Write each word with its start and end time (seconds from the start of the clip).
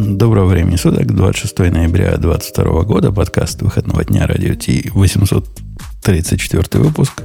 Доброго 0.00 0.46
времени 0.46 0.76
суток, 0.76 1.14
26 1.14 1.58
ноября 1.58 2.16
2022 2.16 2.82
года, 2.84 3.12
подкаст 3.12 3.60
выходного 3.60 4.02
дня 4.02 4.26
Радио 4.26 4.54
Ти, 4.54 4.90
834 4.94 6.82
выпуск. 6.82 7.22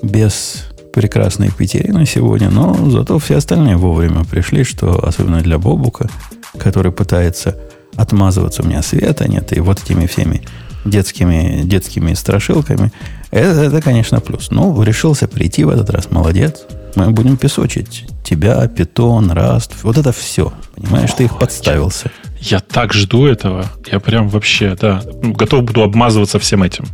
Без 0.00 0.66
прекрасной 0.92 1.48
Екатерины 1.48 2.06
сегодня, 2.06 2.50
но 2.50 2.88
зато 2.88 3.18
все 3.18 3.38
остальные 3.38 3.78
вовремя 3.78 4.22
пришли, 4.22 4.62
что 4.62 5.04
особенно 5.04 5.40
для 5.40 5.58
Бобука, 5.58 6.08
который 6.56 6.92
пытается 6.92 7.56
отмазываться 7.96 8.62
у 8.62 8.66
меня 8.66 8.82
света 8.82 9.28
нет, 9.28 9.52
и 9.56 9.58
вот 9.58 9.82
этими 9.82 10.06
всеми 10.06 10.42
детскими, 10.84 11.62
детскими 11.64 12.14
страшилками, 12.14 12.92
это, 13.32 13.62
это, 13.62 13.82
конечно, 13.82 14.20
плюс. 14.20 14.52
Ну, 14.52 14.80
решился 14.84 15.26
прийти 15.26 15.64
в 15.64 15.68
этот 15.68 15.90
раз, 15.90 16.12
молодец. 16.12 16.62
Мы 16.94 17.10
будем 17.10 17.36
песочить 17.36 18.06
тебя, 18.28 18.66
питон, 18.68 19.30
раст, 19.30 19.72
вот 19.82 19.96
это 19.96 20.12
все. 20.12 20.52
Понимаешь, 20.76 21.12
ты 21.16 21.24
их 21.24 21.38
подставился. 21.38 22.10
Я, 22.40 22.56
я 22.56 22.60
так 22.60 22.92
жду 22.92 23.26
этого. 23.26 23.66
Я 23.90 24.00
прям 24.00 24.28
вообще, 24.28 24.76
да, 24.80 25.02
готов 25.22 25.64
буду 25.64 25.82
обмазываться 25.82 26.38
всем 26.38 26.62
этим. 26.62 26.86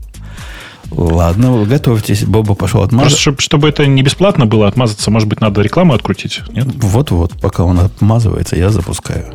Ладно, 0.91 1.65
готовьтесь. 1.65 2.25
Боба 2.25 2.55
пошел 2.55 2.83
отмазаться. 2.83 3.31
Просто, 3.31 3.43
чтобы 3.43 3.69
это 3.69 3.87
не 3.87 4.03
бесплатно 4.03 4.47
было, 4.47 4.69
отмазаться, 4.69 5.11
может 5.11 5.29
быть, 5.29 5.41
надо 5.41 5.61
рекламу 5.61 5.95
открутить? 5.95 6.41
Нет? 6.51 6.67
Вот-вот, 6.67 7.41
пока 7.41 7.65
он 7.65 7.81
отмазывается, 7.81 8.57
я 8.57 8.71
запускаю. 8.71 9.35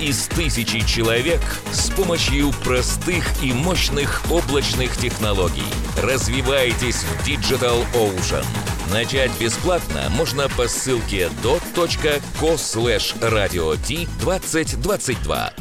из 0.00 0.26
тысячи 0.26 0.80
человек 0.86 1.40
с 1.72 1.90
помощью 1.90 2.52
простых 2.64 3.24
и 3.42 3.52
мощных 3.52 4.22
облачных 4.30 4.96
технологий. 4.96 5.64
Развивайтесь 6.02 6.96
в 6.96 7.26
Digital 7.26 7.84
Ocean. 7.94 8.44
Начать 8.92 9.30
бесплатно 9.40 10.10
можно 10.16 10.48
по 10.50 10.68
ссылке 10.68 11.30
dot.co 11.42 12.54
slash 12.54 13.18
radio 13.20 13.76
t 13.86 14.06
2022. 14.20 15.52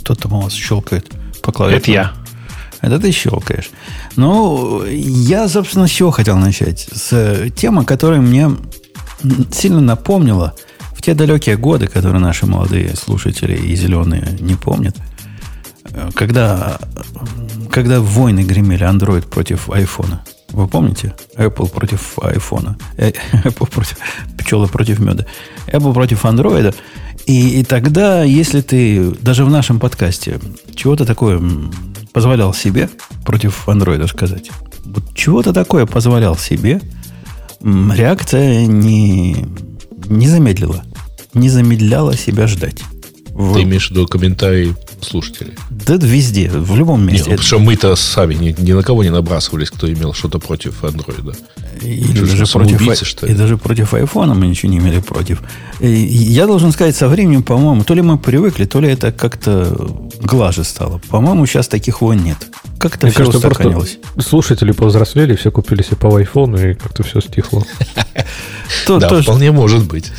Кто-то 0.00 0.28
у 0.28 0.40
вас 0.42 0.52
щелкает 0.52 1.06
по 1.42 1.52
клавиатуре. 1.52 1.78
Это 1.80 1.90
я. 1.90 2.14
Это 2.80 2.98
ты 2.98 3.12
щелкаешь. 3.12 3.70
Ну, 4.16 4.84
я, 4.84 5.48
собственно, 5.48 5.86
с 5.86 5.90
чего 5.90 6.10
хотел 6.10 6.36
начать? 6.36 6.88
С 6.92 7.50
темы, 7.56 7.84
которая 7.84 8.20
мне 8.20 8.50
сильно 9.52 9.80
напомнила 9.80 10.54
в 10.98 11.02
те 11.02 11.14
далекие 11.14 11.56
годы, 11.56 11.86
которые 11.86 12.20
наши 12.20 12.44
молодые 12.44 12.96
слушатели 12.96 13.56
и 13.56 13.76
зеленые 13.76 14.36
не 14.40 14.56
помнят, 14.56 14.96
когда, 16.12 16.80
когда 17.70 18.00
войны 18.00 18.40
гремели 18.40 18.84
Android 18.84 19.28
против 19.28 19.70
айфона. 19.70 20.24
Вы 20.50 20.66
помните? 20.66 21.14
Apple 21.36 21.70
против 21.70 22.18
айфона. 22.18 22.76
Э, 22.96 23.10
Apple 23.44 23.70
против 23.70 23.96
пчелы 24.38 24.66
против 24.66 24.98
меда. 24.98 25.24
Apple 25.68 25.94
против 25.94 26.24
андроида. 26.24 26.74
И, 27.26 27.60
и 27.60 27.64
тогда, 27.64 28.24
если 28.24 28.60
ты 28.60 29.12
даже 29.20 29.44
в 29.44 29.50
нашем 29.50 29.78
подкасте 29.78 30.40
чего-то 30.74 31.04
такое 31.04 31.40
позволял 32.12 32.52
себе 32.52 32.90
против 33.24 33.68
андроида 33.68 34.08
сказать, 34.08 34.50
вот 34.84 35.14
чего-то 35.14 35.52
такое 35.52 35.86
позволял 35.86 36.36
себе, 36.36 36.80
реакция 37.62 38.66
не, 38.66 39.46
не 40.08 40.28
замедлила. 40.28 40.82
Не 41.34 41.48
замедляла 41.48 42.16
себя 42.16 42.46
ждать. 42.46 42.82
Ты 43.54 43.62
имеешь 43.62 43.88
в 43.88 43.90
виду 43.92 44.08
комментарии 44.08 44.74
слушателей? 45.00 45.54
Да 45.70 45.94
везде, 45.94 46.50
в 46.50 46.74
любом 46.74 47.06
месте. 47.06 47.30
Нет, 47.30 47.38
потому 47.38 47.46
что 47.46 47.58
мы-то 47.60 47.94
сами 47.94 48.34
ни, 48.34 48.54
ни 48.58 48.72
на 48.72 48.82
кого 48.82 49.04
не 49.04 49.10
набрасывались, 49.10 49.70
кто 49.70 49.90
имел 49.92 50.12
что-то 50.12 50.40
против 50.40 50.82
андроида. 50.82 51.34
И, 51.80 52.04
даже 52.14 52.46
против, 52.46 53.06
что 53.06 53.26
и 53.26 53.34
даже 53.34 53.56
против 53.56 53.94
айфона 53.94 54.34
мы 54.34 54.48
ничего 54.48 54.72
не 54.72 54.78
имели 54.78 54.98
против. 54.98 55.40
И 55.78 55.88
я 55.88 56.48
должен 56.48 56.72
сказать, 56.72 56.96
со 56.96 57.06
временем, 57.06 57.44
по-моему, 57.44 57.84
то 57.84 57.94
ли 57.94 58.02
мы 58.02 58.18
привыкли, 58.18 58.64
то 58.64 58.80
ли 58.80 58.88
это 58.88 59.12
как-то 59.12 59.88
глаже 60.20 60.64
стало. 60.64 61.00
По-моему, 61.08 61.46
сейчас 61.46 61.68
таких 61.68 62.00
вон 62.00 62.16
нет. 62.16 62.38
Как-то 62.78 63.06
Мне 63.06 63.12
все 63.12 63.26
кажется, 63.26 63.48
устаканилось. 63.48 63.98
Слушатели 64.18 64.72
повзрослели, 64.72 65.36
все 65.36 65.52
купили 65.52 65.82
себе 65.82 65.96
по 65.96 66.16
айфону, 66.16 66.58
и 66.58 66.74
как-то 66.74 67.04
все 67.04 67.20
стихло. 67.20 67.64
Да, 68.88 69.22
вполне 69.22 69.52
может 69.52 69.86
быть. 69.86 70.10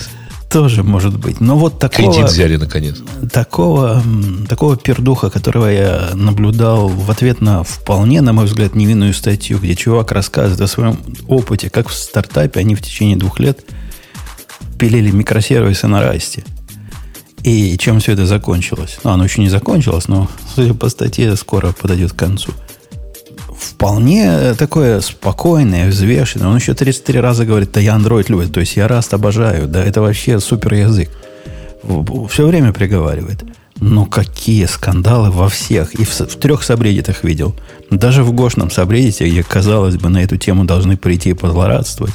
Тоже 0.50 0.84
может 0.84 1.18
быть. 1.18 1.40
Но 1.40 1.58
вот 1.58 1.78
такого... 1.78 2.12
Кредит 2.12 2.30
взяли, 2.30 2.56
наконец. 2.56 2.98
Такого, 3.32 4.02
такого 4.48 4.78
пердуха, 4.78 5.30
которого 5.30 5.68
я 5.68 6.10
наблюдал 6.14 6.88
в 6.88 7.12
ответ 7.12 7.40
на 7.40 7.64
вполне, 7.64 8.22
на 8.22 8.34
мой 8.34 8.46
взгляд, 8.46 8.74
невинную 8.74 9.14
статью, 9.14 9.60
где 9.60 9.76
чувак 9.76 10.12
рассказывает 10.12 10.60
о 10.62 10.68
своем 10.68 10.98
опыте, 11.28 11.70
как 11.70 11.88
в 11.88 11.94
стартапе 11.94 12.62
они 12.62 12.74
в 12.74 12.82
течение 12.82 13.16
двух 13.16 13.40
лет 13.40 13.60
пилили 14.80 15.12
микросервисы 15.12 15.88
на 15.88 16.02
расте. 16.02 16.44
И 17.44 17.78
чем 17.78 18.00
все 18.00 18.14
это 18.14 18.26
закончилось? 18.26 19.00
Ну, 19.04 19.12
оно 19.12 19.26
еще 19.26 19.42
не 19.42 19.50
закончилось, 19.50 20.08
но, 20.08 20.28
судя 20.56 20.74
по 20.74 20.90
статье, 20.90 21.36
скоро 21.36 21.74
подойдет 21.74 22.14
к 22.14 22.16
концу– 22.16 22.52
вполне 23.60 24.54
такое 24.56 25.02
спокойное, 25.02 25.90
взвешенное. 25.90 26.48
Он 26.48 26.56
еще 26.56 26.74
33 26.74 27.20
раза 27.20 27.46
говорит, 27.46 27.72
да 27.74 27.80
я 27.80 27.96
Android 27.96 28.26
люблю, 28.30 28.48
то 28.50 28.60
есть 28.60 28.78
я 28.78 28.88
Rust 28.88 29.14
обожаю, 29.14 29.68
да 29.68 29.84
это 29.84 30.02
вообще 30.02 30.40
супер 30.40 30.74
язык. 30.74 31.10
Все 32.30 32.48
время 32.48 32.74
приговаривает. 32.74 33.44
Но 33.82 34.06
какие 34.06 34.66
скандалы 34.66 35.32
во 35.32 35.48
всех. 35.48 35.94
И 35.96 36.04
в, 36.04 36.10
в 36.10 36.36
трех 36.36 36.64
сабреддитах 36.64 37.24
видел. 37.24 37.56
Даже 37.90 38.24
в 38.24 38.34
Гошном 38.34 38.70
сабреддите, 38.70 39.30
где, 39.30 39.42
казалось 39.42 39.96
бы, 39.96 40.10
на 40.10 40.22
эту 40.22 40.36
тему 40.36 40.66
должны 40.66 40.98
прийти 40.98 41.30
и 41.30 41.34
позлорадствовать, 41.34 42.14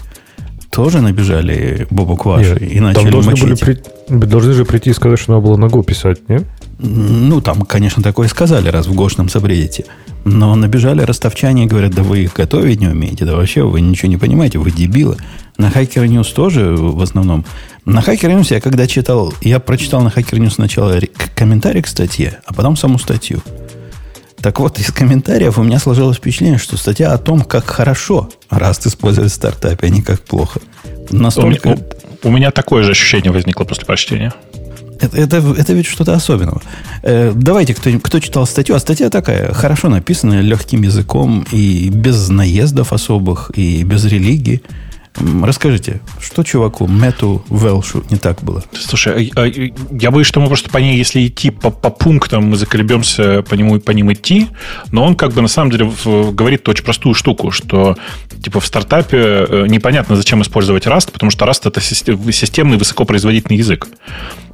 тоже 0.75 1.01
набежали 1.01 1.87
Бобок 1.91 2.25
ваши 2.25 2.57
и 2.57 2.81
начали 2.81 3.11
должны 3.11 3.31
мочить. 3.31 3.65
Были 3.65 3.79
при... 4.09 4.27
Должны 4.27 4.53
же 4.53 4.65
прийти 4.65 4.91
и 4.91 4.93
сказать, 4.93 5.21
что 5.21 5.33
надо 5.33 5.47
было 5.47 5.57
на 5.57 5.67
Go 5.67 5.85
писать, 5.85 6.29
нет? 6.29 6.45
Ну, 6.79 7.41
там, 7.41 7.63
конечно, 7.63 8.03
такое 8.03 8.27
сказали, 8.29 8.69
раз 8.69 8.87
в 8.87 8.95
Гошном 8.95 9.29
сабреддите. 9.29 9.85
Но 10.25 10.55
набежали 10.57 11.03
ростовчане 11.03 11.65
и 11.65 11.67
говорят, 11.67 11.95
да 11.95 12.03
вы 12.03 12.25
их 12.25 12.35
готовить 12.35 12.81
не 12.81 12.89
умеете, 12.89 13.25
да 13.25 13.37
вообще 13.37 13.63
вы 13.63 13.81
ничего 13.81 14.09
не 14.09 14.17
понимаете, 14.17 14.59
вы 14.59 14.73
дебилы. 14.73 15.17
На 15.57 15.69
Hacker 15.69 16.07
News 16.07 16.35
тоже 16.35 16.75
в 16.77 17.01
основном. 17.01 17.45
На 17.85 18.01
Hacker 18.01 18.37
News 18.37 18.53
я 18.53 18.61
когда 18.61 18.87
читал, 18.89 19.33
я 19.43 19.61
прочитал 19.61 20.03
на 20.03 20.09
Hacker 20.09 20.39
News 20.39 20.55
сначала 20.55 20.99
комментарий 21.37 21.83
к 21.83 21.87
статье, 21.87 22.41
а 22.47 22.53
потом 22.53 22.77
саму 22.77 22.99
статью. 22.99 23.41
Так 24.45 24.61
вот, 24.61 24.79
из 24.79 24.93
комментариев 24.93 25.57
у 25.59 25.63
меня 25.63 25.79
сложилось 25.79 26.19
впечатление, 26.19 26.59
что 26.59 26.77
статья 26.77 27.15
о 27.15 27.17
том, 27.17 27.41
как 27.41 27.65
хорошо 27.65 28.29
раз 28.51 28.87
использовать 28.87 29.33
в 29.33 29.35
стартапе, 29.35 29.87
а 29.87 29.89
не 29.89 30.03
как 30.03 30.21
плохо. 30.21 30.61
Настолько... 31.09 31.69
У, 31.69 31.71
меня, 31.71 31.83
у 32.25 32.31
меня 32.31 32.51
такое 32.51 32.83
же 32.83 32.91
ощущение 32.91 33.33
возникло 33.33 33.65
после 33.65 33.87
прочтения. 33.87 34.35
Это, 35.01 35.17
это, 35.17 35.37
это 35.39 35.73
ведь 35.73 35.87
что-то 35.87 36.13
особенного. 36.13 36.61
Э, 37.03 37.33
давайте, 37.35 37.73
кто, 37.73 37.91
кто 38.01 38.21
читал 38.21 38.47
статью, 38.47 38.75
а 38.75 38.81
статья 38.81 39.09
такая, 39.09 39.51
хорошо 39.55 39.89
написанная, 39.89 40.43
легким 40.43 40.83
языком 40.83 41.47
и 41.51 41.89
без 41.89 42.29
наездов 42.29 42.93
особых, 42.93 43.51
и 43.55 43.83
без 43.83 44.05
религии. 44.05 44.61
Расскажите, 45.17 46.01
что 46.21 46.43
чуваку 46.43 46.89
Мэту 46.89 47.45
Велшу 47.49 48.05
не 48.11 48.17
так 48.17 48.43
было? 48.43 48.65
Слушай, 48.73 49.31
а, 49.37 49.43
а, 49.43 49.71
я 49.93 50.11
боюсь, 50.11 50.27
что 50.27 50.41
мы 50.41 50.49
просто 50.49 50.71
по 50.71 50.79
ней, 50.79 50.97
если 50.97 51.25
идти 51.27 51.51
по, 51.51 51.71
по 51.71 51.91
пунктам, 51.91 52.51
мы 52.51 52.57
заколебемся 52.57 53.43
по 53.43 53.55
нему 53.55 53.79
по 53.79 53.93
ним 53.93 54.13
идти, 54.13 54.49
но 54.91 55.05
он 55.05 55.15
как 55.15 55.33
бы 55.33 55.41
на 55.41 55.49
самом 55.49 55.71
деле 55.71 55.91
говорит 56.05 56.69
очень 56.69 56.85
простую 56.85 57.15
штуку, 57.15 57.53
что 57.53 57.97
типа 58.43 58.59
в 58.59 58.67
стартапе 58.67 59.19
э, 59.19 59.67
непонятно, 59.69 60.17
зачем 60.17 60.43
использовать 60.43 60.87
Rust, 60.87 61.13
потому 61.13 61.31
что 61.31 61.45
Rust 61.45 61.69
это 61.69 61.81
системный 61.81 62.77
высокопроизводительный 62.77 63.59
язык. 63.59 63.87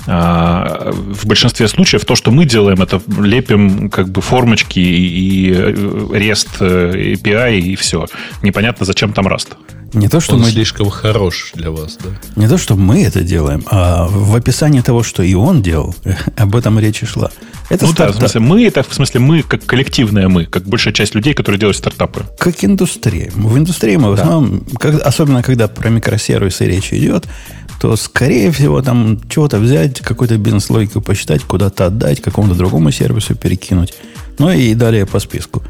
А, 0.07 0.93
в 0.93 1.27
большинстве 1.27 1.69
случаев 1.69 2.05
то, 2.05 2.15
что 2.15 2.31
мы 2.31 2.45
делаем, 2.45 2.83
это 2.83 3.01
лепим 3.19 3.89
как 3.91 4.11
бы 4.11 4.21
формочки 4.21 4.79
и 4.79 5.53
REST 5.53 6.49
э, 6.61 7.15
API 7.15 7.61
и 7.61 7.77
все. 7.77 8.07
Непонятно, 8.43 8.85
зачем 8.85 9.13
там 9.13 9.27
Rust. 9.27 9.57
Не 9.93 10.09
то, 10.09 10.21
что 10.21 10.35
Он 10.35 10.43
мы... 10.43 10.50
слишком 10.51 10.91
хорош 10.91 11.53
для 11.55 11.71
вас, 11.71 11.99
да? 12.03 12.11
Не 12.37 12.49
то, 12.49 12.59
что 12.59 12.77
мы 12.77 13.03
это 13.05 13.23
делаем, 13.23 13.65
а 13.71 14.07
в 14.09 14.35
описании 14.35 14.81
того, 14.81 15.03
что 15.03 15.23
и 15.23 15.35
он 15.35 15.63
делал, 15.63 15.95
об 16.37 16.57
этом 16.57 16.79
речь 16.79 17.03
и 17.03 17.07
шла. 17.07 17.31
Это 17.69 17.87
ну 17.87 17.93
стартап. 17.93 18.21
да, 18.21 18.27
в 18.27 18.31
смысле, 18.31 18.41
мы 18.41 18.65
это 18.65 18.83
в 18.83 18.93
смысле 18.93 19.21
мы 19.21 19.43
как 19.43 19.65
коллективная 19.65 20.29
мы, 20.29 20.45
как 20.45 20.65
большая 20.65 20.93
часть 20.93 21.15
людей, 21.15 21.35
которые 21.35 21.61
делают 21.61 21.77
стартапы. 21.77 22.25
Как 22.39 22.65
индустрия. 22.65 23.31
В 23.35 23.57
индустрии 23.57 23.97
мы 23.97 24.11
в 24.11 24.13
основном, 24.15 24.65
как, 24.79 25.01
особенно 25.07 25.43
когда 25.43 25.69
про 25.69 25.89
микросервисы 25.89 26.67
речь 26.67 26.93
идет, 26.93 27.27
то, 27.81 27.97
скорее 27.97 28.51
всего, 28.51 28.83
там 28.83 29.21
чего-то 29.29 29.59
взять, 29.59 30.01
какую-то 30.01 30.37
бизнес-логику 30.37 31.01
посчитать, 31.01 31.43
куда-то 31.45 31.87
отдать, 31.87 32.21
какому-то 32.21 32.55
другому 32.55 32.91
сервису 32.91 33.35
перекинуть. 33.35 33.95
Ну 34.39 34.51
и 34.51 34.75
далее 34.75 35.07
по 35.07 35.19
списку. 35.19 35.63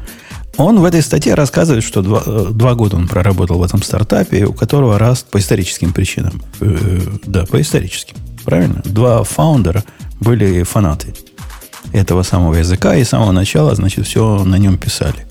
Он 0.57 0.79
в 0.79 0.85
этой 0.85 1.01
статье 1.01 1.33
рассказывает, 1.33 1.83
что 1.83 2.01
два, 2.01 2.21
э, 2.25 2.47
два 2.51 2.75
года 2.75 2.97
он 2.97 3.07
проработал 3.07 3.59
в 3.59 3.63
этом 3.63 3.81
стартапе, 3.81 4.45
у 4.45 4.53
которого 4.53 4.99
раст 4.99 5.27
по 5.27 5.39
историческим 5.39 5.93
причинам. 5.93 6.41
Э, 6.59 6.99
да, 7.25 7.45
по 7.45 7.61
историческим. 7.61 8.17
Правильно? 8.43 8.81
Два 8.83 9.23
фаундера 9.23 9.83
были 10.19 10.63
фанаты 10.63 11.13
этого 11.93 12.23
самого 12.23 12.55
языка, 12.55 12.95
и 12.95 13.03
с 13.03 13.09
самого 13.09 13.31
начала, 13.31 13.75
значит, 13.75 14.05
все 14.05 14.43
на 14.43 14.55
нем 14.57 14.77
писали. 14.77 15.25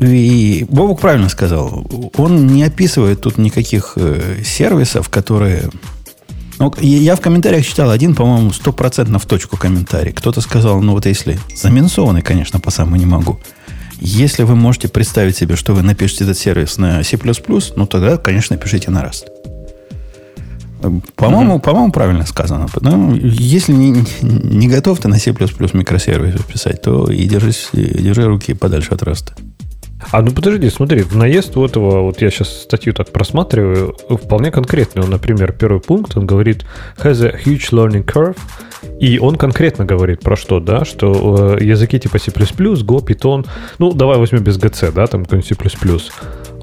И 0.00 0.64
Бобук 0.68 1.00
правильно 1.00 1.28
сказал. 1.28 1.84
Он 2.16 2.46
не 2.46 2.62
описывает 2.62 3.20
тут 3.20 3.38
никаких 3.38 3.94
э, 3.96 4.42
сервисов, 4.44 5.08
которые... 5.08 5.70
Ну, 6.58 6.72
я 6.80 7.16
в 7.16 7.20
комментариях 7.20 7.66
читал 7.66 7.90
один, 7.90 8.14
по-моему, 8.14 8.52
стопроцентно 8.52 9.18
в 9.18 9.26
точку 9.26 9.56
комментарий. 9.56 10.12
Кто-то 10.12 10.40
сказал, 10.40 10.80
ну 10.82 10.92
вот 10.92 11.06
если 11.06 11.38
заминсованный, 11.54 12.22
конечно, 12.22 12.60
по 12.60 12.70
самому 12.70 12.96
не 12.96 13.06
могу– 13.06 13.40
если 14.00 14.42
вы 14.44 14.54
можете 14.54 14.88
представить 14.88 15.36
себе, 15.36 15.56
что 15.56 15.74
вы 15.74 15.82
напишете 15.82 16.24
этот 16.24 16.38
сервис 16.38 16.78
на 16.78 17.02
C++, 17.02 17.18
ну 17.76 17.86
тогда, 17.86 18.16
конечно, 18.16 18.56
пишите 18.56 18.90
на 18.90 19.02
Rust. 19.02 19.26
По-моему, 21.16 21.56
mm-hmm. 21.56 21.60
по-моему, 21.60 21.92
правильно 21.92 22.24
сказано. 22.24 22.68
Но 22.80 23.14
если 23.14 23.72
не, 23.72 24.04
не 24.22 24.68
готов 24.68 25.00
ты 25.00 25.08
на 25.08 25.18
C++ 25.18 25.32
микросервис 25.32 26.40
писать, 26.42 26.82
то 26.82 27.10
и 27.10 27.26
держись, 27.26 27.70
держи 27.72 28.24
руки 28.24 28.54
подальше 28.54 28.90
от 28.94 29.02
Rust. 29.02 29.32
А 30.10 30.22
ну 30.22 30.30
подожди, 30.30 30.70
смотри, 30.70 31.02
в 31.02 31.16
наезд 31.16 31.56
у 31.56 31.64
этого, 31.64 32.02
вот 32.02 32.22
я 32.22 32.30
сейчас 32.30 32.62
статью 32.62 32.94
так 32.94 33.10
просматриваю, 33.10 33.96
вполне 34.08 34.50
конкретный. 34.50 35.02
Он, 35.02 35.10
например, 35.10 35.52
первый 35.52 35.80
пункт, 35.80 36.16
он 36.16 36.26
говорит 36.26 36.64
has 36.96 37.24
a 37.24 37.36
huge 37.36 37.70
learning 37.72 38.04
curve, 38.04 38.38
и 39.00 39.18
он 39.18 39.36
конкретно 39.36 39.84
говорит 39.84 40.20
про 40.20 40.36
что, 40.36 40.60
да, 40.60 40.84
что 40.84 41.56
э, 41.58 41.64
языки 41.64 41.98
типа 41.98 42.18
C++, 42.18 42.30
Go, 42.30 43.04
Python, 43.04 43.46
ну, 43.78 43.92
давай 43.92 44.18
возьмем 44.18 44.42
без 44.42 44.58
GC, 44.58 44.92
да, 44.92 45.06
там 45.06 45.24
какой-нибудь 45.24 45.48
C++, 45.48 45.54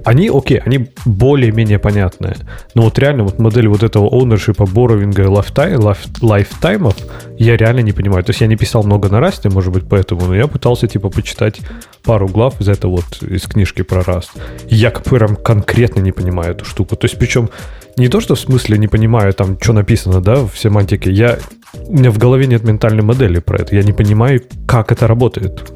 они, 0.06 0.30
окей, 0.34 0.60
они 0.60 0.90
более-менее 1.06 1.80
понятные. 1.80 2.38
Но 2.76 2.84
вот 2.84 3.00
реально 3.00 3.24
вот 3.24 3.40
модель 3.40 3.68
вот 3.68 3.82
этого 3.82 4.08
ownership, 4.10 4.64
борровинга 4.72 5.24
и 5.24 5.26
lifetime, 5.26 5.98
лайфтаймов 6.22 6.96
я 7.40 7.58
реально 7.58 7.80
не 7.80 7.92
понимаю. 7.92 8.24
То 8.24 8.30
есть 8.30 8.42
я 8.42 8.48
не 8.48 8.56
писал 8.56 8.84
много 8.84 9.10
на 9.10 9.20
расте, 9.20 9.50
может 9.50 9.74
быть, 9.74 9.86
поэтому, 9.90 10.28
но 10.28 10.36
я 10.36 10.48
пытался 10.48 10.88
типа 10.88 11.10
почитать 11.10 11.60
пару 12.04 12.28
глав 12.28 12.62
из 12.62 12.70
этого 12.70 12.98
вот, 12.98 13.24
из 13.24 13.42
книжки 13.44 13.82
про 13.82 14.04
раст. 14.04 14.32
Я 14.68 14.92
прям 14.92 15.36
конкретно 15.36 16.02
не 16.02 16.12
понимаю 16.12 16.52
эту 16.52 16.66
штуку. 16.66 16.96
То 16.96 17.06
есть 17.06 17.18
причем 17.18 17.50
не 17.98 18.08
то, 18.08 18.22
что 18.22 18.36
в 18.36 18.40
смысле 18.40 18.78
не 18.78 18.88
понимаю 18.88 19.34
там, 19.34 19.58
что 19.60 19.74
написано, 19.74 20.22
да, 20.22 20.36
в 20.36 20.56
семантике. 20.56 21.12
Я, 21.12 21.40
у 21.74 21.94
меня 21.94 22.12
в 22.12 22.20
голове 22.20 22.46
нет 22.46 22.64
ментальной 22.64 23.04
модели 23.04 23.40
про 23.40 23.58
это. 23.62 23.76
Я 23.76 23.82
не 23.82 23.94
понимаю, 23.94 24.42
как 24.68 24.92
это 24.92 25.08
работает. 25.08 25.72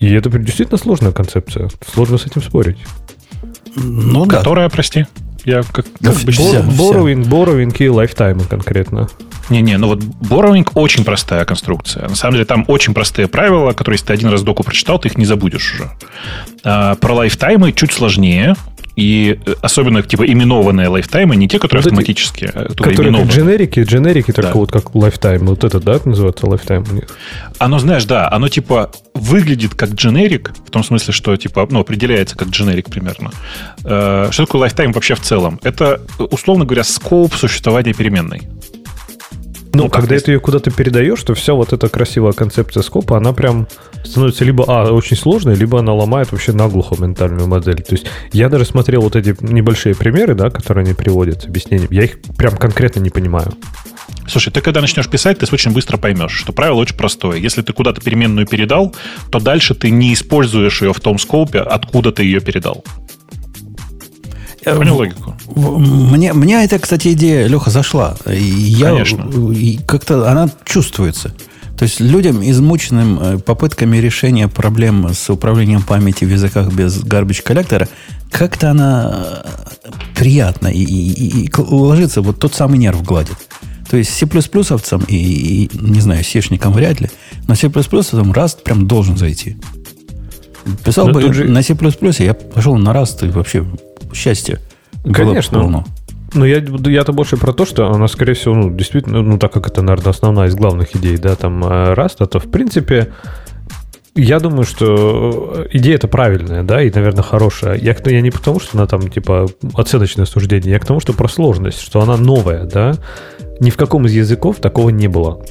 И 0.00 0.12
это 0.12 0.30
действительно 0.30 0.78
сложная 0.78 1.12
концепция. 1.12 1.70
Сложно 1.86 2.18
с 2.18 2.26
этим 2.26 2.42
спорить. 2.42 2.78
Ну, 3.74 4.26
Которая, 4.26 4.68
да. 4.68 4.74
прости? 4.74 5.06
Я 5.44 5.62
как, 5.62 5.86
как 6.00 6.14
бы 6.14 6.32
вся, 6.32 6.60
borrowing, 6.60 7.24
borrowing 7.28 7.74
и 7.78 7.86
lifetime 7.86 8.46
конкретно. 8.48 9.08
Не-не, 9.50 9.76
ну 9.76 9.88
вот 9.88 9.98
borrowing 9.98 10.66
очень 10.74 11.04
простая 11.04 11.44
конструкция. 11.44 12.08
На 12.08 12.14
самом 12.14 12.34
деле 12.34 12.44
там 12.44 12.64
очень 12.68 12.94
простые 12.94 13.26
правила, 13.26 13.72
которые, 13.72 13.96
если 13.96 14.06
ты 14.06 14.12
один 14.12 14.28
раз 14.28 14.42
доку 14.42 14.62
прочитал, 14.62 14.98
ты 15.00 15.08
их 15.08 15.18
не 15.18 15.24
забудешь 15.24 15.74
уже. 15.74 15.90
А, 16.64 16.94
про 16.94 17.14
лайфтаймы 17.14 17.72
чуть 17.72 17.92
сложнее. 17.92 18.54
И 18.96 19.40
э, 19.46 19.54
особенно 19.62 20.02
типа 20.02 20.26
именованные 20.26 20.88
лайфтаймы, 20.88 21.36
не 21.36 21.48
те, 21.48 21.58
которые 21.58 21.82
вот 21.82 21.92
автоматические, 21.92 22.50
а 22.54 22.68
которые 22.74 23.12
как 23.12 23.26
generic 23.26 23.80
и, 23.80 23.90
generic 23.90 24.27
и 24.27 24.32
только 24.32 24.52
да. 24.52 24.58
вот 24.58 24.70
как 24.70 24.94
lifetime. 24.94 25.46
Вот 25.46 25.64
это, 25.64 25.80
да, 25.80 25.98
называется 26.04 26.46
lifetime 26.46 26.84
у 26.90 26.94
них? 26.94 27.04
Оно, 27.58 27.78
знаешь, 27.78 28.04
да, 28.04 28.30
оно 28.30 28.48
типа 28.48 28.90
выглядит 29.14 29.74
как 29.74 29.90
дженерик, 29.90 30.52
в 30.66 30.70
том 30.70 30.84
смысле, 30.84 31.12
что 31.14 31.36
типа, 31.36 31.66
ну, 31.70 31.80
определяется 31.80 32.36
как 32.36 32.48
дженерик 32.48 32.90
примерно. 32.90 33.30
Э, 33.84 34.28
что 34.30 34.46
такое 34.46 34.62
lifetime 34.62 34.92
вообще 34.92 35.14
в 35.14 35.20
целом? 35.20 35.58
Это, 35.62 36.02
условно 36.18 36.64
говоря, 36.64 36.84
scope 36.84 37.34
существования 37.34 37.94
переменной. 37.94 38.42
Ну, 39.74 39.84
ну 39.84 39.88
когда 39.88 40.18
ты 40.18 40.32
ее 40.32 40.40
куда-то 40.40 40.70
передаешь, 40.70 41.22
то 41.22 41.34
вся 41.34 41.54
вот 41.54 41.72
эта 41.72 41.88
красивая 41.88 42.32
концепция 42.32 42.82
scope 42.82 43.06
а, 43.06 43.16
она 43.16 43.32
прям 43.32 43.66
становится 44.04 44.44
либо, 44.44 44.64
а, 44.66 44.92
очень 44.92 45.16
сложной, 45.16 45.54
либо 45.54 45.78
она 45.78 45.92
ломает 45.92 46.32
вообще 46.32 46.52
наглухо 46.52 46.96
ментальную 46.98 47.46
модель. 47.46 47.82
То 47.82 47.92
есть 47.92 48.06
я 48.32 48.48
даже 48.48 48.64
смотрел 48.64 49.02
вот 49.02 49.16
эти 49.16 49.36
небольшие 49.40 49.94
примеры, 49.94 50.34
да, 50.34 50.50
которые 50.50 50.84
они 50.84 50.94
приводят 50.94 51.42
с 51.42 51.46
объяснением, 51.46 51.88
я 51.90 52.04
их 52.04 52.20
прям 52.36 52.56
конкретно 52.56 53.00
не 53.00 53.10
понимаю. 53.10 53.52
Слушай, 54.26 54.52
ты 54.52 54.60
когда 54.60 54.80
начнешь 54.80 55.08
писать, 55.08 55.38
ты 55.38 55.46
очень 55.52 55.72
быстро 55.72 55.96
поймешь, 55.96 56.32
что 56.32 56.52
правило 56.52 56.76
очень 56.76 56.96
простое. 56.96 57.38
Если 57.38 57.62
ты 57.62 57.72
куда-то 57.72 58.00
переменную 58.00 58.46
передал, 58.46 58.94
то 59.30 59.40
дальше 59.40 59.74
ты 59.74 59.90
не 59.90 60.14
используешь 60.14 60.82
ее 60.82 60.92
в 60.92 61.00
том 61.00 61.18
скопе, 61.18 61.58
откуда 61.58 62.12
ты 62.12 62.22
ее 62.24 62.40
передал. 62.40 62.84
Понял 64.64 64.96
логику? 64.96 65.34
Мне, 65.56 66.32
мне 66.32 66.64
эта, 66.64 66.78
кстати, 66.78 67.12
идея, 67.12 67.46
Леха, 67.48 67.70
зашла. 67.70 68.16
Я, 68.26 68.90
Конечно. 68.90 69.28
И 69.52 69.78
как-то 69.78 70.30
она 70.30 70.48
чувствуется. 70.64 71.34
То 71.78 71.84
есть 71.84 72.00
людям, 72.00 72.42
измученным 72.42 73.18
э, 73.20 73.38
попытками 73.38 73.96
решения 73.96 74.48
проблем 74.48 75.12
с 75.12 75.30
управлением 75.30 75.82
памяти 75.82 76.24
в 76.24 76.30
языках 76.30 76.72
без 76.72 77.02
garbage 77.02 77.42
коллектора, 77.42 77.88
как-то 78.30 78.70
она 78.70 79.44
э, 79.44 79.90
приятна 80.14 80.68
и, 80.68 80.82
и, 80.82 81.46
и 81.46 81.50
ложится, 81.58 82.22
вот 82.22 82.38
тот 82.38 82.54
самый 82.54 82.78
нерв 82.78 83.02
гладит. 83.02 83.36
То 83.90 83.96
есть 83.96 84.10
C++ 84.10 84.26
овцам 84.26 85.02
и, 85.08 85.16
и, 85.16 85.70
не 85.78 86.00
знаю, 86.00 86.24
сишникам 86.24 86.72
вряд 86.72 87.00
ли, 87.00 87.10
но 87.48 87.54
C++ 87.54 87.66
Rust 87.66 88.62
прям 88.62 88.86
должен 88.86 89.16
зайти. 89.16 89.56
Писал 90.84 91.08
но 91.08 91.14
бы 91.14 91.32
же... 91.32 91.44
на 91.44 91.62
C++, 91.62 91.76
я 92.20 92.34
пошел 92.34 92.76
на 92.76 92.90
Rust 92.90 93.26
и 93.26 93.30
вообще 93.30 93.66
счастье. 94.14 94.60
Конечно. 95.04 95.58
Было 95.58 95.84
ну, 96.34 96.44
я, 96.44 96.62
я-то 96.86 97.12
больше 97.12 97.36
про 97.36 97.52
то, 97.52 97.64
что 97.64 97.90
она, 97.90 98.08
скорее 98.08 98.34
всего, 98.34 98.54
ну, 98.54 98.70
действительно, 98.70 99.22
ну, 99.22 99.38
так 99.38 99.52
как 99.52 99.66
это, 99.66 99.82
наверное, 99.82 100.10
основная 100.10 100.48
из 100.48 100.54
главных 100.54 100.96
идей, 100.96 101.16
да, 101.16 101.36
там, 101.36 101.64
э, 101.64 101.94
Rust, 101.94 102.26
то, 102.26 102.38
в 102.38 102.50
принципе, 102.50 103.12
я 104.14 104.40
думаю, 104.40 104.64
что 104.64 105.66
идея 105.72 105.94
это 105.94 106.08
правильная, 106.08 106.62
да, 106.62 106.82
и, 106.82 106.90
наверное, 106.90 107.22
хорошая. 107.22 107.78
Я, 107.78 107.96
я 108.04 108.20
не 108.20 108.30
потому, 108.30 108.60
что 108.60 108.76
она 108.76 108.86
там, 108.86 109.08
типа, 109.08 109.46
оценочное 109.74 110.26
суждение, 110.26 110.72
я 110.72 110.78
к 110.78 110.86
тому, 110.86 111.00
что 111.00 111.14
про 111.14 111.28
сложность, 111.28 111.80
что 111.80 112.00
она 112.02 112.16
новая, 112.16 112.64
да. 112.64 112.94
Ни 113.60 113.70
в 113.70 113.76
каком 113.76 114.06
из 114.06 114.12
языков 114.12 114.56
такого 114.56 114.90
не 114.90 115.08
было. 115.08 115.42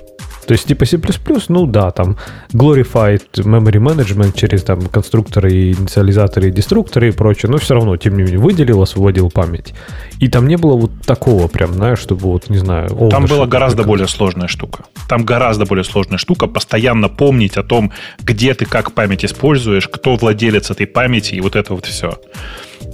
То 0.51 0.55
есть 0.55 0.67
типа 0.67 0.85
C++, 0.85 0.99
ну 1.47 1.65
да, 1.65 1.91
там 1.91 2.17
glorified 2.51 3.23
memory 3.35 3.79
management 3.79 4.33
через 4.35 4.63
там 4.63 4.81
конструкторы, 4.81 5.71
инициализаторы, 5.71 6.49
и 6.49 6.51
деструкторы 6.51 7.07
и 7.07 7.11
прочее, 7.11 7.49
но 7.49 7.57
все 7.57 7.75
равно, 7.75 7.95
тем 7.95 8.17
не 8.17 8.23
менее, 8.23 8.37
выделил, 8.37 8.81
освободил 8.81 9.29
память. 9.29 9.73
И 10.19 10.27
там 10.27 10.49
не 10.49 10.57
было 10.57 10.75
вот 10.75 10.91
такого 11.05 11.47
прям, 11.47 11.71
знаешь, 11.73 11.99
чтобы 11.99 12.23
вот, 12.23 12.49
не 12.49 12.57
знаю... 12.57 12.89
Там 13.09 13.27
была 13.27 13.47
гораздо 13.47 13.83
более 13.83 14.09
сложная 14.09 14.49
штука. 14.49 14.83
Там 15.07 15.23
гораздо 15.23 15.65
более 15.65 15.85
сложная 15.85 16.17
штука, 16.17 16.47
постоянно 16.47 17.07
помнить 17.07 17.55
о 17.55 17.63
том, 17.63 17.93
где 18.19 18.53
ты 18.53 18.65
как 18.65 18.91
память 18.91 19.23
используешь, 19.23 19.87
кто 19.87 20.17
владелец 20.17 20.69
этой 20.69 20.85
памяти 20.85 21.35
и 21.35 21.39
вот 21.39 21.55
это 21.55 21.73
вот 21.73 21.85
все. 21.85 22.19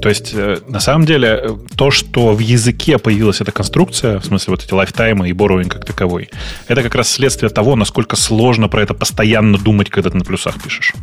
То 0.02 0.10
есть, 0.10 0.32
э, 0.34 0.60
на 0.68 0.80
самом 0.80 1.06
деле, 1.06 1.40
э, 1.42 1.58
то, 1.76 1.92
что 1.92 2.34
в 2.34 2.40
языке 2.40 2.98
появилась 2.98 3.42
эта 3.42 3.52
конструкция, 3.52 4.20
в 4.20 4.26
смысле 4.26 4.52
вот 4.52 4.64
эти 4.64 4.74
lifetime 4.74 5.23
ы 5.23 5.30
и 5.30 5.34
borrowing 5.34 5.68
как 5.68 5.86
таковой, 5.86 6.30
это 6.68 6.84
как 6.84 6.96
раз 6.96 7.10
следствие 7.10 7.50
того, 7.50 7.76
насколько 7.76 8.16
сложно 8.16 8.68
про 8.68 8.84
это 8.84 8.94
постоянно 8.94 9.58
думать, 9.58 9.90
когда 9.90 10.10
ты 10.10 10.18
на 10.18 10.24
плюсах 10.24 10.62
пишешь. 10.62 10.94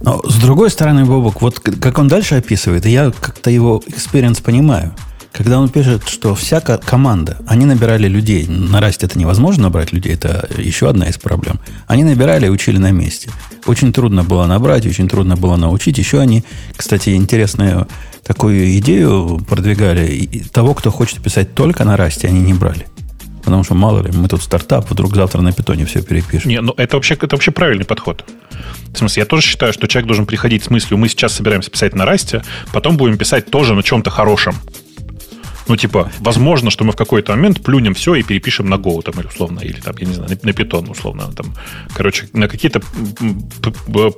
Но 0.00 0.22
с 0.24 0.36
другой 0.36 0.70
стороны, 0.70 1.04
Бобук, 1.04 1.42
вот 1.42 1.60
как 1.60 1.98
он 1.98 2.08
дальше 2.08 2.36
описывает, 2.36 2.86
я 2.86 3.10
как-то 3.10 3.50
его 3.50 3.82
experience 3.86 4.40
понимаю. 4.40 4.94
Когда 5.32 5.60
он 5.60 5.68
пишет, 5.68 6.08
что 6.08 6.34
вся 6.34 6.60
команда, 6.60 7.38
они 7.46 7.64
набирали 7.64 8.08
людей. 8.08 8.46
На 8.48 8.80
Расте 8.80 9.06
это 9.06 9.18
невозможно 9.18 9.64
набрать 9.64 9.92
людей, 9.92 10.14
это 10.14 10.48
еще 10.56 10.88
одна 10.88 11.06
из 11.08 11.18
проблем. 11.18 11.60
Они 11.86 12.02
набирали 12.02 12.46
и 12.46 12.48
учили 12.48 12.78
на 12.78 12.90
месте. 12.90 13.30
Очень 13.66 13.92
трудно 13.92 14.24
было 14.24 14.46
набрать, 14.46 14.86
очень 14.86 15.08
трудно 15.08 15.36
было 15.36 15.56
научить. 15.56 15.98
Еще 15.98 16.20
они, 16.20 16.44
кстати, 16.76 17.10
интересную 17.10 17.86
такую 18.24 18.78
идею 18.78 19.44
продвигали. 19.48 20.06
И 20.08 20.40
того, 20.40 20.74
кто 20.74 20.90
хочет 20.90 21.22
писать 21.22 21.54
только 21.54 21.84
на 21.84 21.96
Расте, 21.96 22.28
они 22.28 22.40
не 22.40 22.54
брали. 22.54 22.86
Потому 23.44 23.64
что, 23.64 23.74
мало 23.74 24.02
ли, 24.02 24.12
мы 24.12 24.28
тут 24.28 24.42
стартап, 24.42 24.90
вдруг 24.90 25.14
завтра 25.14 25.40
на 25.40 25.52
питоне 25.52 25.84
все 25.86 26.02
перепишем. 26.02 26.50
Не, 26.50 26.60
ну 26.60 26.74
это 26.76 26.96
вообще, 26.96 27.14
это 27.14 27.36
вообще 27.36 27.50
правильный 27.50 27.84
подход. 27.84 28.24
В 28.92 28.98
смысле, 28.98 29.22
я 29.22 29.26
тоже 29.26 29.46
считаю, 29.46 29.72
что 29.72 29.86
человек 29.88 30.06
должен 30.06 30.26
приходить 30.26 30.64
с 30.64 30.70
мыслью, 30.70 30.98
мы 30.98 31.08
сейчас 31.08 31.32
собираемся 31.32 31.70
писать 31.70 31.94
на 31.94 32.04
расте, 32.04 32.42
потом 32.72 32.96
будем 32.96 33.16
писать 33.16 33.50
тоже 33.50 33.74
на 33.74 33.82
чем-то 33.82 34.10
хорошем. 34.10 34.56
Ну, 35.70 35.76
типа, 35.76 36.10
возможно, 36.18 36.68
что 36.68 36.82
мы 36.82 36.90
в 36.90 36.96
какой-то 36.96 37.30
момент 37.30 37.62
плюнем 37.62 37.94
все 37.94 38.16
и 38.16 38.24
перепишем 38.24 38.68
на 38.68 38.74
Go, 38.74 39.02
там, 39.02 39.14
или 39.20 39.28
условно, 39.28 39.60
или 39.60 39.80
там, 39.80 39.94
я 39.98 40.06
не 40.08 40.14
знаю, 40.14 40.28
на, 40.42 40.50
Python, 40.50 40.90
условно, 40.90 41.30
там, 41.32 41.54
короче, 41.94 42.26
на 42.32 42.48
какие-то 42.48 42.80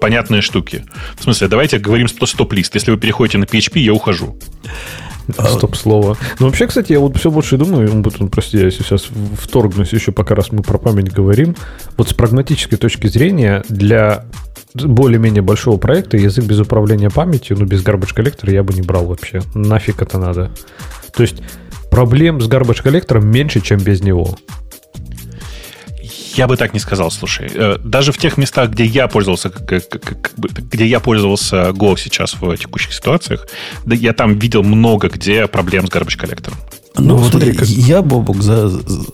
понятные 0.00 0.40
штуки. 0.40 0.86
В 1.18 1.24
смысле, 1.24 1.48
давайте 1.48 1.78
говорим 1.78 2.08
стоп-лист. 2.08 2.74
Если 2.74 2.90
вы 2.90 2.96
переходите 2.96 3.36
на 3.36 3.44
PHP, 3.44 3.80
я 3.80 3.92
ухожу. 3.92 4.38
Стоп-слово. 5.28 6.16
Ну, 6.38 6.46
вообще, 6.46 6.66
кстати, 6.66 6.92
я 6.92 7.00
вот 7.00 7.18
все 7.18 7.30
больше 7.30 7.58
думаю, 7.58 8.02
прости, 8.30 8.56
я 8.56 8.70
сейчас 8.70 9.08
вторгнусь 9.38 9.92
еще, 9.92 10.10
пока 10.10 10.34
раз 10.34 10.52
мы 10.52 10.62
про 10.62 10.78
память 10.78 11.12
говорим. 11.12 11.54
Вот 11.98 12.08
с 12.08 12.14
прагматической 12.14 12.78
точки 12.78 13.08
зрения, 13.08 13.62
для 13.68 14.24
более-менее 14.72 15.42
большого 15.42 15.76
проекта 15.76 16.16
язык 16.16 16.46
без 16.46 16.60
управления 16.60 17.10
памятью, 17.10 17.58
ну, 17.58 17.66
без 17.66 17.84
garbage 17.84 18.14
коллектора 18.14 18.54
я 18.54 18.62
бы 18.62 18.72
не 18.72 18.80
брал 18.80 19.04
вообще. 19.04 19.42
Нафиг 19.52 20.00
это 20.00 20.16
надо. 20.16 20.50
То 21.14 21.22
есть 21.22 21.36
проблем 21.90 22.40
с 22.40 22.48
garbage 22.48 22.82
коллектором 22.82 23.28
меньше, 23.28 23.60
чем 23.60 23.78
без 23.78 24.00
него. 24.00 24.36
Я 26.34 26.46
бы 26.46 26.56
так 26.56 26.72
не 26.72 26.80
сказал, 26.80 27.10
слушай. 27.10 27.50
Э, 27.54 27.76
даже 27.84 28.12
в 28.12 28.18
тех 28.18 28.38
местах, 28.38 28.70
где 28.70 28.86
я 28.86 29.06
пользовался, 29.06 29.50
где 29.50 30.86
я 30.86 31.00
пользовался 31.00 31.68
Go 31.70 31.98
сейчас 31.98 32.34
в 32.40 32.56
текущих 32.56 32.94
ситуациях, 32.94 33.46
да 33.84 33.94
я 33.94 34.14
там 34.14 34.38
видел 34.38 34.62
много 34.62 35.08
где 35.08 35.46
проблем 35.46 35.86
с 35.86 35.90
garbage 35.90 36.16
коллектором. 36.16 36.58
Ну, 36.96 37.04
ну 37.04 37.16
вот 37.16 37.30
смотри, 37.30 37.52
как... 37.52 37.68
я, 37.68 38.02
Бобук, 38.02 38.42
за, 38.42 38.70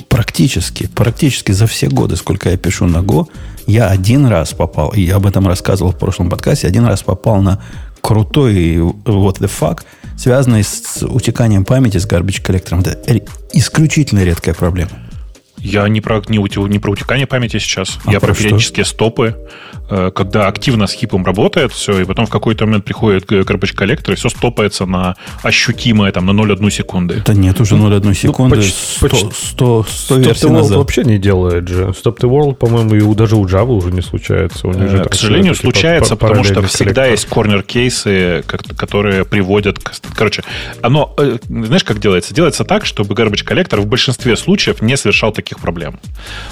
практически, 0.08 0.88
практически 0.88 1.52
за 1.52 1.66
все 1.66 1.88
годы, 1.88 2.16
сколько 2.16 2.50
я 2.50 2.56
пишу 2.56 2.86
на 2.86 2.98
Go, 2.98 3.28
я 3.66 3.88
один 3.88 4.26
раз 4.26 4.52
попал, 4.52 4.90
и 4.90 5.02
я 5.02 5.16
об 5.16 5.26
этом 5.26 5.46
рассказывал 5.46 5.92
в 5.92 5.98
прошлом 5.98 6.28
подкасте, 6.28 6.66
один 6.66 6.86
раз 6.86 7.02
попал 7.02 7.40
на 7.40 7.62
крутой 8.00 8.78
вот 8.78 9.38
the 9.38 9.50
fuck, 9.50 9.82
связанный 10.16 10.64
с 10.64 11.02
утеканием 11.02 11.64
памяти 11.64 11.98
с 11.98 12.06
garbage 12.06 12.42
коллектором. 12.42 12.80
Это 12.80 13.20
исключительно 13.52 14.24
редкая 14.24 14.54
проблема. 14.54 14.90
Я 15.60 15.88
не 15.88 16.00
про, 16.00 16.22
не, 16.28 16.38
не 16.38 16.78
про 16.78 16.92
утекание 16.92 17.26
памяти 17.26 17.58
сейчас. 17.58 17.98
А 18.04 18.12
я 18.12 18.20
про, 18.20 18.28
про 18.28 18.36
периодические 18.36 18.84
стопы, 18.84 19.36
э, 19.90 20.10
когда 20.14 20.46
активно 20.46 20.86
с 20.86 20.92
хипом 20.92 21.24
работает 21.24 21.72
все, 21.72 22.00
и 22.00 22.04
потом 22.04 22.26
в 22.26 22.30
какой-то 22.30 22.66
момент 22.66 22.84
приходит 22.84 23.30
garbage 23.30 23.74
коллектор, 23.74 24.14
и 24.14 24.16
все 24.16 24.28
стопается 24.28 24.86
на 24.86 25.16
ощутимое, 25.42 26.12
там, 26.12 26.26
на 26.26 26.30
0,1 26.30 26.70
секунды. 26.70 27.22
Да 27.24 27.34
нет, 27.34 27.60
уже 27.60 27.74
0,1 27.76 28.00
ну, 28.04 28.14
секунды, 28.14 28.56
ну, 28.56 28.62
почти, 28.62 28.72
100, 28.72 29.86
100, 29.86 29.86
100 29.88 30.18
Stop 30.18 30.32
the 30.32 30.50
World 30.50 30.76
вообще 30.76 31.04
не 31.04 31.18
делает 31.18 31.68
же. 31.68 31.84
Stop 31.88 32.18
the 32.18 32.28
World, 32.28 32.54
по-моему, 32.54 32.94
и 32.94 33.14
даже 33.14 33.36
у 33.36 33.44
Java 33.44 33.72
уже 33.72 33.90
не 33.90 34.02
случается. 34.02 34.68
У 34.68 34.72
них 34.72 34.92
э, 34.92 35.04
к 35.04 35.14
сожалению, 35.14 35.54
случается, 35.54 36.16
потому 36.16 36.44
что 36.44 36.62
всегда 36.62 37.06
есть 37.06 37.26
корнер-кейсы, 37.26 38.44
которые 38.46 39.24
приводят 39.24 39.78
к... 39.78 39.92
Короче, 40.14 40.42
оно, 40.82 41.14
э, 41.18 41.38
знаешь, 41.48 41.84
как 41.84 42.00
делается? 42.00 42.34
Делается 42.34 42.64
так, 42.64 42.86
чтобы 42.86 43.14
garbage 43.14 43.44
коллектор 43.44 43.80
в 43.80 43.86
большинстве 43.86 44.36
случаев 44.36 44.82
не 44.82 44.96
совершал 44.96 45.32
такие 45.32 45.47
таких 45.48 45.62
проблем. 45.62 45.98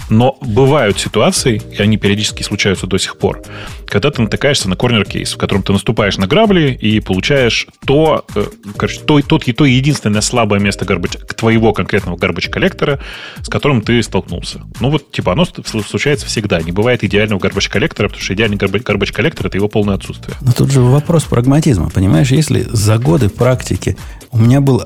Но 0.08 0.38
бывают 0.40 0.98
ситуации, 0.98 1.60
и 1.70 1.82
они 1.82 1.98
периодически 1.98 2.42
случаются 2.42 2.86
до 2.86 2.98
сих 2.98 3.18
пор, 3.18 3.42
когда 3.86 4.10
ты 4.10 4.22
натыкаешься 4.22 4.68
на 4.68 4.76
корнер-кейс, 4.76 5.34
в 5.34 5.36
котором 5.36 5.62
ты 5.62 5.72
наступаешь 5.72 6.16
на 6.16 6.26
грабли 6.26 6.72
и 6.72 7.00
получаешь 7.00 7.66
то, 7.86 8.24
э, 8.34 8.44
короче, 8.76 9.00
то, 9.00 9.20
тот, 9.20 9.44
то 9.44 9.64
единственное 9.64 10.22
слабое 10.22 10.60
место 10.60 10.86
garbage, 10.86 11.18
твоего 11.34 11.72
конкретного 11.72 12.16
garbage 12.16 12.48
collector 12.48 12.91
а, 12.91 13.00
с 13.42 13.48
которым 13.48 13.82
ты 13.82 14.02
столкнулся. 14.02 14.62
Ну 14.80 14.90
вот, 14.90 15.10
типа, 15.10 15.32
оно 15.32 15.44
случается 15.44 16.26
всегда. 16.26 16.62
Не 16.62 16.72
бывает 16.72 17.04
идеального 17.04 17.38
garbage 17.38 17.70
collector 17.70 18.01
а, 18.01 18.08
потому 18.08 18.24
что 18.24 18.34
идеальный 18.34 18.56
garbage 18.56 19.12
collector 19.12 19.46
это 19.46 19.58
его 19.58 19.68
полное 19.68 19.96
отсутствие. 19.96 20.36
Но 20.40 20.52
тут 20.52 20.70
же 20.70 20.80
вопрос 20.80 21.24
прагматизма. 21.24 21.90
Понимаешь, 21.90 22.30
если 22.30 22.62
за 22.62 22.96
годы 22.98 23.28
практики 23.28 23.96
у 24.30 24.38
меня 24.38 24.60
был 24.60 24.84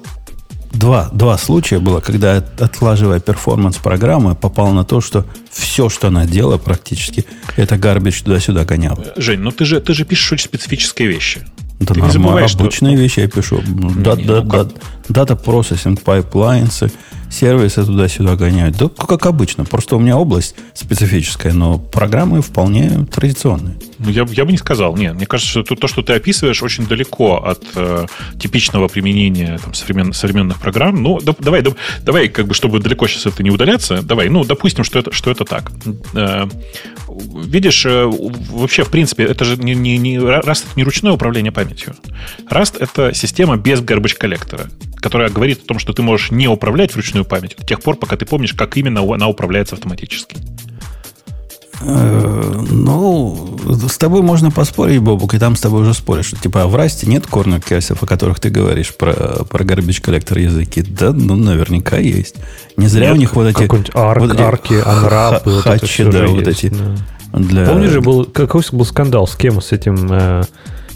два, 0.73 1.09
два 1.12 1.39
случая 1.39 1.79
было, 1.79 2.00
когда, 2.00 2.37
отлаживая 2.59 3.21
performance 3.21 3.76
программы, 3.77 4.35
попал 4.35 4.73
на 4.73 4.85
то, 4.85 5.00
что 5.00 5.27
все, 5.50 5.89
что 5.89 6.09
она 6.09 6.27
делала 6.27 6.59
практически, 6.59 7.25
это 7.57 7.77
garbage 7.76 8.23
туда-сюда 8.23 8.65
гонял. 8.65 8.99
Жень, 9.17 9.41
ну 9.41 9.50
ты 9.50 9.65
же, 9.65 9.81
ты 9.81 9.95
же 9.95 10.05
пишешь 10.05 10.33
очень 10.33 10.45
специфические 10.47 11.09
вещи. 11.09 11.47
Да 11.81 11.95
ты 11.95 12.00
нормально, 12.00 12.47
обычные 12.47 12.95
что... 12.95 13.03
вещи 13.03 13.21
я 13.21 13.29
пишу. 13.29 13.62
Да, 13.97 14.15
да, 14.15 14.43
ну, 14.43 14.43
да, 14.43 14.69
дата 15.09 15.35
processing 15.35 16.03
pipelines, 16.03 16.93
сервисы 17.31 17.85
туда-сюда 17.85 18.37
гоняют. 18.37 18.77
Да, 18.77 18.89
как 18.89 19.27
обычно. 19.27 19.65
Просто 19.65 19.97
у 19.97 20.01
меня 20.01 20.17
область 20.17 20.57
специфическая, 20.75 21.53
но 21.53 21.79
программы 21.79 22.43
вполне 22.43 23.07
традиционные. 23.11 23.77
Ну, 23.99 24.11
я, 24.11 24.27
я 24.31 24.45
бы 24.45 24.53
не 24.53 24.59
сказал. 24.59 24.97
Нет, 24.97 25.15
мне 25.15 25.27
кажется, 25.27 25.63
что 25.63 25.77
то, 25.77 25.87
что 25.87 26.03
ты 26.03 26.15
описываешь, 26.15 26.63
очень 26.63 26.87
далеко 26.87 27.37
от 27.37 27.63
э, 27.75 28.07
типичного 28.39 28.89
применения 28.89 29.59
там, 29.63 29.75
современ, 29.75 30.13
современных 30.13 30.59
программ. 30.59 31.03
Ну, 31.03 31.21
да, 31.21 31.35
давай, 31.39 31.63
да, 31.63 31.73
давай, 32.03 32.29
как 32.29 32.47
бы, 32.47 32.55
чтобы 32.55 32.81
далеко 32.81 33.07
сейчас 33.07 33.27
это 33.27 33.43
не 33.43 33.51
удаляться, 33.51 34.03
давай, 34.03 34.29
ну, 34.29 34.45
допустим, 34.45 34.85
что 34.85 34.99
это, 34.99 35.13
что 35.13 35.31
это 35.31 35.45
так. 35.45 35.71
Э, 36.15 36.47
видишь, 37.09 37.85
э, 37.85 38.07
вообще, 38.07 38.85
в 38.85 38.91
принципе, 38.91 39.25
это 39.25 39.45
же 39.45 39.57
не, 39.57 39.75
не, 39.75 39.99
не, 39.99 40.17
Rust 40.17 40.65
это 40.65 40.77
не 40.77 40.85
ручное 40.85 41.13
управление 41.13 41.53
памятью. 41.53 41.95
Rust— 42.51 42.77
это 42.81 43.13
система 43.15 43.57
без 43.57 43.81
garbage 43.81 44.17
коллектора 44.17 44.71
которая 45.01 45.31
говорит 45.31 45.63
о 45.65 45.67
том, 45.67 45.79
что 45.79 45.93
ты 45.93 46.03
можешь 46.03 46.31
не 46.31 46.47
управлять 46.47 46.95
вручную 46.95 47.20
память 47.25 47.57
до 47.57 47.67
тех 47.67 47.81
пор, 47.81 47.97
пока 47.97 48.17
ты 48.17 48.27
помнишь, 48.27 48.55
как 48.55 48.77
именно 48.77 49.00
она 49.12 49.29
управляется 49.29 49.75
автоматически. 49.75 50.37
Э, 51.83 52.62
ну, 52.71 53.59
с 53.89 53.97
тобой 53.97 54.21
можно 54.23 54.50
поспорить, 54.50 55.00
Бобук, 55.00 55.35
и 55.35 55.39
там 55.39 55.57
с 55.57 55.61
тобой 55.61 55.83
уже 55.83 55.95
спорят, 55.95 56.27
что 56.27 56.37
типа 56.37 56.62
а 56.62 56.67
в 56.67 56.77
Расте 56.77 57.07
нет 57.07 57.27
корнер 57.27 57.61
кейсов, 57.61 58.03
о 58.03 58.07
которых 58.07 58.39
ты 58.39 58.50
говоришь 58.50 58.95
про, 58.95 59.45
про 59.45 59.65
garbage 59.65 60.03
коллектор 60.03 60.39
языки. 60.39 60.83
Да, 60.83 61.12
ну, 61.12 61.37
наверняка 61.37 61.97
есть. 61.97 62.37
Не 62.77 62.87
зря 62.87 63.09
нет, 63.09 63.17
у 63.17 63.19
них 63.19 63.35
вот 63.35 63.47
эти... 63.47 63.62
Какой-нибудь 63.62 63.95
арк, 63.95 64.21
вот 64.21 64.35
эти 64.35 64.43
арки, 64.43 64.75
анрапы, 64.85 65.50
вот 65.50 65.62
хачи, 65.62 66.05
да, 66.05 66.27
вот 66.27 66.47
эти. 66.47 66.69
Да. 66.69 67.39
Для... 67.39 67.67
Помнишь 67.67 67.91
же, 67.91 68.00
был, 68.00 68.25
какой 68.25 68.62
был 68.73 68.85
скандал 68.85 69.27
с 69.27 69.35
кем? 69.35 69.61
С 69.62 69.73
этим... 69.73 70.09
Э, 70.11 70.43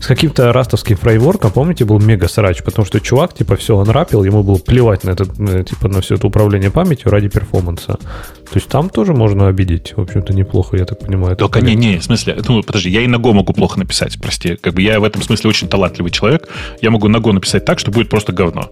с 0.04 0.06
каким-то 0.06 0.52
растовским 0.52 0.98
фреймворком, 0.98 1.50
помните, 1.50 1.86
был 1.86 1.98
мега 1.98 2.28
срач, 2.28 2.62
потому 2.62 2.84
что 2.84 3.00
чувак, 3.00 3.32
типа, 3.32 3.56
все, 3.56 3.74
он 3.74 3.88
рапил, 3.88 4.22
ему 4.22 4.42
было 4.42 4.58
плевать 4.58 5.02
на 5.02 5.12
это, 5.12 5.24
типа, 5.64 5.88
на 5.88 6.02
все 6.02 6.16
это 6.16 6.26
управление 6.26 6.70
памятью 6.70 7.10
ради 7.10 7.28
перформанса. 7.28 7.94
То 7.94 8.56
есть 8.56 8.68
там 8.68 8.90
тоже 8.90 9.14
можно 9.14 9.48
обидеть, 9.48 9.94
в 9.96 10.00
общем-то, 10.02 10.34
неплохо, 10.34 10.76
я 10.76 10.84
так 10.84 11.00
понимаю. 11.00 11.36
Только 11.36 11.62
не, 11.62 11.74
не, 11.74 12.00
в 12.00 12.04
смысле, 12.04 12.36
ну, 12.46 12.62
подожди, 12.62 12.90
я 12.90 13.00
и 13.00 13.06
на 13.06 13.16
Go 13.16 13.32
могу 13.32 13.54
плохо 13.54 13.78
написать, 13.78 14.20
прости. 14.20 14.56
Как 14.56 14.74
бы 14.74 14.82
я 14.82 15.00
в 15.00 15.04
этом 15.04 15.22
смысле 15.22 15.48
очень 15.48 15.68
талантливый 15.68 16.10
человек. 16.10 16.50
Я 16.82 16.90
могу 16.90 17.08
на 17.08 17.16
Go 17.16 17.32
написать 17.32 17.64
так, 17.64 17.78
что 17.78 17.90
будет 17.90 18.10
просто 18.10 18.34
говно. 18.34 18.70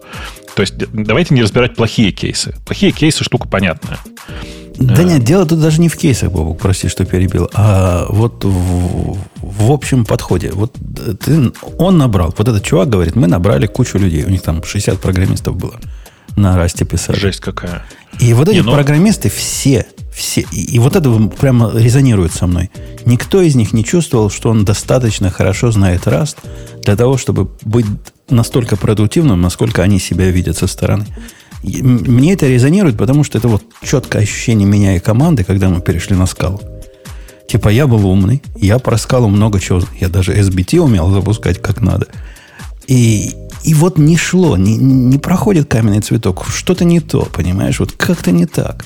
То 0.54 0.60
есть 0.60 0.74
давайте 0.92 1.32
не 1.34 1.42
разбирать 1.42 1.74
плохие 1.74 2.12
кейсы. 2.12 2.54
Плохие 2.66 2.92
кейсы 2.92 3.24
штука 3.24 3.48
понятная. 3.48 3.98
Да 4.78 5.02
нет, 5.02 5.24
дело 5.24 5.46
тут 5.46 5.60
даже 5.60 5.80
не 5.80 5.88
в 5.88 5.96
кейсах, 5.96 6.30
Бобок, 6.30 6.58
прости, 6.58 6.88
что 6.88 7.04
перебил, 7.04 7.50
а 7.54 8.06
вот 8.08 8.44
в, 8.44 9.18
в 9.36 9.70
общем 9.70 10.04
подходе. 10.04 10.50
Вот 10.52 10.74
ты, 11.20 11.52
он 11.78 11.98
набрал, 11.98 12.34
вот 12.36 12.48
этот 12.48 12.64
чувак 12.64 12.88
говорит, 12.88 13.16
мы 13.16 13.26
набрали 13.26 13.66
кучу 13.66 13.98
людей, 13.98 14.24
у 14.24 14.30
них 14.30 14.42
там 14.42 14.62
60 14.62 14.98
программистов 15.00 15.56
было 15.56 15.78
на 16.36 16.56
расте 16.56 16.84
писали. 16.84 17.18
Жесть 17.18 17.40
какая. 17.40 17.84
И 18.18 18.32
вот 18.34 18.48
эти 18.48 18.56
не, 18.56 18.62
ну... 18.62 18.72
программисты 18.72 19.30
все, 19.30 19.86
все, 20.12 20.44
и, 20.52 20.74
и 20.74 20.78
вот 20.78 20.96
это 20.96 21.10
прямо 21.40 21.72
резонирует 21.74 22.32
со 22.32 22.46
мной. 22.46 22.70
Никто 23.04 23.40
из 23.40 23.54
них 23.54 23.72
не 23.72 23.84
чувствовал, 23.84 24.30
что 24.30 24.50
он 24.50 24.64
достаточно 24.64 25.30
хорошо 25.30 25.70
знает 25.70 26.06
Раст 26.06 26.38
для 26.84 26.96
того, 26.96 27.16
чтобы 27.16 27.50
быть 27.62 27.86
настолько 28.28 28.76
продуктивным, 28.76 29.40
насколько 29.40 29.82
они 29.82 29.98
себя 29.98 30.30
видят 30.30 30.56
со 30.56 30.66
стороны. 30.66 31.06
Мне 31.62 32.32
это 32.32 32.48
резонирует, 32.48 32.96
потому 32.96 33.24
что 33.24 33.38
это 33.38 33.48
вот 33.48 33.62
четкое 33.82 34.22
ощущение 34.22 34.66
меня 34.66 34.96
и 34.96 35.00
команды, 35.00 35.44
когда 35.44 35.68
мы 35.68 35.80
перешли 35.80 36.16
на 36.16 36.26
скалу. 36.26 36.60
Типа 37.48 37.68
я 37.68 37.86
был 37.86 38.06
умный, 38.06 38.42
я 38.56 38.78
про 38.78 38.96
скалу 38.96 39.28
много 39.28 39.60
чего, 39.60 39.82
я 40.00 40.08
даже 40.08 40.32
SBT 40.34 40.78
умел 40.78 41.10
запускать 41.10 41.60
как 41.60 41.80
надо. 41.80 42.08
И, 42.86 43.34
и 43.62 43.74
вот 43.74 43.98
не 43.98 44.16
шло, 44.16 44.56
не, 44.56 44.76
не 44.76 45.18
проходит 45.18 45.68
каменный 45.68 46.00
цветок, 46.00 46.46
что-то 46.48 46.84
не 46.84 47.00
то, 47.00 47.28
понимаешь, 47.32 47.78
вот 47.78 47.92
как-то 47.92 48.32
не 48.32 48.46
так. 48.46 48.84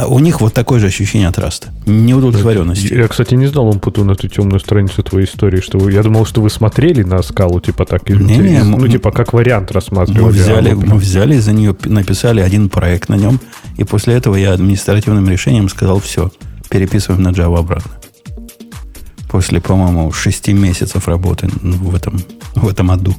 А 0.00 0.06
у 0.06 0.18
них 0.18 0.40
вот 0.40 0.54
такое 0.54 0.80
же 0.80 0.86
ощущение 0.86 1.28
от 1.28 1.38
раста. 1.38 1.68
Неудовлетворенности. 1.84 2.94
Я, 2.94 3.06
кстати, 3.06 3.34
не 3.34 3.46
знал, 3.48 3.66
он 3.68 3.80
путал 3.80 4.04
на 4.04 4.12
эту 4.12 4.28
темную 4.28 4.58
страницу 4.58 5.02
твоей 5.02 5.26
истории, 5.26 5.60
что 5.60 5.76
вы, 5.78 5.92
я 5.92 6.02
думал, 6.02 6.24
что 6.24 6.40
вы 6.40 6.48
смотрели 6.48 7.02
на 7.02 7.22
скалу, 7.22 7.60
типа 7.60 7.84
так, 7.84 8.08
и- 8.08 8.14
Не, 8.14 8.38
не, 8.38 8.64
ну, 8.64 8.78
мы- 8.78 8.88
типа 8.88 9.10
как 9.10 9.34
вариант 9.34 9.70
рассматривали. 9.72 10.22
Мы 10.22 10.30
взяли, 10.30 10.70
а, 10.70 10.74
ну, 10.74 10.86
мы 10.86 10.96
взяли 10.96 11.38
за 11.38 11.52
нее, 11.52 11.76
написали 11.84 12.40
один 12.40 12.70
проект 12.70 13.10
на 13.10 13.16
нем, 13.16 13.40
и 13.76 13.84
после 13.84 14.14
этого 14.14 14.36
я 14.36 14.54
административным 14.54 15.28
решением 15.28 15.68
сказал, 15.68 16.00
все, 16.00 16.30
переписываем 16.70 17.22
на 17.22 17.28
Java 17.28 17.58
обратно. 17.58 17.90
После, 19.28 19.60
по-моему, 19.60 20.10
шести 20.12 20.54
месяцев 20.54 21.08
работы 21.08 21.50
в 21.62 21.94
этом, 21.94 22.22
в 22.54 22.66
этом 22.68 22.90
аду. 22.90 23.14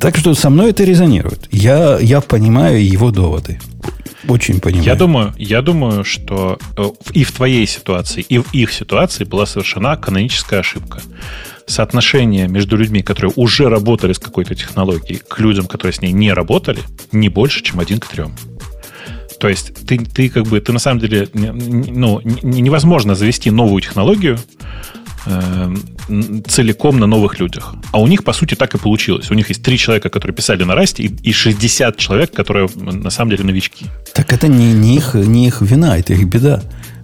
Так 0.00 0.16
что 0.16 0.34
со 0.34 0.48
мной 0.48 0.70
это 0.70 0.84
резонирует. 0.84 1.48
Я, 1.52 1.98
я 2.00 2.20
понимаю 2.22 2.82
его 2.84 3.10
доводы. 3.10 3.60
Очень 4.28 4.60
понимаю. 4.60 4.84
Я 4.84 4.94
думаю, 4.94 5.34
я 5.36 5.62
думаю, 5.62 6.04
что 6.04 6.58
э, 6.76 6.84
и 7.12 7.24
в 7.24 7.32
твоей 7.32 7.66
ситуации, 7.66 8.24
и 8.28 8.38
в 8.38 8.52
их 8.52 8.72
ситуации 8.72 9.24
была 9.24 9.46
совершена 9.46 9.96
каноническая 9.96 10.60
ошибка. 10.60 11.00
Соотношение 11.66 12.48
между 12.48 12.76
людьми, 12.76 13.02
которые 13.02 13.32
уже 13.36 13.68
работали 13.68 14.12
с 14.12 14.18
какой-то 14.18 14.54
технологией, 14.54 15.20
к 15.26 15.38
людям, 15.40 15.66
которые 15.66 15.92
с 15.92 16.00
ней 16.00 16.12
не 16.12 16.32
работали, 16.32 16.80
не 17.12 17.28
больше, 17.28 17.62
чем 17.62 17.80
один 17.80 17.98
к 17.98 18.06
трем. 18.06 18.34
То 19.38 19.48
есть 19.48 19.86
ты, 19.86 19.98
ты 19.98 20.28
как 20.28 20.44
бы, 20.44 20.60
ты 20.60 20.72
на 20.72 20.78
самом 20.78 21.00
деле, 21.00 21.28
ну, 21.32 22.20
не- 22.24 22.60
невозможно 22.62 23.14
завести 23.14 23.50
новую 23.50 23.82
технологию 23.82 24.38
целиком 26.48 26.98
на 26.98 27.06
новых 27.06 27.40
людях. 27.40 27.74
А 27.92 28.00
у 28.00 28.06
них, 28.06 28.24
по 28.24 28.32
сути, 28.32 28.54
так 28.54 28.74
и 28.74 28.78
получилось. 28.78 29.30
У 29.30 29.34
них 29.34 29.48
есть 29.48 29.62
три 29.62 29.76
человека, 29.76 30.08
которые 30.08 30.34
писали 30.34 30.64
на 30.64 30.74
расте, 30.74 31.02
и, 31.02 31.30
и 31.30 31.32
60 31.32 31.96
человек, 31.96 32.32
которые 32.32 32.68
на 32.76 33.10
самом 33.10 33.30
деле 33.30 33.44
новички. 33.44 33.86
Так 34.14 34.32
это 34.32 34.48
не, 34.48 34.72
не, 34.72 34.96
их, 34.96 35.14
не 35.14 35.46
их 35.46 35.62
вина, 35.62 35.98
это 35.98 36.12
их 36.12 36.26
беда. 36.26 36.62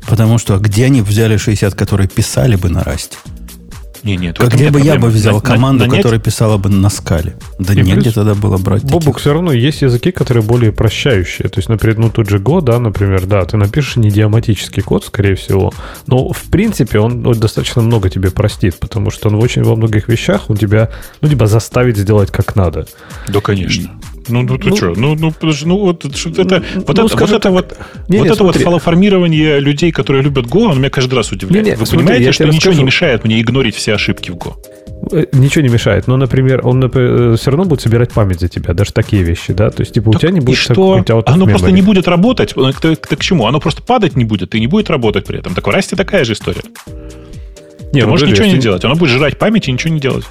Потому 0.08 0.38
что 0.38 0.58
где 0.58 0.86
они 0.86 1.00
взяли 1.00 1.36
60, 1.36 1.74
которые 1.74 2.08
писали 2.08 2.56
бы 2.56 2.68
на 2.68 2.82
расте? 2.82 3.16
Не, 4.02 4.16
нет, 4.16 4.36
Как 4.36 4.52
где 4.52 4.70
бы 4.70 4.80
я 4.80 4.98
бы 4.98 5.08
взял 5.08 5.40
команду, 5.40 5.84
которая 5.84 6.02
которая 6.02 6.20
писала 6.20 6.58
бы 6.58 6.68
на 6.68 6.90
скале? 6.90 7.36
Да 7.58 7.72
И 7.72 7.76
негде 7.76 8.02
плюс- 8.02 8.14
тогда 8.14 8.34
было 8.34 8.58
брать. 8.58 8.82
Бобук, 8.82 9.18
все 9.18 9.32
равно 9.32 9.52
есть 9.52 9.82
языки, 9.82 10.10
которые 10.10 10.42
более 10.42 10.72
прощающие. 10.72 11.48
То 11.48 11.58
есть, 11.58 11.68
например, 11.68 11.98
ну 11.98 12.10
тот 12.10 12.28
же 12.28 12.38
Go, 12.38 12.60
да, 12.60 12.80
например, 12.80 13.26
да, 13.26 13.44
ты 13.44 13.56
напишешь 13.56 13.96
не 13.96 14.08
идиоматический 14.08 14.82
код, 14.82 15.04
скорее 15.04 15.36
всего, 15.36 15.72
но 16.06 16.32
в 16.32 16.42
принципе 16.50 16.98
он 16.98 17.22
ну, 17.22 17.34
достаточно 17.34 17.82
много 17.82 18.10
тебе 18.10 18.30
простит, 18.30 18.78
потому 18.80 19.10
что 19.10 19.28
он 19.28 19.36
очень 19.36 19.62
во 19.62 19.76
многих 19.76 20.08
вещах 20.08 20.50
он 20.50 20.56
тебя, 20.56 20.90
ну, 21.20 21.28
типа 21.28 21.46
заставит 21.46 21.96
сделать 21.96 22.30
как 22.32 22.56
надо. 22.56 22.86
Да, 23.28 23.40
конечно. 23.40 24.00
Ну, 24.28 24.42
ну 24.42 24.58
ты 24.58 24.68
Ну, 24.70 24.76
что? 24.76 24.92
Ну, 24.96 25.14
ну, 25.14 25.30
подожди, 25.32 25.66
ну 25.66 25.78
вот 25.78 26.04
это, 26.04 26.62
ну, 26.74 26.82
вот 26.86 26.96
ну, 26.96 27.06
это, 27.06 27.16
вот 27.16 27.30
это 27.30 27.50
вот, 27.50 27.76
Не, 28.08 28.18
вот 28.18 28.24
не, 28.24 28.30
это 28.30 28.44
вот 28.44 28.54
смотри. 28.54 28.64
фалоформирование 28.64 29.60
людей, 29.60 29.92
которые 29.92 30.22
любят 30.22 30.46
Go, 30.46 30.66
оно 30.66 30.74
меня 30.74 30.90
каждый 30.90 31.14
раз 31.14 31.32
удивляет. 31.32 31.64
Не, 31.64 31.70
не, 31.72 31.76
Вы 31.76 31.86
смотри, 31.86 32.06
понимаете, 32.06 32.32
что 32.32 32.44
ничего 32.44 32.54
не 32.54 32.58
расскажу. 32.58 32.84
мешает 32.84 33.24
мне 33.24 33.40
игнорить 33.40 33.74
все 33.74 33.94
ошибки 33.94 34.30
в 34.30 34.36
Go? 34.36 34.54
Э, 35.10 35.26
Ничего 35.32 35.62
не 35.62 35.68
мешает. 35.68 36.06
Но, 36.06 36.16
например, 36.16 36.66
он 36.66 36.88
все 37.36 37.50
равно 37.50 37.64
будет 37.64 37.80
собирать 37.80 38.12
память 38.12 38.40
за 38.40 38.48
тебя, 38.48 38.74
даже 38.74 38.92
такие 38.92 39.22
вещи, 39.22 39.52
да. 39.52 39.70
То 39.70 39.82
есть, 39.82 39.94
типа, 39.94 40.10
у 40.10 40.12
Так 40.12 40.22
тебя 40.22 40.30
не 40.30 40.40
будет 40.40 40.58
что? 40.58 41.04
Оно 41.26 41.46
просто 41.46 41.70
не 41.70 41.82
будет 41.82 42.08
работать. 42.08 42.52
Э, 42.56 42.72
К, 42.72 42.96
к- 42.96 43.16
к 43.16 43.20
чему? 43.20 43.46
Оно 43.46 43.60
просто 43.60 43.82
падать 43.82 44.16
не 44.16 44.24
будет 44.24 44.54
и 44.54 44.60
не 44.60 44.66
будет 44.66 44.90
работать 44.90 45.24
при 45.26 45.38
этом. 45.38 45.54
Так 45.54 45.66
в 45.66 45.70
Расте 45.70 45.96
такая 45.96 46.24
же 46.24 46.34
история. 46.34 46.62
Не, 47.92 48.00
Ты 48.00 48.06
ну, 48.06 48.12
можешь 48.12 48.28
ничего 48.28 48.46
не 48.46 48.58
делать. 48.58 48.84
Оно 48.84 48.94
будет 48.94 49.10
жрать 49.10 49.38
память 49.38 49.68
и 49.68 49.72
ничего 49.72 49.92
не 49.92 50.00
делать. 50.00 50.24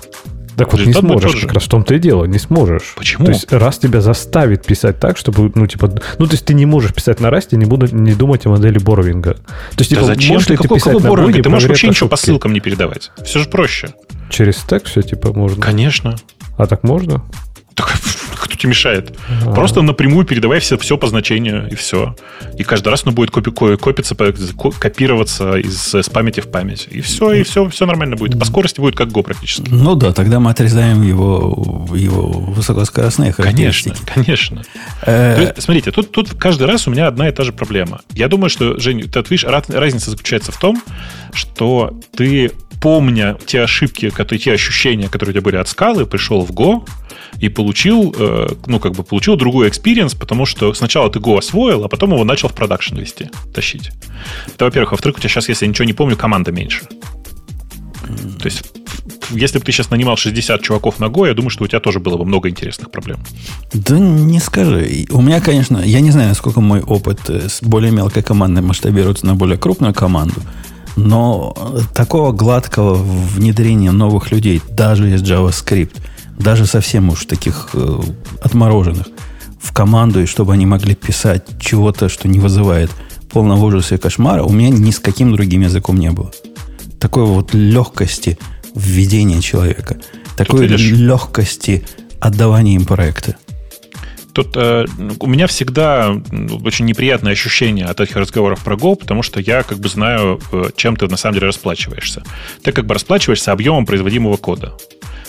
Так 0.66 0.74
вот 0.74 0.86
не 0.86 0.94
сможешь, 0.94 1.32
же. 1.34 1.48
как 1.48 1.54
раз 1.56 1.64
в 1.64 1.70
том-то 1.70 1.96
и 1.96 2.00
дело, 2.00 2.26
не 2.26 2.40
сможешь. 2.40 2.94
Почему? 2.96 3.26
То 3.26 3.32
есть 3.32 3.52
раз 3.52 3.78
тебя 3.80 4.02
заставит 4.02 4.66
писать 4.66 5.00
так, 5.00 5.18
чтобы, 5.18 5.52
ну, 5.56 5.68
типа, 5.68 5.92
ну, 6.20 6.26
то 6.26 6.32
есть 6.34 6.46
ты 6.46 6.54
не 6.54 6.66
можешь 6.66 6.94
писать 6.94 7.20
на 7.20 7.30
расте, 7.30 7.58
не 7.58 7.66
буду 7.66 7.88
не 7.96 8.14
думать 8.14 8.46
о 8.46 8.50
модели 8.50 8.78
борвинга. 8.78 9.34
То 9.36 9.42
есть, 9.80 9.92
Да 9.92 9.96
типа, 9.98 10.04
зачем 10.06 10.34
можешь 10.34 10.48
ты? 10.48 10.54
ли 10.54 10.58
ты 10.58 10.64
Какой, 10.64 10.78
писать 10.78 10.94
какой 10.94 11.04
на 11.04 11.10
борвинг? 11.10 11.32
боге, 11.32 11.44
Ты 11.44 11.50
можешь 11.50 11.70
вообще 11.70 11.88
ничего 11.88 12.10
по 12.10 12.16
ссылкам 12.18 12.54
не 12.54 12.60
передавать. 12.60 13.12
Все 13.26 13.40
же 13.40 13.50
проще. 13.50 13.90
Через 14.30 14.58
стек 14.58 14.86
все, 14.86 15.02
типа, 15.02 15.34
можно. 15.34 15.62
Конечно. 15.62 16.16
А 16.58 16.68
так 16.68 16.84
можно? 16.84 17.24
Кто 17.76 18.56
тебе 18.56 18.70
мешает? 18.70 19.16
А. 19.46 19.54
Просто 19.54 19.82
напрямую 19.82 20.26
передавай 20.26 20.60
все, 20.60 20.78
все 20.78 20.98
по 20.98 21.08
значению, 21.08 21.70
и 21.72 21.76
все. 21.76 22.16
И 22.58 22.64
каждый 22.64 22.90
раз 22.90 23.04
оно 23.06 23.12
будет 23.14 23.30
копи- 23.30 23.52
ко- 23.52 23.78
копиться, 23.78 24.16
копироваться 24.80 25.56
из, 25.58 25.94
с 25.94 26.10
памяти 26.10 26.40
в 26.42 26.48
память. 26.50 26.88
И 26.92 27.02
все, 27.02 27.32
и 27.34 27.44
все, 27.44 27.70
все 27.70 27.86
нормально 27.86 28.16
будет. 28.16 28.40
По 28.40 28.46
скорости 28.46 28.80
будет 28.82 28.96
как 28.96 29.10
Go 29.10 29.24
практически. 29.24 29.70
Ну 29.70 29.96
да, 29.96 30.12
тогда 30.12 30.40
мы 30.40 30.52
отрезаем 30.52 31.02
его, 31.04 31.88
его 31.96 32.28
высокоскоростные 32.32 33.34
Конечно, 33.34 33.92
характеристики. 33.92 34.12
конечно. 34.14 34.64
Э, 35.04 35.36
То 35.36 35.42
есть, 35.42 35.62
смотрите, 35.64 35.92
тут, 35.92 36.12
тут 36.12 36.34
каждый 36.36 36.68
раз 36.68 36.88
у 36.88 36.92
меня 36.92 37.08
одна 37.08 37.30
и 37.30 37.32
та 37.32 37.44
же 37.44 37.54
проблема. 37.54 38.02
Я 38.14 38.28
думаю, 38.28 38.50
что, 38.50 38.80
Жень, 38.80 39.04
ты 39.10 39.20
видишь, 39.30 39.44
раз- 39.46 39.70
разница 39.70 40.12
заключается 40.12 40.52
в 40.52 40.58
том, 40.58 40.82
что 41.34 42.00
ты, 42.16 42.52
помня 42.82 43.38
те 43.46 43.62
ошибки, 43.62 44.10
которые, 44.10 44.42
те 44.42 44.54
ощущения, 44.54 45.08
которые 45.08 45.32
у 45.32 45.34
тебя 45.34 45.44
были 45.44 45.56
от 45.56 45.70
Скалы, 45.70 46.06
пришел 46.06 46.42
в 46.42 46.52
Go 46.52 46.88
и 47.40 47.48
получил, 47.48 48.14
э, 48.18 48.48
ну, 48.66 48.80
как 48.80 48.94
бы 48.94 49.04
получил 49.04 49.36
другой 49.36 49.70
experience, 49.70 50.16
потому 50.16 50.46
что 50.46 50.74
сначала 50.74 51.10
ты 51.10 51.20
Go 51.20 51.38
освоил, 51.38 51.86
а 51.86 51.88
потом 51.88 52.12
его 52.12 52.24
начал 52.24 52.50
в 52.50 52.54
production 52.54 52.98
вести, 52.98 53.30
тащить. 53.54 53.92
Это, 54.48 54.66
во-первых. 54.66 54.92
Во-вторых, 54.92 55.18
у 55.18 55.20
тебя 55.20 55.30
сейчас, 55.30 55.48
если 55.48 55.66
я 55.66 55.70
ничего 55.70 55.86
не 55.86 55.94
помню, 55.94 56.18
команда 56.18 56.52
меньше. 56.52 56.82
То 58.40 58.46
есть, 58.46 58.64
если 59.30 59.60
бы 59.60 59.64
ты 59.64 59.72
сейчас 59.72 59.92
нанимал 59.92 60.18
60 60.18 60.62
чуваков 60.62 61.00
на 61.00 61.06
Go, 61.06 61.28
я 61.28 61.34
думаю, 61.36 61.52
что 61.52 61.64
у 61.64 61.68
тебя 61.68 61.80
тоже 61.80 62.00
было 62.00 62.18
бы 62.18 62.26
много 62.26 62.50
интересных 62.50 62.90
проблем. 62.90 63.20
Да 63.74 63.98
не 64.00 64.40
скажи. 64.40 65.06
У 65.12 65.22
меня, 65.22 65.40
конечно, 65.40 65.78
я 65.78 66.02
не 66.02 66.10
знаю, 66.10 66.30
насколько 66.30 66.62
мой 66.62 66.82
опыт 66.82 67.30
э, 67.30 67.48
с 67.48 67.62
более 67.62 67.92
мелкой 67.92 68.24
командой 68.24 68.62
масштабируется 68.62 69.28
на 69.28 69.36
более 69.36 69.58
крупную 69.58 69.94
команду, 69.94 70.42
но 70.96 71.56
такого 71.94 72.32
гладкого 72.32 72.96
внедрения 72.96 73.92
новых 73.92 74.32
людей, 74.32 74.62
даже 74.72 75.14
из 75.14 75.22
JavaScript, 75.22 75.96
даже 76.38 76.66
совсем 76.66 77.10
уж 77.10 77.26
таких 77.26 77.70
э, 77.74 78.00
отмороженных, 78.42 79.08
в 79.62 79.74
команду, 79.74 80.22
и 80.22 80.26
чтобы 80.26 80.54
они 80.54 80.66
могли 80.66 80.96
писать 80.96 81.44
чего-то, 81.60 82.10
что 82.10 82.28
не 82.28 82.40
вызывает 82.40 82.90
полного 83.30 83.66
ужаса 83.66 83.96
и 83.96 83.98
кошмара, 83.98 84.44
у 84.44 84.52
меня 84.52 84.70
ни 84.70 84.92
с 84.92 85.00
каким 85.00 85.34
другим 85.34 85.62
языком 85.62 85.98
не 85.98 86.12
было. 86.12 86.32
Такой 87.00 87.26
вот 87.26 87.54
легкости 87.54 88.38
введения 88.76 89.42
человека, 89.42 89.98
такой 90.36 90.68
легкости 90.68 91.84
отдавания 92.20 92.76
им 92.76 92.86
проекта. 92.86 93.36
Тут 94.34 94.56
э, 94.56 94.86
у 95.20 95.28
меня 95.28 95.48
всегда 95.48 96.16
очень 96.64 96.86
неприятное 96.86 97.34
ощущение 97.34 97.86
от 97.86 98.00
этих 98.00 98.16
разговоров 98.16 98.64
про 98.64 98.76
Go, 98.76 98.96
потому 98.96 99.24
что 99.24 99.40
я 99.40 99.64
как 99.64 99.80
бы 99.80 99.90
знаю, 99.90 100.40
э, 100.52 100.70
чем 100.76 100.96
ты 100.96 101.08
на 101.08 101.18
самом 101.18 101.36
деле 101.36 101.48
расплачиваешься. 101.48 102.24
Ты 102.64 102.72
как 102.72 102.86
бы 102.86 102.94
расплачиваешься 102.94 103.52
объемом 103.52 103.86
производимого 103.86 104.38
кода. 104.38 104.78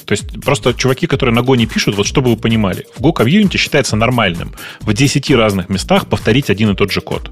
То 0.05 0.13
есть 0.13 0.41
просто 0.41 0.75
чуваки, 0.75 1.07
которые 1.07 1.35
на 1.35 1.41
Go 1.41 1.57
не 1.57 1.67
пишут, 1.67 1.97
вот 1.97 2.07
чтобы 2.07 2.31
вы 2.31 2.37
понимали, 2.37 2.87
в 2.97 3.01
Go 3.01 3.13
комьюнити 3.13 3.57
считается 3.57 3.97
нормальным 3.97 4.53
в 4.81 4.93
10 4.93 5.31
разных 5.33 5.69
местах 5.69 6.07
повторить 6.07 6.51
один 6.51 6.71
и 6.71 6.77
тот 6.77 6.93
же 6.93 7.01
код. 7.01 7.31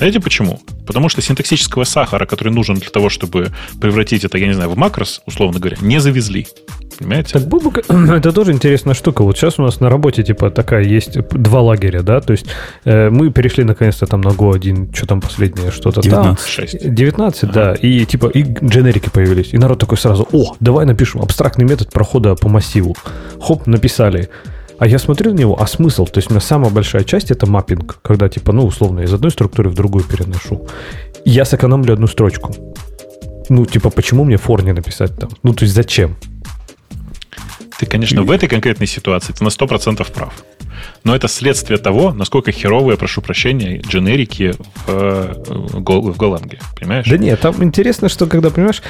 Знаете 0.00 0.18
почему? 0.18 0.58
Потому 0.86 1.10
что 1.10 1.20
синтаксического 1.20 1.84
сахара, 1.84 2.24
который 2.24 2.50
нужен 2.54 2.76
для 2.76 2.88
того, 2.88 3.10
чтобы 3.10 3.52
превратить 3.82 4.24
это, 4.24 4.38
я 4.38 4.46
не 4.46 4.54
знаю, 4.54 4.70
в 4.70 4.76
макрос, 4.78 5.20
условно 5.26 5.60
говоря, 5.60 5.76
не 5.82 6.00
завезли. 6.00 6.46
Понимаете? 6.98 7.34
Так, 7.34 7.46
Бобук, 7.46 7.78
это 7.90 8.32
тоже 8.32 8.52
интересная 8.52 8.94
штука. 8.94 9.24
Вот 9.24 9.36
сейчас 9.36 9.58
у 9.58 9.62
нас 9.62 9.78
на 9.78 9.90
работе, 9.90 10.22
типа, 10.22 10.50
такая 10.50 10.84
есть 10.84 11.18
два 11.32 11.60
лагеря, 11.60 12.00
да, 12.00 12.22
то 12.22 12.30
есть 12.30 12.46
э, 12.86 13.10
мы 13.10 13.30
перешли 13.30 13.62
наконец-то 13.62 14.06
там 14.06 14.22
на 14.22 14.30
Go 14.30 14.54
1, 14.54 14.94
что 14.94 15.06
там 15.06 15.20
последнее, 15.20 15.70
что-то 15.70 16.00
там. 16.00 16.10
19. 16.10 16.48
6. 16.48 16.94
19, 16.94 17.52
да, 17.52 17.74
и 17.74 18.06
типа 18.06 18.28
и 18.28 18.42
дженерики 18.42 19.10
появились. 19.10 19.52
И 19.52 19.58
народ 19.58 19.80
такой 19.80 19.98
сразу, 19.98 20.26
о, 20.32 20.56
давай 20.60 20.86
напишем 20.86 21.20
абстрактный 21.20 21.66
метод 21.66 21.92
прохода 21.92 22.34
по 22.36 22.48
массиву. 22.48 22.96
Хоп, 23.38 23.66
написали. 23.66 24.30
А 24.80 24.86
я 24.86 24.98
смотрю 24.98 25.34
на 25.34 25.36
него, 25.36 25.60
а 25.60 25.66
смысл? 25.66 26.06
То 26.06 26.18
есть 26.18 26.30
у 26.30 26.32
меня 26.32 26.40
самая 26.40 26.70
большая 26.70 27.04
часть 27.04 27.30
это 27.30 27.46
маппинг, 27.46 27.98
когда 28.00 28.30
типа, 28.30 28.52
ну, 28.52 28.64
условно, 28.64 29.00
из 29.00 29.12
одной 29.12 29.30
структуры 29.30 29.68
в 29.68 29.74
другую 29.74 30.04
переношу. 30.04 30.66
Я 31.26 31.44
сэкономлю 31.44 31.92
одну 31.92 32.06
строчку. 32.06 32.54
Ну, 33.50 33.66
типа, 33.66 33.90
почему 33.90 34.24
мне 34.24 34.36
for 34.36 34.64
не 34.64 34.72
написать 34.72 35.14
там? 35.18 35.28
Ну, 35.42 35.52
то 35.52 35.64
есть 35.64 35.74
зачем? 35.74 36.16
Ты, 37.78 37.84
конечно, 37.84 38.22
в 38.22 38.30
этой 38.30 38.48
конкретной 38.48 38.86
ситуации 38.86 39.34
ты 39.34 39.44
на 39.44 39.48
100% 39.48 40.10
прав. 40.12 40.32
Но 41.04 41.14
это 41.14 41.28
следствие 41.28 41.78
того, 41.78 42.12
насколько 42.12 42.52
херовые, 42.52 42.96
прошу 42.96 43.22
прощения, 43.22 43.80
дженерики 43.80 44.52
в, 44.86 44.88
э, 44.88 45.34
в 45.48 46.16
Голанге. 46.16 46.58
Понимаешь? 46.78 47.06
Да 47.08 47.16
нет, 47.16 47.40
там 47.40 47.62
интересно, 47.62 48.08
что 48.08 48.26
когда, 48.26 48.50
понимаешь, 48.50 48.82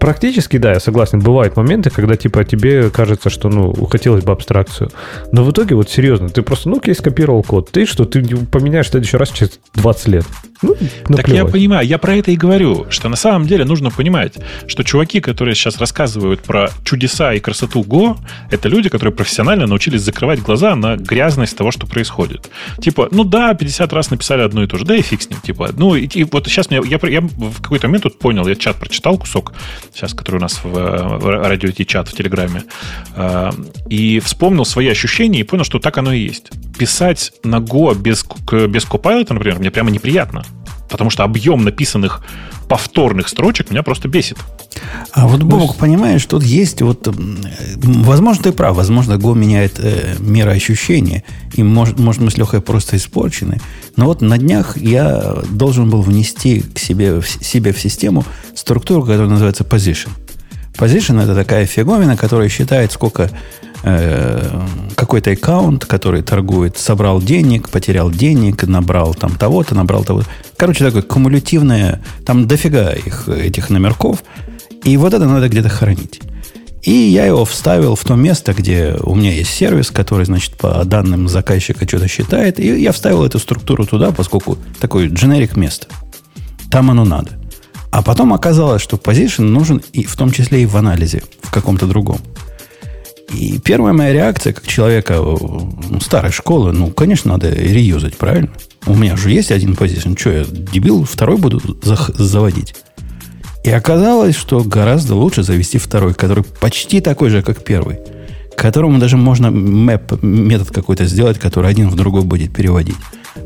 практически, 0.00 0.56
да, 0.56 0.72
я 0.72 0.80
согласен, 0.80 1.20
бывают 1.20 1.56
моменты, 1.56 1.90
когда, 1.90 2.16
типа, 2.16 2.44
тебе 2.44 2.90
кажется, 2.90 3.30
что, 3.30 3.48
ну, 3.48 3.72
хотелось 3.86 4.24
бы 4.24 4.32
абстракцию. 4.32 4.90
Но 5.32 5.44
в 5.44 5.50
итоге, 5.50 5.74
вот 5.74 5.90
серьезно, 5.90 6.28
ты 6.28 6.42
просто, 6.42 6.68
ну, 6.68 6.78
окей, 6.78 6.94
скопировал 6.94 7.42
код. 7.42 7.70
Ты 7.70 7.86
что, 7.86 8.04
ты 8.04 8.22
поменяешь 8.46 8.86
в 8.86 8.90
следующий 8.90 9.16
раз 9.16 9.30
через 9.30 9.60
20 9.74 10.08
лет. 10.08 10.24
Ну, 10.62 10.74
Так 11.16 11.28
я 11.28 11.44
понимаю, 11.44 11.86
я 11.86 11.98
про 11.98 12.16
это 12.16 12.30
и 12.30 12.36
говорю, 12.36 12.86
что 12.90 13.08
на 13.08 13.16
самом 13.16 13.46
деле 13.46 13.64
нужно 13.64 13.90
понимать, 13.90 14.34
что 14.66 14.82
чуваки, 14.82 15.20
которые 15.20 15.54
сейчас 15.54 15.78
рассказывают 15.78 16.40
про 16.40 16.70
чудеса 16.84 17.32
и 17.34 17.40
красоту 17.40 17.82
Go, 17.82 18.16
это 18.50 18.68
люди, 18.68 18.88
которые 18.88 19.14
профессионально 19.14 19.66
научились 19.66 20.02
закрывать 20.02 20.40
глаза 20.42 20.74
на 20.74 20.96
грязность 20.96 21.57
того, 21.58 21.72
что 21.72 21.86
происходит. 21.86 22.50
Типа, 22.80 23.08
ну 23.10 23.24
да, 23.24 23.52
50 23.52 23.92
раз 23.92 24.10
написали 24.10 24.42
одно 24.42 24.62
и 24.62 24.66
то 24.66 24.78
же, 24.78 24.84
да 24.84 24.96
и 24.96 25.02
фиг 25.02 25.20
с 25.20 25.28
ним. 25.28 25.40
Типа, 25.40 25.70
ну 25.76 25.96
и, 25.96 26.06
и 26.06 26.24
вот 26.24 26.46
сейчас 26.46 26.70
мне, 26.70 26.80
я, 26.86 26.98
я 27.08 27.20
в 27.20 27.60
какой-то 27.60 27.88
момент 27.88 28.04
тут 28.04 28.18
понял, 28.18 28.46
я 28.46 28.54
чат 28.54 28.76
прочитал 28.76 29.18
кусок, 29.18 29.52
сейчас, 29.92 30.14
который 30.14 30.36
у 30.36 30.40
нас 30.40 30.60
в, 30.62 30.70
в 30.70 31.48
радио 31.48 31.70
чат 31.84 32.08
в 32.08 32.16
Телеграме, 32.16 32.62
э, 33.16 33.50
и 33.90 34.20
вспомнил 34.20 34.64
свои 34.64 34.88
ощущения 34.88 35.40
и 35.40 35.42
понял, 35.42 35.64
что 35.64 35.80
так 35.80 35.98
оно 35.98 36.12
и 36.12 36.20
есть. 36.20 36.50
Писать 36.78 37.32
на 37.42 37.56
Go 37.56 37.94
без, 37.98 38.24
без 38.24 38.86
Copilot, 38.86 39.26
например, 39.30 39.58
мне 39.58 39.70
прямо 39.70 39.90
неприятно. 39.90 40.44
Потому 40.88 41.10
что 41.10 41.24
объем 41.24 41.64
написанных 41.64 42.24
повторных 42.68 43.28
строчек 43.28 43.70
меня 43.70 43.82
просто 43.82 44.08
бесит. 44.08 44.38
А 45.12 45.26
вот, 45.26 45.42
Бобок, 45.42 45.76
понимаешь, 45.76 46.24
тут 46.26 46.42
есть 46.42 46.82
вот... 46.82 47.08
Возможно, 47.76 48.44
ты 48.44 48.52
прав. 48.52 48.76
Возможно, 48.76 49.14
Go 49.14 49.34
меняет 49.34 49.78
э, 49.78 50.16
мироощущения. 50.18 51.24
И, 51.54 51.62
может, 51.62 51.98
может, 51.98 52.20
мы 52.20 52.30
с 52.30 52.36
Лехой 52.36 52.60
просто 52.60 52.96
испорчены. 52.96 53.58
Но 53.96 54.04
вот 54.06 54.20
на 54.20 54.38
днях 54.38 54.76
я 54.76 55.38
должен 55.50 55.90
был 55.90 56.02
внести 56.02 56.60
к 56.60 56.78
себе, 56.78 57.20
в, 57.20 57.26
себе 57.26 57.72
в 57.72 57.80
систему 57.80 58.24
структуру, 58.54 59.02
которая 59.02 59.28
называется 59.28 59.64
position. 59.64 60.10
Position– 60.76 61.22
это 61.24 61.34
такая 61.34 61.66
фиговина, 61.66 62.16
которая 62.16 62.48
считает, 62.48 62.92
сколько 62.92 63.30
э, 63.82 64.60
какой-то 64.94 65.30
аккаунт, 65.32 65.84
который 65.84 66.22
торгует, 66.22 66.76
собрал 66.76 67.20
денег, 67.20 67.68
потерял 67.68 68.10
денег, 68.10 68.64
набрал 68.64 69.14
там 69.14 69.36
того-то, 69.36 69.74
набрал 69.74 70.04
того 70.04 70.22
Короче, 70.56 70.84
такое 70.84 71.02
кумулятивное, 71.02 72.02
там 72.26 72.48
дофига 72.48 72.92
их, 72.92 73.28
этих 73.28 73.70
номерков, 73.70 74.24
и 74.84 74.96
вот 74.96 75.14
это 75.14 75.26
надо 75.26 75.48
где-то 75.48 75.68
хранить. 75.68 76.20
И 76.82 76.92
я 76.92 77.26
его 77.26 77.44
вставил 77.44 77.96
в 77.96 78.04
то 78.04 78.14
место, 78.14 78.54
где 78.54 78.96
у 79.02 79.14
меня 79.14 79.32
есть 79.32 79.50
сервис, 79.50 79.90
который, 79.90 80.24
значит, 80.24 80.56
по 80.56 80.84
данным 80.84 81.28
заказчика 81.28 81.86
что-то 81.86 82.08
считает, 82.08 82.58
и 82.58 82.80
я 82.80 82.92
вставил 82.92 83.24
эту 83.24 83.38
структуру 83.38 83.84
туда, 83.86 84.10
поскольку 84.10 84.58
такой 84.80 85.08
дженерик 85.08 85.56
место. 85.56 85.86
Там 86.70 86.90
оно 86.90 87.04
надо. 87.04 87.32
А 87.90 88.02
потом 88.02 88.32
оказалось, 88.32 88.82
что 88.82 88.96
position 88.96 89.42
нужен 89.42 89.82
и 89.92 90.04
в 90.04 90.14
том 90.16 90.30
числе 90.30 90.62
и 90.62 90.66
в 90.66 90.76
анализе, 90.76 91.22
в 91.42 91.50
каком-то 91.50 91.86
другом. 91.86 92.20
И 93.32 93.58
первая 93.58 93.92
моя 93.92 94.12
реакция, 94.12 94.52
как 94.52 94.66
человека 94.66 95.14
э, 95.14 95.18
ну, 95.18 96.00
старой 96.00 96.32
школы, 96.32 96.72
ну, 96.72 96.90
конечно, 96.90 97.32
надо 97.32 97.50
реюзать, 97.50 98.16
правильно? 98.16 98.50
У 98.86 98.94
меня 98.94 99.16
же 99.16 99.30
есть 99.30 99.52
один 99.52 99.74
position. 99.74 100.18
Что, 100.18 100.30
я 100.30 100.44
дебил, 100.44 101.04
второй 101.04 101.36
буду 101.36 101.60
заводить? 101.82 102.74
И 103.64 103.70
оказалось, 103.70 104.34
что 104.34 104.64
гораздо 104.64 105.14
лучше 105.14 105.42
завести 105.42 105.78
второй, 105.78 106.14
который 106.14 106.42
почти 106.42 107.00
такой 107.00 107.28
же, 107.28 107.42
как 107.42 107.62
первый. 107.62 107.98
Которому 108.56 108.98
даже 108.98 109.16
можно 109.16 109.50
мэп, 109.50 110.22
метод 110.22 110.70
какой-то 110.70 111.04
сделать, 111.04 111.38
который 111.38 111.70
один 111.70 111.90
в 111.90 111.96
другой 111.96 112.22
будет 112.22 112.54
переводить. 112.54 112.96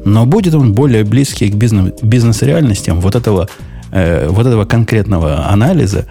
Но 0.05 0.27
будет 0.27 0.55
он 0.55 0.75
более 0.75 1.05
близкий 1.05 1.51
к 1.51 1.55
бизнес, 1.55 1.95
бизнес-реальностям 2.03 3.01
вот 3.01 3.17
этого, 3.17 3.49
э, 3.91 4.29
вот 4.29 4.47
этого 4.47 4.65
конкретного 4.65 5.49
анализа. 5.49 6.07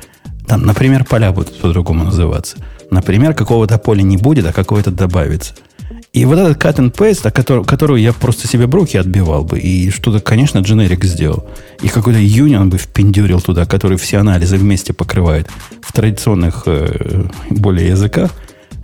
Там, 0.45 0.63
например, 0.63 1.05
поля 1.05 1.31
будут 1.31 1.57
по-другому 1.59 2.03
называться. 2.03 2.57
Например, 2.91 3.33
какого-то 3.33 3.77
поля 3.77 4.03
не 4.03 4.17
будет, 4.17 4.45
а 4.45 4.53
какое-то 4.53 4.91
добавится. 4.91 5.53
И 6.13 6.25
вот 6.25 6.37
этот 6.37 6.61
cut 6.61 6.75
and 6.75 6.91
paste, 6.93 7.25
о 7.25 7.63
которую 7.63 8.01
я 8.01 8.11
просто 8.11 8.45
себе 8.45 8.67
в 8.67 8.75
руки 8.75 8.97
отбивал 8.97 9.45
бы, 9.45 9.59
и 9.59 9.89
что-то, 9.89 10.19
конечно, 10.19 10.59
дженерик 10.59 11.05
сделал. 11.05 11.47
И 11.81 11.87
какой-то 11.87 12.19
юнион 12.19 12.69
бы 12.69 12.77
впендюрил 12.77 13.39
туда, 13.39 13.65
который 13.65 13.97
все 13.97 14.17
анализы 14.17 14.57
вместе 14.57 14.91
покрывает 14.91 15.47
в 15.81 15.93
традиционных 15.93 16.63
э, 16.65 17.27
более 17.49 17.87
языках. 17.87 18.31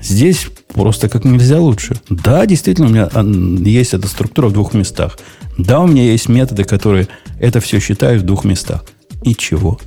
Здесь 0.01 0.47
просто 0.73 1.09
как 1.09 1.25
нельзя 1.25 1.59
лучше. 1.59 1.97
Да, 2.09 2.45
действительно, 2.45 2.87
у 2.87 2.91
меня 2.91 3.09
ан, 3.13 3.61
есть 3.63 3.93
эта 3.93 4.07
структура 4.07 4.47
в 4.47 4.53
двух 4.53 4.73
местах. 4.73 5.19
Да, 5.57 5.81
у 5.81 5.87
меня 5.87 6.03
есть 6.03 6.29
методы, 6.29 6.63
которые 6.63 7.09
это 7.39 7.59
все 7.59 7.79
считают 7.81 8.23
в 8.23 8.25
двух 8.25 8.45
местах. 8.45 8.85
И 9.23 9.35
чего? 9.35 9.79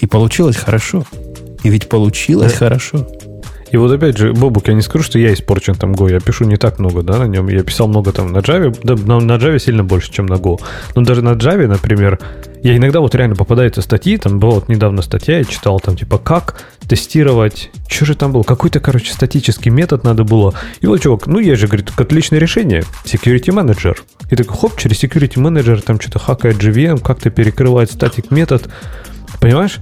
И 0.00 0.06
получилось 0.06 0.56
хорошо. 0.56 1.06
И 1.62 1.68
ведь 1.68 1.88
получилось 1.88 2.52
Да. 2.52 2.58
хорошо. 2.58 3.06
И 3.72 3.78
вот 3.78 3.90
опять 3.90 4.18
же, 4.18 4.34
Бобук, 4.34 4.68
я 4.68 4.74
не 4.74 4.82
скажу, 4.82 5.02
что 5.02 5.18
я 5.18 5.32
испорчен 5.32 5.74
там 5.74 5.92
Go. 5.92 6.10
Я 6.12 6.20
пишу 6.20 6.44
не 6.44 6.56
так 6.58 6.78
много, 6.78 7.02
да, 7.02 7.16
на 7.16 7.24
нем. 7.24 7.48
Я 7.48 7.62
писал 7.62 7.88
много 7.88 8.12
там 8.12 8.30
на 8.30 8.38
Java. 8.38 8.76
Да, 8.82 8.96
на, 8.96 9.18
на 9.18 9.32
Java 9.38 9.58
сильно 9.58 9.82
больше, 9.82 10.12
чем 10.12 10.26
на 10.26 10.34
Go. 10.34 10.60
Но 10.94 11.00
даже 11.00 11.22
на 11.22 11.30
Java, 11.30 11.66
например, 11.66 12.18
я 12.62 12.76
иногда 12.76 13.00
вот 13.00 13.14
реально 13.14 13.34
попадаются 13.34 13.80
статьи. 13.80 14.18
Там 14.18 14.38
была 14.38 14.56
вот 14.56 14.68
недавно 14.68 15.00
статья, 15.00 15.38
я 15.38 15.44
читал 15.44 15.80
там 15.80 15.96
типа 15.96 16.18
как 16.18 16.62
тестировать... 16.86 17.70
Что 17.88 18.04
же 18.04 18.14
там 18.14 18.32
было? 18.32 18.42
Какой-то, 18.42 18.78
короче, 18.78 19.10
статический 19.10 19.70
метод 19.70 20.04
надо 20.04 20.24
было. 20.24 20.52
И 20.82 20.86
вот 20.86 21.00
чувак, 21.00 21.26
ну 21.26 21.38
есть 21.38 21.58
же, 21.58 21.66
говорит, 21.66 21.90
отличное 21.96 22.38
решение. 22.38 22.84
Security 23.06 23.54
Manager. 23.54 23.96
И 24.30 24.36
такой, 24.36 24.54
хоп, 24.54 24.78
через 24.78 25.02
Security 25.02 25.36
Manager 25.36 25.80
там 25.80 25.98
что-то 25.98 26.18
хакает 26.18 26.58
JVM, 26.58 27.00
как-то 27.00 27.30
перекрывает 27.30 27.90
статик 27.90 28.30
метод. 28.30 28.68
Понимаешь? 29.40 29.78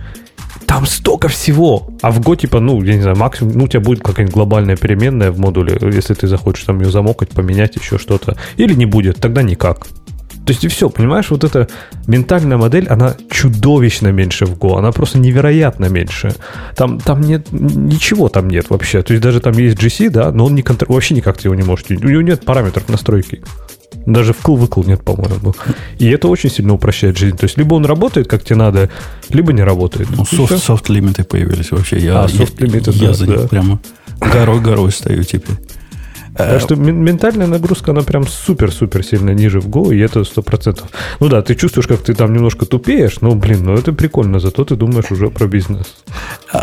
Там 0.67 0.87
столько 0.87 1.29
всего. 1.29 1.91
А 2.03 2.11
в 2.11 2.21
Go, 2.21 2.37
типа, 2.37 2.61
ну, 2.61 2.83
я 2.83 2.95
не 2.95 3.03
знаю, 3.03 3.17
максимум, 3.17 3.55
ну, 3.55 3.65
у 3.65 3.69
тебя 3.69 3.81
будет 3.81 4.03
какая-нибудь 4.03 4.35
глобальная 4.35 4.77
переменная 4.77 5.33
в 5.33 5.39
модуле, 5.39 5.79
если 5.81 6.15
ты 6.15 6.27
захочешь 6.27 6.65
там 6.65 6.81
ее 6.81 6.91
замокать, 6.91 7.31
поменять 7.31 7.77
еще 7.77 7.99
что-то. 7.99 8.37
Или 8.57 8.75
не 8.75 8.87
будет, 8.87 9.17
тогда 9.17 9.43
никак. 9.43 9.89
То 10.47 10.53
есть 10.53 10.65
и 10.65 10.69
все, 10.69 10.89
понимаешь, 10.89 11.31
вот 11.31 11.45
эта 11.45 11.69
ментальная 12.07 12.57
модель, 12.57 12.89
она 12.89 13.15
чудовищно 13.31 14.09
меньше 14.09 14.47
в 14.47 14.59
Go, 14.59 14.79
она 14.79 14.91
просто 14.91 15.19
невероятно 15.19 15.87
меньше. 15.87 16.35
Там, 16.75 16.99
там 16.99 17.21
нет, 17.21 17.53
ничего 17.53 18.29
там 18.29 18.49
нет 18.49 18.71
вообще. 18.71 19.03
То 19.03 19.13
есть 19.13 19.23
даже 19.23 19.41
там 19.41 19.53
есть 19.53 19.77
GC, 19.77 20.11
да, 20.11 20.33
но 20.33 20.47
он 20.47 20.55
не 20.55 20.63
контр... 20.63 20.87
вообще 20.89 21.15
никак 21.15 21.37
ты 21.37 21.49
его 21.49 21.55
не 21.55 21.63
можешь. 21.63 21.87
У 21.91 22.09
него 22.09 22.23
нет 22.23 22.45
параметров 22.45 22.89
настройки. 22.89 23.43
Даже 24.07 24.33
вкл-выкл 24.33 24.85
нет, 24.87 25.03
по-моему. 25.03 25.55
И 25.99 26.09
это 26.09 26.29
очень 26.29 26.51
сильно 26.51 26.73
упрощает 26.75 27.17
жизнь. 27.19 27.37
То 27.37 27.45
есть 27.45 27.57
либо 27.59 27.75
он 27.75 27.85
работает, 27.85 28.29
как 28.29 28.45
тебе 28.45 28.57
надо, 28.57 28.89
либо 29.29 29.53
не 29.53 29.63
работает. 29.63 30.09
Ну, 30.17 30.25
софт, 30.25 30.59
софт-лимиты 30.59 31.25
появились 31.25 31.71
вообще. 31.71 31.99
Я, 31.99 32.21
А, 32.25 32.29
я- 32.29 32.29
софт-лимиты, 32.29 32.91
я 32.93 33.09
да, 33.09 33.15
за 33.15 33.27
них 33.27 33.41
да. 33.43 33.49
прямо 33.49 33.81
горой-горой 34.21 34.93
стою 34.93 35.23
теперь. 35.25 35.57
Так 36.37 36.61
что 36.61 36.77
мен- 36.77 37.03
ментальная 37.05 37.47
нагрузка, 37.47 37.91
она 37.91 38.03
прям 38.03 38.27
супер-супер 38.27 39.03
сильно 39.05 39.31
ниже 39.31 39.61
в 39.61 39.69
Go, 39.69 39.95
и 39.95 39.99
это 39.99 40.21
100%. 40.25 40.83
Ну 41.21 41.29
да, 41.29 41.43
ты 41.43 41.55
чувствуешь, 41.55 41.87
как 41.87 42.01
ты 42.03 42.15
там 42.15 42.33
немножко 42.33 42.67
тупеешь, 42.67 43.21
но, 43.21 43.35
блин, 43.35 43.65
ну 43.65 43.75
это 43.75 43.93
прикольно, 43.93 44.39
зато 44.41 44.65
ты 44.65 44.77
думаешь 44.77 45.11
уже 45.11 45.29
про 45.31 45.47
бизнес. 45.47 45.97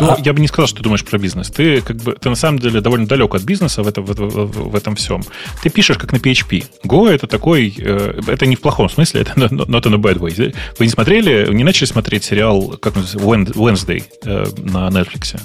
Ну, 0.00 0.16
я 0.24 0.32
бы 0.32 0.40
не 0.40 0.48
сказал, 0.48 0.66
что 0.68 0.78
ты 0.78 0.82
думаешь 0.84 1.04
про 1.04 1.18
бизнес. 1.18 1.48
Ты 1.50 1.80
как 1.80 1.96
бы 1.96 2.16
ты 2.20 2.28
на 2.30 2.34
самом 2.36 2.58
деле 2.58 2.80
довольно 2.80 3.06
далек 3.06 3.34
от 3.34 3.42
бизнеса 3.42 3.82
в 3.82 3.88
этом, 3.88 4.04
в, 4.04 4.10
этом- 4.10 4.28
в 4.70 4.74
этом 4.74 4.94
всем. 4.96 5.22
Ты 5.62 5.70
пишешь 5.70 5.98
как 5.98 6.12
на 6.12 6.16
PHP. 6.16 6.64
Go 6.84 7.08
это 7.08 7.26
такой, 7.26 7.74
э, 7.78 8.20
это 8.26 8.46
не 8.46 8.56
в 8.56 8.60
плохом 8.60 8.88
смысле, 8.88 9.20
это 9.22 9.32
not 9.34 9.82
in 9.84 9.94
a 9.94 9.98
bad 9.98 10.18
way. 10.18 10.54
Вы 10.78 10.84
не 10.86 10.90
смотрели, 10.90 11.52
не 11.52 11.64
начали 11.64 11.86
смотреть 11.86 12.24
сериал, 12.24 12.76
как 12.80 12.96
называется, 12.96 13.18
Wed- 13.18 13.54
Wednesday 13.54 14.02
э, 14.24 14.44
на 14.62 14.88
Netflix? 14.88 15.36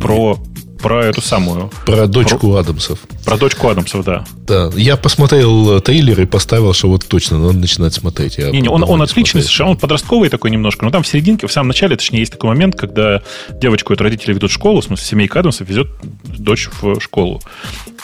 Про, 0.00 0.38
про 0.82 1.04
эту 1.06 1.20
самую, 1.22 1.70
Про 1.86 2.06
дочку 2.06 2.56
Адамсов. 2.56 2.98
про 3.24 3.36
дочку 3.38 3.68
Адамсов, 3.68 4.04
да. 4.04 4.24
Да. 4.46 4.70
Я 4.76 4.96
посмотрел 4.96 5.78
э, 5.78 5.80
трейлер 5.80 6.20
и 6.20 6.26
поставил, 6.26 6.72
что 6.74 6.88
вот 6.88 7.06
точно 7.06 7.38
надо 7.38 7.54
начинать 7.58 7.94
смотреть. 7.94 8.38
Я 8.38 8.50
Не, 8.50 8.60
не, 8.60 8.68
он, 8.68 8.82
он 8.82 9.00
отличный 9.00 9.24
смотреть. 9.40 9.44
совершенно, 9.46 9.70
он 9.70 9.76
подростковый 9.78 10.28
такой 10.28 10.50
немножко, 10.50 10.84
но 10.84 10.90
там 10.90 11.02
в 11.02 11.06
серединке, 11.06 11.46
в 11.46 11.52
самом 11.52 11.68
начале, 11.68 11.96
точнее, 11.96 12.18
есть 12.20 12.32
такой 12.32 12.50
момент, 12.50 12.74
когда 12.76 13.22
девочку 13.50 13.92
эту 13.92 14.04
родители 14.04 14.34
ведут 14.34 14.50
в 14.50 14.54
школу, 14.54 14.80
в 14.80 14.84
смысле, 14.84 15.06
семейка 15.06 15.40
Адамсов 15.40 15.68
везет 15.68 15.88
дочь 16.24 16.68
в 16.80 17.00
школу. 17.00 17.40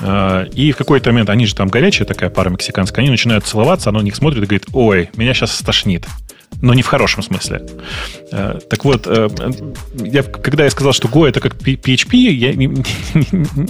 А, 0.01 0.45
И 0.55 0.73
в 0.73 0.77
какой-то 0.77 1.11
момент, 1.11 1.29
они 1.31 1.47
же 1.47 1.55
там 1.55 1.69
горячая 1.69 2.07
такая 2.07 2.31
пара 2.31 2.51
мексиканская, 2.51 3.03
они 3.03 3.11
начинают 3.11 3.45
целоваться, 3.47 3.91
она 3.91 3.99
на 4.01 4.05
них 4.05 4.15
смотрит 4.17 4.43
и 4.43 4.47
говорит, 4.47 4.67
ой, 4.73 5.11
меня 5.17 5.35
сейчас 5.35 5.53
стошнит. 5.57 6.07
Но 6.61 6.75
не 6.75 6.83
в 6.83 6.87
хорошем 6.87 7.23
смысле. 7.23 7.63
Э, 8.33 8.59
Так 8.69 8.85
вот, 8.85 9.07
э, 9.07 9.29
я, 10.03 10.23
когда 10.23 10.65
я 10.65 10.71
сказал, 10.71 10.93
что 10.93 11.09
Go 11.09 11.27
это 11.29 11.41
как 11.41 11.55
PHP, 11.57 12.17
я 12.17 12.53
не, 12.53 12.67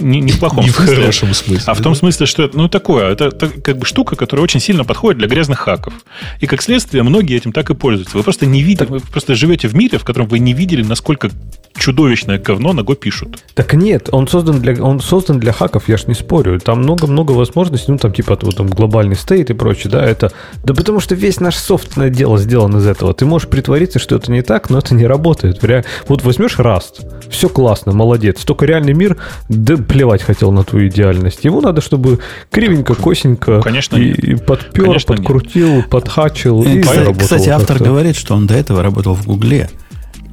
не- 0.03 0.21
не 0.21 0.31
в 0.31 0.39
плохом 0.39 0.63
Не 0.63 0.69
в 0.71 0.75
смысле. 0.75 0.95
хорошем 0.95 1.33
смысле. 1.33 1.63
А 1.67 1.73
в 1.73 1.81
том 1.81 1.95
смысле, 1.95 2.25
что 2.25 2.43
это, 2.43 2.57
ну, 2.57 2.67
такое, 2.67 3.11
это, 3.11 3.25
это 3.25 3.47
как 3.49 3.77
бы 3.77 3.85
штука, 3.85 4.15
которая 4.15 4.43
очень 4.43 4.59
сильно 4.59 4.83
подходит 4.83 5.19
для 5.19 5.27
грязных 5.27 5.59
хаков. 5.59 5.93
И 6.39 6.47
как 6.47 6.61
следствие, 6.61 7.03
многие 7.03 7.37
этим 7.37 7.51
так 7.51 7.69
и 7.69 7.75
пользуются. 7.75 8.17
Вы 8.17 8.23
просто 8.23 8.45
не 8.45 8.63
видите, 8.63 8.85
вы 8.85 8.99
просто 8.99 9.35
живете 9.35 9.67
в 9.67 9.75
мире, 9.75 9.97
в 9.97 10.03
котором 10.03 10.27
вы 10.27 10.39
не 10.39 10.53
видели, 10.53 10.83
насколько 10.83 11.29
чудовищное 11.77 12.39
говно 12.39 12.73
на 12.73 12.81
Go 12.81 12.95
пишут. 12.95 13.43
Так 13.53 13.73
нет, 13.73 14.09
он 14.11 14.27
создан 14.27 14.59
для, 14.61 14.81
он 14.83 14.99
создан 14.99 15.39
для 15.39 15.53
хаков, 15.53 15.87
я 15.87 15.97
ж 15.97 16.07
не 16.07 16.13
спорю. 16.15 16.59
Там 16.59 16.79
много-много 16.79 17.31
возможностей, 17.33 17.91
ну 17.91 17.97
там 17.97 18.11
типа 18.13 18.37
вот, 18.41 18.55
там 18.55 18.67
глобальный 18.67 19.15
стейт 19.15 19.49
и 19.49 19.53
прочее, 19.53 19.91
да, 19.91 20.03
это... 20.03 20.31
Да 20.63 20.73
потому 20.73 20.99
что 20.99 21.15
весь 21.15 21.39
наш 21.39 21.55
софт 21.55 21.91
дело 22.11 22.37
сделан 22.37 22.78
из 22.79 22.87
этого. 22.87 23.13
Ты 23.13 23.25
можешь 23.25 23.47
притвориться, 23.47 23.99
что 23.99 24.15
это 24.15 24.31
не 24.31 24.41
так, 24.41 24.69
но 24.69 24.79
это 24.79 24.95
не 24.95 25.05
работает. 25.05 25.61
Вот 26.07 26.23
возьмешь 26.23 26.57
Rust, 26.57 27.29
все 27.29 27.49
классно, 27.49 27.91
молодец. 27.91 28.43
Только 28.43 28.65
реальный 28.65 28.93
мир, 28.93 29.17
да 29.49 29.77
плевать 29.77 30.21
хотел 30.23 30.51
на 30.51 30.63
твою 30.63 30.89
идеальность. 30.89 31.43
Ему 31.43 31.61
надо, 31.61 31.81
чтобы 31.81 32.19
кривенько, 32.51 32.95
косенько 32.95 33.61
Конечно, 33.61 33.97
и, 33.97 34.11
и 34.11 34.35
подпер, 34.35 34.85
Конечно, 34.85 35.15
подкрутил, 35.15 35.75
нет. 35.75 35.89
подхачил 35.89 36.63
и, 36.63 36.79
и 36.79 36.83
заработал. 36.83 37.19
Кстати, 37.19 37.49
автор 37.49 37.77
говорит, 37.77 38.15
что 38.15 38.35
он 38.35 38.47
до 38.47 38.55
этого 38.55 38.81
работал 38.81 39.15
в 39.15 39.25
Гугле. 39.25 39.69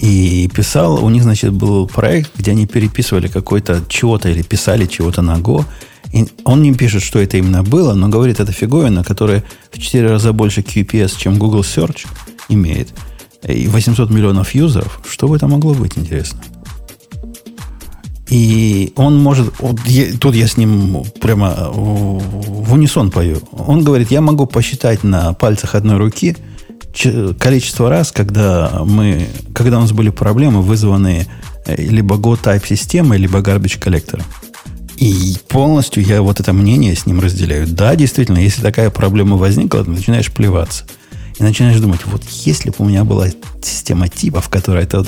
И 0.01 0.51
писал, 0.55 1.03
у 1.03 1.09
них, 1.09 1.23
значит, 1.23 1.53
был 1.53 1.87
проект, 1.87 2.31
где 2.37 2.51
они 2.51 2.67
переписывали 2.67 3.29
какой-то 3.29 3.81
чего-то 3.89 4.29
или 4.29 4.43
писали 4.43 4.85
чего-то 4.87 5.23
на 5.23 5.37
Go. 5.37 5.65
И 6.13 6.27
он 6.45 6.63
не 6.63 6.75
пишет, 6.75 7.03
что 7.03 7.19
это 7.19 7.37
именно 7.39 7.63
было, 7.63 7.95
но 7.95 8.09
говорит, 8.09 8.41
это 8.41 8.53
фиговина, 8.53 9.05
которая 9.05 9.43
в 9.73 9.79
4 9.79 10.09
раза 10.09 10.33
больше 10.33 10.61
QPS, 10.61 11.15
чем 11.19 11.39
Google 11.39 11.63
Search 11.63 12.07
имеет. 12.49 12.89
И 13.43 13.69
800 13.69 14.11
миллионов 14.11 14.55
юзеров. 14.55 15.01
Что 15.09 15.29
бы 15.29 15.37
это 15.37 15.47
могло 15.47 15.75
быть, 15.75 15.97
интересно? 15.97 16.41
И 18.29 18.93
он 18.97 19.23
может... 19.23 19.53
Вот 19.61 19.79
я, 19.87 20.17
тут 20.19 20.35
я 20.35 20.49
с 20.49 20.57
ним 20.57 21.05
прямо 21.21 21.71
в, 21.73 22.19
в 22.19 22.73
унисон 22.73 23.11
пою. 23.11 23.39
Он 23.53 23.85
говорит, 23.85 24.11
я 24.11 24.21
могу 24.21 24.47
посчитать 24.47 25.05
на 25.05 25.33
пальцах 25.33 25.75
одной 25.75 25.97
руки– 25.97 26.37
количество 27.39 27.91
раз, 27.91 28.13
когда 28.13 28.83
мы, 28.85 29.29
когда 29.55 29.79
у 29.79 29.83
нас 29.83 29.93
были 29.93 30.11
проблемы, 30.11 30.63
вызванные 30.63 31.27
э, 31.67 31.77
либо 31.77 32.17
Go-type 32.17 32.67
системой, 32.67 33.19
либо 33.19 33.41
garbage 33.41 33.79
коллектором. 33.79 34.25
И 34.97 35.37
полностью 35.49 36.03
я 36.03 36.23
вот 36.23 36.41
это 36.41 36.53
мнение 36.55 36.97
с 36.97 37.05
ним 37.05 37.21
разделяю. 37.21 37.67
Да, 37.67 37.95
действительно, 37.97 38.39
если 38.39 38.63
такая 38.63 38.89
проблема 38.89 39.37
возникла, 39.37 39.85
ты 39.85 39.91
начинаешь 39.91 40.33
плеваться. 40.33 40.85
И 41.38 41.42
начинаешь 41.42 41.79
думать, 41.81 42.01
вот 42.07 42.22
если 42.44 42.70
бы 42.70 42.77
у 42.79 42.85
меня 42.85 43.05
была 43.05 43.29
система 43.62 44.09
типов, 44.09 44.49
которая 44.49 44.85
это... 44.85 45.07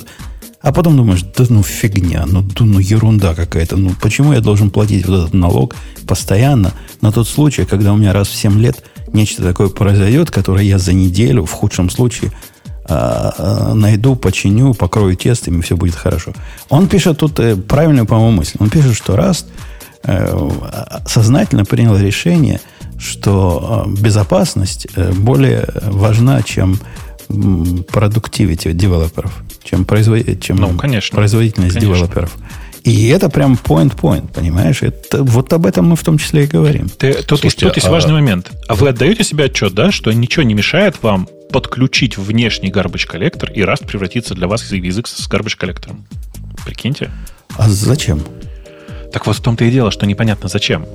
А 0.60 0.72
потом 0.72 0.96
думаешь, 0.96 1.22
да 1.22 1.44
ну 1.48 1.62
фигня, 1.62 2.24
ну, 2.26 2.44
ну 2.58 2.78
ерунда 2.80 3.34
какая-то. 3.34 3.76
Ну 3.76 3.92
почему 4.00 4.32
я 4.32 4.40
должен 4.40 4.70
платить 4.70 5.06
вот 5.06 5.20
этот 5.20 5.34
налог 5.34 5.74
постоянно 6.06 6.72
на 7.00 7.12
тот 7.12 7.28
случай, 7.28 7.64
когда 7.64 7.92
у 7.92 7.96
меня 7.96 8.12
раз 8.12 8.28
в 8.28 8.34
7 8.34 8.58
лет 8.58 8.82
нечто 9.12 9.42
такое 9.42 9.68
произойдет, 9.68 10.30
которое 10.30 10.64
я 10.64 10.78
за 10.78 10.92
неделю, 10.92 11.44
в 11.44 11.52
худшем 11.52 11.90
случае, 11.90 12.32
а, 12.90 13.34
а, 13.36 13.74
найду, 13.74 14.16
починю, 14.16 14.72
покрою 14.74 15.14
тестами, 15.16 15.58
и 15.58 15.62
все 15.62 15.76
будет 15.76 15.94
хорошо. 15.94 16.32
Он 16.70 16.88
пишет 16.88 17.18
тут 17.18 17.38
э, 17.38 17.54
правильную, 17.54 18.06
по-моему, 18.06 18.38
мысль. 18.38 18.56
Он 18.60 18.70
пишет, 18.70 18.96
что 18.96 19.14
Rust 19.14 19.44
э, 20.04 20.50
сознательно 21.06 21.66
принял 21.66 21.96
решение, 21.98 22.60
что 22.98 23.86
э, 23.86 24.00
безопасность 24.00 24.86
более 24.96 25.68
важна, 25.82 26.42
чем 26.42 26.78
продуктивити 27.28 28.72
девелоперов, 28.72 29.32
чем, 29.62 29.84
производ... 29.84 30.40
чем 30.40 30.56
ну, 30.56 30.76
конечно, 30.76 31.14
производительность 31.16 31.74
конечно. 31.74 31.94
девелоперов. 31.94 32.36
И 32.84 33.08
это 33.08 33.28
прям 33.28 33.54
point-point, 33.54 34.32
понимаешь? 34.32 34.82
Это, 34.82 35.22
вот 35.22 35.52
об 35.52 35.66
этом 35.66 35.90
мы 35.90 35.96
в 35.96 36.02
том 36.02 36.16
числе 36.16 36.44
и 36.44 36.46
говорим. 36.46 36.88
Ты, 36.88 37.12
тут, 37.12 37.40
Слушайте, 37.40 37.66
тут 37.66 37.76
есть 37.76 37.88
а... 37.88 37.90
важный 37.90 38.14
момент. 38.14 38.50
А 38.66 38.74
вы 38.74 38.88
отдаете 38.88 39.24
себе 39.24 39.44
отчет, 39.44 39.74
да, 39.74 39.92
что 39.92 40.10
ничего 40.12 40.42
не 40.42 40.54
мешает 40.54 41.02
вам 41.02 41.28
подключить 41.52 42.16
внешний 42.16 42.70
garbage 42.70 43.06
коллектор 43.06 43.50
и 43.50 43.60
Rust 43.60 43.86
превратиться 43.86 44.34
для 44.34 44.48
вас 44.48 44.62
в 44.62 44.72
язык 44.72 45.06
с 45.06 45.28
garbage 45.28 45.56
коллектором? 45.56 46.06
Прикиньте. 46.64 47.10
А 47.56 47.68
зачем? 47.68 48.22
Так 49.12 49.26
вот 49.26 49.36
в 49.36 49.40
том-то 49.40 49.64
и 49.64 49.70
дело, 49.70 49.90
что 49.90 50.06
непонятно 50.06 50.48
зачем. 50.48 50.86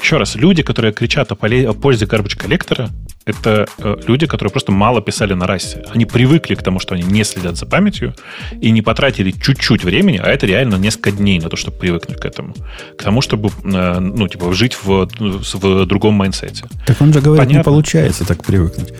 Еще 0.00 0.16
раз, 0.16 0.34
люди, 0.34 0.62
которые 0.62 0.92
кричат 0.92 1.30
о, 1.32 1.36
поле, 1.36 1.68
о 1.68 1.74
пользе 1.74 2.06
garbage 2.06 2.36
коллектора, 2.36 2.90
это 3.24 3.68
э, 3.78 3.96
люди, 4.06 4.26
которые 4.26 4.50
просто 4.50 4.72
мало 4.72 5.00
писали 5.00 5.32
на 5.34 5.46
расе. 5.46 5.84
Они 5.94 6.06
привыкли 6.06 6.56
к 6.56 6.62
тому, 6.62 6.80
что 6.80 6.94
они 6.94 7.04
не 7.04 7.22
следят 7.24 7.56
за 7.56 7.66
памятью 7.66 8.14
и 8.60 8.70
не 8.72 8.82
потратили 8.82 9.30
чуть-чуть 9.30 9.84
времени, 9.84 10.20
а 10.22 10.28
это 10.28 10.46
реально 10.46 10.74
несколько 10.76 11.12
дней 11.12 11.38
на 11.38 11.48
то, 11.48 11.56
чтобы 11.56 11.76
привыкнуть 11.78 12.18
к 12.18 12.24
этому. 12.24 12.54
К 12.98 13.02
тому, 13.02 13.20
чтобы, 13.20 13.50
э, 13.62 13.98
ну, 14.00 14.26
типа, 14.26 14.52
жить 14.52 14.76
в, 14.82 15.08
в 15.18 15.86
другом 15.86 16.14
майнсете. 16.14 16.64
Так 16.84 17.00
он 17.00 17.12
же 17.12 17.20
говорит, 17.20 17.46
Понятно? 17.46 17.58
не 17.58 17.64
получается 17.64 18.26
так 18.26 18.42
привыкнуть. 18.42 18.92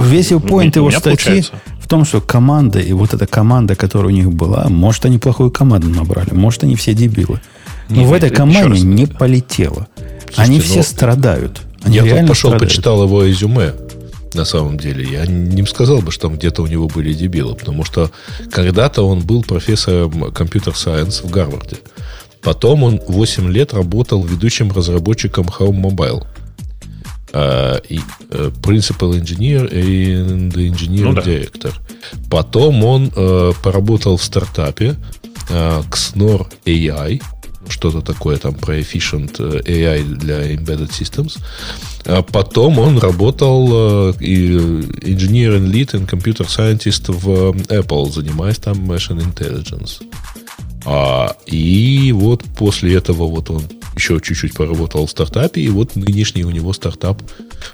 Весь 0.00 0.30
его 0.30 0.40
поинт 0.40 0.76
его 0.76 0.90
статьи 0.90 1.16
получается. 1.16 1.52
в 1.80 1.88
том, 1.88 2.04
что 2.04 2.20
команда, 2.20 2.78
и 2.78 2.92
вот 2.92 3.14
эта 3.14 3.26
команда, 3.26 3.74
которая 3.74 4.12
у 4.12 4.14
них 4.14 4.30
была, 4.30 4.68
может, 4.68 5.06
они 5.06 5.18
плохую 5.18 5.50
команду 5.50 5.88
набрали, 5.88 6.34
может, 6.34 6.64
они 6.64 6.76
все 6.76 6.92
дебилы. 6.92 7.40
Но 7.88 7.96
Нет, 7.96 8.08
в 8.08 8.12
этой 8.12 8.30
команде 8.30 8.82
не 8.82 9.06
полетело. 9.06 9.88
Слушайте, 9.96 10.42
они 10.42 10.60
все 10.60 10.76
но... 10.76 10.82
страдают. 10.82 11.60
Они 11.82 11.96
я 11.96 12.02
тут 12.02 12.28
пошел, 12.28 12.50
страдают. 12.50 12.72
почитал 12.72 13.02
его 13.04 13.22
резюме. 13.22 13.74
На 14.34 14.44
самом 14.44 14.76
деле, 14.76 15.04
я 15.10 15.26
не 15.26 15.64
сказал 15.64 16.02
бы, 16.02 16.10
что 16.10 16.28
там 16.28 16.36
где-то 16.36 16.62
у 16.62 16.66
него 16.66 16.88
были 16.88 17.12
дебилы, 17.12 17.54
потому 17.54 17.84
что 17.84 18.10
когда-то 18.50 19.02
он 19.02 19.20
был 19.20 19.42
профессором 19.42 20.30
компьютер-сайенс 20.32 21.22
в 21.22 21.30
Гарварде. 21.30 21.78
Потом 22.42 22.82
он 22.82 23.00
8 23.08 23.50
лет 23.50 23.72
работал 23.72 24.22
ведущим 24.22 24.70
разработчиком 24.72 25.46
Home 25.58 25.80
Mobile. 25.80 26.24
Uh, 27.32 27.84
и, 27.88 28.00
uh, 28.30 28.50
principal 28.62 29.12
engineer 29.20 29.68
и 29.68 30.14
engineer 30.14 31.02
ну, 31.02 31.12
director. 31.12 31.72
Да. 32.12 32.18
Потом 32.30 32.82
он 32.84 33.08
uh, 33.08 33.54
поработал 33.62 34.16
в 34.16 34.22
стартапе 34.22 34.94
uh, 35.50 35.84
Xnor 35.90 36.46
AI, 36.64 37.20
что-то 37.68 38.00
такое 38.00 38.36
там 38.36 38.54
про 38.54 38.78
efficient 38.78 39.36
э, 39.38 39.60
AI 39.62 40.04
для 40.04 40.54
embedded 40.54 40.90
systems. 40.90 41.38
А 42.04 42.22
потом 42.22 42.78
он 42.78 42.98
работал 42.98 44.10
э, 44.10 44.12
и 44.20 44.50
engineering 44.50 45.70
lead 45.70 45.92
and 45.92 46.08
computer 46.08 46.46
scientist 46.46 47.12
в 47.12 47.56
Apple, 47.68 48.12
занимаясь 48.12 48.58
там 48.58 48.90
machine 48.90 49.22
intelligence. 49.22 50.02
А, 50.84 51.36
и 51.46 52.12
вот 52.12 52.44
после 52.56 52.94
этого 52.94 53.26
вот 53.26 53.50
он 53.50 53.62
еще 53.96 54.20
чуть-чуть 54.20 54.54
поработал 54.54 55.06
в 55.06 55.10
стартапе, 55.10 55.62
и 55.62 55.68
вот 55.68 55.96
нынешний 55.96 56.44
у 56.44 56.50
него 56.50 56.72
стартап 56.72 57.20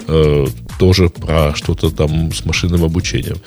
э, 0.06 0.46
тоже 0.78 1.08
про 1.08 1.54
что-то 1.54 1.90
там 1.90 2.32
с 2.32 2.44
машинным 2.44 2.84
обучением. 2.84 3.38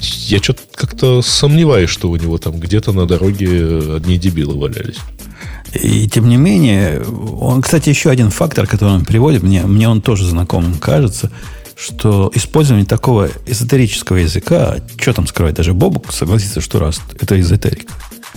Я 0.00 0.38
что-то 0.38 0.62
как-то 0.74 1.22
сомневаюсь, 1.22 1.90
что 1.90 2.10
у 2.10 2.16
него 2.16 2.38
там 2.38 2.58
где-то 2.60 2.92
на 2.92 3.06
дороге 3.06 3.96
одни 3.96 4.18
дебилы 4.18 4.58
валялись. 4.58 4.98
И 5.74 6.08
тем 6.08 6.28
не 6.28 6.36
менее, 6.36 7.02
он, 7.02 7.60
кстати, 7.60 7.90
еще 7.90 8.10
один 8.10 8.30
фактор, 8.30 8.66
который 8.66 8.94
он 8.94 9.04
приводит, 9.04 9.42
мне, 9.42 9.62
мне 9.64 9.88
он 9.88 10.00
тоже 10.00 10.24
знакомым 10.24 10.78
кажется, 10.78 11.30
что 11.76 12.30
использование 12.34 12.86
такого 12.86 13.28
эзотерического 13.46 14.16
языка, 14.16 14.76
что 14.98 15.12
там 15.12 15.26
скрывать, 15.26 15.54
даже 15.54 15.74
Бобук 15.74 16.12
согласится, 16.12 16.60
что 16.60 16.78
Rust– 16.78 17.02
это 17.20 17.38
эзотерика. 17.38 17.92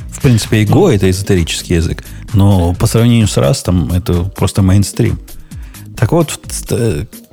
В 0.10 0.22
принципе, 0.22 0.62
и 0.62 0.66
Go– 0.66 0.92
это 0.94 1.10
эзотерический 1.10 1.78
язык, 1.78 2.04
но 2.34 2.74
по 2.74 2.86
сравнению 2.86 3.28
с 3.28 3.38
Rust 3.38 3.96
это 3.96 4.24
просто 4.24 4.62
мейнстрим. 4.62 5.18
Так 5.98 6.12
вот, 6.12 6.38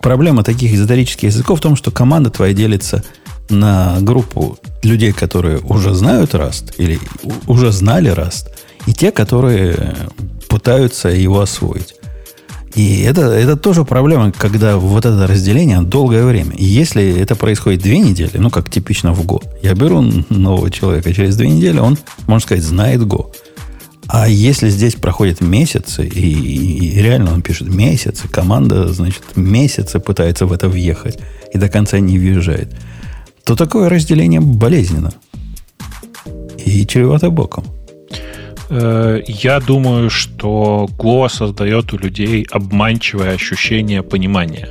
проблема 0.01 0.45
таких 0.45 0.73
эзотерических 0.73 1.25
языков 1.25 1.59
в 1.59 1.63
том, 1.63 1.75
что 1.75 1.91
команда 1.91 2.31
твоя 2.31 2.55
делится 2.55 3.03
на 3.51 3.99
группу 4.01 4.59
людей, 4.83 5.13
которые 5.13 5.59
уже 5.59 5.93
знают 5.93 6.35
Rust 6.35 6.75
или 6.79 7.01
уже 7.49 7.73
знали 7.73 8.13
Rust– 8.13 8.47
и 8.89 8.95
те, 8.95 9.11
которые 9.11 9.95
пытаются 10.49 11.09
его 11.09 11.41
освоить. 11.41 11.95
И 12.75 13.03
это, 13.03 13.21
это 13.21 13.57
тоже 13.57 13.85
проблема, 13.85 14.33
когда 14.33 14.79
вот 14.79 15.05
это 15.05 15.27
разделение 15.27 15.83
долгое 15.83 16.25
время. 16.25 16.53
И 16.57 16.65
если 16.65 17.21
это 17.21 17.37
происходит 17.37 17.83
две 17.83 17.99
недели, 17.99 18.39
ну, 18.39 18.49
как 18.49 18.71
типично 18.71 19.13
в 19.13 19.21
Go, 19.27 19.43
я 19.63 19.75
беру 19.75 20.01
нового 20.31 20.71
человека 20.71 21.13
через 21.13 21.37
две 21.37 21.49
недели, 21.49 21.79
он, 21.79 21.99
можно 22.27 22.47
сказать, 22.47 22.65
знает 22.65 23.03
Go. 23.03 23.27
А 24.07 24.27
если 24.27 24.71
здесь 24.71 24.95
проходят 24.95 25.43
месяцы, 25.43 26.07
и, 26.07 26.95
и 26.95 27.03
реально 27.03 27.35
он 27.35 27.43
пишет 27.43 27.69
месяцы, 27.69 28.27
команда, 28.27 28.91
значит, 28.91 29.37
месяцы 29.37 30.01
пытается 30.01 30.47
в 30.47 30.53
это 30.55 30.67
въехать 30.71 31.19
и 31.53 31.59
до 31.59 31.69
конца 31.69 31.99
не 32.01 32.19
въезжает, 32.19 32.75
то 33.45 33.55
такое 33.55 33.91
разделение 33.91 34.41
болезненно. 34.41 35.13
И 36.65 36.87
чревато 36.87 37.29
боком. 37.29 37.65
Э, 38.71 39.21
я 39.27 39.61
думаю, 39.61 40.11
что 40.11 40.89
Go 40.99 41.29
создает 41.29 41.93
у 41.93 41.99
людей 41.99 42.47
обманчивое 42.51 43.35
ощущение 43.35 44.03
понимания. 44.03 44.69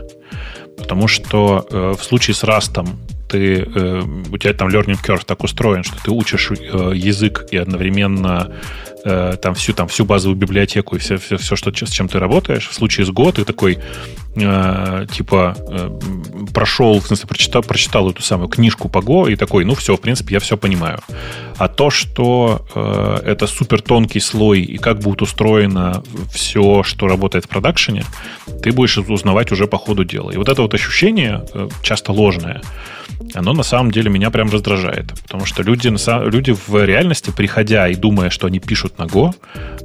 Потому 0.78 1.08
что 1.08 1.66
э, 1.70 1.96
в 1.98 2.04
случае 2.04 2.36
с 2.36 2.44
Rust 2.44 2.88
ты, 3.28 3.62
э, 3.62 4.02
у 4.32 4.38
тебя 4.38 4.54
там 4.54 4.70
learning 4.70 5.00
curve 5.04 5.26
так 5.26 5.44
устроен, 5.44 5.84
что 5.84 5.96
ты 6.04 6.12
учишь 6.12 6.52
язык 6.52 7.48
и 7.52 7.58
одновременно 7.58 8.54
э, 9.08 9.38
там 9.42 9.54
всю, 9.54 9.74
там 9.74 9.88
всю 9.88 10.06
базовую 10.06 10.38
библиотеку 10.38 10.96
и 10.96 11.00
все, 11.00 11.18
все, 11.18 11.38
все 11.38 11.56
что, 11.56 11.72
с 11.72 11.90
чем 11.90 12.08
ты 12.08 12.20
работаешь. 12.20 12.68
В 12.68 12.74
случае 12.74 13.06
с 13.06 13.10
Go 13.10 13.32
ты 13.32 13.44
такой, 13.46 13.80
э, 14.36 15.08
типа, 15.12 15.56
э, 15.70 16.00
прошел, 16.54 17.00
в 17.00 17.08
смысле, 17.08 17.28
прочитал, 17.28 17.64
прочитал 17.64 18.10
эту 18.10 18.22
самую 18.22 18.50
книжку 18.50 18.90
по 18.90 19.00
Go 19.00 19.32
и 19.32 19.36
такой, 19.36 19.66
ну 19.66 19.76
все, 19.76 19.96
в 19.96 20.02
принципе, 20.02 20.36
я 20.36 20.40
все 20.40 20.58
понимаю. 20.58 21.00
А 21.58 21.68
то, 21.68 21.90
что 21.90 22.66
э, 22.76 23.32
это 23.32 23.48
супер 23.48 23.82
тонкий 23.82 24.20
слой 24.20 24.62
и 24.62 24.78
как 24.78 25.00
будет 25.00 25.22
устроено 25.22 26.04
все, 26.32 26.84
что 26.84 27.08
работает 27.08 27.46
в 27.46 27.48
продакшене, 27.48 28.04
ты 28.62 28.72
будешь 28.72 28.98
узнавать 28.98 29.52
уже 29.52 29.68
по 29.68 29.78
ходу 29.78 30.04
дела. 30.04 30.32
И 30.32 30.38
вот 30.38 30.50
это 30.50 30.62
вот 30.62 30.74
ощущение, 30.74 31.46
э, 31.54 31.70
часто 31.82 32.12
ложное, 32.12 32.62
оно 33.34 33.54
на 33.54 33.64
самом 33.64 33.92
деле 33.92 34.10
меня 34.10 34.30
прям 34.30 34.50
раздражает. 34.50 35.14
Потому 35.24 35.46
что 35.46 35.64
люди, 35.64 35.90
люди 36.30 36.56
в 36.68 36.86
реальности, 36.86 37.32
приходя 37.36 37.88
и 37.88 37.96
думая, 37.96 38.30
что 38.30 38.48
они 38.48 38.60
пишут 38.60 38.98
на 38.98 39.04
Go, 39.04 39.34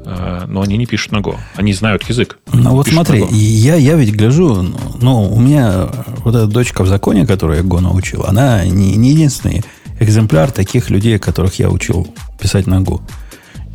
э, 0.04 0.44
но 0.46 0.62
они 0.62 0.76
не 0.76 0.86
пишут 0.86 1.12
на 1.12 1.18
Go. 1.18 1.36
Они 1.56 1.72
знают 1.72 2.02
язык. 2.04 2.38
Ну 2.52 2.70
вот 2.70 2.88
смотри, 2.88 3.24
я, 3.30 3.76
я 3.76 3.94
ведь 3.94 4.14
гляжу, 4.14 4.66
ну, 5.00 5.32
у 5.32 5.40
меня 5.40 5.88
вот 6.24 6.34
эта 6.34 6.46
дочка 6.46 6.82
в 6.82 6.88
законе, 6.88 7.26
которую 7.26 7.58
я 7.58 7.64
Go 7.64 7.80
научил, 7.80 8.24
она 8.24 8.64
не, 8.64 8.96
не 8.96 9.10
единственный 9.10 9.62
экземпляр 10.00 10.50
таких 10.50 10.90
людей, 10.90 11.18
которых 11.18 11.58
я 11.58 11.70
учил 11.70 12.08
писать 12.40 12.66
на 12.66 12.80
Go. 12.80 13.00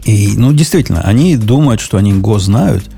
И, 0.03 0.33
ну, 0.37 0.53
действительно, 0.53 1.01
они 1.01 1.35
думают, 1.35 1.81
что 1.81 1.97
они 1.97 2.13
Go 2.13 2.39
знают, 2.39 2.89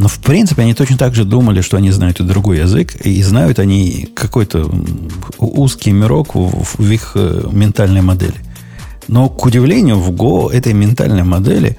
но, 0.00 0.08
в 0.08 0.18
принципе, 0.18 0.62
они 0.62 0.72
точно 0.72 0.96
так 0.96 1.14
же 1.14 1.24
думали, 1.24 1.60
что 1.60 1.76
они 1.76 1.90
знают 1.90 2.20
и 2.20 2.24
другой 2.24 2.60
язык, 2.60 2.96
и 3.04 3.22
знают 3.22 3.58
они 3.58 4.08
какой-то 4.14 4.70
узкий 5.36 5.92
мирок 5.92 6.34
в, 6.34 6.64
в 6.78 6.90
их 6.90 7.12
э, 7.16 7.42
ментальной 7.52 8.00
модели. 8.00 8.36
Но, 9.08 9.28
к 9.28 9.44
удивлению, 9.44 9.98
в 9.98 10.10
Go 10.10 10.50
этой 10.50 10.72
ментальной 10.72 11.22
модели 11.22 11.76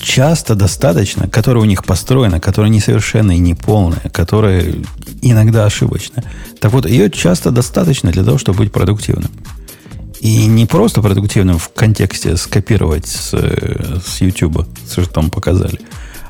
часто 0.00 0.54
достаточно, 0.54 1.28
которая 1.28 1.64
у 1.64 1.66
них 1.66 1.84
построена, 1.84 2.38
которая 2.38 2.70
несовершенная 2.70 3.34
и 3.34 3.40
неполная, 3.40 4.08
которая 4.12 4.76
иногда 5.20 5.64
ошибочная. 5.64 6.22
Так 6.60 6.72
вот, 6.72 6.86
ее 6.86 7.10
часто 7.10 7.50
достаточно 7.50 8.12
для 8.12 8.22
того, 8.22 8.38
чтобы 8.38 8.58
быть 8.58 8.70
продуктивным. 8.70 9.32
И 10.20 10.46
не 10.46 10.66
просто 10.66 11.02
продуктивным 11.02 11.58
в 11.58 11.70
контексте 11.70 12.36
скопировать 12.36 13.08
с, 13.08 13.30
э, 13.32 13.98
с 14.06 14.20
YouTube, 14.20 14.64
что 14.88 15.06
там 15.06 15.28
показали, 15.28 15.80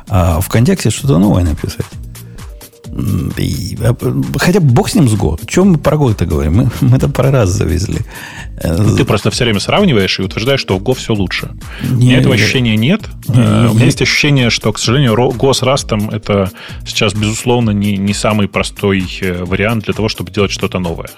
а 0.08 0.40
в 0.40 0.48
контексте 0.48 0.90
что-то 0.90 1.18
новое 1.18 1.44
написать. 1.44 1.86
И, 3.38 3.76
а, 3.80 3.96
хотя 4.38 4.60
бог 4.60 4.88
с 4.88 4.94
ним 4.94 5.08
с 5.08 5.14
Go. 5.14 5.40
Чем 5.46 5.72
мы 5.72 5.78
про 5.78 5.96
Go-то 5.96 6.26
говорим? 6.26 6.54
Мы, 6.54 6.70
мы 6.80 6.96
это 6.96 7.08
про 7.08 7.30
раз 7.30 7.50
завезли. 7.50 8.00
Ну, 8.62 8.96
ты 8.96 9.04
просто 9.04 9.30
все 9.32 9.44
время 9.44 9.58
сравниваешь 9.58 10.20
и 10.20 10.22
утверждаешь, 10.22 10.60
что 10.60 10.78
в 10.78 10.82
Go 10.82 10.94
все 10.94 11.12
лучше. 11.12 11.50
Не, 11.82 11.90
у 11.90 11.96
меня 11.96 12.18
этого 12.18 12.34
ощущения 12.34 12.76
нет. 12.76 13.02
Не, 13.26 13.36
не, 13.36 13.68
у 13.70 13.74
меня 13.74 13.86
есть 13.86 14.00
ощущение, 14.00 14.50
что, 14.50 14.72
к 14.72 14.78
сожалению, 14.78 15.14
Go 15.14 15.52
с 15.52 15.62
Rust 15.62 16.14
это 16.14 16.52
сейчас, 16.86 17.14
безусловно, 17.14 17.70
не, 17.70 17.96
не 17.96 18.14
самый 18.14 18.46
простой 18.46 19.04
э, 19.20 19.44
вариант 19.44 19.84
для 19.84 19.94
того, 19.94 20.08
чтобы 20.08 20.30
делать 20.30 20.52
что-то 20.52 20.78
новое. 20.78 21.10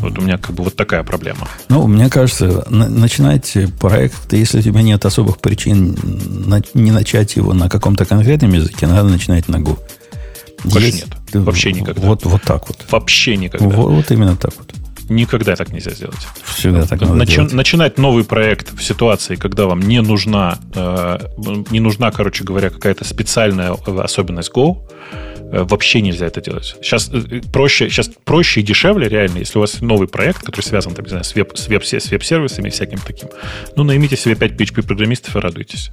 Вот 0.00 0.18
у 0.18 0.22
меня 0.22 0.38
как 0.38 0.54
бы 0.54 0.64
вот 0.64 0.76
такая 0.76 1.02
проблема. 1.02 1.48
Ну, 1.68 1.86
мне 1.86 2.08
кажется, 2.08 2.64
на, 2.70 2.88
начинать 2.88 3.56
проект, 3.80 4.32
если 4.32 4.58
у 4.58 4.62
тебя 4.62 4.82
нет 4.82 5.04
особых 5.04 5.38
причин 5.38 5.96
на, 6.46 6.62
не 6.74 6.90
начать 6.90 7.36
его 7.36 7.54
на 7.54 7.68
каком-то 7.68 8.04
конкретном 8.04 8.52
языке, 8.52 8.86
надо 8.86 9.08
начинать 9.08 9.48
на 9.48 9.56
Go. 9.56 9.78
Больше 10.64 10.86
Есть, 10.86 11.06
нет. 11.06 11.44
Вообще 11.44 11.72
никогда. 11.72 12.06
Вот, 12.06 12.24
вот 12.24 12.42
так 12.42 12.68
вот. 12.68 12.84
Вообще 12.90 13.36
никогда. 13.36 13.66
Вот, 13.66 13.90
вот 13.90 14.10
именно 14.10 14.36
так 14.36 14.52
вот. 14.58 14.74
Никогда 15.08 15.56
так 15.56 15.72
нельзя 15.72 15.90
сделать. 15.90 16.26
Всегда 16.44 16.86
так 16.86 17.00
надо 17.00 17.14
Начи- 17.14 17.36
делать. 17.36 17.52
Начинать 17.52 17.98
новый 17.98 18.24
проект 18.24 18.78
в 18.78 18.82
ситуации, 18.82 19.36
когда 19.36 19.66
вам 19.66 19.80
не 19.80 20.02
нужна, 20.02 20.58
э, 20.74 21.18
не 21.70 21.80
нужна, 21.80 22.10
короче 22.10 22.44
говоря, 22.44 22.70
какая-то 22.70 23.04
специальная 23.04 23.72
особенность 23.72 24.52
Go, 24.54 24.78
Э, 25.50 25.64
вообще 25.64 26.02
нельзя 26.02 26.26
это 26.26 26.40
делать. 26.40 26.76
Сейчас 26.82 27.10
э, 27.12 27.40
проще, 27.52 27.88
сейчас 27.88 28.10
проще 28.24 28.60
и 28.60 28.62
дешевле, 28.62 29.08
реально, 29.08 29.38
если 29.38 29.58
у 29.58 29.62
вас 29.62 29.80
новый 29.80 30.06
проект, 30.06 30.42
который 30.42 30.64
связан, 30.64 30.94
там, 30.94 31.04
не 31.04 31.08
знаю, 31.08 31.24
с, 31.24 31.34
веб, 31.34 31.56
с, 31.56 31.68
веб, 31.68 31.84
с 31.84 32.10
веб-сервисами 32.10 32.68
и 32.68 32.70
всяким 32.70 32.98
таким. 32.98 33.28
Ну, 33.76 33.84
наймите 33.84 34.16
себе 34.16 34.34
5 34.34 34.52
PHP-программистов 34.52 35.36
и 35.36 35.38
радуйтесь. 35.38 35.90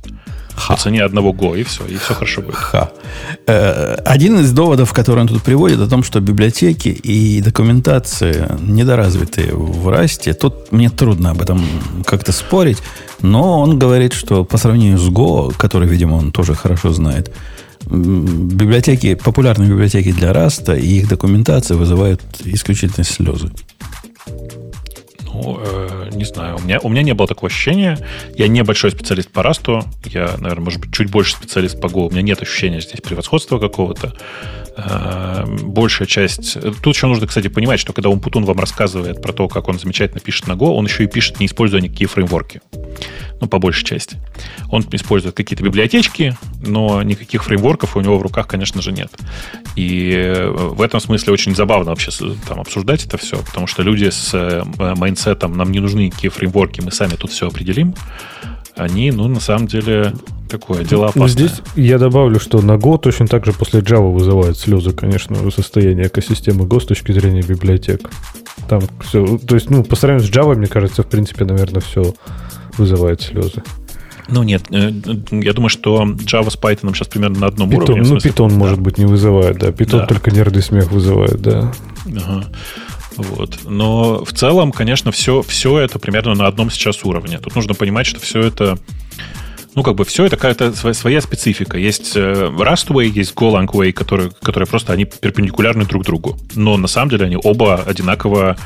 Ха. 0.55 0.75
По 0.75 0.81
цене 0.81 1.03
одного 1.03 1.31
Go, 1.31 1.59
и 1.59 1.63
все, 1.63 1.85
и 1.85 1.95
все 1.97 2.13
хорошо 2.13 2.41
будет. 2.41 2.55
Ха. 2.55 2.91
Э, 3.47 3.95
один 4.05 4.39
из 4.39 4.51
доводов, 4.51 4.93
который 4.93 5.19
он 5.19 5.27
тут 5.27 5.41
приводит, 5.43 5.79
о 5.79 5.87
том, 5.87 6.03
что 6.03 6.19
библиотеки 6.19 6.89
и 6.89 7.41
документация 7.41 8.57
недоразвитые 9.05 9.53
в 9.53 9.87
Расте, 9.89 10.33
тут 10.33 10.71
мне 10.71 10.89
трудно 10.89 11.31
об 11.31 11.41
этом 11.41 11.61
как-то 12.05 12.31
спорить, 12.31 12.77
но 13.21 13.61
он 13.61 13.79
говорит, 13.79 14.13
что 14.13 14.43
по 14.43 14.57
сравнению 14.57 14.97
с 14.97 15.07
Go, 15.09 15.53
который, 15.55 15.87
видимо, 15.87 16.15
он 16.15 16.31
тоже 16.31 16.55
хорошо 16.55 16.91
знает, 16.91 17.31
библиотеки, 17.85 19.15
популярные 19.15 19.69
библиотеки 19.69 20.11
для 20.11 20.33
Раста 20.33 20.73
и 20.75 20.87
их 20.87 21.07
документация 21.07 21.77
вызывают 21.77 22.21
исключительно 22.43 23.03
слезы. 23.05 23.51
Ну, 25.35 25.59
э, 25.61 26.09
не 26.13 26.23
знаю. 26.23 26.57
У 26.57 26.61
меня, 26.61 26.79
у 26.81 26.89
меня 26.89 27.01
не 27.01 27.13
было 27.13 27.27
такого 27.27 27.47
ощущения. 27.47 27.99
Я 28.35 28.47
небольшой 28.47 28.91
специалист 28.91 29.29
по 29.29 29.43
Расту. 29.43 29.83
Я, 30.05 30.35
наверное, 30.37 30.63
может 30.63 30.79
быть, 30.79 30.93
чуть 30.93 31.11
больше 31.11 31.33
специалист 31.33 31.79
по 31.79 31.87
Go. 31.87 32.07
У 32.07 32.09
меня 32.09 32.21
нет 32.21 32.41
ощущения 32.41 32.79
здесь 32.79 33.01
превосходства 33.01 33.59
какого-то. 33.59 34.13
Э, 34.77 35.45
большая 35.45 36.07
часть... 36.07 36.57
Тут 36.81 36.95
еще 36.95 37.07
нужно, 37.07 37.27
кстати, 37.27 37.49
понимать, 37.49 37.81
что 37.81 37.91
когда 37.91 38.09
Умпутун 38.09 38.45
вам 38.45 38.59
рассказывает 38.59 39.21
про 39.21 39.33
то, 39.33 39.49
как 39.49 39.67
он 39.67 39.77
замечательно 39.77 40.21
пишет 40.21 40.47
на 40.47 40.53
Go, 40.53 40.67
он 40.67 40.85
еще 40.85 41.03
и 41.03 41.07
пишет, 41.07 41.39
не 41.39 41.47
используя 41.47 41.81
никакие 41.81 42.07
фреймворки 42.07 42.61
ну, 43.41 43.47
по 43.47 43.59
большей 43.59 43.85
части. 43.85 44.17
Он 44.69 44.85
использует 44.91 45.35
какие-то 45.35 45.63
библиотечки, 45.63 46.37
но 46.65 47.01
никаких 47.03 47.43
фреймворков 47.43 47.97
у 47.97 48.01
него 48.01 48.17
в 48.17 48.21
руках, 48.21 48.47
конечно 48.47 48.81
же, 48.81 48.91
нет. 48.91 49.11
И 49.75 50.11
э, 50.15 50.49
в 50.49 50.81
этом 50.81 50.99
смысле 50.99 51.33
очень 51.33 51.55
забавно 51.55 51.91
вообще 51.91 52.11
там 52.47 52.59
обсуждать 52.59 53.05
это 53.05 53.17
все, 53.17 53.37
потому 53.37 53.67
что 53.67 53.83
люди 53.83 54.09
с 54.09 54.33
э, 54.33 54.63
mindset 54.77 55.40
ом 55.40 55.57
«нам 55.57 55.71
не 55.71 55.79
нужны 55.79 56.07
никакие 56.07 56.31
фреймворки, 56.31 56.81
мы 56.81 56.91
сами 56.91 57.15
тут 57.15 57.31
все 57.31 57.47
определим», 57.47 57.93
они, 58.75 59.11
ну, 59.11 59.27
на 59.27 59.39
самом 59.39 59.67
деле, 59.67 60.13
такое 60.49 60.83
дело 60.83 61.05
опасное. 61.05 61.27
Здесь 61.27 61.61
я 61.75 61.97
добавлю, 61.97 62.39
что 62.39 62.61
на 62.61 62.73
Go 62.73 62.99
точно 62.99 63.27
так 63.27 63.45
же 63.45 63.53
после 63.53 63.79
Java 63.79 64.11
вызывает 64.11 64.57
слезы, 64.57 64.91
конечно, 64.91 65.49
состояние 65.49 66.07
экосистемы 66.07 66.65
Go 66.65 66.81
с 66.81 66.85
точки 66.85 67.13
зрения 67.13 67.41
библиотек. 67.41 68.09
Там 68.67 68.81
все, 69.01 69.37
то 69.37 69.55
есть, 69.55 69.69
ну, 69.69 69.83
по 69.83 69.95
сравнению 69.95 70.29
с 70.29 70.35
Java, 70.35 70.55
мне 70.55 70.67
кажется, 70.67 71.03
в 71.03 71.07
принципе, 71.07 71.45
наверное, 71.45 71.81
все 71.81 72.13
вызывает 72.77 73.21
слезы. 73.21 73.63
Ну 74.27 74.43
нет, 74.43 74.63
э, 74.71 74.91
я 75.31 75.53
думаю, 75.53 75.69
что 75.69 76.03
Java 76.03 76.49
с 76.49 76.57
Python 76.57 76.93
сейчас 76.93 77.07
примерно 77.07 77.41
на 77.41 77.47
одном 77.47 77.69
Python, 77.69 77.83
уровне. 77.83 78.01
Ну, 78.01 78.17
Python, 78.17 78.49
да. 78.49 78.55
может 78.55 78.79
быть, 78.79 78.97
не 78.97 79.05
вызывает, 79.05 79.59
да. 79.59 79.67
Python 79.67 79.99
да. 79.99 80.05
только 80.07 80.31
нервный 80.31 80.63
смех 80.63 80.91
вызывает, 80.91 81.41
да. 81.41 81.71
Ага. 82.07 82.45
Вот. 83.17 83.59
Но 83.65 84.25
в 84.25 84.33
целом, 84.33 84.71
конечно, 84.71 85.11
все, 85.11 85.41
все 85.41 85.79
это 85.79 85.99
примерно 85.99 86.33
на 86.33 86.47
одном 86.47 86.69
сейчас 86.71 87.03
уровне. 87.05 87.39
Тут 87.39 87.55
нужно 87.55 87.73
понимать, 87.75 88.07
что 88.07 88.19
все 88.19 88.41
это 88.41 88.77
ну, 89.75 89.83
как 89.83 89.95
бы 89.95 90.05
все 90.05 90.25
это 90.25 90.37
какая-то 90.37 90.73
своя, 90.93 91.19
специфика. 91.19 91.77
Есть 91.77 92.15
э, 92.15 92.49
Rustway, 92.57 93.07
есть 93.07 93.33
Golang 93.33 93.67
Way, 93.67 93.91
которые, 93.91 94.31
которые 94.41 94.67
просто 94.67 94.93
они 94.93 95.03
перпендикулярны 95.03 95.85
друг 95.85 96.05
другу. 96.05 96.37
Но 96.55 96.77
на 96.77 96.87
самом 96.87 97.09
деле 97.09 97.25
они 97.25 97.37
оба 97.41 97.75
одинаково 97.75 98.57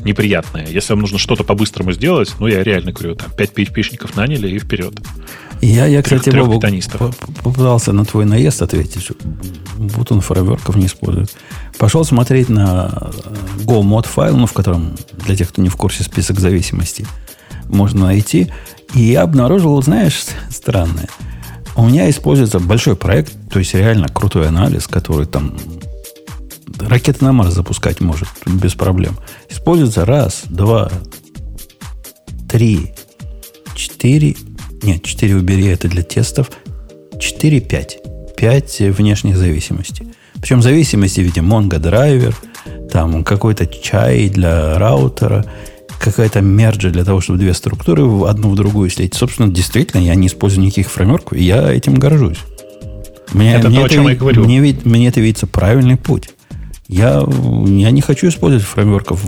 неприятные. 0.00 0.66
Если 0.70 0.92
вам 0.92 1.00
нужно 1.00 1.18
что-то 1.18 1.42
по-быстрому 1.42 1.92
сделать, 1.92 2.34
ну, 2.38 2.46
я 2.46 2.62
реально 2.62 2.92
говорю, 2.92 3.14
там, 3.14 3.30
5 3.30 3.52
PHP-шников 3.52 4.14
наняли 4.14 4.48
и 4.48 4.58
вперед. 4.58 4.92
Я, 5.62 5.86
я 5.86 6.02
кстати, 6.02 6.30
Бобу, 6.30 6.60
попытался 7.42 7.92
на 7.92 8.04
твой 8.04 8.26
наезд 8.26 8.60
ответить, 8.60 9.02
что 9.02 9.14
Бутон 9.76 10.20
фреймворков 10.20 10.76
не 10.76 10.86
использует. 10.86 11.34
Пошел 11.78 12.04
смотреть 12.04 12.50
на 12.50 12.92
э, 13.00 13.64
Go 13.64 13.82
mod 13.82 14.06
файл, 14.06 14.36
ну, 14.36 14.46
в 14.46 14.52
котором, 14.52 14.96
для 15.24 15.34
тех, 15.34 15.48
кто 15.48 15.62
не 15.62 15.70
в 15.70 15.76
курсе, 15.76 16.04
список 16.04 16.38
зависимостей 16.40 17.06
можно 17.68 18.06
найти. 18.06 18.48
И 18.94 19.02
я 19.02 19.22
обнаружил, 19.22 19.80
знаешь, 19.82 20.24
странное. 20.50 21.08
У 21.76 21.86
меня 21.86 22.10
используется 22.10 22.58
большой 22.58 22.96
проект, 22.96 23.32
то 23.50 23.58
есть 23.58 23.74
реально 23.74 24.08
крутой 24.08 24.48
анализ, 24.48 24.86
который 24.86 25.26
там 25.26 25.56
ракеты 26.80 27.24
на 27.24 27.32
Марс 27.32 27.54
запускать 27.54 28.00
может 28.00 28.28
без 28.46 28.74
проблем. 28.74 29.16
Используется 29.48 30.04
раз, 30.04 30.42
два, 30.46 30.90
три, 32.48 32.92
четыре. 33.74 34.36
Нет, 34.82 35.04
четыре 35.04 35.36
убери, 35.36 35.66
это 35.66 35.88
для 35.88 36.02
тестов. 36.02 36.50
Четыре, 37.20 37.60
пять. 37.60 37.98
Пять 38.36 38.78
внешних 38.80 39.36
зависимостей. 39.36 40.08
Причем 40.40 40.62
зависимости 40.62 41.20
в 41.20 41.24
виде 41.24 41.40
Mongo 41.40 41.78
драйвер, 41.78 42.34
там 42.92 43.24
какой-то 43.24 43.66
чай 43.66 44.28
для 44.28 44.78
раутера 44.78 45.44
какая-то 45.98 46.40
мерджа 46.40 46.90
для 46.90 47.04
того, 47.04 47.20
чтобы 47.20 47.38
две 47.38 47.54
структуры 47.54 48.04
в 48.04 48.24
одну 48.24 48.50
в 48.50 48.54
другую 48.54 48.90
слить. 48.90 49.14
Собственно, 49.14 49.48
действительно, 49.48 50.00
я 50.00 50.14
не 50.14 50.28
использую 50.28 50.64
никаких 50.64 50.90
фреймворков, 50.90 51.36
и 51.36 51.42
я 51.42 51.70
этим 51.72 51.94
горжусь. 51.94 52.38
Мне, 53.32 53.54
это 53.54 53.68
мне 53.68 53.80
то, 53.80 53.86
это, 53.86 53.94
о 53.94 53.96
чем 53.96 54.08
я 54.08 54.14
говорю. 54.14 54.44
Мне, 54.44 54.76
мне 54.84 55.08
это 55.08 55.20
видится 55.20 55.46
правильный 55.46 55.96
путь. 55.96 56.30
Я, 56.88 57.22
я 57.66 57.90
не 57.90 58.00
хочу 58.00 58.28
использовать 58.28 58.64
фреймворков, 58.64 59.22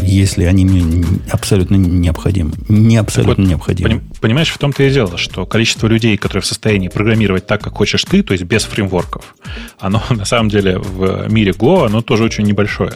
если 0.00 0.42
они 0.42 0.64
мне 0.64 1.04
абсолютно 1.30 1.76
необходимы. 1.76 2.52
Не 2.68 2.96
абсолютно 2.96 3.44
вот, 3.44 3.48
необходимы. 3.48 4.02
Понимаешь, 4.20 4.50
в 4.50 4.58
том-то 4.58 4.82
и 4.82 4.90
дело, 4.90 5.16
что 5.16 5.46
количество 5.46 5.86
людей, 5.86 6.16
которые 6.16 6.42
в 6.42 6.46
состоянии 6.46 6.88
программировать 6.88 7.46
так, 7.46 7.62
как 7.62 7.76
хочешь 7.76 8.02
ты, 8.02 8.24
то 8.24 8.32
есть 8.32 8.42
без 8.42 8.64
фреймворков, 8.64 9.36
оно 9.78 10.02
на 10.10 10.24
самом 10.24 10.48
деле 10.48 10.78
в 10.78 11.30
мире 11.30 11.52
Go, 11.52 11.86
оно 11.86 12.02
тоже 12.02 12.24
очень 12.24 12.42
небольшое. 12.42 12.94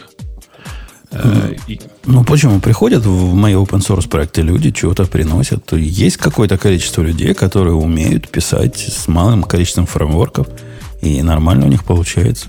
Э, 1.15 1.55
ну, 2.05 2.23
почему? 2.23 2.59
Приходят 2.59 3.05
в 3.05 3.33
мои 3.33 3.53
open 3.53 3.79
source 3.79 4.07
проекты 4.09 4.41
люди, 4.41 4.71
чего-то 4.71 5.05
приносят. 5.05 5.71
Есть 5.73 6.17
какое-то 6.17 6.57
количество 6.57 7.01
людей, 7.01 7.33
которые 7.33 7.75
умеют 7.75 8.27
писать 8.29 8.77
с 8.77 9.07
малым 9.07 9.43
количеством 9.43 9.85
фреймворков, 9.85 10.47
и 11.01 11.21
нормально 11.21 11.65
у 11.65 11.69
них 11.69 11.83
получается. 11.83 12.47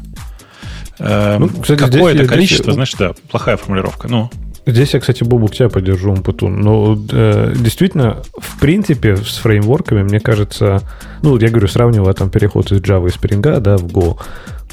Э, 0.98 1.38
ну, 1.38 1.48
кстати, 1.48 1.78
Какое-то 1.78 2.26
количество, 2.26 2.64
здесь... 2.64 2.74
значит, 2.74 2.98
да, 2.98 3.12
плохая 3.30 3.56
формулировка. 3.56 4.08
Ну, 4.08 4.30
Здесь 4.68 4.94
я, 4.94 5.00
кстати, 5.00 5.22
Бобук 5.22 5.54
тебя 5.54 5.68
поддержу, 5.68 6.10
Умпутун. 6.10 6.60
Но 6.60 6.98
э, 7.12 7.54
действительно, 7.56 8.22
в 8.36 8.58
принципе, 8.58 9.16
с 9.16 9.36
фреймворками, 9.36 10.02
мне 10.02 10.18
кажется, 10.18 10.82
ну, 11.22 11.38
я 11.38 11.50
говорю, 11.50 11.68
сравнивая 11.68 12.14
там 12.14 12.30
переход 12.30 12.72
из 12.72 12.80
Java 12.80 13.06
и 13.06 13.12
Spring, 13.12 13.60
да, 13.60 13.76
в 13.76 13.84
Go, 13.84 14.18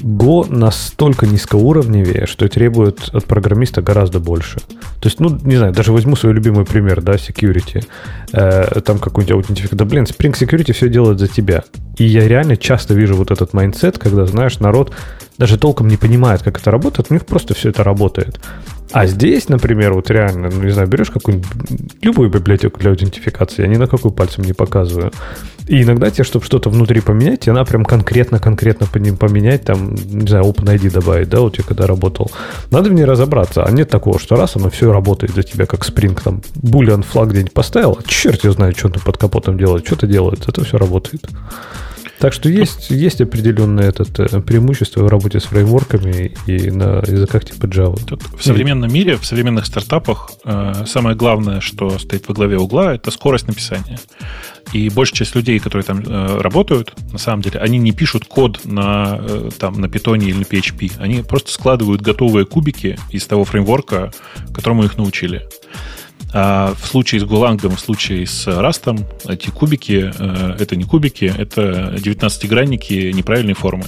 Go 0.02 0.46
настолько 0.50 1.28
низкоуровневее, 1.28 2.26
что 2.26 2.48
требует 2.48 3.10
от 3.14 3.26
программиста 3.26 3.82
гораздо 3.82 4.20
больше. 4.20 4.60
То 4.60 5.08
есть, 5.08 5.20
ну, 5.20 5.38
не 5.44 5.56
знаю, 5.56 5.74
даже 5.74 5.91
возьму 5.91 6.16
свой 6.16 6.34
любимый 6.34 6.66
пример, 6.66 7.02
да, 7.02 7.14
security. 7.14 7.86
Э, 8.32 8.82
там 8.82 8.98
какой-нибудь 8.98 9.36
аутентификатор. 9.36 9.78
Да, 9.78 9.86
блин, 9.86 10.04
Spring 10.06 10.34
Security 10.34 10.74
все 10.74 10.89
делает 10.89 11.20
за 11.20 11.28
тебя. 11.28 11.64
И 11.98 12.06
я 12.06 12.28
реально 12.28 12.58
часто 12.58 12.96
вижу 12.96 13.16
вот 13.16 13.30
этот 13.32 13.54
mindset, 13.54 13.99
когда, 14.00 14.26
знаешь, 14.26 14.60
народ 14.60 14.94
даже 15.38 15.58
толком 15.58 15.88
не 15.88 15.98
понимает, 15.98 16.41
как 16.41 16.60
это 16.60 16.72
работает, 16.72 17.08
у 17.10 17.14
них 17.14 17.26
просто 17.26 17.54
все 17.54 17.70
это 17.70 17.84
работает. 17.84 18.39
А 18.94 19.08
здесь, 19.08 19.50
например, 19.50 19.94
вот 19.94 20.12
реально, 20.12 20.52
ну, 20.54 20.62
не 20.62 20.72
знаю, 20.72 20.88
берешь 20.88 21.10
какую-нибудь 21.10 21.50
любую 22.04 22.30
библиотеку 22.30 22.80
для 22.80 22.91
аутентификации, 22.91 23.64
я 23.64 23.68
ни 23.68 23.78
на 23.78 23.88
какую 23.88 24.12
пальцем 24.12 24.44
не 24.44 24.54
показываю. 24.54 25.12
И 25.68 25.82
иногда 25.82 26.12
тебе, 26.12 26.24
чтобы 26.24 26.46
что-то 26.46 26.70
внутри 26.70 27.02
поменять, 27.02 27.41
тебе 27.41 27.54
надо 27.54 27.72
прям 27.72 27.86
конкретно-конкретно 27.86 28.86
поменять, 28.86 29.64
там, 29.64 29.96
не 29.96 30.28
знаю, 30.28 30.46
OpenID 30.46 30.91
добавить, 30.91 31.28
да, 31.30 31.39
вот 31.39 31.58
я 31.58 31.64
когда 31.64 31.88
работал. 31.88 32.32
Надо 32.70 32.91
в 32.91 32.94
ней 32.94 33.06
разобраться, 33.06 33.64
а 33.64 33.72
нет 33.72 33.89
такого, 33.89 34.20
что 34.20 34.36
раз 34.36 34.58
оно 34.58 34.70
все 34.70 34.94
работает 34.94 35.34
за 35.34 35.41
тебя, 35.41 35.66
как 35.66 35.82
Spring, 35.82 36.20
там, 36.24 36.44
boolean 36.62 37.02
флаг 37.02 37.30
где-нибудь 37.30 37.54
поставил, 37.54 37.98
а 38.00 38.04
черт 38.08 38.44
я 38.44 38.52
знаю, 38.52 38.74
что 38.78 38.89
он 38.89 38.94
под 38.94 39.18
капотом 39.18 39.58
делает, 39.58 39.88
что-то 39.88 40.06
делает, 40.06 40.48
это 40.48 40.64
все 40.64 40.78
работает. 40.78 41.28
Так 42.24 42.32
что 42.32 42.47
есть, 42.47 42.89
есть 42.89 43.19
определенное 43.19 43.89
этот, 43.89 44.17
э, 44.17 44.39
преимущество 44.39 45.03
в 45.03 45.09
работе 45.09 45.41
с 45.41 45.43
фреймворками 45.43 46.32
и 46.47 46.71
на 46.71 47.03
языках 47.05 47.43
типа 47.43 47.65
Java. 47.65 48.01
Тут 48.01 48.21
в 48.38 48.41
современном 48.41 48.93
мире, 48.93 49.17
в 49.17 49.26
современных 49.26 49.65
стартапах 49.65 50.32
э, 50.45 50.86
самое 50.86 51.17
главное, 51.17 51.59
что 51.59 51.99
стоит 51.99 52.30
во 52.30 52.34
главе 52.34 52.57
угла, 52.57 52.95
это 52.95 53.11
скорость 53.11 53.49
написания. 53.49 53.99
И 54.71 54.88
большая 54.88 55.17
часть 55.17 55.36
людей, 55.36 55.59
которые 55.59 55.84
там 55.84 55.99
э, 55.99 56.38
работают, 56.39 56.93
на 57.11 57.19
самом 57.19 57.41
деле, 57.41 57.59
они 57.59 57.78
не 57.78 57.91
пишут 57.91 58.24
код 58.24 58.61
на, 58.63 59.19
э, 59.19 59.49
там, 59.59 59.82
на 59.82 59.88
Python 59.88 60.24
или 60.24 60.32
на 60.32 60.43
PHP. 60.43 60.93
Они 60.99 61.24
просто 61.24 61.51
складывают 61.51 62.01
готовые 62.01 62.45
кубики 62.45 62.97
из 63.09 63.28
того 63.28 63.43
фреймворка, 63.43 64.13
которому 64.53 64.86
их 64.86 64.97
научили. 64.97 65.45
А 66.36 66.74
в 66.74 66.88
случае 66.88 67.22
с 67.22 67.26
Гулангом, 67.26 67.76
в 67.76 67.80
случае 67.80 68.26
с 68.26 68.48
Растом, 68.48 69.06
эти 69.28 69.52
кубики, 69.52 70.12
э, 70.18 70.56
это 70.60 70.76
не 70.76 70.84
кубики, 70.84 71.26
это 71.26 71.94
19-гранники 71.96 73.12
неправильной 73.12 73.54
формы. 73.54 73.86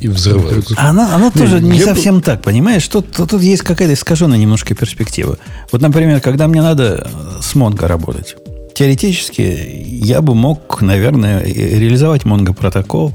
И 0.00 0.06
взрываются. 0.06 0.76
Она, 0.78 1.16
она 1.16 1.32
тоже 1.32 1.60
не, 1.60 1.72
не 1.72 1.80
совсем 1.80 2.22
так, 2.22 2.42
понимаешь? 2.42 2.86
Тут, 2.86 3.10
тут, 3.10 3.30
тут 3.30 3.42
есть 3.42 3.62
какая-то 3.62 3.94
искаженная 3.94 4.38
немножко 4.38 4.76
перспектива. 4.76 5.36
Вот, 5.72 5.80
например, 5.80 6.20
когда 6.20 6.46
мне 6.46 6.62
надо 6.62 7.10
с 7.40 7.56
Монго 7.56 7.88
работать, 7.88 8.36
теоретически 8.74 9.42
я 9.42 10.20
бы 10.20 10.34
мог, 10.36 10.80
наверное, 10.80 11.42
реализовать 11.42 12.22
Mongo 12.22 12.54
протокол 12.54 13.12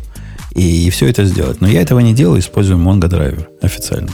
и, 0.53 0.87
и 0.87 0.89
все 0.89 1.07
это 1.07 1.23
сделать. 1.25 1.61
Но 1.61 1.67
я 1.67 1.81
этого 1.81 1.99
не 1.99 2.13
делаю, 2.13 2.41
использую 2.41 2.79
Mongo 2.79 3.07
драйвер 3.07 3.49
официально. 3.61 4.09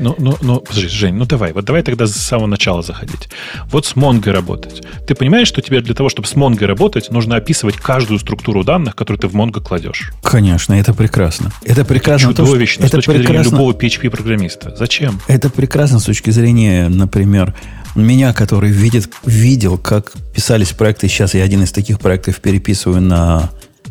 Ну, 0.00 0.14
ну, 0.18 0.36
ну, 0.40 0.60
подожди, 0.60 0.88
Жень, 0.88 1.14
ну 1.14 1.26
давай, 1.26 1.52
вот 1.52 1.66
давай 1.66 1.82
тогда 1.82 2.06
с 2.06 2.12
самого 2.12 2.46
начала 2.46 2.82
заходить. 2.82 3.28
Вот 3.66 3.84
с 3.84 3.94
Mongo 3.94 4.30
работать. 4.30 4.82
Ты 5.06 5.14
понимаешь, 5.14 5.46
что 5.46 5.60
тебе 5.60 5.82
для 5.82 5.94
того, 5.94 6.08
чтобы 6.08 6.26
с 6.26 6.34
Mongo 6.34 6.64
работать, 6.64 7.10
нужно 7.10 7.36
описывать 7.36 7.76
каждую 7.76 8.18
структуру 8.18 8.64
данных, 8.64 8.96
которую 8.96 9.20
ты 9.20 9.28
в 9.28 9.34
Mongo 9.34 9.60
кладешь? 9.60 10.12
Конечно, 10.22 10.72
это 10.72 10.94
прекрасно. 10.94 11.52
Это 11.64 11.84
прекрасно. 11.84 12.30
Чудовищно 12.30 12.82
то, 12.82 12.88
с 12.88 12.90
точки 12.92 13.10
прекрасно, 13.10 13.42
зрения 13.42 13.50
любого 13.50 13.72
PHP-программиста. 13.72 14.74
Зачем? 14.74 15.20
Это 15.28 15.50
прекрасно 15.50 15.98
с 15.98 16.04
точки 16.04 16.30
зрения, 16.30 16.88
например, 16.88 17.54
меня, 17.94 18.32
который 18.32 18.70
видит, 18.70 19.12
видел, 19.26 19.76
как 19.76 20.12
писались 20.34 20.70
проекты. 20.70 21.08
Сейчас 21.08 21.34
я 21.34 21.44
один 21.44 21.62
из 21.62 21.72
таких 21.72 22.00
проектов 22.00 22.40
переписываю 22.40 23.02
на, 23.02 23.50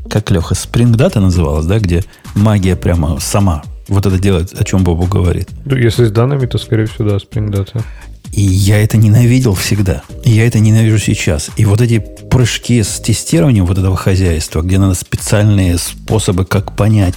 как 0.09 0.31
Леха, 0.31 0.55
Spring 0.55 0.93
Data 0.95 1.19
называлась, 1.19 1.67
да, 1.67 1.77
где 1.77 2.03
магия 2.33 2.75
прямо 2.75 3.19
сама 3.19 3.63
вот 3.89 4.05
это 4.05 4.17
делать, 4.17 4.53
о 4.53 4.63
чем 4.63 4.83
Бобу 4.83 5.05
говорит. 5.05 5.49
Если 5.65 6.05
с 6.05 6.11
данными, 6.11 6.45
то, 6.45 6.57
скорее 6.57 6.85
всего, 6.85 7.09
да, 7.09 7.15
Spring 7.17 7.49
Data. 7.49 7.83
И 8.31 8.41
я 8.41 8.81
это 8.81 8.97
ненавидел 8.97 9.55
всегда. 9.55 10.03
И 10.23 10.31
я 10.31 10.47
это 10.47 10.59
ненавижу 10.59 10.99
сейчас. 10.99 11.49
И 11.57 11.65
вот 11.65 11.81
эти 11.81 11.99
прыжки 12.29 12.81
с 12.81 12.99
тестированием 12.99 13.65
вот 13.65 13.77
этого 13.77 13.97
хозяйства, 13.97 14.61
где 14.61 14.77
надо 14.77 14.93
специальные 14.93 15.77
способы, 15.77 16.45
как 16.45 16.75
понять. 16.75 17.15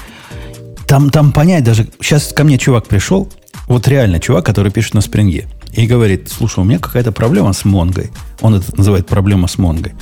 Там, 0.87 1.11
там 1.11 1.33
понять 1.33 1.65
даже... 1.65 1.87
Сейчас 2.01 2.33
ко 2.33 2.45
мне 2.45 2.59
чувак 2.59 2.89
пришел, 2.89 3.31
вот 3.67 3.87
реально 3.89 4.21
чувак, 4.21 4.45
который 4.45 4.73
пишет 4.73 4.95
на 4.95 5.01
спринге, 5.01 5.47
и 5.75 5.87
говорит, 5.87 6.31
слушай, 6.31 6.61
у 6.61 6.65
меня 6.65 6.79
какая-то 6.79 7.13
проблема 7.13 7.53
с 7.53 7.65
Монгой. 7.65 8.11
Он 8.41 8.55
это 8.55 8.77
называет 8.77 9.07
проблема 9.07 9.49
с 9.49 9.59
Монгой 9.59 9.93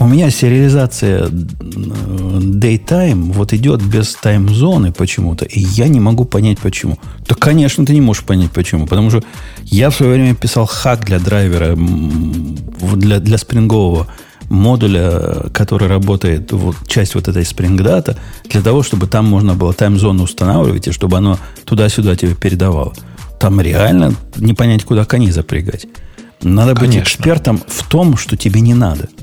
у 0.00 0.06
меня 0.06 0.30
сериализация 0.30 1.26
daytime 1.26 3.32
вот 3.32 3.52
идет 3.52 3.82
без 3.82 4.14
тайм-зоны 4.14 4.92
почему-то, 4.92 5.44
и 5.44 5.60
я 5.60 5.88
не 5.88 6.00
могу 6.00 6.24
понять 6.24 6.58
почему. 6.58 6.98
Да, 7.28 7.34
конечно, 7.34 7.84
ты 7.84 7.92
не 7.92 8.00
можешь 8.00 8.24
понять 8.24 8.50
почему, 8.50 8.86
потому 8.86 9.10
что 9.10 9.22
я 9.64 9.90
в 9.90 9.94
свое 9.94 10.14
время 10.14 10.34
писал 10.34 10.64
хак 10.64 11.04
для 11.04 11.18
драйвера, 11.18 11.76
для, 11.76 13.20
для 13.20 13.36
спрингового 13.36 14.06
модуля, 14.48 15.50
который 15.52 15.86
работает, 15.86 16.50
вот, 16.52 16.76
часть 16.86 17.14
вот 17.14 17.28
этой 17.28 17.42
Data, 17.42 18.16
для 18.48 18.62
того, 18.62 18.82
чтобы 18.82 19.06
там 19.06 19.26
можно 19.26 19.54
было 19.54 19.74
тайм-зону 19.74 20.24
устанавливать, 20.24 20.88
и 20.88 20.92
чтобы 20.92 21.18
оно 21.18 21.38
туда-сюда 21.66 22.16
тебе 22.16 22.34
передавало. 22.34 22.94
Там 23.38 23.60
реально 23.60 24.14
не 24.36 24.54
понять, 24.54 24.84
куда 24.84 25.04
кони 25.04 25.30
запрягать. 25.30 25.86
Надо 26.42 26.74
Конечно. 26.74 27.00
быть 27.00 27.06
экспертом 27.06 27.60
в 27.66 27.86
том, 27.86 28.16
что 28.16 28.38
тебе 28.38 28.62
не 28.62 28.72
надо– 28.72 29.10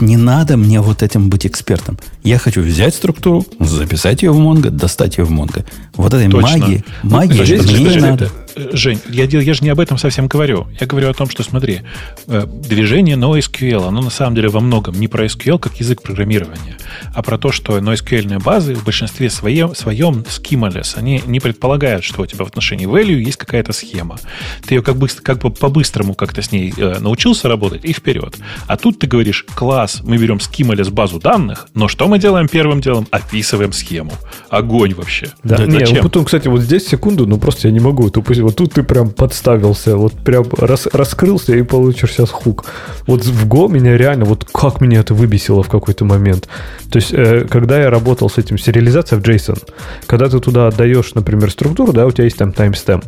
не 0.00 0.16
надо 0.16 0.56
мне 0.56 0.80
вот 0.80 1.02
этим 1.02 1.30
быть 1.30 1.46
экспертом. 1.46 1.98
Я 2.22 2.38
хочу 2.38 2.62
взять 2.62 2.94
структуру, 2.94 3.44
записать 3.58 4.22
ее 4.22 4.32
в 4.32 4.38
Mongo, 4.38 4.70
достать 4.70 5.18
ее 5.18 5.24
в 5.24 5.30
Mongo. 5.30 5.64
Вот 6.00 6.14
этой 6.14 6.30
Точно. 6.30 6.58
магии, 6.58 6.84
магии 7.02 7.38
ну, 7.38 7.44
Значит, 7.44 7.72
мне 7.72 7.84
не 7.84 8.00
надо. 8.00 8.30
Жень, 8.56 9.00
я, 9.08 9.24
я 9.24 9.54
же 9.54 9.62
не 9.62 9.68
об 9.68 9.80
этом 9.80 9.98
совсем 9.98 10.26
говорю. 10.26 10.66
Я 10.80 10.86
говорю 10.86 11.10
о 11.10 11.14
том, 11.14 11.28
что, 11.28 11.42
смотри, 11.42 11.82
э, 12.26 12.46
движение 12.46 13.16
NoSQL, 13.16 13.86
оно 13.86 14.00
на 14.00 14.10
самом 14.10 14.34
деле 14.34 14.48
во 14.48 14.60
многом 14.60 14.98
не 14.98 15.08
про 15.08 15.26
SQL 15.26 15.58
как 15.58 15.78
язык 15.78 16.02
программирования, 16.02 16.76
а 17.14 17.22
про 17.22 17.38
то, 17.38 17.52
что 17.52 17.78
NoSQL 17.78 18.42
базы 18.42 18.74
в 18.74 18.84
большинстве 18.84 19.30
своем, 19.30 19.74
своем 19.74 20.24
schemaless, 20.28 20.94
они 20.96 21.22
не 21.26 21.38
предполагают, 21.38 22.04
что 22.04 22.22
у 22.22 22.26
тебя 22.26 22.44
в 22.44 22.48
отношении 22.48 22.88
value 22.88 23.20
есть 23.20 23.36
какая-то 23.36 23.72
схема. 23.72 24.18
Ты 24.66 24.76
ее 24.76 24.82
как 24.82 24.96
бы, 24.96 25.08
как 25.08 25.38
бы 25.38 25.50
по-быстрому 25.50 26.14
как-то 26.14 26.42
с 26.42 26.50
ней 26.50 26.72
э, 26.76 26.98
научился 26.98 27.48
работать 27.48 27.84
и 27.84 27.92
вперед. 27.92 28.36
А 28.66 28.76
тут 28.76 28.98
ты 28.98 29.06
говоришь, 29.06 29.44
класс, 29.54 30.00
мы 30.02 30.16
берем 30.16 30.38
schemaless 30.38 30.90
базу 30.90 31.20
данных, 31.20 31.68
но 31.74 31.88
что 31.88 32.08
мы 32.08 32.18
делаем 32.18 32.48
первым 32.48 32.80
делом? 32.80 33.06
Описываем 33.10 33.72
схему. 33.72 34.12
Огонь 34.48 34.94
вообще. 34.94 35.28
Да, 35.44 35.58
да 35.58 35.66
не, 35.92 36.02
потом, 36.02 36.24
кстати, 36.24 36.48
вот 36.48 36.60
здесь 36.60 36.86
секунду, 36.86 37.26
ну 37.26 37.38
просто 37.38 37.68
я 37.68 37.72
не 37.72 37.80
могу 37.80 38.08
это 38.08 38.20
упустить 38.20 38.44
вот 38.44 38.56
тут 38.56 38.72
ты 38.74 38.82
прям 38.82 39.10
подставился, 39.10 39.96
вот 39.96 40.12
прям 40.14 40.46
рас, 40.58 40.86
раскрылся 40.92 41.54
и 41.54 41.62
получишь 41.62 42.12
сейчас 42.12 42.30
хук. 42.30 42.64
Вот 43.06 43.24
в 43.24 43.48
Go 43.48 43.70
меня 43.70 43.96
реально, 43.96 44.24
вот 44.24 44.46
как 44.52 44.80
меня 44.80 45.00
это 45.00 45.14
выбесило 45.14 45.62
в 45.62 45.68
какой-то 45.68 46.04
момент. 46.04 46.48
То 46.90 46.96
есть, 46.98 47.12
э, 47.12 47.46
когда 47.50 47.80
я 47.80 47.90
работал 47.90 48.28
с 48.28 48.38
этим, 48.38 48.58
сериализация 48.58 49.18
в 49.18 49.22
JSON, 49.22 49.62
когда 50.06 50.28
ты 50.28 50.40
туда 50.40 50.68
отдаешь, 50.68 51.14
например, 51.14 51.50
структуру, 51.50 51.92
да, 51.92 52.06
у 52.06 52.10
тебя 52.10 52.24
есть 52.24 52.36
там 52.36 52.50
timestamp, 52.50 53.04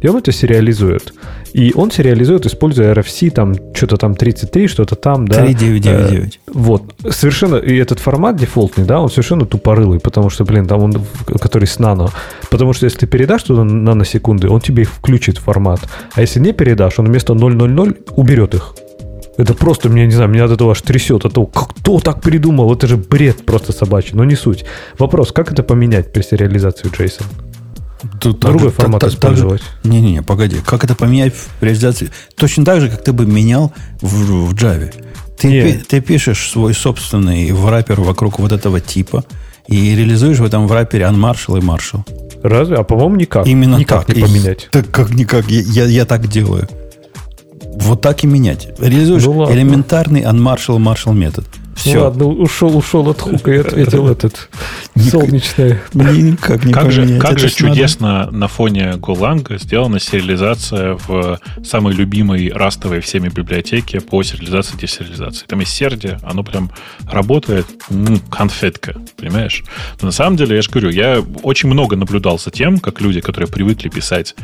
и 0.00 0.08
он 0.08 0.18
это 0.18 0.32
сериализует. 0.32 1.12
И 1.52 1.72
он 1.74 1.90
сериализует, 1.90 2.44
используя 2.44 2.92
RFC, 2.92 3.30
там, 3.30 3.54
что-то 3.74 3.96
там 3.96 4.14
33, 4.14 4.68
что-то 4.68 4.94
там, 4.94 5.26
да. 5.26 5.42
3999. 5.42 6.40
Э, 6.46 6.50
вот. 6.52 6.82
Совершенно, 7.10 7.56
и 7.56 7.76
этот 7.76 7.98
формат 7.98 8.36
дефолтный, 8.36 8.84
да, 8.84 9.00
он 9.00 9.08
совершенно 9.08 9.46
тупорылый, 9.46 9.98
потому 9.98 10.28
что, 10.28 10.44
блин, 10.44 10.66
там 10.66 10.82
он, 10.82 10.94
который 11.40 11.66
с 11.66 11.78
нано. 11.78 12.10
Потому 12.50 12.72
что 12.72 12.84
если 12.86 13.00
ты 13.00 13.06
передашь 13.06 13.42
туда 13.42 13.64
наносекунды, 13.64 14.48
он 14.48 14.60
тебе 14.60 14.84
включит 14.84 15.38
формат. 15.38 15.80
А 16.14 16.20
если 16.20 16.40
не 16.40 16.52
передашь, 16.52 16.98
он 16.98 17.06
вместо 17.06 17.34
000 17.34 17.96
уберет 18.16 18.54
их. 18.54 18.74
Это 19.36 19.52
просто, 19.52 19.88
меня, 19.88 20.06
не 20.06 20.12
знаю, 20.12 20.30
меня 20.30 20.44
от 20.44 20.52
этого 20.52 20.72
аж 20.72 20.80
трясет. 20.80 21.24
От 21.24 21.34
того, 21.34 21.46
кто 21.46 22.00
так 22.00 22.22
придумал? 22.22 22.72
Это 22.72 22.86
же 22.86 22.96
бред 22.96 23.44
просто 23.44 23.72
собачий. 23.72 24.12
Но 24.14 24.24
не 24.24 24.34
суть. 24.34 24.64
Вопрос, 24.98 25.32
как 25.32 25.52
это 25.52 25.62
поменять 25.62 26.12
при 26.12 26.22
сериализации 26.22 26.88
JSON? 26.88 27.24
Тут 28.20 28.40
Другой 28.40 28.70
так, 28.70 28.74
формат 28.74 29.00
так, 29.00 29.10
использовать. 29.10 29.62
Не-не-не, 29.84 30.22
погоди. 30.22 30.56
Как 30.64 30.84
это 30.84 30.94
поменять 30.94 31.34
в 31.34 31.62
реализации? 31.62 32.10
Точно 32.34 32.64
так 32.64 32.80
же, 32.80 32.88
как 32.88 33.02
ты 33.02 33.12
бы 33.12 33.26
менял 33.26 33.72
в, 34.00 34.48
в 34.48 34.54
Java. 34.54 34.92
Ты, 35.38 35.48
пи, 35.48 35.84
ты 35.86 36.00
пишешь 36.00 36.48
свой 36.50 36.72
собственный 36.72 37.52
враппер 37.52 38.00
вокруг 38.00 38.38
вот 38.38 38.52
этого 38.52 38.80
типа 38.80 39.24
и 39.68 39.94
реализуешь 39.94 40.38
в 40.38 40.44
этом 40.44 40.66
враппере 40.66 41.04
unmarshal 41.04 41.58
и 41.58 41.60
marshal. 41.60 42.00
Разве? 42.42 42.76
А 42.76 42.84
по-моему, 42.84 43.16
никак. 43.16 43.46
Именно 43.46 43.76
никак 43.76 44.06
так. 44.06 44.16
не 44.16 44.22
поменять. 44.22 44.68
Так 44.70 44.90
как 44.90 45.10
никак. 45.10 45.48
Я, 45.48 45.62
я, 45.62 45.84
я 45.84 46.04
так 46.04 46.28
делаю. 46.28 46.68
Вот 47.74 48.00
так 48.00 48.24
и 48.24 48.26
менять. 48.26 48.68
Реализуешь 48.78 49.24
ну, 49.24 49.52
элементарный 49.52 50.22
unmarshal 50.22 50.78
marshal 50.78 51.14
метод. 51.14 51.44
Все. 51.76 51.94
Ну 51.94 52.04
ладно, 52.04 52.24
ушел, 52.26 52.76
ушел 52.76 53.08
от 53.10 53.20
хука 53.20 53.52
и 53.52 53.58
ответил 53.58 54.08
этот 54.10 54.48
солнечный. 54.96 55.78
Мне 55.92 56.22
никак 56.22 56.64
не 56.64 56.72
Как 56.72 56.90
же, 56.90 57.18
как 57.18 57.38
же 57.38 57.50
чудесно 57.50 58.30
на 58.30 58.48
фоне 58.48 58.94
Golang 58.96 59.58
сделана 59.58 60.00
сериализация 60.00 60.98
в 61.06 61.38
самой 61.62 61.94
любимой 61.94 62.50
растовой 62.50 63.00
всеми 63.00 63.28
библиотеке 63.28 64.00
по 64.00 64.22
сериализации 64.22 64.74
и 64.74 64.80
десериализации. 64.80 65.44
Там 65.46 65.60
есть 65.60 65.72
серди, 65.72 66.16
оно 66.22 66.42
прям 66.42 66.70
работает, 67.10 67.66
м, 67.90 68.20
конфетка, 68.30 68.96
понимаешь? 69.16 69.62
Но 70.00 70.06
на 70.06 70.12
самом 70.12 70.36
деле, 70.36 70.56
я 70.56 70.62
же 70.62 70.70
говорю, 70.70 70.88
я 70.88 71.22
очень 71.42 71.68
много 71.68 71.96
наблюдал 71.96 72.38
за 72.38 72.50
тем, 72.50 72.78
как 72.78 73.02
люди, 73.02 73.20
которые 73.20 73.48
привыкли 73.48 73.90
писать 73.90 74.34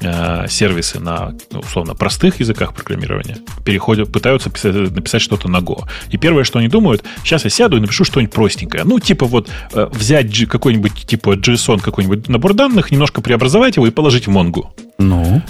э, 0.00 0.46
сервисы 0.48 1.00
на, 1.00 1.34
ну, 1.50 1.60
условно, 1.60 1.94
простых 1.94 2.40
языках 2.40 2.74
программирования, 2.74 3.38
переходят, 3.64 4.12
пытаются 4.12 4.50
писать, 4.50 4.74
написать 4.74 5.22
что-то 5.22 5.48
на 5.48 5.58
Go. 5.58 5.84
И 6.10 6.16
первое, 6.16 6.44
что 6.44 6.58
они 6.58 6.68
думают, 6.68 7.04
сейчас 7.24 7.44
я 7.44 7.50
сяду 7.50 7.76
и 7.76 7.80
напишу 7.80 8.04
что-нибудь 8.04 8.34
простенькое. 8.34 8.84
Ну, 8.84 8.98
типа 8.98 9.26
вот 9.26 9.48
э, 9.72 9.88
взять 9.92 10.46
какой-нибудь, 10.46 11.06
типа 11.06 11.36
JSON, 11.36 11.80
какой-нибудь 11.80 12.28
набор 12.28 12.54
данных, 12.54 12.90
немножко 12.90 13.20
преобразовать 13.20 13.76
его 13.76 13.86
и 13.86 13.90
положить 13.90 14.26
в 14.26 14.30
Mongo. 14.30 14.68
Ну. 14.98 15.42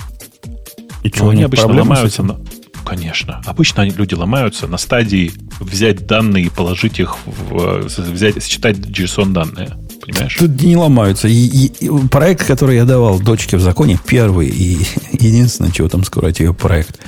И 1.02 1.08
Ну, 1.08 1.14
что, 1.14 1.28
они 1.30 1.42
обычно 1.42 1.68
ломаются 1.68 2.22
на... 2.22 2.38
Конечно. 2.84 3.40
Обычно 3.46 3.82
они, 3.82 3.92
люди 3.92 4.14
ломаются 4.14 4.66
на 4.66 4.78
стадии 4.78 5.32
взять 5.60 6.06
данные 6.06 6.46
и 6.46 6.48
положить 6.48 6.98
их 6.98 7.16
в... 7.24 7.84
взять, 7.86 8.44
считать 8.44 8.76
JSON 8.78 9.32
данные. 9.32 9.76
Понимаешь? 10.00 10.36
Тут 10.38 10.62
не 10.62 10.76
ломаются. 10.76 11.28
И, 11.28 11.32
и- 11.34 11.86
и 11.86 11.90
проект, 12.08 12.46
который 12.46 12.76
я 12.76 12.84
давал 12.84 13.20
дочке 13.20 13.56
в 13.56 13.60
законе, 13.60 13.98
первый 14.06 14.48
и 14.48 14.78
единственное, 15.12 15.70
чего 15.70 15.88
там 15.88 16.04
скрывать, 16.04 16.40
ее 16.40 16.54
проект. 16.54 16.98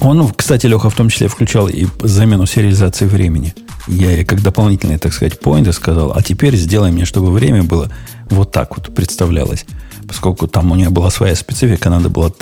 Он, 0.00 0.28
кстати, 0.32 0.66
Леха 0.66 0.90
в 0.90 0.94
том 0.94 1.08
числе 1.08 1.26
включал 1.28 1.68
и 1.68 1.86
замену 2.02 2.46
сериализации 2.46 3.04
времени. 3.06 3.52
Я 3.88 4.12
ей 4.12 4.24
как 4.24 4.42
дополнительные, 4.42 4.98
так 4.98 5.12
сказать, 5.12 5.40
поинты 5.40 5.72
сказал, 5.72 6.12
а 6.14 6.22
теперь 6.22 6.54
сделай 6.56 6.92
мне, 6.92 7.04
чтобы 7.04 7.32
время 7.32 7.64
было 7.64 7.90
вот 8.30 8.52
так 8.52 8.76
вот 8.76 8.94
представлялось. 8.94 9.64
Поскольку 10.06 10.46
там 10.46 10.70
у 10.70 10.76
нее 10.76 10.90
была 10.90 11.10
своя 11.10 11.34
специфика, 11.34 11.90
надо 11.90 12.08
было 12.10 12.32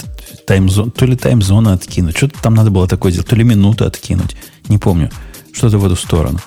таймзон, 0.46 0.90
то 0.90 1.07
ли 1.07 1.16
таймзоны 1.16 1.70
откинуть, 1.70 2.16
что-то 2.16 2.40
там 2.42 2.54
надо 2.54 2.70
было 2.70 2.86
такое 2.86 3.11
сделать, 3.11 3.28
то 3.28 3.36
ли 3.36 3.42
минуты 3.44 3.84
откинуть, 3.84 4.36
не 4.68 4.76
помню, 4.78 5.11
что-то 5.52 5.78
в 5.78 5.86
эту 5.86 5.96
сторону. 5.96 6.38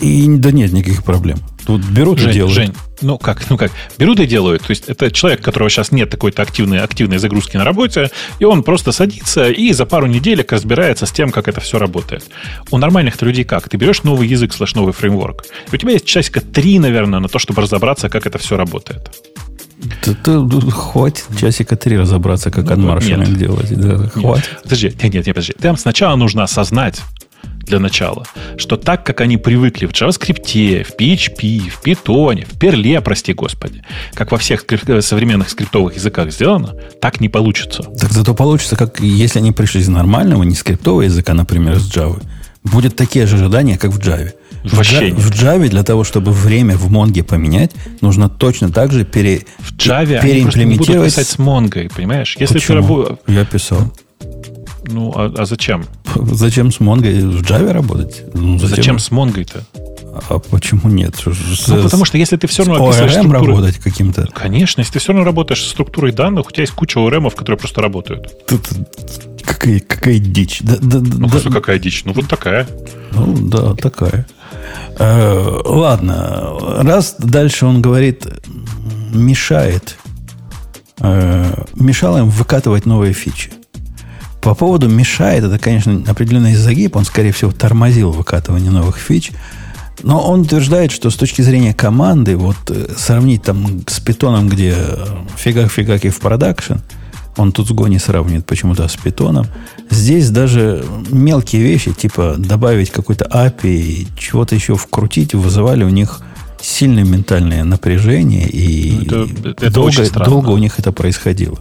И 0.00 0.26
да 0.28 0.50
нет 0.52 0.72
никаких 0.72 1.02
проблем. 1.04 1.38
Тут 1.66 1.82
берут 1.84 2.18
и 2.18 2.22
Жень, 2.22 2.32
делают. 2.32 2.54
Жень, 2.54 2.72
ну 3.02 3.18
как, 3.18 3.50
ну 3.50 3.58
как, 3.58 3.70
берут 3.98 4.20
и 4.20 4.26
делают. 4.26 4.62
То 4.62 4.70
есть 4.70 4.84
это 4.86 5.10
человек, 5.10 5.40
у 5.40 5.42
которого 5.42 5.68
сейчас 5.68 5.92
нет 5.92 6.08
такой-то 6.08 6.40
активной, 6.42 6.80
активной 6.80 7.18
загрузки 7.18 7.56
на 7.58 7.64
работе, 7.64 8.10
и 8.38 8.44
он 8.44 8.62
просто 8.62 8.92
садится 8.92 9.50
и 9.50 9.72
за 9.72 9.84
пару 9.84 10.06
неделек 10.06 10.50
разбирается 10.52 11.04
с 11.04 11.10
тем, 11.12 11.30
как 11.30 11.46
это 11.48 11.60
все 11.60 11.78
работает. 11.78 12.24
У 12.70 12.78
нормальных 12.78 13.20
людей 13.20 13.44
как? 13.44 13.68
Ты 13.68 13.76
берешь 13.76 14.02
новый 14.02 14.26
язык 14.28 14.54
слэш 14.54 14.74
новый 14.74 14.92
фреймворк, 14.94 15.44
и 15.70 15.74
у 15.74 15.78
тебя 15.78 15.92
есть 15.92 16.06
часика 16.06 16.40
три, 16.40 16.78
наверное, 16.78 17.20
на 17.20 17.28
то, 17.28 17.38
чтобы 17.38 17.60
разобраться, 17.60 18.08
как 18.08 18.26
это 18.26 18.38
все 18.38 18.56
работает. 18.56 19.10
Ты, 20.02 20.14
ты- 20.14 20.70
хватит 20.72 21.26
часика 21.38 21.76
три 21.76 21.96
разобраться, 21.98 22.50
как 22.50 22.64
Ну, 22.66 22.72
анмаршалинг 22.72 23.28
нет. 23.28 23.38
делать. 23.38 23.78
Да, 23.78 24.08
хватит. 24.08 24.58
Подожди, 24.62 24.88
нет, 24.88 25.02
нет, 25.02 25.14
нет, 25.14 25.26
подожди. 25.26 25.52
Там 25.60 25.76
сначала 25.76 26.16
нужно 26.16 26.42
осознать 26.44 27.00
для 27.68 27.78
начала, 27.78 28.24
что 28.56 28.76
так, 28.76 29.04
как 29.04 29.20
они 29.20 29.36
привыкли 29.36 29.86
в 29.86 29.92
JavaScript, 29.92 30.84
в 30.84 30.96
PHP, 31.00 31.70
в 31.70 31.82
Python, 31.84 32.44
в 32.46 32.58
Perl, 32.58 33.00
прости 33.02 33.32
господи, 33.32 33.82
как 34.14 34.32
во 34.32 34.38
всех 34.38 34.64
э, 34.70 35.00
современных 35.02 35.50
скриптовых 35.50 35.94
языках 35.96 36.32
сделано, 36.32 36.74
так 37.00 37.20
не 37.20 37.28
получится. 37.28 37.82
Так 37.82 38.12
зато 38.12 38.34
получится, 38.34 38.76
как 38.76 39.00
если 39.00 39.38
они 39.38 39.52
пришли 39.52 39.80
из 39.80 39.88
нормального, 39.88 40.42
не 40.42 40.54
скриптового 40.54 41.02
языка, 41.02 41.34
например, 41.34 41.76
из 41.76 41.90
Java, 41.94 42.22
будет 42.64 42.96
такие 42.96 43.26
же 43.26 43.36
ожидания, 43.36 43.78
как 43.78 43.92
в 43.92 43.98
Java. 44.00 44.32
В, 44.64 44.74
Вообще 44.76 44.96
Java- 44.96 45.10
нет. 45.10 45.14
в 45.18 45.30
Java 45.30 45.68
для 45.68 45.82
того, 45.84 46.02
чтобы 46.04 46.32
время 46.32 46.76
в 46.76 46.90
Монге 46.90 47.22
поменять, 47.22 47.70
нужно 48.00 48.28
точно 48.28 48.70
так 48.72 48.92
же 48.92 49.04
пере, 49.04 49.42
В 49.58 49.72
Java 49.76 50.00
они 50.00 50.06
просто 50.06 50.18
не 50.18 50.34
будут 50.34 50.52
переимплементировать. 50.54 51.10
писать 51.14 51.28
с 51.28 51.38
Монгой, 51.38 51.88
понимаешь? 51.94 52.36
Если 52.38 52.54
ты 52.54 52.60
Почему? 52.60 52.78
рабо- 52.78 53.18
Я 53.28 53.44
писал. 53.44 53.92
Ну, 54.90 55.12
а, 55.14 55.32
а 55.36 55.44
зачем? 55.46 55.84
Зачем 56.14 56.70
с 56.72 56.80
Монгой 56.80 57.20
в 57.20 57.42
Java 57.42 57.72
работать? 57.72 58.22
Ну, 58.34 58.58
Зачем, 58.58 58.98
с 58.98 59.10
Монгой-то? 59.10 59.62
А 60.30 60.38
почему 60.38 60.88
нет? 60.88 61.14
С- 61.16 61.68
Ну, 61.68 61.82
потому 61.82 62.04
что 62.04 62.18
если 62.18 62.36
ты 62.36 62.46
все 62.46 62.64
с 62.64 62.66
равно 62.66 62.86
описываешь 62.86 63.12
ORM 63.12 63.18
структуру... 63.20 63.46
работать 63.52 63.76
каким-то. 63.78 64.26
Конечно, 64.34 64.80
если 64.80 64.94
ты 64.94 64.98
все 64.98 65.12
равно 65.12 65.24
работаешь 65.24 65.62
со 65.62 65.70
структурой 65.70 66.12
данных, 66.12 66.48
у 66.48 66.50
тебя 66.50 66.62
есть 66.62 66.72
куча 66.72 66.98
ORM, 66.98 67.30
которые 67.34 67.58
просто 67.58 67.80
работают. 67.82 68.46
Тут 68.46 68.68
какая, 69.44 69.80
какая 69.80 70.18
дичь. 70.18 70.60
Да, 70.62 70.76
да, 70.80 70.98
Ну, 71.00 71.28
да- 71.28 71.50
какая 71.50 71.78
дичь. 71.78 72.02
Ну, 72.04 72.12
вот 72.14 72.26
такая. 72.26 72.66
Ну, 73.12 73.36
да, 73.48 73.74
такая. 73.74 74.26
Э, 74.98 75.60
ладно, 75.64 76.56
раз 76.82 77.14
дальше 77.18 77.66
он 77.66 77.80
говорит, 77.80 78.26
мешает, 79.12 79.96
э, 81.00 81.64
мешало 81.74 82.18
им 82.18 82.30
выкатывать 82.30 82.86
новые 82.86 83.12
фичи. 83.12 83.52
По 84.48 84.54
поводу 84.54 84.88
мешает, 84.88 85.44
это, 85.44 85.58
конечно, 85.58 86.02
определенный 86.06 86.54
загиб, 86.54 86.96
он, 86.96 87.04
скорее 87.04 87.32
всего, 87.32 87.52
тормозил 87.52 88.12
выкатывание 88.12 88.70
новых 88.70 88.96
фич. 88.96 89.30
Но 90.02 90.26
он 90.26 90.40
утверждает, 90.40 90.90
что 90.90 91.10
с 91.10 91.16
точки 91.16 91.42
зрения 91.42 91.74
команды, 91.74 92.34
вот 92.34 92.56
э, 92.70 92.94
сравнить 92.96 93.42
там 93.42 93.82
с 93.86 94.00
питоном, 94.00 94.48
где 94.48 94.72
э, 94.74 95.06
фигак-фигак 95.36 96.06
и 96.06 96.08
в 96.08 96.18
продакшн, 96.20 96.76
он 97.36 97.52
тут 97.52 97.66
с 97.66 97.88
не 97.88 97.98
сравнивает 97.98 98.46
почему-то 98.46 98.88
с 98.88 98.96
питоном. 98.96 99.48
Здесь 99.90 100.30
даже 100.30 100.82
мелкие 101.10 101.60
вещи, 101.60 101.92
типа 101.92 102.36
добавить 102.38 102.90
какой-то 102.90 103.26
API, 103.26 103.68
и 103.76 104.08
чего-то 104.16 104.54
еще 104.54 104.76
вкрутить, 104.76 105.34
вызывали 105.34 105.84
у 105.84 105.90
них 105.90 106.22
сильное 106.62 107.04
ментальное 107.04 107.64
напряжение, 107.64 108.48
и 108.48 108.92
Ну, 109.10 109.24
это- 109.24 109.48
это 109.50 109.70
долго, 109.70 109.90
долго 110.24 110.50
у 110.52 110.58
них 110.58 110.78
это 110.78 110.90
происходило. 110.90 111.58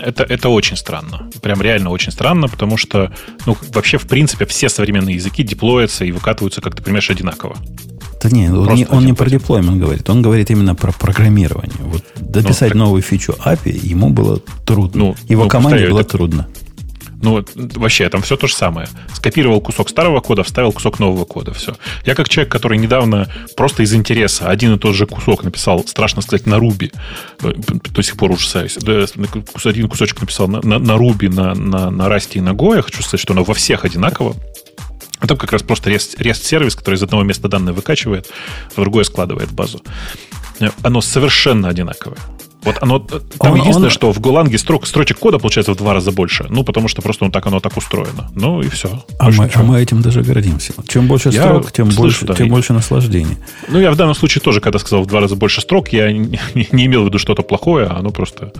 Это, 0.00 0.22
это 0.24 0.48
очень 0.48 0.76
странно. 0.76 1.30
Прям 1.42 1.60
реально 1.62 1.90
очень 1.90 2.12
странно, 2.12 2.48
потому 2.48 2.76
что, 2.76 3.12
ну, 3.46 3.56
вообще, 3.72 3.98
в 3.98 4.06
принципе, 4.06 4.46
все 4.46 4.68
современные 4.68 5.16
языки 5.16 5.42
деплоятся 5.42 6.04
и 6.04 6.12
выкатываются, 6.12 6.60
как 6.60 6.74
ты 6.76 6.82
понимаешь, 6.82 7.10
одинаково. 7.10 7.56
Да 8.22 8.30
не, 8.30 8.48
он, 8.48 8.64
Просто 8.64 8.76
не, 8.76 8.86
он 8.86 9.04
не 9.06 9.12
про 9.12 9.30
деплоймент 9.30 9.78
говорит, 9.78 10.08
он 10.10 10.22
говорит 10.22 10.50
именно 10.50 10.74
про 10.74 10.90
программирование. 10.90 11.76
Вот 11.80 12.02
дописать 12.16 12.70
так- 12.70 12.74
новую 12.74 13.02
фичу 13.02 13.34
API 13.44 13.78
ему 13.86 14.10
было 14.10 14.40
трудно. 14.64 14.98
Ну, 14.98 15.16
Его 15.28 15.44
ну, 15.44 15.48
команде 15.48 15.70
повторяю, 15.76 15.90
было 15.92 16.00
это- 16.00 16.10
трудно. 16.10 16.48
Ну, 17.22 17.44
вообще, 17.54 18.08
там 18.08 18.22
все 18.22 18.36
то 18.36 18.46
же 18.46 18.54
самое. 18.54 18.88
Скопировал 19.14 19.60
кусок 19.60 19.88
старого 19.88 20.20
кода, 20.20 20.42
вставил 20.42 20.72
кусок 20.72 20.98
нового 20.98 21.24
кода. 21.24 21.52
Все. 21.52 21.74
Я 22.04 22.14
как 22.14 22.28
человек, 22.28 22.52
который 22.52 22.78
недавно 22.78 23.28
просто 23.56 23.82
из 23.82 23.94
интереса 23.94 24.48
один 24.48 24.74
и 24.74 24.78
тот 24.78 24.94
же 24.94 25.06
кусок 25.06 25.42
написал, 25.42 25.86
страшно 25.86 26.22
сказать, 26.22 26.46
на 26.46 26.58
Руби. 26.58 26.92
До 27.40 28.02
сих 28.02 28.16
пор 28.16 28.32
ужасаюсь. 28.32 28.76
Один 28.76 29.88
кусочек 29.88 30.20
написал 30.20 30.48
на, 30.48 30.60
на, 30.62 30.78
на 30.78 30.96
Руби, 30.96 31.28
на, 31.28 31.54
на, 31.54 31.90
на 31.90 32.08
Расте 32.08 32.38
и 32.38 32.42
на 32.42 32.50
Go. 32.50 32.76
Я 32.76 32.82
хочу 32.82 33.02
сказать, 33.02 33.20
что 33.20 33.32
оно 33.32 33.44
во 33.44 33.54
всех 33.54 33.84
одинаково. 33.84 34.36
А 35.18 35.26
там 35.26 35.38
как 35.38 35.52
раз 35.52 35.62
просто 35.62 35.90
REST, 35.90 36.18
REST-сервис, 36.18 36.74
который 36.74 36.96
из 36.96 37.02
одного 37.02 37.22
места 37.22 37.48
данные 37.48 37.72
выкачивает, 37.72 38.28
в 38.74 38.80
другое 38.80 39.04
складывает 39.04 39.50
базу. 39.50 39.82
Э, 40.60 40.68
Оно 40.82 41.00
совершенно 41.00 41.68
одинаковое. 41.68 42.18
Вот 42.62 42.78
оно, 42.80 42.96
э, 42.96 43.20
там 43.38 43.52
Он- 43.52 43.58
единственное, 43.58 43.86
он- 43.88 43.92
что 43.92 44.12
в 44.12 44.18
Голанге 44.20 44.58
строк, 44.58 44.86
строчек 44.86 45.18
кода 45.18 45.38
получается 45.38 45.72
в 45.72 45.76
два 45.76 45.92
раза 45.94 46.10
больше. 46.10 46.46
Ну, 46.48 46.64
потому 46.64 46.88
что 46.88 47.00
просто 47.00 47.24
он 47.24 47.30
так, 47.30 47.46
оно 47.46 47.60
так 47.60 47.76
устроено. 47.76 48.28
Ну 48.34 48.60
и 48.60 48.68
все. 48.68 49.04
А 49.18 49.30
мы, 49.30 49.48
а 49.54 49.62
мы 49.62 49.80
этим 49.80 50.02
даже 50.02 50.22
гордимся. 50.22 50.72
Чем 50.88 51.06
больше 51.06 51.28
Я 51.28 51.42
строк, 51.42 51.70
тем, 51.70 51.86
слышу, 51.92 52.00
больше, 52.02 52.24
да, 52.26 52.34
тем 52.34 52.46
и- 52.46 52.50
больше 52.50 52.72
наслаждения. 52.72 53.36
Ну, 53.68 53.78
я 53.80 53.90
в 53.92 53.96
данном 53.96 54.14
случае 54.16 54.42
тоже, 54.42 54.60
когда 54.60 54.78
сказал 54.80 55.02
в 55.04 55.06
два 55.06 55.20
раза 55.20 55.36
больше 55.36 55.60
строк, 55.60 55.90
я 55.92 56.10
не, 56.12 56.40
не 56.72 56.86
имел 56.86 57.02
в 57.02 57.06
виду 57.06 57.18
что-то 57.18 57.42
плохое, 57.42 57.86
а 57.86 57.98
оно 57.98 58.10
просто... 58.10 58.52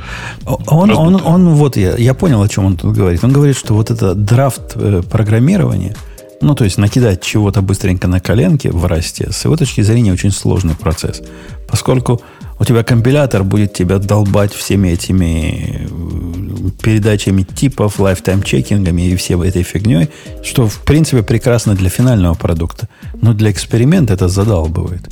Он, 0.45 0.91
он, 0.91 1.21
он, 1.25 1.49
вот 1.55 1.77
я, 1.77 1.97
я 1.97 2.15
понял, 2.15 2.43
о 2.43 2.49
чем 2.49 2.67
он 2.67 2.77
тут 2.77 2.95
говорит. 2.95 3.25
Он 3.25 3.33
говорит, 3.33 3.57
что 3.57 3.75
вот 3.75 3.91
это 3.91 4.15
драфт 4.15 4.73
э, 4.77 5.03
программирования, 5.11 5.97
ну, 6.43 6.55
то 6.55 6.65
есть 6.65 6.77
накидать 6.79 7.25
чего-то 7.25 7.63
быстренько 7.63 8.07
на 8.09 8.21
коленке 8.21 8.71
в 8.71 8.85
расте, 8.85 9.33
с 9.33 9.45
его 9.45 9.57
точки 9.57 9.81
зрения 9.81 10.13
очень 10.13 10.31
сложный 10.31 10.75
процесс. 10.75 11.23
Поскольку 11.69 12.21
у 12.59 12.65
тебя 12.65 12.83
компилятор 12.83 13.45
будет 13.45 13.73
тебя 13.73 13.99
долбать 13.99 14.53
всеми 14.53 14.89
этими 14.89 15.89
э, 15.89 16.71
передачами 16.83 17.43
типов, 17.43 18.01
lifetime 18.01 18.43
checking 18.43 18.86
ами 18.86 19.03
и 19.03 19.17
всей 19.17 19.37
этой 19.37 19.63
фигней, 19.63 20.09
что, 20.43 20.67
в 20.67 20.79
принципе, 20.85 21.23
прекрасно 21.23 21.75
для 21.75 21.91
финального 21.91 22.35
продукта. 22.35 22.89
Но 23.21 23.35
для 23.35 23.51
эксперимента 23.51 24.15
это 24.15 24.29
задалбывает. 24.29 25.11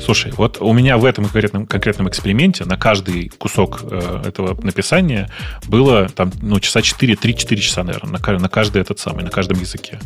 Слушай, 0.00 0.32
вот 0.36 0.58
у 0.60 0.72
меня 0.72 0.96
в 0.96 1.04
этом 1.04 1.24
конкретном, 1.24 1.66
конкретном 1.66 2.08
эксперименте 2.08 2.64
на 2.64 2.76
каждый 2.76 3.30
кусок 3.38 3.80
э, 3.82 4.22
этого 4.26 4.56
написания 4.62 5.28
было 5.66 6.08
там, 6.08 6.32
ну, 6.40 6.60
часа 6.60 6.82
4, 6.82 7.14
3-4 7.14 7.56
часа, 7.56 7.82
наверное, 7.82 8.18
на, 8.18 8.38
на 8.38 8.48
каждый 8.48 8.82
этот 8.82 9.00
самый, 9.00 9.24
на 9.24 9.30
каждом 9.30 9.60
языке. 9.60 9.98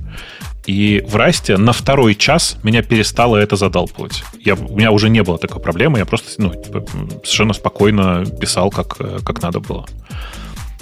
И 0.67 1.03
в 1.07 1.14
Расте 1.17 1.57
на 1.57 1.73
второй 1.73 2.14
час 2.14 2.57
меня 2.62 2.83
перестало 2.83 3.37
это 3.37 3.57
задалбывать. 3.57 4.25
Я, 4.41 4.55
у 4.55 4.77
меня 4.77 4.91
уже 4.91 5.09
не 5.09 5.23
было 5.23 5.39
такой 5.39 5.62
проблемы, 5.62 5.99
я 5.99 6.05
просто 6.05 6.31
ну, 6.43 6.51
типа, 6.51 6.85
совершенно 7.23 7.53
спокойно 7.53 8.25
писал, 8.27 8.71
как, 8.71 8.97
как 8.97 9.43
надо 9.43 9.61
было. 9.61 9.87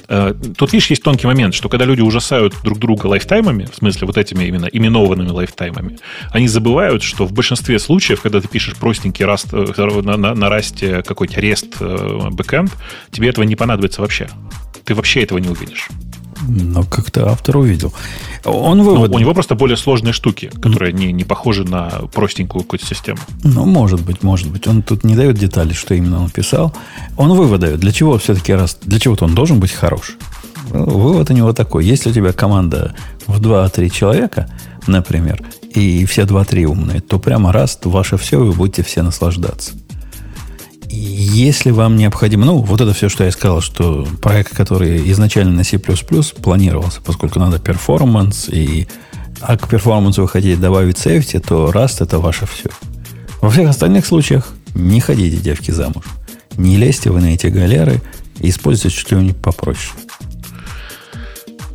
Э, 0.08 0.34
тут, 0.56 0.72
видишь, 0.72 0.90
есть 0.90 1.02
тонкий 1.02 1.26
момент, 1.26 1.54
что 1.54 1.68
когда 1.68 1.84
люди 1.84 2.00
ужасают 2.00 2.54
друг 2.62 2.78
друга 2.78 3.06
лайфтаймами, 3.06 3.66
в 3.66 3.74
смысле 3.74 4.06
вот 4.06 4.16
этими 4.16 4.44
именно 4.44 4.66
именованными 4.66 5.30
лайфтаймами, 5.30 5.98
они 6.30 6.48
забывают, 6.48 7.02
что 7.02 7.26
в 7.26 7.32
большинстве 7.32 7.78
случаев, 7.78 8.20
когда 8.20 8.40
ты 8.40 8.48
пишешь 8.48 8.76
простенький 8.76 9.24
раст, 9.24 9.48
э, 9.52 10.00
на, 10.02 10.16
на, 10.16 10.34
на 10.34 10.48
расте 10.48 11.02
какой-то 11.02 11.40
REST 11.40 11.76
э, 11.80 12.30
бэкэнд, 12.30 12.72
тебе 13.10 13.28
этого 13.28 13.44
не 13.44 13.56
понадобится 13.56 14.00
вообще. 14.00 14.28
Ты 14.84 14.94
вообще 14.94 15.22
этого 15.22 15.38
не 15.38 15.48
увидишь. 15.48 15.88
Но 16.48 16.82
как-то 16.82 17.30
автор 17.30 17.56
увидел. 17.56 17.92
Он 18.44 18.82
вывод... 18.82 19.10
у 19.14 19.18
него 19.18 19.34
просто 19.34 19.54
более 19.54 19.76
сложные 19.76 20.12
штуки, 20.12 20.50
которые 20.60 20.92
не, 20.92 21.12
не 21.12 21.24
похожи 21.24 21.64
на 21.64 21.90
простенькую 22.12 22.62
какую-то 22.62 22.86
систему. 22.86 23.18
Ну, 23.42 23.64
может 23.64 24.02
быть, 24.02 24.22
может 24.22 24.50
быть. 24.50 24.66
Он 24.66 24.82
тут 24.82 25.04
не 25.04 25.14
дает 25.14 25.38
детали, 25.38 25.72
что 25.72 25.94
именно 25.94 26.22
он 26.22 26.30
писал. 26.30 26.74
Он 27.16 27.32
вывод 27.32 27.60
дает. 27.60 27.80
Для 27.80 27.92
чего 27.92 28.18
все-таки 28.18 28.52
раз... 28.52 28.78
Для 28.82 28.98
чего-то 28.98 29.24
он 29.24 29.34
должен 29.34 29.60
быть 29.60 29.72
хорош. 29.72 30.16
Вывод 30.70 31.30
у 31.30 31.34
него 31.34 31.52
такой. 31.52 31.84
Если 31.84 32.10
у 32.10 32.12
тебя 32.12 32.32
команда 32.32 32.94
в 33.26 33.40
2-3 33.40 33.90
человека, 33.90 34.48
например, 34.86 35.42
и 35.70 36.04
все 36.06 36.22
2-3 36.22 36.64
умные, 36.64 37.00
то 37.00 37.18
прямо 37.18 37.52
раз, 37.52 37.78
ваше 37.84 38.16
все, 38.16 38.38
вы 38.38 38.52
будете 38.52 38.82
все 38.82 39.02
наслаждаться. 39.02 39.72
Если 40.96 41.72
вам 41.72 41.96
необходимо, 41.96 42.46
ну, 42.46 42.58
вот 42.58 42.80
это 42.80 42.94
все, 42.94 43.08
что 43.08 43.24
я 43.24 43.32
сказал, 43.32 43.60
что 43.60 44.06
проект, 44.22 44.54
который 44.54 45.10
изначально 45.10 45.52
на 45.52 45.64
C++ 45.64 45.78
планировался, 45.78 47.00
поскольку 47.00 47.40
надо 47.40 47.58
перформанс, 47.58 48.48
и, 48.48 48.86
а 49.40 49.56
к 49.56 49.68
перформансу 49.68 50.22
вы 50.22 50.28
хотите 50.28 50.56
добавить 50.56 50.96
safety, 50.96 51.40
то 51.40 51.70
Rust 51.70 51.96
это 52.04 52.20
ваше 52.20 52.46
все. 52.46 52.70
Во 53.40 53.50
всех 53.50 53.70
остальных 53.70 54.06
случаях 54.06 54.52
не 54.74 55.00
ходите, 55.00 55.36
девки, 55.38 55.72
замуж. 55.72 56.04
Не 56.56 56.76
лезьте 56.76 57.10
вы 57.10 57.20
на 57.20 57.34
эти 57.34 57.48
галеры, 57.48 58.00
используйте 58.38 58.96
что-нибудь 58.96 59.36
попроще. 59.36 59.94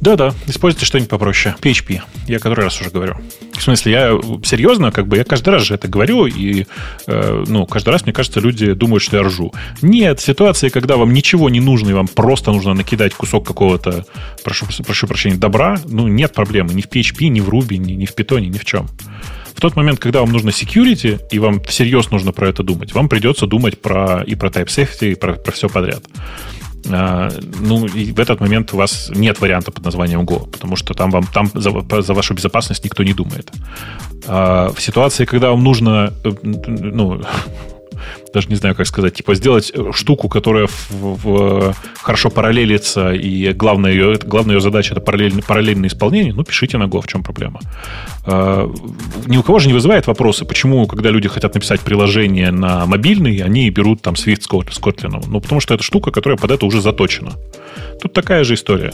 Да-да, 0.02 0.34
используйте 0.48 0.86
что-нибудь 0.86 1.10
попроще. 1.10 1.56
PHP. 1.62 2.02
Я 2.28 2.40
который 2.40 2.64
раз 2.64 2.80
уже 2.80 2.90
говорю. 2.90 3.16
В 3.54 3.62
смысле, 3.62 3.92
я 3.92 4.20
серьезно, 4.44 4.92
как 4.92 5.08
бы 5.08 5.18
я 5.18 5.26
каждый 5.26 5.50
раз 5.50 5.64
же 5.64 5.76
это 5.76 5.90
говорю, 5.90 6.26
и 6.26 6.66
э, 7.08 7.44
ну, 7.48 7.66
каждый 7.66 7.90
раз, 7.90 8.04
мне 8.04 8.14
кажется, 8.14 8.40
люди 8.40 8.72
думают, 8.74 9.04
что 9.04 9.18
я 9.18 9.24
ржу. 9.24 9.54
Нет, 9.82 10.22
ситуации, 10.22 10.70
когда 10.70 10.96
вам 10.96 11.14
ничего 11.14 11.50
не 11.50 11.60
нужно, 11.60 11.90
и 11.90 11.94
вам 11.94 12.08
просто 12.08 12.52
нужно 12.52 12.74
накидать 12.74 13.14
кусок 13.14 13.46
какого-то, 13.46 14.06
прошу, 14.44 14.66
прошу 14.86 15.08
прощения, 15.08 15.36
добра, 15.36 15.78
ну, 15.86 16.08
нет 16.08 16.34
проблемы 16.34 16.74
ни 16.74 16.82
в 16.82 16.88
PHP, 16.88 17.28
ни 17.28 17.42
в 17.42 17.50
Ruby, 17.50 17.76
ни, 17.76 17.94
ни 17.94 18.06
в 18.06 18.16
Python, 18.16 18.42
ни 18.42 18.58
в 18.58 18.64
чем. 18.64 18.88
В 19.54 19.62
тот 19.62 19.76
момент, 19.76 20.00
когда 20.00 20.22
вам 20.22 20.32
нужно 20.32 20.52
security, 20.52 21.20
и 21.32 21.40
вам 21.40 21.62
всерьез 21.66 22.12
нужно 22.12 22.32
про 22.32 22.48
это 22.48 22.64
думать, 22.64 22.94
вам 22.94 23.10
придется 23.10 23.46
думать 23.46 23.82
про, 23.82 24.24
и 24.24 24.36
про 24.36 24.48
type 24.48 24.68
safety, 24.68 25.12
и 25.12 25.16
про, 25.16 25.34
про 25.34 25.52
все 25.52 25.68
подряд. 25.68 26.06
А, 26.92 27.30
ну, 27.60 27.86
и 27.86 28.12
в 28.12 28.20
этот 28.20 28.42
момент 28.42 28.74
у 28.74 28.78
вас 28.78 29.12
нет 29.16 29.42
варианта 29.42 29.72
под 29.72 29.86
названием 29.86 30.22
Go, 30.22 30.50
потому 30.50 30.76
что 30.76 30.94
там 30.94 31.12
вам 31.12 31.26
там 31.34 31.52
за, 31.54 31.72
за 32.02 32.14
вашу 32.14 32.34
безопасность 32.34 32.84
никто 32.86 33.04
не 33.04 33.14
думает. 33.14 33.52
А 34.28 34.72
в 34.74 34.82
ситуации, 34.82 35.26
когда 35.26 35.50
вам 35.50 35.64
нужно, 35.64 36.14
э, 36.24 36.32
ну, 36.44 37.22
даже 38.34 38.50
не 38.50 38.56
знаю, 38.56 38.76
как 38.76 38.88
сказать, 38.88 39.16
типа 39.16 39.36
сделать 39.36 39.72
э, 39.74 39.92
штуку, 39.94 40.30
которая 40.30 40.68
в, 40.68 40.92
в, 40.92 41.76
хорошо 42.02 42.30
параллелится, 42.30 43.14
и 43.14 43.54
главная 43.54 43.92
ее, 43.92 44.18
главная 44.24 44.56
ее 44.56 44.62
задача 44.62 44.94
это 44.94 45.02
параллельное, 45.02 45.44
параллельное 45.44 45.90
исполнение, 45.90 46.34
ну, 46.34 46.44
пишите 46.44 46.78
на 46.78 46.84
Go, 46.84 47.02
в 47.02 47.08
чем 47.08 47.24
проблема. 47.24 47.60
А, 48.26 48.72
ни 49.28 49.38
у 49.38 49.44
кого 49.44 49.60
же 49.60 49.68
не 49.68 49.74
вызывает 49.74 50.08
вопросы, 50.08 50.46
почему, 50.46 50.88
когда 50.88 51.10
люди 51.10 51.28
хотят 51.30 51.54
написать 51.54 51.82
приложение 51.82 52.52
на 52.52 52.86
мобильный, 52.86 53.38
они 53.38 53.70
берут 53.70 54.02
там 54.02 54.14
Swift 54.14 54.42
с 54.42 54.80
Kotlin. 54.80 55.24
Ну, 55.28 55.42
потому 55.42 55.62
что 55.62 55.74
это 55.74 55.84
штука, 55.84 56.12
которая 56.12 56.38
под 56.38 56.52
это 56.52 56.66
уже 56.66 56.82
заточена. 56.82 57.34
Тут 58.02 58.14
такая 58.14 58.44
же 58.44 58.54
история. 58.54 58.94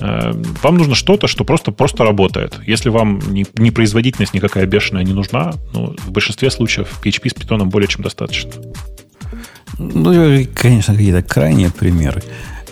Э, 0.00 0.32
вам 0.62 0.76
нужно 0.76 0.94
что-то, 0.94 1.26
что 1.26 1.44
просто, 1.44 1.72
просто 1.72 2.04
работает. 2.04 2.58
Если 2.66 2.88
вам 2.88 3.20
не, 3.32 3.70
производительность 3.70 4.34
никакая 4.34 4.66
бешеная 4.66 5.04
не 5.04 5.12
нужна, 5.12 5.54
ну, 5.72 5.94
в 5.98 6.10
большинстве 6.10 6.50
случаев 6.50 7.00
PHP 7.02 7.30
с 7.30 7.34
питоном 7.34 7.68
более 7.68 7.88
чем 7.88 8.02
достаточно. 8.02 8.52
Ну, 9.78 10.46
конечно, 10.54 10.94
какие-то 10.94 11.22
крайние 11.22 11.70
примеры. 11.70 12.22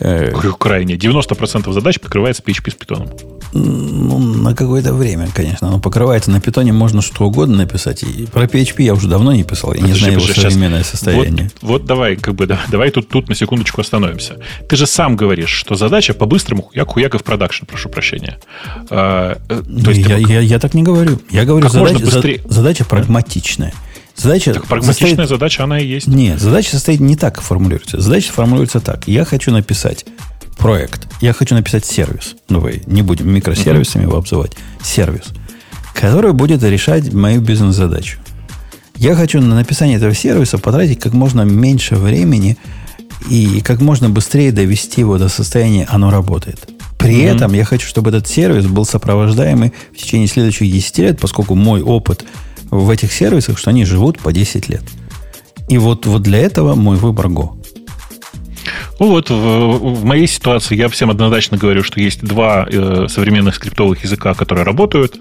Говорю, 0.05 0.55
крайне. 0.57 0.97
90% 0.97 1.73
задач 1.73 1.99
покрывается 1.99 2.43
PHP 2.43 2.71
с 2.71 2.75
питоном. 2.75 3.09
Ну, 3.55 4.19
на 4.19 4.55
какое-то 4.55 4.93
время, 4.93 5.29
конечно. 5.33 5.71
Но 5.71 5.79
покрывается 5.79 6.31
на 6.31 6.41
питоне, 6.41 6.73
можно 6.73 7.01
что 7.03 7.25
угодно 7.25 7.57
написать. 7.59 8.03
И 8.03 8.27
про 8.27 8.45
PHP 8.45 8.83
я 8.83 8.95
уже 8.95 9.09
давно 9.09 9.33
не 9.33 9.45
писал. 9.45 9.73
Я 9.73 9.81
подожди, 9.81 9.93
не 9.93 9.99
знаю 9.99 10.15
подожди, 10.15 10.41
его 10.41 10.51
современное 10.51 10.83
сейчас. 10.83 10.91
состояние. 10.91 11.51
Вот, 11.61 11.71
вот 11.71 11.85
давай, 11.87 12.17
как 12.17 12.35
бы, 12.35 12.47
да, 12.47 12.61
давай 12.69 12.91
тут, 12.91 13.09
тут 13.09 13.29
на 13.29 13.35
секундочку 13.35 13.81
остановимся. 13.81 14.39
Ты 14.69 14.77
же 14.77 14.87
сам 14.87 15.17
говоришь, 15.17 15.51
что 15.51 15.77
задача 15.77 16.15
по-быстрому 16.15 16.63
хуяк-хуяк 16.63 17.15
и 17.15 17.19
в 17.19 17.23
продакшн, 17.23 17.65
прошу 17.65 17.89
прощения. 17.89 18.39
А, 18.91 19.39
э, 19.49 19.63
то 19.85 19.91
есть 19.91 20.07
я, 20.07 20.17
ты... 20.17 20.33
я, 20.33 20.41
я 20.41 20.59
так 20.59 20.75
не 20.75 20.83
говорю. 20.83 21.21
Я 21.31 21.45
говорю, 21.45 21.69
задача, 21.69 22.05
быстрее... 22.05 22.41
задача 22.47 22.85
прагматичная. 22.85 23.73
Задача 24.17 24.55
так 24.55 24.67
прагматичная 24.67 25.11
состоит... 25.11 25.29
задача, 25.29 25.65
она 25.65 25.79
и 25.79 25.87
есть. 25.87 26.07
Нет, 26.07 26.41
задача 26.41 26.71
состоит 26.71 27.01
не 27.01 27.17
так 27.17 27.41
формулируется. 27.41 28.01
Задача 28.01 28.33
формулируется 28.33 28.81
так. 28.81 29.09
Я 29.09 29.25
хочу 29.25 29.51
написать 29.51 30.07
проект. 30.57 31.09
Я 31.21 31.33
хочу 31.33 31.55
написать 31.55 31.85
сервис. 31.85 32.37
Ну, 32.49 32.61
вы 32.61 32.83
не 32.87 33.03
будем 33.03 33.33
микросервисами 33.33 34.03
его 34.03 34.17
обзывать. 34.17 34.53
Сервис. 34.83 35.25
Который 35.95 36.33
будет 36.33 36.63
решать 36.63 37.13
мою 37.13 37.41
бизнес-задачу. 37.41 38.19
Я 38.97 39.17
хочу 39.17 39.41
на 39.41 39.57
написание 39.57 39.97
этого 39.97 40.15
сервиса 40.15 40.59
потратить 40.59 41.01
как 41.01 41.13
можно 41.13 41.43
меньше 41.43 41.97
времени 41.97 42.57
и 43.29 43.61
как 43.63 43.81
можно 43.81 44.09
быстрее 44.09 44.53
довести 44.53 45.01
его 45.01 45.19
до 45.19 45.29
состояния 45.29 45.87
«оно 45.91 46.11
работает». 46.11 46.69
При 46.99 47.17
mm-hmm. 47.17 47.37
этом 47.37 47.53
я 47.53 47.65
хочу, 47.65 47.87
чтобы 47.87 48.11
этот 48.11 48.29
сервис 48.29 48.67
был 48.67 48.87
сопровождаемый 48.87 49.73
в 49.93 49.97
течение 49.97 50.29
следующих 50.29 50.71
10 50.71 50.99
лет, 50.99 51.21
поскольку 51.21 51.57
мой 51.57 51.83
опыт– 51.83 52.25
в 52.71 52.91
этих 52.91 53.13
сервисах, 53.13 53.59
что 53.59 53.71
они 53.71 53.85
живут 53.85 54.19
по 54.19 54.33
10 54.33 54.69
лет. 54.69 54.83
И 55.69 55.79
вот, 55.79 56.07
вот 56.07 56.23
для 56.23 56.39
этого 56.39 56.75
мой 56.75 56.97
выбор 56.97 57.27
Go. 57.27 57.64
Ну 58.99 59.09
вот, 59.09 59.31
в, 59.31 59.35
в 59.35 60.05
моей 60.05 60.27
ситуации 60.27 60.77
я 60.77 60.89
всем 60.89 61.11
однозначно 61.11 61.57
говорю, 61.57 61.83
что 61.83 62.01
есть 62.01 62.23
два 62.23 62.67
э, 62.71 63.07
современных 63.09 63.57
скриптовых 63.57 64.03
языка, 64.05 64.35
которые 64.35 64.65
работают. 64.65 65.17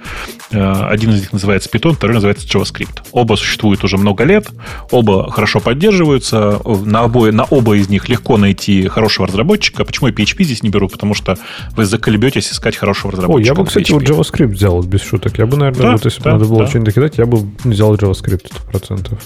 Э, 0.52 0.88
один 0.90 1.12
из 1.12 1.22
них 1.22 1.34
называется 1.34 1.70
Python, 1.70 1.94
второй 1.94 2.16
называется 2.16 2.48
JavaScript. 2.48 3.02
Оба 3.12 3.36
существуют 3.36 3.84
уже 3.84 3.98
много 3.98 4.24
лет, 4.24 4.50
оба 4.92 5.32
хорошо 5.32 5.60
поддерживаются. 5.60 6.62
На, 6.86 7.02
обои, 7.02 7.32
на 7.32 7.44
оба 7.44 7.76
из 7.76 7.90
них 7.90 8.10
легко 8.10 8.38
найти 8.38 8.88
хорошего 8.88 9.28
разработчика. 9.28 9.86
Почему 9.86 10.08
я 10.08 10.14
PHP 10.14 10.44
здесь 10.44 10.64
не 10.64 10.70
беру? 10.70 10.88
Потому 10.88 11.14
что 11.14 11.38
вы 11.76 11.86
заколебетесь 11.86 12.52
искать 12.52 12.76
хорошего 12.76 13.12
разработчика. 13.14 13.52
О, 13.52 13.56
я 13.56 13.60
бы, 13.60 13.66
кстати, 13.66 13.92
вот 13.92 14.04
JavaScript 14.04 14.48
взял 14.48 14.82
без 14.84 15.02
шуток. 15.02 15.38
Я 15.38 15.46
бы, 15.46 15.58
наверное, 15.58 15.84
да, 15.84 15.92
вот 15.94 16.06
если 16.06 16.20
бы 16.20 16.26
да, 16.26 16.32
надо 16.34 16.46
было 16.46 16.60
да. 16.60 16.68
что-нибудь 16.68 16.94
докидать, 16.94 17.18
я 17.18 17.26
бы 17.26 17.40
взял 17.64 17.96
JavaScript 17.96 18.52
100%. 18.72 19.18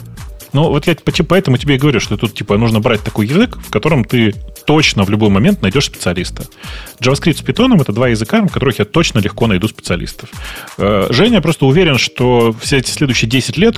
Ну, 0.53 0.69
вот 0.69 0.87
я 0.87 0.95
поэтому 1.27 1.57
тебе 1.57 1.75
и 1.75 1.77
говорю, 1.77 1.99
что 1.99 2.17
тут 2.17 2.33
типа 2.33 2.57
нужно 2.57 2.79
брать 2.79 3.01
такой 3.01 3.27
язык, 3.27 3.57
в 3.57 3.69
котором 3.69 4.03
ты 4.05 4.33
точно 4.65 5.03
в 5.03 5.09
любой 5.09 5.29
момент 5.29 5.61
найдешь 5.61 5.85
специалиста. 5.85 6.43
JavaScript 6.99 7.37
с 7.37 7.41
Python 7.41 7.79
это 7.79 7.93
два 7.93 8.09
языка, 8.09 8.41
в 8.41 8.51
которых 8.51 8.79
я 8.79 8.85
точно 8.85 9.19
легко 9.19 9.47
найду 9.47 9.67
специалистов. 9.67 10.29
Э, 10.77 11.07
Женя 11.09 11.41
просто 11.41 11.65
уверен, 11.65 11.97
что 11.97 12.53
все 12.59 12.77
эти 12.77 12.89
следующие 12.89 13.29
10 13.29 13.57
лет 13.57 13.77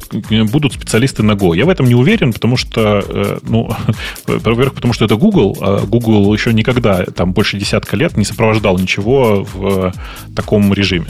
будут 0.51 0.73
специалисты 0.73 1.23
на 1.23 1.33
Go. 1.33 1.55
Я 1.55 1.65
в 1.65 1.69
этом 1.69 1.85
не 1.85 1.95
уверен, 1.95 2.33
потому 2.33 2.57
что, 2.57 3.03
э, 3.07 3.39
ну, 3.43 3.71
во-первых, 4.27 4.73
потому 4.73 4.93
что 4.93 5.05
это 5.05 5.15
Google, 5.15 5.57
а 5.61 5.85
Google 5.85 6.33
еще 6.33 6.53
никогда, 6.53 7.05
там, 7.05 7.33
больше 7.33 7.57
десятка 7.57 7.95
лет 7.95 8.17
не 8.17 8.25
сопровождал 8.25 8.77
ничего 8.77 9.45
в 9.53 9.93
таком 10.35 10.73
режиме. 10.73 11.07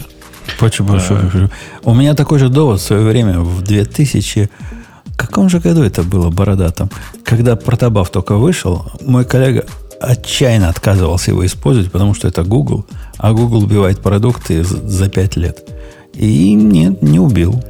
Почему? 0.59 0.93
А... 0.93 1.49
У 1.83 1.93
меня 1.93 2.15
такой 2.15 2.39
же 2.39 2.49
довод 2.49 2.79
в 2.79 2.83
свое 2.83 3.03
время, 3.03 3.39
в 3.39 3.61
2000 3.61 4.49
каком 5.19 5.49
же 5.49 5.59
году 5.59 5.83
это 5.83 6.03
было 6.03 6.29
бородатом? 6.29 6.89
Когда 7.23 7.55
протобаф 7.55 8.09
только 8.09 8.35
вышел, 8.35 8.85
мой 9.01 9.25
коллега 9.25 9.65
отчаянно 9.99 10.69
отказывался 10.69 11.31
его 11.31 11.45
использовать, 11.45 11.91
потому 11.91 12.13
что 12.13 12.27
это 12.27 12.43
Google, 12.43 12.85
а 13.17 13.33
Google 13.33 13.63
убивает 13.63 13.99
продукты 13.99 14.63
за 14.63 15.09
5 15.09 15.35
лет. 15.35 15.69
И 16.13 16.53
нет, 16.53 17.01
не 17.01 17.19
убил. 17.19 17.61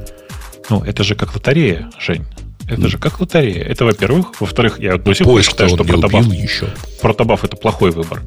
Ну, 0.70 0.82
это 0.82 1.02
же 1.02 1.14
как 1.14 1.34
лотерея, 1.34 1.90
Жень. 1.98 2.24
Это 2.68 2.86
же 2.86 2.98
как 2.98 3.20
лотерея. 3.20 3.64
Это, 3.64 3.84
во-первых. 3.84 4.40
Во-вторых, 4.40 4.78
я 4.78 4.96
до 4.96 5.12
сих 5.12 5.26
пор 5.26 5.42
считаю, 5.42 5.68
что 5.68 5.82
протобаф, 5.82 6.26
еще. 6.26 6.68
протобаф 7.02 7.42
это 7.42 7.56
плохой 7.56 7.90
выбор. 7.90 8.22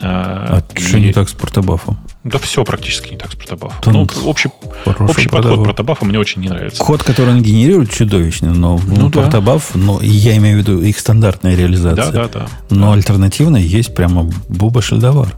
А, 0.00 0.58
а 0.58 0.78
и... 0.78 0.82
что 0.82 0.98
не 0.98 1.12
так 1.12 1.28
с 1.28 1.32
протобафом? 1.32 1.98
Да 2.24 2.38
все 2.38 2.64
практически 2.64 3.12
не 3.12 3.16
так 3.16 3.32
с 3.32 3.36
протобафом. 3.36 3.92
Ну, 3.92 4.06
общий, 4.24 4.50
общий 4.86 5.28
подход 5.28 5.62
протобафа 5.62 6.04
мне 6.04 6.18
очень 6.18 6.42
не 6.42 6.48
нравится. 6.48 6.82
Код, 6.82 7.02
который 7.02 7.34
он 7.34 7.42
генерирует, 7.42 7.90
чудовищный, 7.92 8.50
но 8.50 8.80
ну, 8.86 9.08
да. 9.08 9.22
протобаф, 9.22 9.74
но 9.74 10.00
я 10.02 10.36
имею 10.36 10.56
в 10.56 10.58
виду 10.60 10.80
их 10.80 10.98
стандартная 10.98 11.54
реализация. 11.54 12.12
Да, 12.12 12.28
да, 12.28 12.28
да. 12.28 12.48
Но 12.70 12.88
да. 12.88 12.92
альтернативно 12.94 13.56
есть 13.56 13.94
прямо 13.94 14.30
буба 14.48 14.82
шельдовар. 14.82 15.34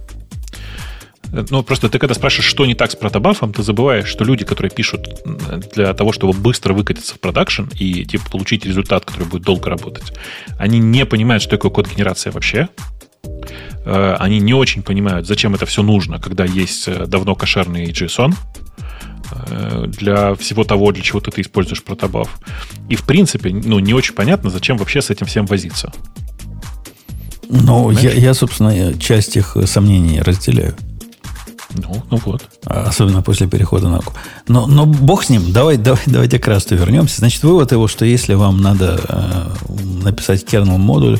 Ну, 1.50 1.62
просто 1.62 1.88
ты 1.88 1.98
когда 1.98 2.14
спрашиваешь, 2.14 2.48
что 2.48 2.66
не 2.66 2.74
так 2.74 2.90
с 2.90 2.96
протобафом, 2.96 3.52
ты 3.52 3.62
забываешь, 3.62 4.06
что 4.06 4.24
люди, 4.24 4.44
которые 4.44 4.70
пишут 4.70 5.08
для 5.74 5.92
того, 5.92 6.12
чтобы 6.12 6.32
быстро 6.32 6.72
выкатиться 6.72 7.14
в 7.14 7.20
продакшн 7.20 7.64
и 7.78 8.04
типа, 8.04 8.30
получить 8.30 8.64
результат, 8.64 9.04
который 9.04 9.26
будет 9.26 9.42
долго 9.42 9.68
работать, 9.68 10.12
они 10.58 10.78
не 10.78 11.04
понимают, 11.04 11.42
что 11.42 11.52
такое 11.52 11.70
код 11.70 11.88
генерация 11.88 12.32
вообще. 12.32 12.68
Э, 13.84 14.16
они 14.18 14.40
не 14.40 14.54
очень 14.54 14.82
понимают, 14.82 15.26
зачем 15.26 15.54
это 15.54 15.66
все 15.66 15.82
нужно, 15.82 16.18
когда 16.18 16.44
есть 16.44 16.88
э, 16.88 17.06
давно 17.06 17.34
кошерный 17.34 17.86
JSON 17.90 18.34
для 19.88 20.36
всего 20.36 20.62
того, 20.62 20.92
для 20.92 21.02
чего 21.02 21.18
ты, 21.18 21.32
ты 21.32 21.40
используешь 21.40 21.82
протобаф. 21.82 22.38
И, 22.88 22.94
в 22.94 23.02
принципе, 23.02 23.50
ну, 23.50 23.80
не 23.80 23.92
очень 23.92 24.14
понятно, 24.14 24.50
зачем 24.50 24.76
вообще 24.76 25.02
с 25.02 25.10
этим 25.10 25.26
всем 25.26 25.46
возиться. 25.46 25.92
Ну, 27.48 27.90
я, 27.90 28.12
я, 28.12 28.34
собственно, 28.34 28.96
часть 28.98 29.36
их 29.36 29.56
сомнений 29.66 30.20
разделяю. 30.20 30.76
Ну, 31.74 32.02
ну 32.10 32.20
вот. 32.24 32.42
Особенно 32.64 33.22
после 33.22 33.46
перехода 33.46 33.88
на 33.88 34.00
Но, 34.48 34.66
но 34.66 34.86
бог 34.86 35.24
с 35.24 35.28
ним. 35.28 35.52
Давай, 35.52 35.76
давай, 35.76 36.02
давайте 36.06 36.38
к 36.38 36.46
расту 36.48 36.74
вернемся. 36.74 37.18
Значит, 37.18 37.42
вывод 37.42 37.72
его, 37.72 37.88
что 37.88 38.04
если 38.04 38.34
вам 38.34 38.60
надо 38.60 39.00
э, 39.08 39.72
написать 40.02 40.44
kernel 40.44 40.78
модуль, 40.78 41.18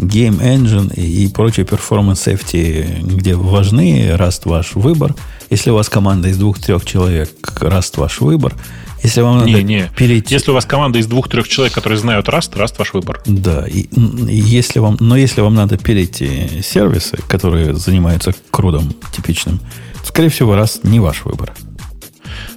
Game 0.00 0.40
Engine 0.40 0.92
и, 0.94 1.24
и 1.24 1.28
прочие 1.28 1.66
performance 1.66 2.26
safety, 2.26 3.02
где 3.02 3.34
важны, 3.34 4.10
Rust 4.16 4.42
ваш 4.44 4.74
выбор. 4.74 5.14
Если 5.50 5.70
у 5.70 5.74
вас 5.74 5.88
команда 5.88 6.28
из 6.28 6.38
двух-трех 6.38 6.84
человек, 6.84 7.30
Rust 7.60 7.98
ваш 7.98 8.20
выбор. 8.20 8.54
Если 9.02 9.20
вам 9.20 9.44
не, 9.44 9.52
надо 9.52 9.64
не. 9.64 9.90
перейти... 9.96 10.34
Если 10.34 10.50
у 10.50 10.54
вас 10.54 10.64
команда 10.64 10.98
из 10.98 11.06
двух-трех 11.06 11.48
человек, 11.48 11.74
которые 11.74 11.98
знают 11.98 12.28
Rust, 12.28 12.54
Rust 12.54 12.74
ваш 12.78 12.92
выбор. 12.92 13.20
Да. 13.26 13.66
И, 13.66 13.82
и 13.82 14.36
если 14.36 14.78
вам, 14.78 14.96
но 15.00 15.16
если 15.16 15.40
вам 15.40 15.54
надо 15.54 15.78
перейти 15.78 16.62
сервисы, 16.62 17.18
которые 17.28 17.74
занимаются 17.74 18.34
крудом 18.50 18.92
типичным, 19.14 19.60
скорее 20.04 20.28
всего, 20.28 20.54
Rust 20.54 20.80
не 20.82 21.00
ваш 21.00 21.24
выбор. 21.24 21.52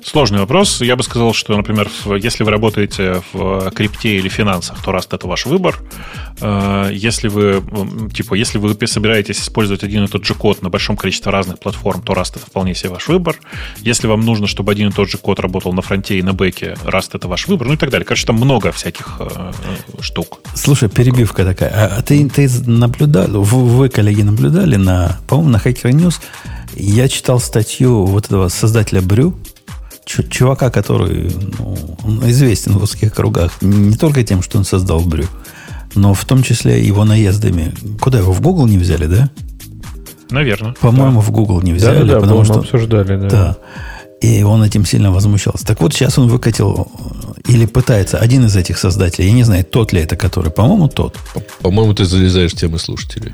Сложный 0.04 0.40
вопрос. 0.40 0.82
Я 0.82 0.96
бы 0.96 1.04
сказал, 1.04 1.34
что, 1.34 1.56
например, 1.56 1.90
если 2.20 2.44
вы 2.44 2.52
работаете 2.52 3.22
в 3.32 3.72
крипте 3.72 4.18
или 4.18 4.28
финансах, 4.28 4.84
то 4.84 4.92
Rust 4.92 5.08
это 5.12 5.28
ваш 5.28 5.46
выбор. 5.46 5.80
Э, 6.42 6.90
если 6.92 7.30
вы, 7.30 7.64
типа, 8.14 8.34
если 8.36 8.58
вы 8.58 8.76
собираетесь 8.86 9.40
использовать 9.40 9.84
один 9.84 10.04
и 10.04 10.08
тот 10.08 10.26
же 10.26 10.34
код 10.34 10.62
на 10.62 10.70
большом 10.70 10.98
количестве 10.98 11.32
разных 11.32 11.60
платформ, 11.60 12.02
то 12.02 12.14
Rust 12.14 12.34
это 12.36 12.46
вполне 12.46 12.76
себе 12.76 12.90
ваш 12.90 13.08
выбор. 13.08 13.38
Если 13.80 14.08
вам 14.08 14.22
нужно, 14.22 14.48
чтобы 14.48 14.72
один 14.74 14.90
и 14.90 14.92
тот 14.92 15.10
же 15.10 15.18
код 15.18 15.40
работал 15.40 15.72
на 15.72 15.82
фронте 15.82 16.20
и 16.20 16.22
на 16.22 16.34
бэке, 16.34 16.76
Rust 16.84 17.12
это 17.14 17.28
ваш 17.28 17.48
выбор, 17.48 17.68
ну 17.68 17.74
и 17.74 17.78
так 17.78 17.90
далее. 17.90 18.06
Короче, 18.06 18.26
там 18.26 18.36
много 18.36 18.72
всяких 18.74 19.18
э, 19.20 19.52
штук. 20.02 20.40
Слушай, 20.54 20.90
перебивка 20.90 21.46
такая. 21.46 21.70
А, 21.70 21.98
а 21.98 22.02
ты, 22.02 22.30
ты 22.30 22.50
наблюдал, 22.66 23.42
вы, 23.42 23.66
вы, 23.66 23.90
коллеги, 23.90 24.22
наблюдали 24.22 24.76
на, 24.76 25.20
по-моему, 25.28 25.52
на 25.52 25.58
Hacker 25.58 25.92
News, 25.92 26.20
я 26.76 27.08
читал 27.08 27.40
статью 27.40 28.06
вот 28.06 28.26
этого 28.26 28.50
создателя 28.50 29.02
Брю, 29.02 29.36
чувака, 30.06 30.70
который 30.70 31.32
ну, 32.04 32.30
известен 32.30 32.78
в 32.78 32.84
узких 32.84 33.14
кругах 33.14 33.62
не 33.62 33.96
только 33.96 34.24
тем, 34.24 34.42
что 34.42 34.58
он 34.58 34.66
создал 34.66 35.02
Брю, 35.02 35.26
но 35.96 36.14
в 36.14 36.26
том 36.26 36.44
числе 36.44 36.86
его 36.86 37.06
наездами. 37.06 37.74
Куда 38.00 38.20
его 38.20 38.34
в 38.34 38.42
Google 38.42 38.68
не 38.68 38.78
взяли, 38.78 39.06
да? 39.06 39.30
Наверное. 40.30 40.74
По-моему, 40.82 41.20
да. 41.20 41.26
в 41.26 41.32
Google 41.32 41.62
не 41.62 41.74
взяли, 41.74 42.00
да, 42.00 42.16
да, 42.16 42.20
потому 42.22 42.44
что 42.44 42.60
обсуждали, 42.60 43.18
да. 43.18 43.30
да. 43.30 43.58
И 44.22 44.42
он 44.42 44.64
этим 44.64 44.86
сильно 44.86 45.12
возмущался. 45.12 45.66
Так 45.66 45.82
вот, 45.82 45.94
сейчас 45.94 46.18
он 46.18 46.30
выкатил 46.30 46.88
или 47.46 47.66
пытается 47.66 48.18
один 48.18 48.46
из 48.46 48.56
этих 48.56 48.78
создателей, 48.78 49.28
я 49.28 49.34
не 49.34 49.44
знаю, 49.44 49.66
тот 49.66 49.92
ли 49.94 50.02
это, 50.02 50.16
который, 50.16 50.52
по-моему, 50.52 50.88
тот. 50.88 51.18
По-моему, 51.62 51.94
ты 51.94 52.06
залезаешь 52.06 52.54
в 52.54 52.56
темы 52.56 52.80
слушателей. 52.80 53.34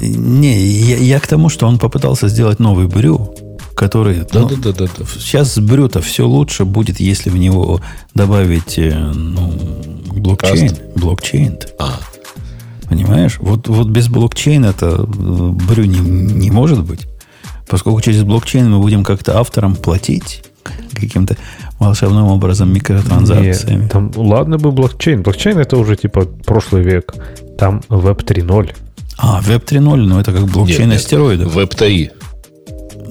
Не, 0.00 0.58
я, 0.58 0.96
я 0.96 1.20
к 1.20 1.26
тому, 1.26 1.48
что 1.48 1.66
он 1.66 1.78
попытался 1.78 2.28
сделать 2.28 2.60
новый 2.60 2.86
брю, 2.86 3.34
который... 3.74 4.26
Да, 4.32 4.40
ну, 4.40 4.48
да, 4.48 4.56
да, 4.56 4.72
да, 4.72 4.84
да. 4.98 5.04
Сейчас 5.04 5.54
с 5.54 5.58
брюта 5.58 6.00
все 6.00 6.26
лучше 6.26 6.64
будет, 6.64 7.00
если 7.00 7.30
в 7.30 7.36
него 7.36 7.80
добавить 8.14 8.78
э, 8.78 8.94
ну, 8.94 9.52
блокчейн. 10.14 10.68
Каст. 10.68 10.82
Блокчейн. 10.96 11.58
А. 11.78 12.00
Понимаешь? 12.88 13.38
Вот, 13.40 13.68
вот 13.68 13.88
без 13.88 14.08
блокчейна 14.08 14.66
это 14.66 14.86
э, 14.86 15.04
брю 15.06 15.84
не, 15.84 15.98
не 15.98 16.50
может 16.50 16.82
быть. 16.84 17.06
Поскольку 17.68 18.00
через 18.00 18.22
блокчейн 18.22 18.70
мы 18.70 18.80
будем 18.80 19.04
как-то 19.04 19.38
авторам 19.38 19.76
платить 19.76 20.44
каким-то 20.94 21.36
волшебным 21.78 22.26
образом 22.26 22.72
микротранзакциями. 22.72 23.82
Нет, 23.82 23.92
там, 23.92 24.12
ладно 24.14 24.58
бы 24.58 24.70
блокчейн. 24.70 25.22
Блокчейн 25.22 25.58
это 25.58 25.76
уже 25.76 25.96
типа 25.96 26.26
прошлый 26.44 26.82
век. 26.82 27.14
Там 27.58 27.82
Web 27.88 28.24
3.0. 28.24 28.74
А, 29.18 29.40
Web 29.40 29.64
3.0, 29.64 29.96
ну 29.96 30.20
это 30.20 30.32
как 30.32 30.44
блокчейн 30.46 30.88
нет, 30.88 30.90
на 30.90 30.98
стероидах. 30.98 31.48
Web 31.54 31.74
3. 31.76 32.10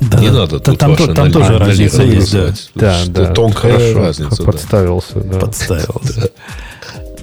Да, 0.02 0.20
не 0.20 0.32
надо 0.32 0.60
тут 0.60 0.80
там, 0.80 0.92
ваши 0.92 1.14
там 1.14 1.32
тоже 1.32 1.60
разница 1.60 2.02
есть, 2.02 2.34
да. 2.34 2.54
Да, 2.74 2.98
да. 3.08 3.34
Тонкая 3.34 3.74
Хорошо, 3.74 4.00
разница. 4.00 4.44
Подставился, 4.44 5.20
да. 5.20 5.40
Подставился. 5.40 6.32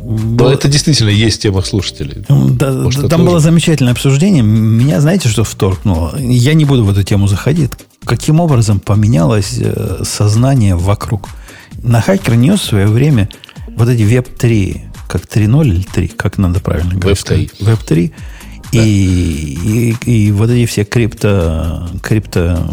Но 0.01 0.53
это 0.53 0.69
действительно 0.69 1.11
есть 1.11 1.43
тема 1.43 1.61
слушателей. 1.63 2.25
Да, 2.29 2.73
Может, 2.73 3.11
там 3.11 3.25
было 3.25 3.41
замечательное 3.41 3.93
обсуждение. 3.93 4.43
Меня, 4.43 5.01
знаете, 5.01 5.29
что 5.29 5.45
вторгнуло? 5.45 6.17
Я 6.19 6.55
не 6.55 6.65
буду 6.65 6.85
в 6.85 6.91
эту 6.91 7.03
тему 7.03 7.27
заходить. 7.27 7.73
Каким 8.05 8.41
образом 8.41 8.81
поменялось 8.81 9.57
э, 9.59 10.03
сознание 10.05 10.77
вокруг? 10.77 11.29
На 11.83 12.01
Hacker 12.01 12.37
News 12.39 12.59
в 12.59 12.65
свое 12.65 12.87
время 12.87 13.29
вот 13.77 13.89
эти 13.89 14.03
Web 14.03 14.37
3, 14.39 14.85
как 15.09 15.23
3.0 15.23 15.67
или 15.67 15.83
3, 15.83 16.09
как 16.09 16.39
надо 16.39 16.61
правильно 16.61 16.95
говорить? 16.95 17.53
Web 17.61 17.79
3. 17.85 18.13
Web 18.73 18.81
3 18.81 18.81
и, 18.81 19.97
и, 20.05 20.27
и 20.27 20.33
вот 20.33 20.51
эти 20.51 20.67
все 20.67 20.85
крипто, 20.85 21.89
крипто, 22.03 22.69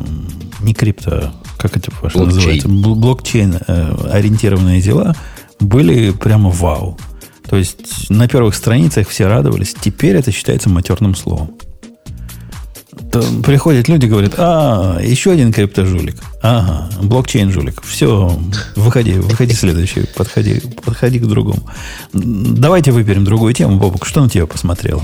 не 0.61 0.73
крипто, 0.73 1.33
как 1.57 1.77
это 1.77 1.91
ваше 2.01 2.17
называется, 2.17 2.67
блокчейн 2.67 3.57
э, 3.67 4.09
ориентированные 4.11 4.81
дела 4.81 5.15
были 5.59 6.11
прямо 6.11 6.49
вау. 6.49 6.97
То 7.47 7.57
есть 7.57 8.09
на 8.09 8.27
первых 8.27 8.55
страницах 8.55 9.07
все 9.07 9.27
радовались. 9.27 9.75
Теперь 9.79 10.15
это 10.15 10.31
считается 10.31 10.69
матерным 10.69 11.15
словом. 11.15 11.51
То 13.11 13.21
приходят 13.43 13.87
люди, 13.87 14.07
говорят, 14.07 14.33
а, 14.37 14.99
еще 15.01 15.31
один 15.31 15.53
криптожулик. 15.53 16.15
Ага, 16.41 16.89
блокчейн 17.01 17.51
жулик. 17.51 17.81
Все, 17.83 18.37
выходи, 18.75 19.13
выходи 19.13 19.53
следующий, 19.53 20.05
подходи, 20.15 20.61
подходи 20.83 21.19
к 21.19 21.25
другому. 21.25 21.69
Давайте 22.13 22.91
выберем 22.91 23.23
другую 23.23 23.53
тему, 23.53 23.77
Бобок. 23.77 24.05
Что 24.05 24.21
на 24.21 24.29
тебя 24.29 24.47
посмотрел? 24.47 25.01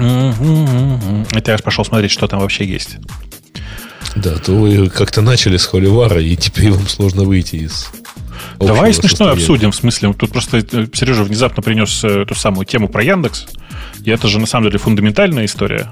Это 0.00 1.52
я 1.52 1.58
пошел 1.58 1.84
смотреть, 1.84 2.10
что 2.10 2.26
там 2.26 2.40
вообще 2.40 2.64
есть. 2.64 2.96
Да, 4.16 4.38
то 4.38 4.52
вы 4.52 4.88
как-то 4.88 5.22
начали 5.22 5.56
с 5.56 5.66
холивара, 5.66 6.20
и 6.20 6.36
теперь 6.36 6.72
вам 6.72 6.88
сложно 6.88 7.22
выйти 7.22 7.56
из 7.56 7.90
Давай 8.58 8.92
смешно 8.92 9.28
обсудим. 9.28 9.70
В 9.70 9.76
смысле, 9.76 10.12
тут 10.12 10.32
просто 10.32 10.58
э, 10.58 10.86
Сережа 10.92 11.24
внезапно 11.24 11.62
принес 11.62 12.04
э, 12.04 12.22
эту 12.22 12.34
самую 12.34 12.66
тему 12.66 12.88
про 12.88 13.02
Яндекс. 13.02 13.46
И 14.04 14.10
это 14.10 14.28
же 14.28 14.38
на 14.38 14.46
самом 14.46 14.66
деле 14.66 14.78
фундаментальная 14.78 15.44
история. 15.44 15.88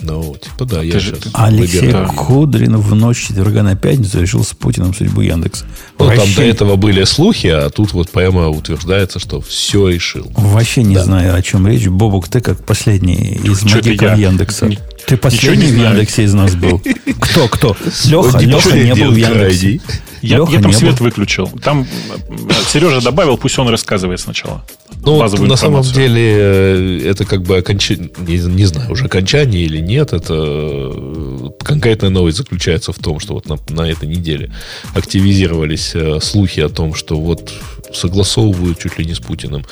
Ну, 0.00 0.36
типа, 0.40 0.64
да, 0.64 0.82
я 0.82 0.98
же, 0.98 1.14
сейчас 1.14 1.32
Алексей 1.34 1.80
выбираю. 1.80 2.08
Кудрин 2.08 2.76
в 2.76 2.94
ночь 2.94 3.26
четверга 3.28 3.62
на 3.62 3.76
пятницу 3.76 4.20
решил 4.20 4.44
с 4.44 4.52
Путиным 4.52 4.94
судьбу 4.94 5.20
Яндекс. 5.20 5.64
Ну, 5.98 6.06
Вообще... 6.06 6.20
там 6.20 6.34
до 6.34 6.42
этого 6.42 6.76
были 6.76 7.04
слухи, 7.04 7.46
а 7.46 7.70
тут 7.70 7.92
вот 7.92 8.10
прямо 8.10 8.48
утверждается, 8.48 9.18
что 9.18 9.40
все 9.40 9.88
решил. 9.88 10.30
Вообще 10.34 10.82
не 10.82 10.96
да. 10.96 11.04
знаю, 11.04 11.34
о 11.34 11.42
чем 11.42 11.66
речь. 11.66 11.86
Бобук, 11.86 12.28
ты 12.28 12.40
как 12.40 12.64
последний 12.64 13.40
из 13.44 13.62
магиков 13.62 14.18
Яндекса. 14.18 14.66
Не, 14.66 14.78
ты 15.06 15.16
последний 15.16 15.66
в 15.66 15.76
Яндексе 15.76 16.24
из 16.24 16.34
нас 16.34 16.54
был. 16.54 16.82
Кто, 17.20 17.48
кто? 17.48 17.76
Леха, 18.04 18.38
Леха 18.38 18.76
не 18.76 18.94
был 18.94 19.12
в 19.12 19.16
Яндексе. 19.16 19.80
Я, 20.22 20.44
я 20.48 20.60
там 20.60 20.72
свет 20.72 20.98
был. 20.98 21.06
выключил. 21.06 21.48
Там 21.62 21.82
э, 21.82 22.52
Сережа 22.68 23.00
добавил, 23.00 23.36
пусть 23.36 23.58
он 23.58 23.68
рассказывает 23.68 24.20
сначала. 24.20 24.64
Ну, 25.04 25.18
на 25.46 25.56
самом 25.56 25.82
деле, 25.82 26.22
э, 26.22 27.10
это 27.10 27.24
как 27.24 27.42
бы 27.42 27.56
окончание, 27.58 28.10
не, 28.18 28.38
не 28.38 28.64
знаю, 28.66 28.92
уже 28.92 29.06
окончание 29.06 29.64
или 29.64 29.80
нет, 29.80 30.12
это 30.12 30.34
э, 30.34 31.48
конкретная 31.64 32.10
новость 32.10 32.38
заключается 32.38 32.92
в 32.92 32.98
том, 32.98 33.18
что 33.18 33.34
вот 33.34 33.48
на, 33.48 33.58
на 33.68 33.90
этой 33.90 34.08
неделе 34.08 34.52
активизировались 34.94 35.94
слухи 36.22 36.60
о 36.60 36.68
том, 36.68 36.94
что 36.94 37.20
вот 37.20 37.52
согласовывают 37.92 38.78
чуть 38.78 38.98
ли 38.98 39.04
не 39.04 39.14
с 39.14 39.18
Путиным 39.18 39.66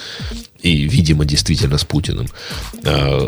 и, 0.63 0.83
видимо, 0.83 1.25
действительно 1.25 1.79
с 1.79 1.85
Путиным. 1.85 2.27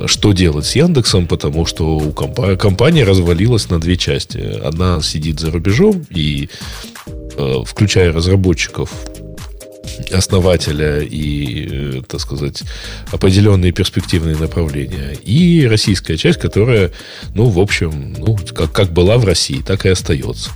Что 0.07 0.33
делать 0.33 0.67
с 0.67 0.77
Яндексом, 0.77 1.27
потому 1.27 1.65
что 1.65 1.97
у 1.97 2.13
компа- 2.13 2.57
компания 2.57 3.05
развалилась 3.05 3.71
на 3.71 3.81
две 3.81 3.97
части. 3.97 4.37
Одна 4.39 5.01
сидит 5.01 5.41
за 5.41 5.51
рубежом 5.51 6.05
и 6.11 6.51
включая 7.67 8.13
разработчиков, 8.13 8.91
основателя 10.13 11.01
и, 11.01 11.69
э, 11.71 12.03
так 12.07 12.21
сказать, 12.21 12.63
определенные 13.11 13.73
перспективные 13.73 14.37
направления. 14.37 15.17
И 15.25 15.67
российская 15.67 16.17
часть, 16.17 16.39
которая, 16.39 16.93
ну, 17.35 17.49
в 17.49 17.59
общем, 17.59 18.15
ну, 18.19 18.39
как, 18.55 18.73
как 18.73 18.93
была 18.93 19.19
в 19.19 19.25
России, 19.25 19.63
так 19.65 19.87
и 19.87 19.91
остается. 19.91 20.51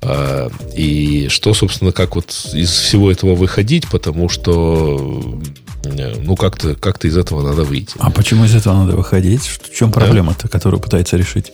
А, 0.00 0.50
и 0.76 1.28
что, 1.28 1.54
собственно, 1.54 1.92
как 1.92 2.14
вот 2.14 2.30
из 2.52 2.70
всего 2.70 3.10
этого 3.10 3.34
выходить, 3.34 3.88
потому 3.88 4.28
что 4.28 5.38
э, 5.84 6.14
ну, 6.22 6.36
как-то 6.36 6.74
как 6.74 7.04
из 7.04 7.16
этого 7.16 7.42
надо 7.42 7.64
выйти. 7.64 7.94
А 7.98 8.10
почему 8.10 8.44
из 8.44 8.54
этого 8.54 8.74
надо 8.84 8.96
выходить? 8.96 9.42
В 9.42 9.74
чем 9.74 9.90
проблема-то, 9.90 10.48
которую 10.48 10.80
пытается 10.80 11.16
решить? 11.16 11.52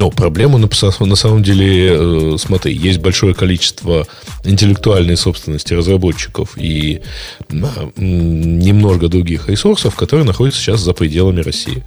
Но 0.00 0.10
проблема 0.10 0.56
на, 0.58 1.14
самом 1.14 1.42
деле, 1.42 1.90
э, 1.92 2.36
смотри, 2.38 2.74
есть 2.74 3.00
большое 3.00 3.34
количество 3.34 4.06
интеллектуальной 4.44 5.14
собственности 5.14 5.74
разработчиков 5.74 6.56
и 6.56 7.02
немного 7.50 9.08
других 9.08 9.50
ресурсов, 9.50 9.94
которые 9.96 10.24
находятся 10.24 10.58
сейчас 10.58 10.80
за 10.80 10.94
пределами 10.94 11.42
России. 11.42 11.84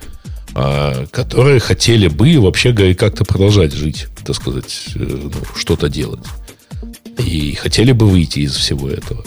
а, 0.56 1.08
которые 1.08 1.60
хотели 1.60 2.08
бы, 2.08 2.40
вообще 2.40 2.74
говоря, 2.74 2.94
как-то 2.94 3.26
продолжать 3.26 3.74
жить, 3.74 4.06
так 4.24 4.36
сказать, 4.36 4.90
э, 4.94 5.00
ну, 5.00 5.32
что-то 5.58 5.90
делать. 5.90 6.24
И 7.18 7.56
хотели 7.56 7.92
бы 7.92 8.06
выйти 8.06 8.42
из 8.42 8.56
всего 8.56 8.90
этого. 8.90 9.26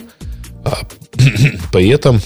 А, 0.65 0.83
при 1.73 1.89
этом 1.89 2.21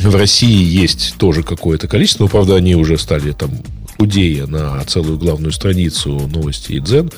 в 0.00 0.16
России 0.16 0.64
есть 0.64 1.16
тоже 1.18 1.42
какое-то 1.42 1.86
количество, 1.86 2.24
но, 2.24 2.30
правда, 2.30 2.56
они 2.56 2.74
уже 2.74 2.96
стали 2.96 3.32
там 3.32 3.50
худее 3.96 4.46
на 4.46 4.82
целую 4.84 5.18
главную 5.18 5.52
страницу 5.52 6.28
новости 6.32 6.72
и 6.72 6.80
дзен, 6.80 7.10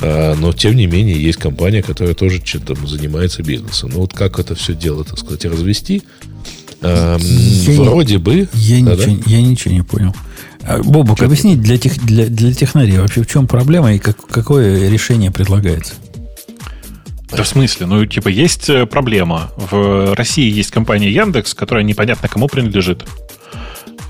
а, 0.00 0.34
но, 0.34 0.52
тем 0.52 0.76
не 0.76 0.86
менее, 0.86 1.22
есть 1.22 1.38
компания, 1.38 1.82
которая 1.82 2.14
тоже 2.14 2.40
чем-то 2.40 2.74
занимается 2.86 3.42
бизнесом. 3.42 3.90
Ну, 3.92 4.00
вот 4.00 4.12
как 4.12 4.38
это 4.38 4.54
все 4.54 4.74
дело, 4.74 5.04
так 5.04 5.18
сказать, 5.18 5.44
развести? 5.44 6.02
Я 6.82 7.16
Вроде 7.18 8.14
не, 8.14 8.18
бы. 8.18 8.48
Я, 8.54 8.80
ничего, 8.80 9.22
я 9.26 9.42
ничего 9.42 9.74
не 9.74 9.82
понял. 9.82 10.14
А, 10.64 10.82
Бобок, 10.82 11.18
Чё 11.18 11.26
объясни 11.26 11.56
для, 11.56 11.78
тех, 11.78 12.04
для, 12.04 12.26
для 12.26 12.52
технарей 12.52 12.98
вообще 12.98 13.22
в 13.22 13.26
чем 13.26 13.46
проблема 13.46 13.94
и 13.94 13.98
как, 13.98 14.16
какое 14.26 14.88
решение 14.88 15.30
предлагается? 15.30 15.94
Да 17.30 17.44
в 17.44 17.48
смысле? 17.48 17.86
Ну, 17.86 18.04
типа, 18.04 18.28
есть 18.28 18.68
э, 18.68 18.84
проблема. 18.84 19.50
В 19.56 20.14
России 20.14 20.52
есть 20.52 20.70
компания 20.70 21.10
Яндекс, 21.10 21.54
которая 21.54 21.82
непонятно 21.82 22.28
кому 22.28 22.46
принадлежит. 22.46 23.04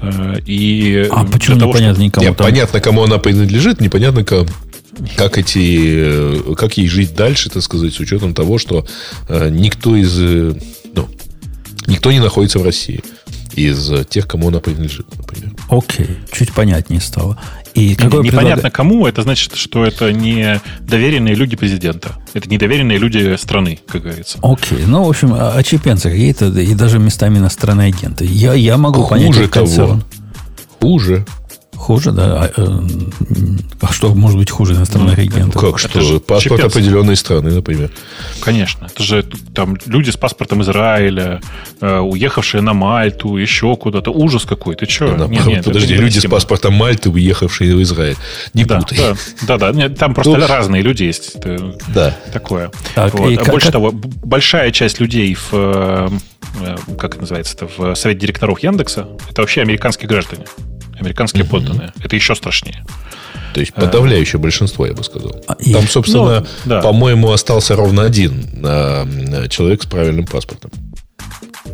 Э, 0.02 0.36
И 0.46 1.06
А 1.10 1.24
почему 1.24 1.58
того, 1.58 1.70
непонятно 1.72 1.94
чтобы- 1.94 2.04
никому 2.06 2.26
Нет, 2.26 2.36
там? 2.36 2.46
понятно, 2.46 2.80
кому 2.80 3.04
она 3.04 3.18
принадлежит, 3.18 3.80
непонятно, 3.80 4.24
как, 4.24 4.48
как 5.16 5.38
эти, 5.38 6.40
э, 6.50 6.54
как 6.56 6.76
ей 6.76 6.88
жить 6.88 7.14
дальше, 7.14 7.48
так 7.50 7.62
сказать, 7.62 7.94
с 7.94 8.00
учетом 8.00 8.34
того, 8.34 8.58
что 8.58 8.84
э, 9.28 9.48
никто 9.50 9.94
из, 9.96 10.16
ну, 10.18 11.08
никто 11.86 12.10
не 12.12 12.20
находится 12.20 12.58
в 12.58 12.64
России 12.64 13.02
из 13.54 13.90
э, 13.90 14.04
тех, 14.04 14.26
кому 14.26 14.48
она 14.48 14.60
принадлежит, 14.60 15.06
например. 15.16 15.52
Окей, 15.68 16.18
чуть 16.32 16.52
понятнее 16.52 17.00
стало. 17.00 17.38
И 17.74 17.90
Не- 17.90 17.94
какое 17.94 18.22
Непонятно 18.22 18.68
предлага- 18.68 18.70
кому, 18.70 19.06
это 19.06 19.22
значит, 19.22 19.54
что 19.56 19.84
это 19.84 20.12
не 20.12 20.60
доверенные 20.80 21.34
люди 21.34 21.56
президента. 21.56 22.10
Это 22.34 22.48
не 22.50 22.58
доверенные 22.58 22.98
люди 22.98 23.36
страны, 23.36 23.78
как 23.88 24.02
говорится. 24.02 24.38
Окей, 24.42 24.84
ну, 24.86 25.04
в 25.04 25.08
общем, 25.08 25.32
а- 25.34 25.52
очепенцы 25.56 26.10
какие-то, 26.10 26.46
и 26.48 26.74
даже 26.74 26.98
местами 26.98 27.38
иностранные 27.38 27.88
агенты. 27.88 28.26
Я, 28.26 28.52
я 28.54 28.76
могу 28.76 29.06
понять 29.06 29.28
Хуже 29.28 29.44
их 29.44 29.50
того. 29.50 29.66
концерн. 29.66 30.04
Хуже. 30.80 31.24
Хуже, 31.82 32.12
да. 32.12 32.44
А, 32.56 32.60
э, 32.60 32.78
а 33.80 33.92
что 33.92 34.14
может 34.14 34.38
быть 34.38 34.50
хуже 34.52 34.74
иностранных 34.74 35.16
Ну, 35.16 35.22
агентов? 35.24 35.60
Как 35.60 35.80
это 35.80 35.88
что? 35.88 36.00
же 36.00 36.20
Паспорт 36.20 36.60
чепец. 36.60 36.72
определенной 36.76 37.16
страны, 37.16 37.50
например. 37.50 37.90
Конечно. 38.40 38.86
Это 38.86 39.02
же 39.02 39.24
там 39.52 39.76
люди 39.86 40.10
с 40.10 40.16
паспортом 40.16 40.62
Израиля, 40.62 41.40
э, 41.80 41.98
уехавшие 41.98 42.60
на 42.60 42.72
Мальту, 42.72 43.36
еще 43.36 43.74
куда-то. 43.74 44.12
Ужас 44.12 44.44
какой. 44.44 44.76
Ты 44.76 44.86
что? 44.86 45.08
Да, 45.16 45.26
Подожди, 45.64 45.94
люди 45.94 46.20
с 46.20 46.26
паспортом 46.30 46.74
Мальты, 46.74 47.10
уехавшие 47.10 47.74
в 47.74 47.82
Израиль. 47.82 48.16
Не 48.54 48.64
Да, 48.64 48.78
путай. 48.78 48.98
да, 48.98 49.16
да, 49.48 49.58
да. 49.58 49.72
Нет, 49.76 49.98
Там 49.98 50.14
просто 50.14 50.36
Ну, 50.38 50.46
разные 50.46 50.82
люди 50.82 51.02
есть. 51.02 51.34
Это 51.34 51.76
Да. 51.92 52.16
Такое. 52.32 52.70
Так, 52.94 53.12
Вот. 53.14 53.28
и 53.28 53.34
А 53.34 53.38
как- 53.38 53.48
Больше 53.50 53.66
как- 53.66 53.72
того, 53.72 53.90
большая 53.92 54.70
часть 54.70 55.00
людей 55.00 55.34
в 55.34 55.48
э, 55.52 56.08
э, 56.60 56.76
как 56.96 57.14
это 57.14 57.22
называется, 57.22 57.56
это 57.56 57.68
в 57.76 57.96
совете 57.96 58.20
директоров 58.20 58.60
Яндекса, 58.60 59.08
это 59.28 59.42
вообще 59.42 59.62
американские 59.62 60.06
граждане, 60.08 60.44
американские 61.02 61.44
подданные. 61.44 61.92
Это 62.02 62.16
еще 62.16 62.34
страшнее. 62.34 62.84
То 63.54 63.60
есть 63.60 63.74
подавляющее 63.74 64.40
большинство, 64.40 64.86
я 64.86 64.94
бы 64.94 65.04
сказал. 65.04 65.36
А, 65.46 65.54
и- 65.60 65.72
Там, 65.74 65.86
собственно, 65.86 66.40
Ну, 66.40 66.46
да. 66.64 66.80
по-моему, 66.80 67.30
остался 67.32 67.76
ровно 67.76 68.02
один 68.02 68.46
э, 68.64 69.48
человек 69.50 69.82
с 69.82 69.86
правильным 69.86 70.26
паспортом. 70.26 70.70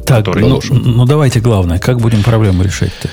Так, 0.04 0.18
который 0.24 0.42
ну, 0.44 0.60
ну, 0.70 1.04
давайте 1.06 1.40
главное, 1.40 1.78
как 1.78 2.00
будем 2.00 2.22
проблему 2.22 2.62
решать-то? 2.64 3.08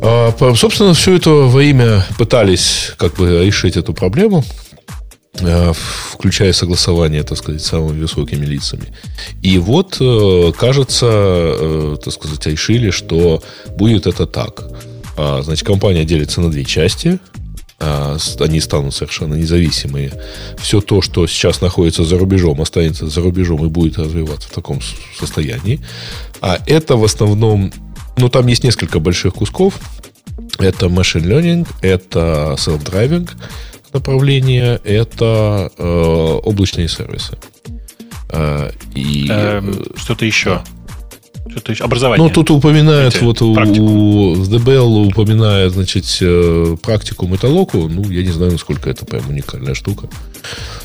А, 0.00 0.30
по- 0.32 0.54
собственно, 0.54 0.94
все 0.94 1.16
это 1.16 1.30
во 1.30 1.62
имя 1.62 2.04
пытались 2.18 2.92
как 2.98 3.14
бы 3.16 3.44
решить 3.44 3.76
эту 3.76 3.92
проблему, 3.94 4.44
э, 5.40 5.72
включая 6.12 6.52
согласование, 6.52 7.22
так 7.24 7.38
сказать, 7.38 7.62
с 7.62 7.66
самыми 7.66 8.00
высокими 8.02 8.46
лицами. 8.46 8.92
И 9.42 9.58
вот, 9.58 9.96
э, 10.00 10.52
кажется, 10.56 11.06
э, 11.10 11.96
так 12.04 12.12
сказать, 12.14 12.46
решили, 12.46 12.90
что 12.90 13.42
будет 13.76 14.06
это 14.06 14.26
так. 14.26 14.62
А, 15.18 15.42
Значит, 15.42 15.66
компания 15.66 16.04
делится 16.04 16.40
на 16.40 16.50
две 16.50 16.64
части. 16.64 17.18
А, 17.80 18.16
Они 18.40 18.60
станут 18.60 18.94
совершенно 18.94 19.34
независимые. 19.34 20.12
Все 20.58 20.80
то, 20.80 21.02
что 21.02 21.26
сейчас 21.26 21.60
находится 21.60 22.04
за 22.04 22.16
рубежом, 22.18 22.60
останется 22.62 23.08
за 23.08 23.20
рубежом 23.20 23.64
и 23.66 23.68
будет 23.68 23.98
развиваться 23.98 24.48
в 24.48 24.52
таком 24.52 24.80
состоянии. 25.18 25.80
А 26.40 26.58
это 26.66 26.96
в 26.96 27.04
основном, 27.04 27.72
ну, 28.16 28.28
там 28.28 28.46
есть 28.46 28.64
несколько 28.64 29.00
больших 29.00 29.34
кусков. 29.34 29.74
Это 30.58 30.86
machine 30.86 31.24
learning, 31.24 31.68
это 31.82 32.54
self-driving 32.56 33.28
направление, 33.92 34.80
это 34.84 35.70
э, 35.76 35.82
облачные 35.82 36.88
сервисы. 36.88 37.38
Э, 38.30 38.70
и, 38.94 39.28
Эм, 39.30 39.70
э, 39.70 39.84
Что-то 39.96 40.24
еще. 40.24 40.62
Что-то 41.58 41.72
еще. 41.72 41.84
Образование. 41.84 42.26
ну, 42.26 42.32
тут 42.32 42.50
упоминают, 42.50 43.16
Эти, 43.16 43.24
вот 43.24 43.42
у, 43.42 43.54
практику. 43.54 43.84
у 43.84 44.34
DBL 44.36 45.08
упоминает, 45.08 45.72
значит, 45.72 46.04
э, 46.20 46.76
практику 46.80 47.26
металлоку. 47.26 47.88
Ну, 47.88 48.08
я 48.10 48.22
не 48.22 48.30
знаю, 48.30 48.52
насколько 48.52 48.88
это 48.88 49.04
прям 49.04 49.28
уникальная 49.28 49.74
штука. 49.74 50.08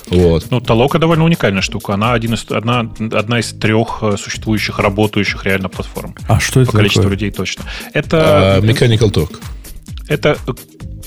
Вот. 0.08 0.48
Ну, 0.50 0.62
Толока 0.62 1.00
довольно 1.00 1.26
уникальная 1.26 1.62
штука. 1.62 1.94
Она 1.94 2.14
один 2.14 2.34
из, 2.34 2.46
одна, 2.50 2.92
одна 3.12 3.40
из 3.40 3.52
трех 3.54 4.00
э, 4.02 4.18
существующих, 4.18 4.80
работающих 4.80 5.46
реально 5.46 5.70
платформ. 5.70 6.16
А 6.28 6.40
что 6.40 6.62
это 6.62 6.72
По 6.72 6.78
количеству 6.78 7.04
такое? 7.04 7.16
людей 7.16 7.32
точно. 7.32 7.66
А, 7.94 8.00
Это, 8.00 8.60
Mechanical 8.64 9.12
Turk. 9.12 9.40
это 10.08 10.38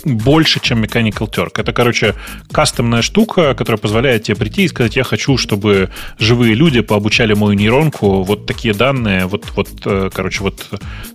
больше, 0.07 0.61
чем 0.61 0.82
Mechanical 0.84 1.28
Turk. 1.30 1.61
Это, 1.61 1.72
короче, 1.72 2.14
кастомная 2.52 3.02
штука, 3.02 3.54
которая 3.54 3.78
позволяет 3.78 4.22
тебе 4.22 4.36
прийти 4.36 4.64
и 4.64 4.68
сказать, 4.68 4.96
я 4.96 5.04
хочу, 5.04 5.36
чтобы 5.36 5.90
живые 6.18 6.54
люди 6.54 6.80
пообучали 6.80 7.34
мою 7.34 7.54
нейронку, 7.54 8.22
вот 8.22 8.46
такие 8.46 8.72
данные, 8.72 9.26
вот, 9.26 9.44
вот 9.57 9.68
э, 9.84 10.11
короче, 10.12 10.42
вот 10.42 10.66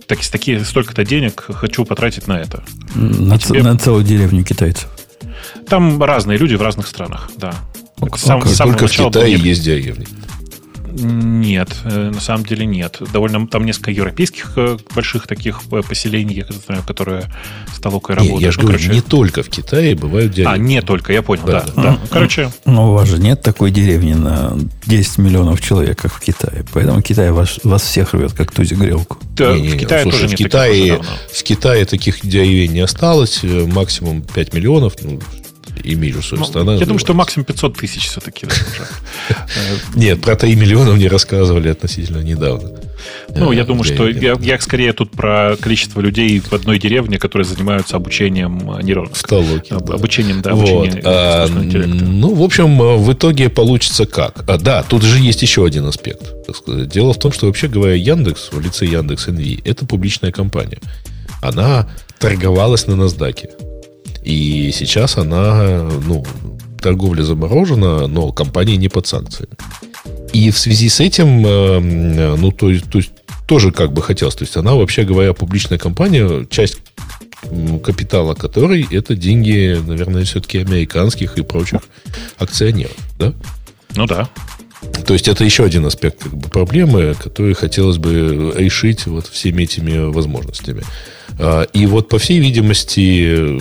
так, 0.06 0.18
такие, 0.20 0.64
столько-то 0.64 1.04
денег 1.04 1.42
хочу 1.48 1.84
потратить 1.84 2.28
на 2.28 2.38
это. 2.40 2.62
На, 2.94 3.38
ц- 3.38 3.48
тебе- 3.48 3.62
на 3.62 3.78
целую 3.78 4.04
деревню 4.04 4.44
китайцев. 4.44 4.88
Там 5.68 6.02
разные 6.02 6.38
люди 6.38 6.54
в 6.54 6.62
разных 6.62 6.86
странах, 6.86 7.30
да. 7.36 7.54
Ок- 8.00 8.18
Сам- 8.18 8.40
окей. 8.40 8.52
с 8.52 8.56
самого 8.56 8.76
Только 8.76 8.92
в 8.92 8.96
Китае 8.96 9.36
был 9.38 9.44
есть 9.44 9.62
деревни. 9.64 10.06
Нет, 10.94 11.70
э, 11.84 12.10
на 12.10 12.20
самом 12.20 12.44
деле 12.44 12.66
нет. 12.66 13.00
Довольно 13.12 13.46
там 13.46 13.64
несколько 13.64 13.90
европейских 13.90 14.52
э, 14.56 14.76
больших 14.94 15.26
таких 15.26 15.60
э, 15.70 15.82
поселений, 15.82 16.36
я 16.36 16.46
знаю, 16.66 16.82
которые 16.86 17.30
с 17.74 17.80
толокой 17.80 18.14
Не, 18.16 18.20
работают. 18.20 18.42
я 18.42 18.50
же 18.52 18.58
Ну, 18.58 18.64
говорю, 18.64 18.78
короче, 18.78 18.94
не 18.94 19.00
только 19.00 19.42
в 19.42 19.48
Китае 19.48 19.94
бывают 19.94 20.32
деревни. 20.32 20.52
А, 20.52 20.56
не 20.58 20.82
только, 20.82 21.12
я 21.12 21.22
понял, 21.22 21.44
да. 21.46 21.64
Да, 21.74 21.82
да. 21.82 21.98
Короче, 22.10 22.50
Но 22.64 22.90
у 22.90 22.94
вас 22.94 23.08
же 23.08 23.18
нет 23.18 23.42
такой 23.42 23.70
деревни 23.70 24.14
на 24.14 24.56
10 24.86 25.18
миллионов 25.18 25.60
человек, 25.60 25.98
как 26.00 26.12
в 26.12 26.20
Китае. 26.20 26.64
Поэтому 26.72 27.02
Китай 27.02 27.30
вас, 27.30 27.58
вас 27.64 27.82
всех 27.82 28.14
рвет, 28.14 28.32
как 28.32 28.52
тузик 28.52 28.78
грелку. 28.78 29.18
да, 29.36 29.54
Не-не-не, 29.54 29.76
в 29.76 29.80
Китае 29.80 30.02
слушай, 30.02 30.20
тоже 30.22 30.34
в 30.34 30.38
Китае, 30.38 31.00
в 31.32 31.42
Китае 31.42 31.84
таких 31.86 32.24
деревень 32.26 32.72
не 32.72 32.80
осталось, 32.80 33.40
максимум 33.42 34.22
5 34.22 34.54
миллионов, 34.54 34.94
ну, 35.02 35.20
имею 35.84 36.22
свою 36.22 36.42
Ну, 36.42 36.48
страна. 36.48 36.74
я 36.74 36.84
думаю, 36.86 36.98
что 36.98 37.14
максимум 37.14 37.44
500 37.44 37.76
тысяч 37.76 38.08
все-таки. 38.08 38.46
Э, 38.46 39.32
Нет, 39.94 40.20
про 40.20 40.36
3 40.36 40.54
миллиона 40.56 40.92
мне 40.92 41.08
рассказывали 41.08 41.68
относительно 41.68 42.18
недавно. 42.22 42.70
Ну, 43.34 43.52
Э, 43.52 43.56
я 43.56 43.64
думаю, 43.64 43.84
что 43.84 44.08
я, 44.08 44.58
скорее 44.60 44.92
тут 44.92 45.10
про 45.10 45.56
количество 45.60 46.00
людей 46.00 46.40
в 46.40 46.52
одной 46.52 46.78
деревне, 46.78 47.18
которые 47.18 47.44
занимаются 47.46 47.96
обучением 47.96 48.70
э, 48.78 48.82
нейронок. 48.82 49.14
В 49.14 49.22
Толоке, 49.22 49.74
Об- 49.74 49.86
да. 49.86 49.94
Обучением, 49.94 50.42
да, 50.42 50.52
обучением 50.52 51.00
а, 51.04 51.46
ну, 51.48 52.34
в 52.34 52.42
общем, 52.42 52.80
э, 52.80 52.96
в 52.96 53.12
итоге 53.12 53.48
получится 53.48 54.06
как? 54.06 54.44
А, 54.48 54.58
да, 54.58 54.82
тут 54.82 55.02
же 55.02 55.18
есть 55.18 55.42
еще 55.42 55.64
один 55.64 55.86
аспект. 55.86 56.32
Дело 56.66 57.12
в 57.12 57.18
том, 57.18 57.32
что 57.32 57.46
вообще 57.46 57.68
говоря, 57.68 57.94
Яндекс 57.94 58.50
в 58.52 58.60
лице 58.60 58.86
Яндекс 58.86 59.28
NV 59.28 59.62
это 59.64 59.86
публичная 59.86 60.32
компания. 60.32 60.78
Она 61.40 61.88
торговалась 62.18 62.86
на 62.86 62.92
NASDAQ. 62.92 63.71
И 64.24 64.70
сейчас 64.72 65.18
она, 65.18 65.88
ну, 66.06 66.24
торговля 66.80 67.22
заморожена, 67.22 68.06
но 68.06 68.32
компания 68.32 68.76
не 68.76 68.88
под 68.88 69.06
санкциями. 69.06 69.54
И 70.32 70.50
в 70.50 70.58
связи 70.58 70.88
с 70.88 71.00
этим, 71.00 71.44
э, 71.46 72.36
ну, 72.36 72.50
то, 72.52 72.70
есть- 72.70 72.90
то 72.90 72.98
есть 72.98 73.10
тоже 73.46 73.70
как 73.70 73.92
бы 73.92 74.02
хотелось. 74.02 74.34
То 74.34 74.44
есть 74.44 74.56
она, 74.56 74.74
вообще 74.74 75.04
говоря, 75.04 75.32
публичная 75.32 75.78
компания, 75.78 76.46
часть 76.50 76.78
капитала 77.84 78.34
которой 78.34 78.86
это 78.90 79.14
деньги, 79.16 79.76
наверное, 79.86 80.24
все-таки 80.24 80.58
американских 80.58 81.36
и 81.38 81.42
прочих 81.42 81.80
акционеров. 82.38 82.96
Да? 83.18 83.32
Ну 83.96 84.06
да. 84.06 84.28
То 85.06 85.12
есть 85.12 85.28
это 85.28 85.44
еще 85.44 85.64
один 85.64 85.84
аспект 85.86 86.22
как 86.22 86.34
бы, 86.34 86.48
проблемы, 86.48 87.14
который 87.22 87.54
хотелось 87.54 87.98
бы 87.98 88.52
решить 88.56 89.06
вот 89.06 89.26
всеми 89.26 89.64
этими 89.64 89.98
возможностями. 90.10 90.82
А, 91.38 91.62
И 91.72 91.86
вот, 91.86 92.08
по 92.08 92.18
всей 92.18 92.38
видимости, 92.40 93.60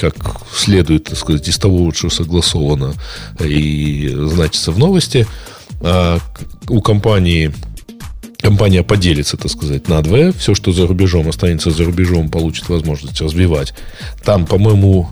как 0.00 0.14
следует, 0.54 1.04
так 1.04 1.18
сказать, 1.18 1.46
из 1.48 1.58
того, 1.58 1.92
что 1.92 2.10
согласовано 2.10 2.94
и 3.38 4.10
значится 4.14 4.72
в 4.72 4.78
новости, 4.78 5.26
а, 5.80 6.18
у 6.68 6.80
компании 6.80 7.52
компания 8.38 8.82
поделится, 8.82 9.36
так 9.36 9.50
сказать, 9.50 9.88
на 9.88 10.02
две. 10.02 10.32
Все, 10.32 10.54
что 10.54 10.72
за 10.72 10.86
рубежом 10.86 11.28
останется 11.28 11.70
за 11.70 11.84
рубежом, 11.84 12.30
получит 12.30 12.68
возможность 12.68 13.20
развивать. 13.20 13.74
Там, 14.24 14.46
по-моему, 14.46 15.10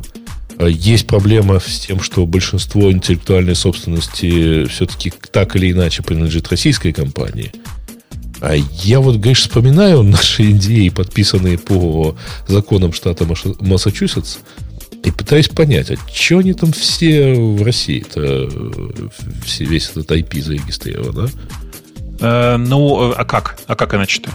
есть 0.67 1.07
проблема 1.07 1.61
с 1.61 1.81
тем, 1.81 2.01
что 2.01 2.27
большинство 2.27 2.91
интеллектуальной 2.91 3.55
собственности 3.55 4.67
все-таки 4.67 5.13
так 5.31 5.55
или 5.57 5.71
иначе 5.71 6.03
принадлежит 6.03 6.49
российской 6.49 6.93
компании. 6.93 7.53
А 8.41 8.55
я 8.55 9.01
вот, 9.01 9.17
говоришь, 9.17 9.43
вспоминаю 9.43 10.03
наши 10.03 10.51
идеи, 10.53 10.89
подписанные 10.89 11.59
по 11.59 12.17
законам 12.47 12.93
штата 12.93 13.27
Массачусетс, 13.61 14.39
и 15.05 15.11
пытаюсь 15.11 15.49
понять, 15.49 15.91
а 15.91 15.97
что 16.13 16.39
они 16.39 16.53
там 16.53 16.73
все 16.73 17.35
в 17.35 17.63
России-то, 17.63 18.49
все, 19.45 19.65
весь 19.65 19.91
этот 19.91 20.11
IP 20.11 20.41
зарегистрирован, 20.41 21.27
а? 22.21 22.55
Э, 22.55 22.57
ну, 22.57 23.13
а 23.13 23.25
как? 23.25 23.59
А 23.67 23.77
как 23.77 23.95
иначе-то? 23.95 24.31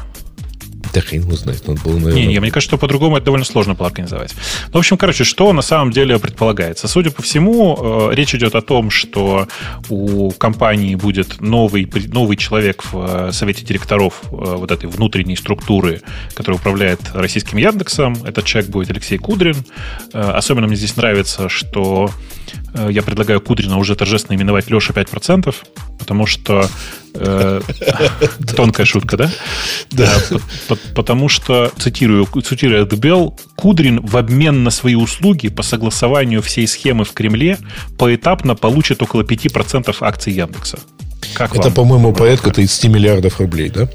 Да 0.93 1.01
хрен 1.01 1.21
его 1.21 1.35
знает. 1.35 1.67
Надо 1.67 1.81
было, 1.81 1.93
наверное... 1.93 2.13
Не, 2.13 2.27
не, 2.27 2.39
мне 2.39 2.51
кажется, 2.51 2.69
что 2.69 2.77
по-другому 2.77 3.17
это 3.17 3.25
довольно 3.25 3.45
сложно 3.45 3.73
было 3.73 3.87
организовать. 3.87 4.35
Ну, 4.67 4.73
в 4.73 4.77
общем, 4.77 4.97
короче, 4.97 5.23
что 5.23 5.51
на 5.51 5.63
самом 5.63 5.91
деле 5.91 6.19
предполагается? 6.19 6.87
Судя 6.87 7.09
по 7.09 7.23
всему, 7.23 8.09
э, 8.11 8.15
речь 8.15 8.35
идет 8.35 8.53
о 8.53 8.61
том, 8.61 8.91
что 8.91 9.47
у 9.89 10.29
компании 10.31 10.93
будет 10.93 11.41
новый, 11.41 11.91
новый 12.07 12.37
человек 12.37 12.83
в 12.83 13.29
э, 13.29 13.31
совете 13.31 13.65
директоров 13.65 14.21
э, 14.25 14.35
вот 14.35 14.69
этой 14.69 14.87
внутренней 14.87 15.35
структуры, 15.35 16.01
которая 16.35 16.59
управляет 16.59 16.99
российским 17.15 17.57
Яндексом. 17.57 18.15
Этот 18.23 18.45
человек 18.45 18.69
будет 18.69 18.91
Алексей 18.91 19.17
Кудрин. 19.17 19.65
Особенно 20.13 20.67
мне 20.67 20.75
здесь 20.75 20.95
нравится, 20.95 21.49
что 21.49 22.11
я 22.89 23.01
предлагаю 23.01 23.41
Кудрина 23.41 23.77
уже 23.77 23.95
торжественно 23.95 24.35
именовать 24.35 24.69
Леша 24.69 24.93
5%, 24.93 25.53
потому 25.99 26.25
что 26.25 26.67
Э, 27.15 27.61
тонкая 28.55 28.85
шутка, 28.85 29.17
да? 29.17 29.31
Да. 29.91 30.11
Потому 30.95 31.29
что, 31.29 31.71
цитирую, 31.77 32.25
цитирую 32.43 32.83
Эдбелл, 32.83 33.37
Кудрин 33.55 33.99
в 34.01 34.17
обмен 34.17 34.63
на 34.63 34.71
свои 34.71 34.95
услуги 34.95 35.49
по 35.49 35.63
согласованию 35.63 36.41
всей 36.41 36.67
схемы 36.67 37.05
в 37.05 37.13
Кремле 37.13 37.57
поэтапно 37.97 38.55
получит 38.55 39.01
около 39.01 39.21
5% 39.21 39.95
акций 40.01 40.33
Яндекса. 40.33 40.79
Как 41.33 41.55
Это, 41.55 41.71
по-моему, 41.71 42.13
порядка 42.13 42.51
30 42.51 42.85
миллиардов 42.85 43.39
рублей, 43.39 43.69
да? 43.69 43.87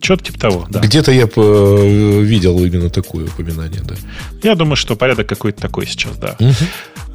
Что-то 0.00 0.24
типа 0.24 0.38
того, 0.38 0.66
да. 0.70 0.80
Где-то 0.80 1.10
я 1.10 1.24
э, 1.24 2.20
видел 2.22 2.62
именно 2.62 2.88
такое 2.88 3.26
упоминание, 3.26 3.82
да. 3.82 3.94
Я 4.42 4.54
думаю, 4.54 4.76
что 4.76 4.96
порядок 4.96 5.28
какой-то 5.28 5.60
такой 5.60 5.86
сейчас, 5.86 6.16
да. 6.16 6.36
Угу. 6.38 6.54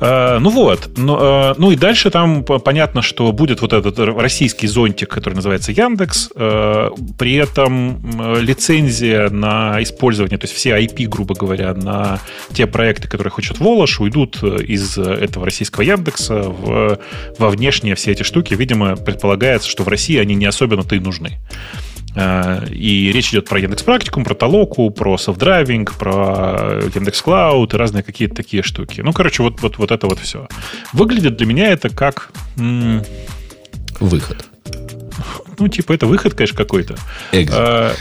А, 0.01 0.39
ну 0.39 0.49
вот. 0.49 0.89
Ну, 0.97 1.53
ну 1.57 1.71
и 1.71 1.75
дальше 1.77 2.11
там 2.11 2.43
понятно, 2.43 3.01
что 3.01 3.31
будет 3.31 3.61
вот 3.61 3.71
этот 3.71 3.97
российский 3.99 4.67
зонтик, 4.67 5.09
который 5.09 5.35
называется 5.35 5.71
Яндекс. 5.71 6.29
При 7.17 7.35
этом 7.35 8.01
лицензия 8.41 9.29
на 9.29 9.81
использование, 9.81 10.37
то 10.37 10.45
есть 10.45 10.55
все 10.55 10.71
IP, 10.71 11.07
грубо 11.07 11.35
говоря, 11.35 11.73
на 11.73 12.19
те 12.51 12.67
проекты, 12.67 13.07
которые 13.07 13.31
хочет 13.31 13.59
Волош, 13.59 14.01
уйдут 14.01 14.43
из 14.43 14.97
этого 14.97 15.45
российского 15.45 15.83
Яндекса 15.83 16.41
в, 16.41 16.99
во 17.37 17.49
внешние 17.49 17.95
все 17.95 18.11
эти 18.11 18.23
штуки. 18.23 18.53
Видимо, 18.55 18.97
предполагается, 18.97 19.69
что 19.69 19.83
в 19.83 19.87
России 19.87 20.17
они 20.17 20.35
не 20.35 20.45
особенно-то 20.45 20.95
и 20.95 20.99
нужны. 20.99 21.39
Э, 22.15 22.65
и 22.69 23.11
речь 23.11 23.29
идет 23.31 23.49
про 23.49 23.59
Яндекс 23.59 23.83
Практикум, 23.83 24.23
про 24.23 24.35
Толоку, 24.35 24.89
про 24.89 25.17
self-driving, 25.17 25.95
про 25.95 26.81
Яндекс 26.93 27.21
Cloud 27.21 27.73
и 27.73 27.77
разные 27.77 28.03
какие-то 28.03 28.35
такие 28.35 28.63
штуки. 28.63 29.01
Ну, 29.01 29.13
короче, 29.13 29.43
вот, 29.43 29.61
вот, 29.61 29.77
вот 29.77 29.91
это 29.91 30.07
вот 30.07 30.19
все. 30.19 30.47
Выглядит 30.93 31.37
для 31.37 31.45
меня 31.45 31.71
это 31.71 31.89
как... 31.89 32.31
Выход. 33.99 34.45
Ну, 35.59 35.67
типа, 35.67 35.93
это 35.93 36.05
выход, 36.05 36.33
конечно, 36.33 36.57
какой-то. 36.57 36.95
А, 37.51 37.93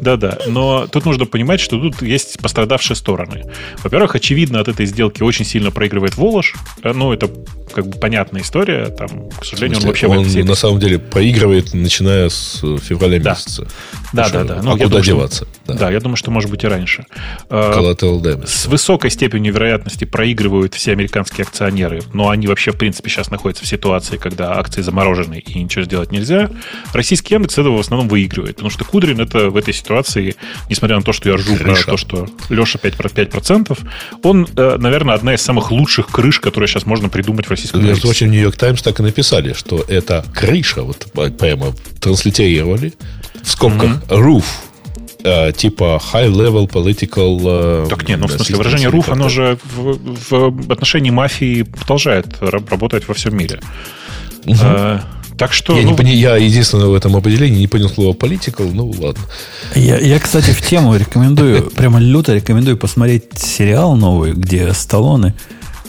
да-да. 0.00 0.38
Но 0.46 0.86
тут 0.86 1.04
нужно 1.04 1.26
понимать, 1.26 1.60
что 1.60 1.78
тут 1.78 2.02
есть 2.02 2.40
пострадавшие 2.40 2.96
стороны. 2.96 3.44
Во-первых, 3.82 4.14
очевидно, 4.14 4.60
от 4.60 4.68
этой 4.68 4.86
сделки 4.86 5.22
очень 5.22 5.44
сильно 5.44 5.70
проигрывает 5.70 6.16
Волош. 6.16 6.54
Э, 6.82 6.92
ну, 6.92 7.12
это 7.12 7.30
как 7.72 7.86
бы 7.86 7.98
понятная 7.98 8.42
история. 8.42 8.86
Там, 8.86 9.28
к 9.30 9.44
сожалению, 9.44 9.80
он 9.80 9.86
вообще... 9.86 10.06
Он 10.06 10.26
на 10.26 10.54
самом 10.54 10.80
деле 10.80 10.98
проигрывает, 10.98 11.74
начиная 11.74 12.28
с 12.28 12.60
февраля 12.60 13.20
да. 13.20 13.30
месяца. 13.30 13.66
Да, 14.12 14.28
да, 14.30 14.44
да. 14.44 14.62
Ну, 14.62 14.70
а 14.70 14.72
куда 14.72 14.86
думаю, 14.86 15.04
деваться? 15.04 15.46
Что, 15.64 15.72
да. 15.72 15.74
да, 15.74 15.90
я 15.90 16.00
думаю, 16.00 16.16
что 16.16 16.30
может 16.30 16.50
быть 16.50 16.64
и 16.64 16.66
раньше. 16.66 17.04
Э, 17.48 17.72
Collateral 17.76 18.20
damage. 18.20 18.46
С 18.46 18.66
высокой 18.66 19.10
степенью 19.10 19.52
вероятности 19.52 20.04
проигрывают 20.04 20.74
все 20.74 20.92
американские 20.92 21.44
акционеры, 21.44 22.02
но 22.12 22.30
они 22.30 22.46
вообще, 22.46 22.72
в 22.72 22.76
принципе, 22.76 23.10
сейчас 23.10 23.30
находятся 23.30 23.64
в 23.64 23.68
ситуации, 23.68 24.16
когда 24.16 24.58
акции 24.58 24.80
заморожены 24.82 25.38
и 25.38 25.62
ничего 25.62 25.84
сделать 25.84 26.12
нельзя. 26.12 26.50
Российский 26.92 27.34
Яндекс 27.34 27.58
этого 27.58 27.76
в 27.76 27.80
основном 27.80 28.08
выигрывает, 28.08 28.56
потому 28.56 28.70
что 28.70 28.84
Кудрин 28.84 29.20
это 29.20 29.50
в 29.50 29.56
этой 29.56 29.74
ситуации, 29.74 30.36
несмотря 30.68 30.96
на 30.96 31.02
то, 31.02 31.12
что 31.12 31.28
я 31.28 31.36
ржу 31.36 31.56
Крыша. 31.56 31.84
про 31.84 31.90
то, 31.92 31.96
что 31.96 32.28
Леша 32.48 32.78
5, 32.78 32.94
5%, 32.94 33.78
он, 34.22 34.48
э, 34.56 34.76
наверное, 34.78 35.14
одна 35.14 35.34
из 35.34 35.42
самых 35.42 35.70
лучших 35.70 36.08
крыш, 36.08 36.40
которые 36.40 36.68
сейчас 36.68 36.86
можно 36.86 37.08
придумать 37.08 37.46
в 37.46 37.50
российском 37.50 37.84
Между 37.84 38.02
прочим, 38.02 38.30
Нью-Йорк 38.30 38.56
Таймс 38.56 38.82
так 38.82 39.00
и 39.00 39.02
написали, 39.02 39.52
что 39.52 39.84
это 39.88 40.24
крыша, 40.34 40.82
вот 40.82 41.06
прямо 41.38 41.74
транслитерировали, 42.00 42.92
в 43.42 43.50
скобках 43.50 44.02
mm-hmm. 44.08 44.08
roof, 44.08 44.44
э, 45.24 45.52
типа 45.52 46.00
high 46.12 46.30
level 46.30 46.68
political... 46.68 47.84
Э, 47.84 47.86
так 47.88 48.08
нет, 48.08 48.20
ну 48.20 48.26
в 48.26 48.32
смысле 48.32 48.56
выражение 48.56 48.88
roof, 48.88 49.10
оно 49.10 49.28
же 49.28 49.58
в, 49.64 50.50
в 50.50 50.72
отношении 50.72 51.10
мафии 51.10 51.62
продолжает 51.62 52.26
работать 52.40 53.08
во 53.08 53.14
всем 53.14 53.36
мире. 53.36 53.60
Угу. 54.46 54.56
А, 54.62 55.02
так 55.40 55.54
что... 55.54 55.74
Я, 55.74 55.84
ну... 55.84 55.92
не 55.92 55.96
пони... 55.96 56.10
я 56.10 56.36
единственное 56.36 56.88
в 56.88 56.94
этом 56.94 57.16
определении 57.16 57.60
не 57.60 57.66
понял 57.66 57.88
слово 57.88 58.14
political, 58.14 58.70
ну 58.74 58.90
ладно. 58.90 59.22
Я, 59.74 59.98
я, 59.98 60.18
кстати, 60.18 60.50
в 60.50 60.60
тему 60.60 60.94
рекомендую, 60.94 61.70
прямо 61.70 61.98
люто 61.98 62.34
рекомендую 62.34 62.76
посмотреть 62.76 63.38
сериал 63.38 63.96
новый, 63.96 64.32
где 64.32 64.70
Сталлоне 64.74 65.34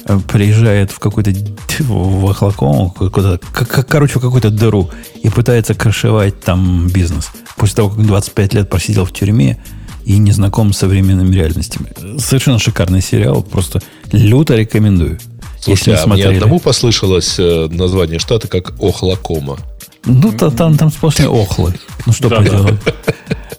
э, 0.06 0.18
приезжает 0.26 0.91
в 0.91 0.99
какой-то 0.99 1.34
в 1.80 2.30
Охлаком, 2.30 2.91
короче, 2.91 4.20
в 4.20 4.22
какую-то 4.22 4.52
дыру 4.52 4.89
и 5.22 5.28
пытается 5.28 5.74
крышевать 5.74 6.39
там 6.39 6.88
бизнес. 6.88 7.30
После 7.58 7.76
того, 7.76 7.89
как 7.89 8.08
25 8.08 8.54
лет 8.54 8.70
просидел 8.70 9.04
в 9.04 9.12
тюрьме 9.12 9.62
и 10.06 10.18
не 10.18 10.32
знаком 10.32 10.72
с 10.72 10.78
современными 10.78 11.36
реальностями. 11.36 11.89
Совершенно 12.20 12.58
шикарный 12.58 13.02
сериал, 13.02 13.43
просто 13.43 13.82
люто 14.14 14.56
рекомендую. 14.56 15.20
Слушайте, 15.62 15.91
если 15.91 16.09
а 16.09 16.14
мне 16.14 16.26
одному 16.26 16.59
послышалось 16.59 17.36
э, 17.38 17.68
название 17.72 18.20
штата 18.20 18.47
как 18.47 18.74
Охлакома. 18.82 19.57
Ну, 20.05 20.32
то, 20.32 20.49
там, 20.49 20.78
там 20.78 20.91
сплошные 20.91 21.30
охлы. 21.30 21.76
Ну, 22.05 22.14
что 22.14 22.30
поделать. 22.30 22.80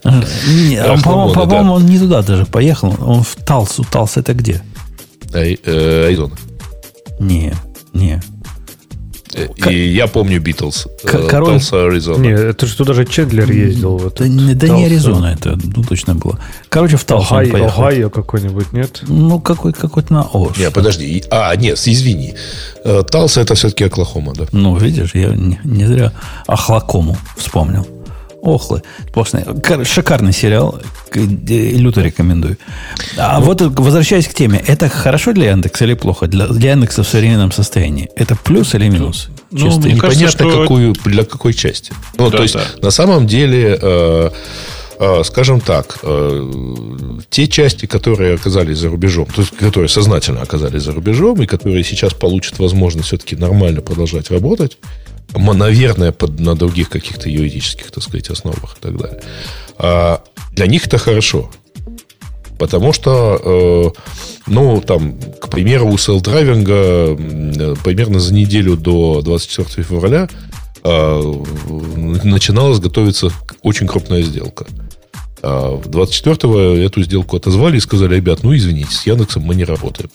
А, 0.04 0.20
по-моему, 0.98 1.74
он 1.74 1.86
не 1.86 1.98
туда 1.98 2.22
даже 2.22 2.44
поехал. 2.44 2.96
Он 3.00 3.22
в 3.22 3.36
Талсу. 3.36 3.84
Талс 3.84 4.16
это 4.16 4.34
где? 4.34 4.60
Э, 5.32 6.06
Айзон. 6.06 6.32
Не, 7.20 7.54
не. 7.92 8.20
И 9.68 9.88
я 9.88 10.06
помню 10.06 10.40
Битлз. 10.40 10.86
Э, 11.04 11.26
король... 11.28 11.54
Tulsa, 11.54 11.86
Аризона. 11.86 12.22
Не, 12.22 12.30
это 12.32 12.66
что 12.66 12.84
даже 12.84 13.04
Чендлер 13.04 13.50
ездил. 13.50 13.96
В 13.96 14.12
да, 14.14 14.28
не, 14.28 14.54
да 14.54 14.68
не 14.68 14.86
Аризона 14.86 15.26
это, 15.26 15.58
ну, 15.62 15.82
точно 15.82 16.14
было. 16.14 16.38
Короче, 16.68 16.96
в 16.96 17.04
Талсу 17.04 17.34
Охай, 17.34 17.48
поехал. 17.48 17.82
Ohio 17.82 18.10
какой-нибудь, 18.10 18.72
нет? 18.72 19.02
Ну, 19.08 19.40
какой, 19.40 19.72
какой-то 19.72 20.12
на 20.12 20.22
О. 20.22 20.52
Не, 20.56 20.70
подожди. 20.70 21.24
А, 21.30 21.54
нет, 21.56 21.78
извини. 21.84 22.34
Э, 22.84 23.02
Талса 23.08 23.40
это 23.40 23.54
все-таки 23.54 23.84
Оклахома, 23.84 24.34
да? 24.34 24.46
Ну, 24.52 24.76
видишь, 24.76 25.14
я 25.14 25.28
не, 25.28 25.60
не 25.64 25.86
зря 25.86 26.12
Охлакому 26.46 27.16
вспомнил. 27.36 27.86
Охлы. 28.42 28.82
Сплошные. 29.08 29.46
Шикарный 29.84 30.32
сериал. 30.32 30.80
Люто 31.14 32.02
рекомендую. 32.02 32.58
А 33.16 33.38
ну, 33.38 33.46
вот 33.46 33.60
возвращаясь 33.60 34.26
к 34.26 34.34
теме, 34.34 34.62
это 34.66 34.88
хорошо 34.88 35.32
для 35.32 35.50
Яндекса 35.50 35.84
или 35.84 35.94
плохо? 35.94 36.26
Для, 36.26 36.48
для 36.48 36.70
Яндекса 36.72 37.04
в 37.04 37.08
современном 37.08 37.52
состоянии. 37.52 38.10
Это 38.16 38.34
плюс 38.34 38.74
или 38.74 38.88
минус? 38.88 39.28
Ну, 39.52 39.58
Чисто. 39.58 39.82
Мне 39.82 39.94
непонятно, 39.94 40.20
кажется, 40.20 40.38
что... 40.38 40.62
какую, 40.62 40.94
для 41.04 41.24
какой 41.24 41.54
части. 41.54 41.92
Ну, 42.18 42.30
да, 42.30 42.38
то 42.38 42.42
есть, 42.42 42.54
да. 42.54 42.64
на 42.82 42.90
самом 42.90 43.28
деле, 43.28 43.78
э, 43.80 44.30
э, 44.98 45.22
скажем 45.24 45.60
так, 45.60 46.00
э, 46.02 46.50
те 47.30 47.46
части, 47.46 47.86
которые 47.86 48.34
оказались 48.34 48.78
за 48.78 48.88
рубежом, 48.88 49.26
то 49.26 49.42
есть, 49.42 49.56
которые 49.56 49.88
сознательно 49.88 50.42
оказались 50.42 50.82
за 50.82 50.92
рубежом 50.92 51.40
и 51.40 51.46
которые 51.46 51.84
сейчас 51.84 52.12
получат 52.12 52.58
возможность 52.58 53.06
все-таки 53.06 53.36
нормально 53.36 53.82
продолжать 53.82 54.32
работать, 54.32 54.78
наверное, 55.34 56.12
под, 56.12 56.40
на 56.40 56.54
других 56.54 56.88
каких-то 56.88 57.28
юридических, 57.28 57.90
так 57.90 58.02
сказать, 58.02 58.30
основах 58.30 58.76
и 58.78 58.80
так 58.80 58.96
далее. 58.96 59.20
А 59.78 60.22
для 60.52 60.66
них 60.66 60.86
это 60.86 60.98
хорошо. 60.98 61.50
Потому 62.58 62.92
что, 62.92 63.40
э, 63.44 64.00
ну, 64.46 64.80
там, 64.80 65.18
к 65.40 65.48
примеру, 65.48 65.88
у 65.88 65.96
селл-драйвинга 65.96 67.16
э, 67.18 67.74
примерно 67.82 68.20
за 68.20 68.32
неделю 68.32 68.76
до 68.76 69.20
24 69.22 69.84
февраля 69.84 70.28
э, 70.84 71.42
начиналась 72.22 72.78
готовиться 72.78 73.30
очень 73.62 73.88
крупная 73.88 74.22
сделка. 74.22 74.66
А 75.42 75.76
24-го 75.76 76.76
эту 76.76 77.02
сделку 77.02 77.36
отозвали 77.36 77.78
и 77.78 77.80
сказали, 77.80 78.14
ребят, 78.16 78.44
ну, 78.44 78.54
извините, 78.54 78.94
с 78.94 79.06
Яндексом 79.06 79.42
мы 79.42 79.56
не 79.56 79.64
работаем. 79.64 80.10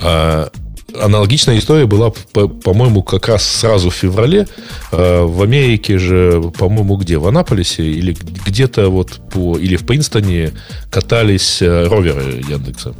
А 0.00 0.50
Аналогичная 0.98 1.58
история 1.58 1.86
была, 1.86 2.10
по- 2.32 2.48
по-моему, 2.48 3.02
как 3.02 3.28
раз 3.28 3.44
сразу 3.46 3.90
в 3.90 3.94
феврале. 3.94 4.46
Э, 4.92 5.22
В 5.24 5.42
Америке 5.42 5.98
же, 5.98 6.50
по-моему, 6.58 6.96
где? 6.96 7.18
В 7.18 7.26
Анаполисе 7.26 7.84
или 7.84 8.16
где-то 8.46 8.88
вот 8.88 9.20
по... 9.32 9.56
Или 9.58 9.76
в 9.76 9.84
Принстоне 9.86 10.52
катались 10.90 11.62
э, 11.62 11.86
роверы 11.88 12.42
Яндекса. 12.48 12.94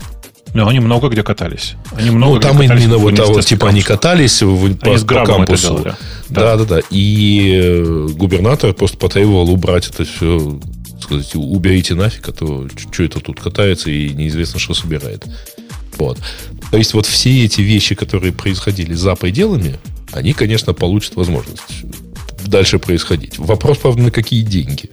Ну, 0.52 0.66
они 0.66 0.80
много 0.80 1.08
где 1.08 1.22
катались. 1.22 1.74
Они 1.92 2.10
много 2.10 2.34
Ну, 2.34 2.38
где 2.40 2.48
там 2.48 2.58
катались 2.58 2.82
именно 2.82 2.98
вот, 2.98 3.04
а 3.04 3.06
вот, 3.06 3.18
университетском 3.20 3.56
типа, 3.58 3.68
они 3.68 3.82
катались 3.82 4.42
в- 4.42 4.76
по, 4.78 4.90
Они 4.90 4.98
по 5.04 5.12
это 5.14 5.24
кампусу. 5.24 5.68
делали. 5.68 5.94
Да, 6.28 6.56
да, 6.56 6.64
да. 6.64 6.80
И 6.90 7.60
э, 7.62 8.08
губернатор 8.14 8.72
просто 8.74 8.96
потребовал 8.96 9.48
убрать 9.50 9.88
это 9.88 10.04
все, 10.04 10.58
сказать, 11.00 11.30
уберите 11.34 11.94
нафиг, 11.94 12.28
а 12.28 12.32
то 12.32 12.66
что 12.92 13.02
это 13.04 13.20
тут 13.20 13.40
катается 13.40 13.90
и 13.90 14.10
неизвестно, 14.10 14.58
что 14.58 14.74
собирает. 14.74 15.24
Вот. 15.98 16.18
То 16.70 16.76
есть 16.76 16.94
вот 16.94 17.06
все 17.06 17.44
эти 17.44 17.60
вещи, 17.60 17.94
которые 17.94 18.32
происходили 18.32 18.94
за 18.94 19.14
пределами, 19.14 19.78
они, 20.12 20.32
конечно, 20.32 20.72
получат 20.72 21.16
возможность 21.16 21.84
дальше 22.46 22.78
происходить. 22.78 23.38
Вопрос, 23.38 23.78
правда, 23.78 24.02
на 24.02 24.10
какие 24.10 24.42
деньги. 24.42 24.90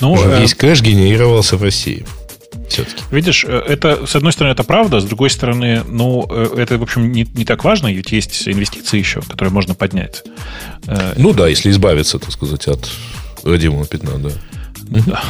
Ну, 0.00 0.16
э, 0.16 0.40
Весь 0.40 0.54
кэш 0.54 0.82
генерировался 0.82 1.56
в 1.56 1.62
России. 1.62 2.04
Все-таки. 2.68 3.02
Видишь, 3.10 3.44
э, 3.46 3.62
это, 3.68 4.06
с 4.06 4.16
одной 4.16 4.32
стороны, 4.32 4.52
это 4.52 4.64
правда, 4.64 5.00
с 5.00 5.04
другой 5.04 5.30
стороны, 5.30 5.82
ну, 5.86 6.26
э, 6.30 6.54
это, 6.56 6.78
в 6.78 6.82
общем, 6.82 7.12
не, 7.12 7.26
не 7.34 7.44
так 7.44 7.64
важно, 7.64 7.92
ведь 7.92 8.12
есть 8.12 8.48
инвестиции 8.48 8.98
еще, 8.98 9.20
которые 9.20 9.52
можно 9.52 9.74
поднять. 9.74 10.22
Э, 10.86 11.12
Ну 11.16 11.32
да, 11.32 11.48
если 11.48 11.70
избавиться, 11.70 12.18
так 12.18 12.32
сказать, 12.32 12.66
от 12.68 12.88
родимого 13.44 13.86
пятна, 13.86 14.18
да. 14.18 14.30
да. 15.06 15.22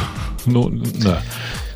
Ну, 0.45 0.69
да. 0.69 1.21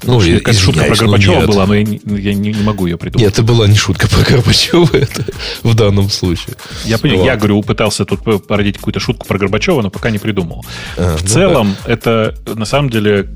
Ну, 0.04 0.18
Уж 0.18 0.26
и- 0.26 0.38
какая-то 0.38 0.60
шутка 0.60 0.84
про 0.84 0.94
извиняюсь, 0.94 1.02
ну, 1.02 1.08
Горбачева 1.08 1.36
нет. 1.40 1.48
была, 1.48 1.66
но 1.66 1.74
я 1.74 1.84
не, 1.84 2.00
я 2.06 2.34
не- 2.34 2.54
не 2.54 2.64
могу 2.64 2.86
ее 2.86 2.98
придумать. 2.98 3.24
Нет, 3.26 3.34
это 3.34 3.42
была 3.44 3.68
не 3.68 3.76
шутка 3.76 4.08
про 4.08 4.22
Горбачева 4.24 4.90
это 4.96 5.26
в 5.64 5.74
данном 5.74 6.10
случае. 6.10 6.56
Я 6.86 6.98
понял, 7.00 7.24
я 7.26 7.36
говорю, 7.36 7.62
пытался 7.64 8.06
тут 8.06 8.48
породить 8.48 8.78
какую-то 8.78 9.00
шутку 9.00 9.26
про 9.26 9.40
Горбачева, 9.40 9.82
но 9.82 9.90
пока 9.90 10.12
не 10.12 10.20
придумал. 10.20 10.64
А, 10.98 11.18
В 11.18 11.24
ну 11.24 11.28
целом, 11.28 11.76
это 11.86 12.36
на 12.46 12.66
самом 12.66 12.92
деле, 12.92 13.30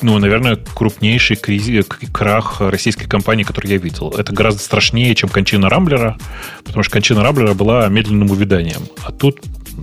ну, 0.00 0.18
наверное, 0.18 0.56
крупнейший 0.56 1.36
кризис, 1.36 1.84
крах 2.12 2.60
российской 2.62 3.06
компании, 3.06 3.44
который 3.44 3.70
я 3.70 3.76
видел. 3.76 4.08
Это 4.16 4.32
гораздо 4.32 4.62
страшнее, 4.62 5.14
чем 5.14 5.28
кончина 5.28 5.68
Рамблера, 5.68 6.16
потому 6.64 6.82
что 6.84 6.92
кончина 6.92 7.22
Рамблера 7.22 7.52
была 7.52 7.86
медленным 7.88 8.30
увяданием. 8.30 8.82
А 9.04 9.12
тут, 9.12 9.40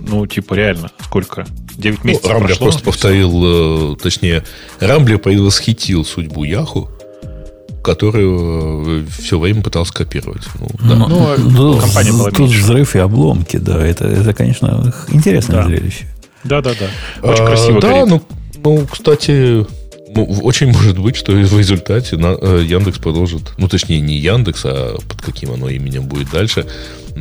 ну, 0.08 0.26
типа, 0.26 0.54
реально, 0.54 0.90
сколько? 1.04 1.46
9 1.76 1.98
Ну, 2.04 2.08
месяцев 2.10 2.30
Рамблер 2.30 2.48
прошло, 2.48 2.66
просто 2.66 2.84
повторил, 2.84 3.92
э, 3.92 3.96
точнее, 4.02 4.44
Рамблер 4.80 5.18
предвосхитил 5.18 6.04
судьбу 6.04 6.44
Яху, 6.44 6.88
которую 7.82 9.06
все 9.18 9.38
время 9.38 9.62
пытался 9.62 9.92
копировать. 9.92 10.42
Ну, 10.58 10.68
да. 10.80 10.94
Ну, 10.96 11.08
Ну, 11.08 11.32
а 11.32 11.36
тут, 11.36 11.80
компания 11.82 12.12
была 12.12 12.30
тут 12.30 12.38
меньше. 12.40 12.60
взрыв 12.62 12.96
и 12.96 12.98
обломки, 12.98 13.56
да. 13.58 13.84
Это, 13.86 14.06
это 14.06 14.32
конечно, 14.34 14.92
интересное 15.08 15.62
Да. 15.62 15.68
зрелище. 15.68 16.06
Да-да-да. 16.44 16.86
Очень 17.28 17.42
А, 17.44 17.46
красиво 17.46 17.80
Да, 17.80 17.88
горит. 17.92 18.06
ну, 18.08 18.22
ну, 18.64 18.86
кстати, 18.90 19.66
ну, 20.16 20.40
очень 20.42 20.68
может 20.72 20.98
быть, 20.98 21.16
что 21.16 21.32
в 21.32 21.58
результате 21.58 22.16
на- 22.16 22.36
э, 22.40 22.64
Яндекс 22.66 22.98
продолжит, 22.98 23.52
ну, 23.58 23.68
точнее, 23.68 24.00
не 24.00 24.16
Яндекс, 24.16 24.62
а 24.64 24.96
под 25.08 25.20
каким 25.22 25.52
оно 25.52 25.68
именем 25.68 26.04
будет 26.04 26.30
дальше, 26.30 26.66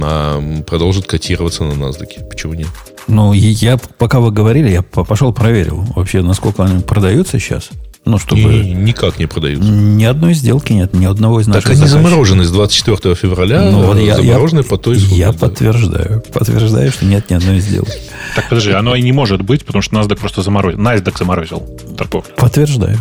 а, 0.02 0.42
продолжит 0.64 1.06
котироваться 1.06 1.64
на 1.64 1.74
NASDAQ. 1.74 2.28
Почему 2.30 2.54
нет? 2.54 2.68
Ну, 3.08 3.34
я, 3.34 3.78
пока 3.98 4.20
вы 4.20 4.32
говорили, 4.32 4.70
я 4.70 4.82
по- 4.82 5.04
пошел 5.04 5.32
проверил 5.32 5.86
вообще, 5.96 6.22
насколько 6.22 6.64
они 6.64 6.82
продаются 6.82 7.40
сейчас. 7.40 7.70
Ну, 8.06 8.20
чтобы 8.20 8.40
И 8.42 8.72
никак 8.74 9.18
не 9.18 9.26
продаются. 9.26 9.68
ни 9.70 10.04
одной 10.04 10.36
сделки 10.36 10.72
нет, 10.74 10.94
ни 10.94 11.06
одного 11.06 11.42
из 11.42 11.48
наших 11.48 11.64
Так 11.64 11.72
они 11.72 11.80
заказчиков. 11.80 12.04
заморожены 12.04 12.44
с 12.44 12.52
24 12.52 13.16
февраля, 13.16 13.72
Ну, 13.72 13.84
вот 13.88 13.98
я, 13.98 14.16
заморожены 14.16 14.60
я, 14.60 14.64
по 14.64 14.78
той 14.78 14.98
я 14.98 15.02
сумме, 15.08 15.26
да. 15.26 15.34
подтверждаю. 15.34 16.24
Подтверждаю, 16.32 16.92
что 16.92 17.06
нет 17.06 17.30
ни 17.32 17.34
одной 17.34 17.60
сделки. 17.60 17.94
Так, 18.36 18.48
подожди, 18.50 18.72
оно 18.72 18.96
и 18.96 19.02
не 19.02 19.12
может 19.12 19.42
быть, 19.42 19.66
потому 19.66 19.82
что 19.82 19.96
NASDAQ 19.96 20.18
просто 20.18 20.44
заморозил. 20.44 20.80
NASDAQ 20.80 21.18
заморозил 21.18 21.60
торговлю. 21.98 22.30
Подтверждаю. 22.38 23.00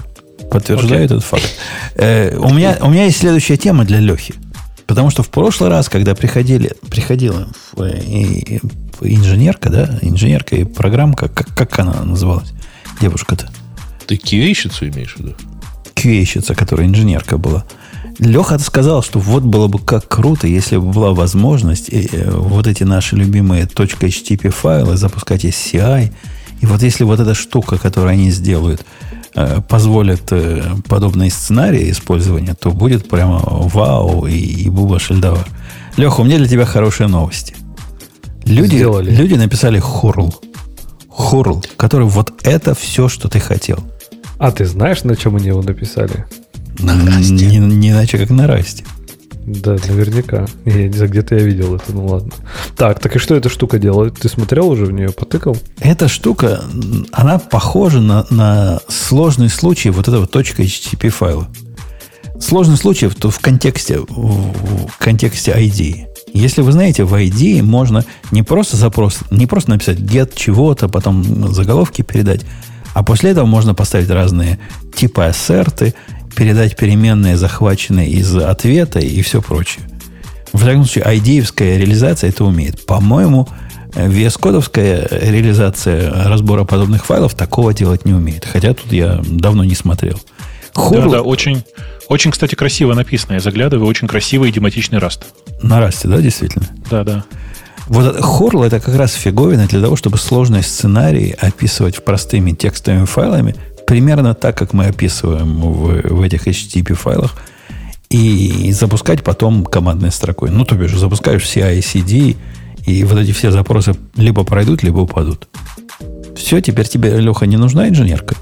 Подтверждаю 0.51 0.95
Окей. 1.05 1.05
этот 1.07 1.25
факт. 1.25 1.51
Э, 1.97 2.37
у, 2.39 2.49
меня, 2.55 2.79
у 2.81 2.89
меня 2.91 3.05
есть 3.05 3.19
следующая 3.19 3.57
тема 3.59 3.85
для 3.85 4.01
Лехи. 4.01 4.35
Потому 4.87 5.11
что 5.11 5.23
в 5.23 5.29
прошлый 5.31 5.71
раз, 5.71 5.89
когда 5.89 6.15
приходили, 6.15 6.73
приходила 6.91 7.49
э, 7.79 8.59
инженерка, 9.01 9.71
да, 9.71 9.99
инженерка 10.03 10.57
и 10.57 10.65
программка, 10.65 11.29
как, 11.29 11.49
как 11.55 11.79
она 11.79 12.03
называлась, 12.05 12.53
девушка-то, 13.01 13.49
Ты 14.07 14.17
кирейщицу 14.17 14.89
имеешь 14.89 15.15
в 15.15 15.21
виду? 15.21 15.35
QA-щица, 15.95 16.55
которая 16.55 16.87
инженерка 16.87 17.39
была. 17.39 17.65
Леха 18.19 18.59
сказал, 18.59 19.03
что 19.03 19.19
вот 19.19 19.43
было 19.43 19.67
бы 19.67 19.79
как 19.79 20.07
круто, 20.07 20.47
если 20.47 20.77
бы 20.77 20.93
была 20.93 21.13
возможность 21.13 21.89
э, 21.93 22.07
э, 22.13 22.31
вот 22.31 22.67
эти 22.67 22.85
наши 22.85 23.17
любимые 23.17 23.65
.htp 23.65 24.51
файлы 24.51 24.97
запускать 24.97 25.45
из 25.45 25.55
CI. 25.55 26.13
И 26.61 26.67
вот 26.67 26.83
если 26.83 27.05
вот 27.05 27.21
эта 27.21 27.35
штука, 27.35 27.77
которую 27.77 28.13
они 28.13 28.31
сделают, 28.31 28.85
э, 29.35 29.61
позволит 29.69 30.31
э, 30.31 30.63
подобные 30.89 31.31
сценарии 31.31 31.91
использования, 31.91 32.55
то 32.55 32.71
будет 32.71 33.09
прямо 33.09 33.41
вау 33.45 34.27
и, 34.27 34.37
и 34.37 34.69
буба 34.69 35.01
шельдовар. 35.01 35.47
Леха, 35.97 36.21
у 36.21 36.25
меня 36.25 36.39
для 36.39 36.49
тебя 36.49 36.67
хорошие 36.67 37.09
новости. 37.09 37.57
Люди, 38.45 38.77
Сделали. 38.77 39.11
люди 39.11 39.35
написали 39.35 39.79
хурл. 39.81 40.35
Хурл, 41.09 41.65
который 41.77 42.07
вот 42.07 42.33
это 42.43 42.75
все, 42.75 43.09
что 43.09 43.29
ты 43.29 43.41
хотел. 43.41 43.85
А 44.45 44.53
ты 44.53 44.67
знаешь, 44.67 45.05
на 45.05 45.17
чем 45.17 45.37
они 45.37 45.47
его 45.47 45.63
написали? 45.63 46.27
Не, 46.79 47.57
не 47.57 47.93
иначе, 47.93 48.19
как 48.19 48.29
на 48.29 48.47
расте. 48.47 48.85
Да, 49.47 49.71
наверняка. 49.89 50.45
Я 50.67 50.87
не 50.87 50.93
знаю, 50.93 51.11
где-то 51.11 51.37
я 51.37 51.45
видел 51.45 51.77
это, 51.77 51.95
ну 51.95 52.05
ладно. 52.05 52.31
Так, 52.77 53.01
так 53.01 53.17
и 53.17 53.19
что 53.19 53.35
эта 53.35 53.49
штука 53.49 53.79
делает? 53.79 54.19
Ты 54.19 54.29
смотрел 54.29 54.69
уже 54.69 54.85
в 54.85 54.93
нее, 54.93 55.13
потыкал? 55.13 55.57
Эта 55.81 56.09
штука, 56.09 56.63
она 57.11 57.39
похожа 57.39 58.03
на, 58.03 58.27
на 58.29 58.81
сложный 58.87 59.49
случай 59.49 59.89
вот 59.89 60.09
этого 60.09 60.27
.htp 60.27 61.09
файла. 61.09 61.49
Сложный 62.39 62.77
случай 62.77 63.07
в, 63.07 63.15
в 63.19 63.41
контексте, 63.41 64.01
в 64.01 64.99
контексте 64.99 65.53
ID. 65.53 66.05
Если 66.35 66.61
вы 66.61 66.73
знаете, 66.73 67.05
в 67.05 67.15
ID 67.15 67.63
можно 67.63 68.05
не 68.31 68.43
просто 68.43 68.77
запрос, 68.77 69.21
не 69.31 69.47
просто 69.47 69.71
написать 69.71 70.01
get 70.01 70.33
чего-то, 70.37 70.91
потом 70.91 71.51
заголовки 71.51 72.03
передать, 72.03 72.43
а 72.95 73.03
после 73.03 73.33
этого 73.33 73.45
можно 73.45 73.75
поставить 73.75 74.09
разные 74.09 74.59
типы 74.95 75.23
ассерты, 75.23 75.95
передать 76.35 76.77
переменные, 76.77 77.37
захваченные 77.37 78.09
из 78.09 78.35
ответа 78.35 79.01
и 79.01 79.21
все 79.23 79.43
прочее. 79.43 79.85
В 80.53 80.61
всяком 80.61 80.85
случае, 80.85 81.05
ID-евская 81.05 81.77
реализация 81.77 82.31
это 82.31 82.45
умеет. 82.45 82.87
По-моему, 82.87 83.49
VS-кодовская 83.95 85.09
реализация 85.11 86.11
разбора 86.29 86.65
подобных 86.65 87.05
файлов 87.05 87.35
такого 87.35 87.75
делать 87.75 88.05
не 88.05 88.13
умеет. 88.13 88.45
Хотя 88.45 88.75
тут 88.75 88.93
я 88.93 89.21
давно 89.25 89.65
не 89.65 89.75
смотрел. 89.75 90.21
Да, 90.75 90.81
Хурл 90.81 91.11
да, 91.11 91.23
очень, 91.23 91.65
очень, 92.09 92.31
кстати, 92.31 92.55
красиво 92.55 92.95
написано. 92.95 93.35
Я 93.35 93.41
заглядываю, 93.41 93.89
очень 93.89 94.09
красивый 94.09 94.51
идиоматичный 94.51 94.99
раст. 94.99 95.25
на 95.63 95.81
расте, 95.81 96.09
да, 96.09 96.19
действительно? 96.19 96.69
Да, 96.91 97.05
да. 97.05 97.25
Вот 97.87 98.21
Хорл 98.21 98.63
это 98.63 98.81
как 98.81 98.95
раз 98.97 99.13
фиговина 99.13 99.67
для 99.67 99.81
того, 99.81 99.97
чтобы 99.97 100.19
сложные 100.19 100.63
сценарии 100.63 101.37
описывать 101.39 101.97
в 101.97 102.03
простыми 102.03 102.53
текстовыми 102.53 103.05
файлами, 103.05 103.55
примерно 103.87 104.35
так, 104.35 104.57
как 104.57 104.73
мы 104.73 104.87
описываем 104.87 105.61
в, 105.61 106.15
в 106.15 106.23
этих 106.23 106.47
HTTP 106.47 106.95
файлах, 106.95 107.35
и 108.09 108.71
запускать 108.73 109.23
потом 109.23 109.65
командной 109.65 110.13
строкой. 110.13 110.51
Ну, 110.51 110.65
то 110.65 110.77
бишь, 110.77 110.97
запускаешь 110.97 111.45
CI, 111.45 111.79
CD, 111.81 112.37
и 112.87 113.05
вот 113.05 113.19
эти 113.19 113.33
все 113.33 113.51
запросы 113.51 113.95
либо 114.17 114.45
пройдут, 114.45 114.83
либо 114.83 115.01
упадут. 115.01 115.49
Все, 116.37 116.61
теперь 116.61 116.89
тебе, 116.89 117.19
Леха, 117.19 117.47
не 117.47 117.57
нужна 117.57 117.89
инженерка? 117.89 118.37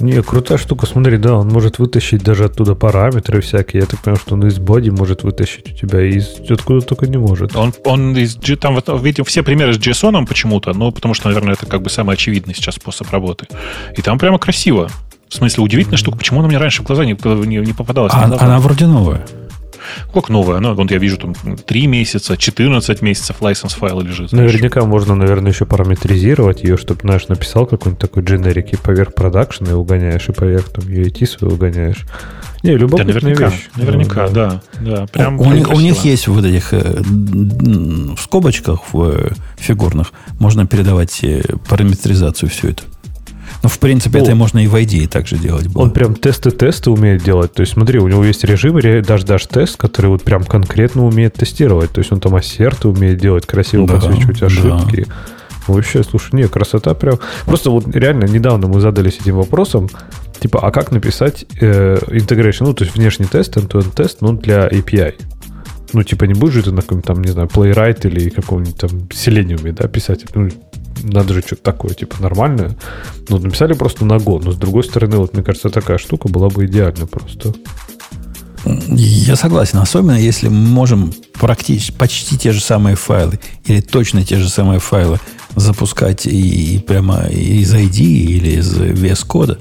Не, 0.00 0.22
крутая 0.22 0.58
штука, 0.58 0.86
смотри, 0.86 1.16
да, 1.16 1.34
он 1.34 1.48
может 1.48 1.78
вытащить 1.78 2.22
даже 2.22 2.44
оттуда 2.44 2.74
параметры 2.74 3.40
всякие. 3.40 3.82
Я 3.82 3.86
так 3.86 4.00
понимаю, 4.00 4.20
что 4.20 4.34
он 4.34 4.46
из 4.46 4.58
боди 4.58 4.90
может 4.90 5.22
вытащить 5.22 5.72
у 5.72 5.76
тебя, 5.76 6.02
и 6.02 6.16
из 6.16 6.40
откуда 6.50 6.80
только 6.80 7.06
не 7.06 7.18
может. 7.18 7.56
Он, 7.56 7.72
он 7.84 8.16
из, 8.16 8.36
там, 8.58 8.78
видим, 9.02 9.24
все 9.24 9.42
примеры 9.42 9.74
с 9.74 9.78
JSON 9.78 10.26
почему-то, 10.26 10.72
ну, 10.72 10.90
потому 10.90 11.14
что, 11.14 11.28
наверное, 11.28 11.54
это 11.54 11.66
как 11.66 11.82
бы 11.82 11.90
самый 11.90 12.14
очевидный 12.14 12.54
сейчас 12.54 12.76
способ 12.76 13.10
работы. 13.10 13.46
И 13.96 14.02
там 14.02 14.18
прямо 14.18 14.38
красиво. 14.38 14.88
В 15.28 15.34
смысле, 15.34 15.64
удивительная 15.64 15.96
штука. 15.96 16.18
Почему 16.18 16.40
она 16.40 16.48
мне 16.48 16.58
раньше 16.58 16.82
в 16.82 16.86
глаза 16.86 17.04
не, 17.06 17.16
не, 17.46 17.56
не 17.56 17.72
попадалась? 17.72 18.12
А- 18.14 18.24
она 18.24 18.58
вроде 18.58 18.86
новая. 18.86 19.24
Как 20.12 20.28
новая? 20.28 20.58
Она, 20.58 20.72
вот 20.74 20.90
я 20.90 20.98
вижу, 20.98 21.16
там 21.18 21.34
3 21.34 21.86
месяца, 21.86 22.36
14 22.36 23.02
месяцев 23.02 23.36
лайсенс 23.40 23.74
файла 23.74 24.00
лежит. 24.02 24.30
знаешь. 24.30 24.50
Наверняка 24.52 24.84
можно, 24.84 25.14
наверное, 25.14 25.52
еще 25.52 25.66
параметризировать 25.66 26.62
ее, 26.62 26.76
чтобы, 26.76 27.00
знаешь, 27.02 27.28
написал 27.28 27.66
какой-нибудь 27.66 28.00
такой 28.00 28.22
дженерик 28.22 28.72
и 28.72 28.76
поверх 28.76 29.14
продакшн 29.14 29.64
и 29.66 29.72
угоняешь, 29.72 30.28
и 30.28 30.32
поверх 30.32 30.68
там 30.70 30.84
UAT 30.84 31.26
свой 31.26 31.52
угоняешь. 31.52 32.04
Не, 32.62 32.72
Да, 32.72 32.76
любопытная 32.78 33.06
наверняка, 33.14 33.48
вещь. 33.48 33.68
наверняка, 33.74 34.26
Ну, 34.28 34.32
да. 34.32 34.62
да 34.80 35.06
прям, 35.06 35.40
у, 35.40 35.42
прям 35.42 35.54
них, 35.56 35.70
у 35.70 35.80
них 35.80 36.04
есть 36.04 36.28
вот 36.28 36.44
этих 36.44 36.72
э, 36.72 37.02
в 37.02 38.16
скобочках 38.20 38.92
в 38.92 39.02
э, 39.02 39.30
фигурных 39.56 40.12
можно 40.38 40.64
передавать 40.66 41.24
э, 41.24 41.42
параметризацию 41.68 42.48
все 42.50 42.68
это. 42.70 42.84
Ну, 43.62 43.68
в 43.68 43.78
принципе, 43.78 44.18
О, 44.18 44.22
это 44.22 44.34
можно 44.34 44.58
и 44.58 44.66
в 44.66 44.74
IDE 44.74 45.06
также 45.06 45.36
делать 45.36 45.68
было. 45.68 45.82
Он 45.82 45.92
прям 45.92 46.14
тесты-тесты 46.14 46.90
умеет 46.90 47.22
делать. 47.22 47.52
То 47.52 47.60
есть, 47.60 47.74
смотри, 47.74 48.00
у 48.00 48.08
него 48.08 48.24
есть 48.24 48.42
режим 48.44 48.80
даже 49.02 49.24
даже 49.24 49.46
тест, 49.46 49.76
который 49.76 50.06
вот 50.06 50.22
прям 50.22 50.44
конкретно 50.44 51.06
умеет 51.06 51.34
тестировать. 51.34 51.90
То 51.90 52.00
есть, 52.00 52.10
он 52.10 52.20
там 52.20 52.34
ассерты 52.34 52.88
умеет 52.88 53.18
делать, 53.18 53.46
красиво 53.46 53.86
да, 53.86 53.94
подсвечивать 53.94 54.42
ошибки. 54.42 55.06
Да. 55.06 55.14
Вообще, 55.68 56.02
слушай, 56.02 56.34
не, 56.34 56.48
красота 56.48 56.94
прям. 56.94 57.18
Просто 57.46 57.70
вот 57.70 57.86
реально 57.94 58.24
недавно 58.24 58.66
мы 58.66 58.80
задались 58.80 59.18
этим 59.20 59.36
вопросом, 59.36 59.88
типа, 60.40 60.60
а 60.60 60.72
как 60.72 60.90
написать 60.90 61.46
э, 61.60 61.98
integration, 62.08 62.64
ну, 62.64 62.74
то 62.74 62.84
есть 62.84 62.96
внешний 62.96 63.26
тест, 63.26 63.56
end-to-end 63.56 63.94
тест, 63.94 64.18
ну, 64.22 64.32
для 64.32 64.68
API. 64.68 65.14
Ну, 65.92 66.02
типа, 66.02 66.24
не 66.24 66.34
будешь 66.34 66.54
же 66.54 66.62
ты 66.64 66.72
на 66.72 66.82
каком-нибудь 66.82 67.06
там, 67.06 67.22
не 67.22 67.30
знаю, 67.30 67.48
Playwright 67.48 68.08
или 68.08 68.30
каком-нибудь 68.30 68.76
там 68.76 68.90
Selenium, 69.10 69.70
да, 69.72 69.86
писать? 69.88 70.24
Ну, 70.34 70.48
надо 71.02 71.34
же 71.34 71.42
что-то 71.42 71.62
такое, 71.62 71.94
типа, 71.94 72.16
нормальное. 72.20 72.76
Ну, 73.28 73.38
написали 73.38 73.74
просто 73.74 74.04
на 74.04 74.14
Go. 74.14 74.40
Но, 74.42 74.52
с 74.52 74.56
другой 74.56 74.84
стороны, 74.84 75.16
вот, 75.16 75.34
мне 75.34 75.42
кажется, 75.42 75.70
такая 75.70 75.98
штука 75.98 76.28
была 76.28 76.48
бы 76.48 76.66
идеальна 76.66 77.06
просто. 77.06 77.54
Я 78.64 79.34
согласен, 79.36 79.78
особенно 79.78 80.16
если 80.16 80.48
мы 80.48 80.68
можем 80.68 81.12
практически 81.32 81.92
почти 81.92 82.38
те 82.38 82.52
же 82.52 82.60
самые 82.60 82.94
файлы 82.94 83.40
или 83.64 83.80
точно 83.80 84.24
те 84.24 84.38
же 84.38 84.48
самые 84.48 84.78
файлы 84.78 85.18
запускать 85.56 86.26
и, 86.26 86.76
и 86.76 86.78
прямо 86.78 87.24
из 87.26 87.74
ID 87.74 87.98
или 88.00 88.60
из 88.60 88.72
VS 88.76 89.26
кода. 89.26 89.58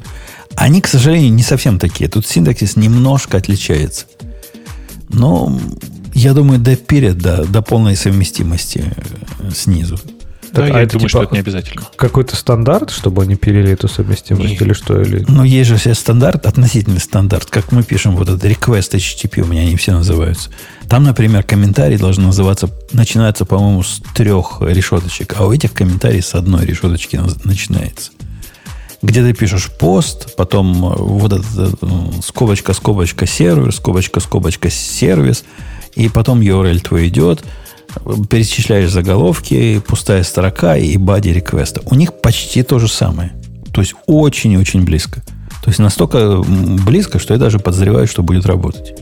Они, 0.55 0.81
к 0.81 0.87
сожалению, 0.87 1.33
не 1.33 1.43
совсем 1.43 1.79
такие. 1.79 2.09
Тут 2.09 2.27
синтаксис 2.27 2.75
немножко 2.75 3.37
отличается. 3.37 4.05
Но 5.09 5.57
я 6.13 6.33
думаю, 6.33 6.59
до 6.59 6.75
перед, 6.75 7.17
до, 7.17 7.45
до 7.45 7.61
полной 7.61 7.95
совместимости 7.95 8.83
э, 9.39 9.49
Да, 10.53 10.63
так, 10.63 10.69
я 10.69 10.79
а 10.79 10.85
думаю, 10.85 10.89
типа, 10.89 11.09
что 11.09 11.23
это 11.23 11.33
не 11.33 11.39
обязательно. 11.39 11.83
Какой-то 11.95 12.35
стандарт, 12.35 12.89
чтобы 12.89 13.23
они 13.23 13.35
перели 13.35 13.71
эту 13.71 13.87
совместимость 13.87 14.49
Нет. 14.49 14.61
или 14.61 14.73
что? 14.73 15.01
Или... 15.01 15.23
Ну, 15.27 15.43
есть 15.43 15.69
же 15.69 15.77
все 15.77 15.93
стандарт, 15.93 16.45
относительный 16.45 16.99
стандарт. 16.99 17.45
Как 17.45 17.71
мы 17.71 17.83
пишем 17.83 18.17
вот 18.17 18.27
этот 18.27 18.43
request 18.43 18.93
HTTP, 18.93 19.41
у 19.41 19.45
меня 19.45 19.61
они 19.61 19.77
все 19.77 19.93
называются. 19.93 20.49
Там, 20.89 21.03
например, 21.03 21.43
комментарий 21.43 21.97
должен 21.97 22.25
называться, 22.25 22.69
начинается, 22.91 23.45
по-моему, 23.45 23.83
с 23.83 24.01
трех 24.13 24.57
решеточек, 24.61 25.35
а 25.37 25.45
у 25.45 25.53
этих 25.53 25.71
комментарий 25.71 26.21
с 26.21 26.35
одной 26.35 26.65
решеточки 26.65 27.19
начинается. 27.45 28.11
Где 29.01 29.23
ты 29.23 29.33
пишешь 29.33 29.69
пост, 29.79 30.35
потом 30.35 30.85
э, 30.85 30.95
вот 30.97 31.33
этот 31.33 31.79
э, 31.81 31.97
скобочка, 32.23 32.73
скобочка, 32.73 33.25
сервер, 33.25 33.73
скобочка, 33.73 34.19
скобочка, 34.19 34.69
сервис, 34.69 35.45
и 35.95 36.09
потом 36.09 36.41
URL 36.41 36.79
твой 36.81 37.07
идет– 37.07 37.41
перечисляешь 38.29 38.91
заголовки, 38.91 39.79
пустая 39.79 40.23
строка 40.23 40.77
и 40.77 40.97
body 40.97 41.29
request 41.29 41.70
а. 41.70 41.81
У 41.85 41.95
них 41.95 42.13
почти 42.13 42.63
то 42.63 42.79
же 42.79 42.87
самое. 42.87 43.33
То 43.73 43.81
есть 43.81 43.93
очень-очень 44.05 44.83
близко. 44.83 45.21
То 45.63 45.69
есть 45.69 45.79
настолько 45.79 46.41
близко, 46.85 47.19
что 47.19 47.33
я 47.33 47.39
даже 47.39 47.59
подозреваю, 47.59 48.07
что 48.07 48.23
будет 48.23 48.45
работать. 48.45 48.93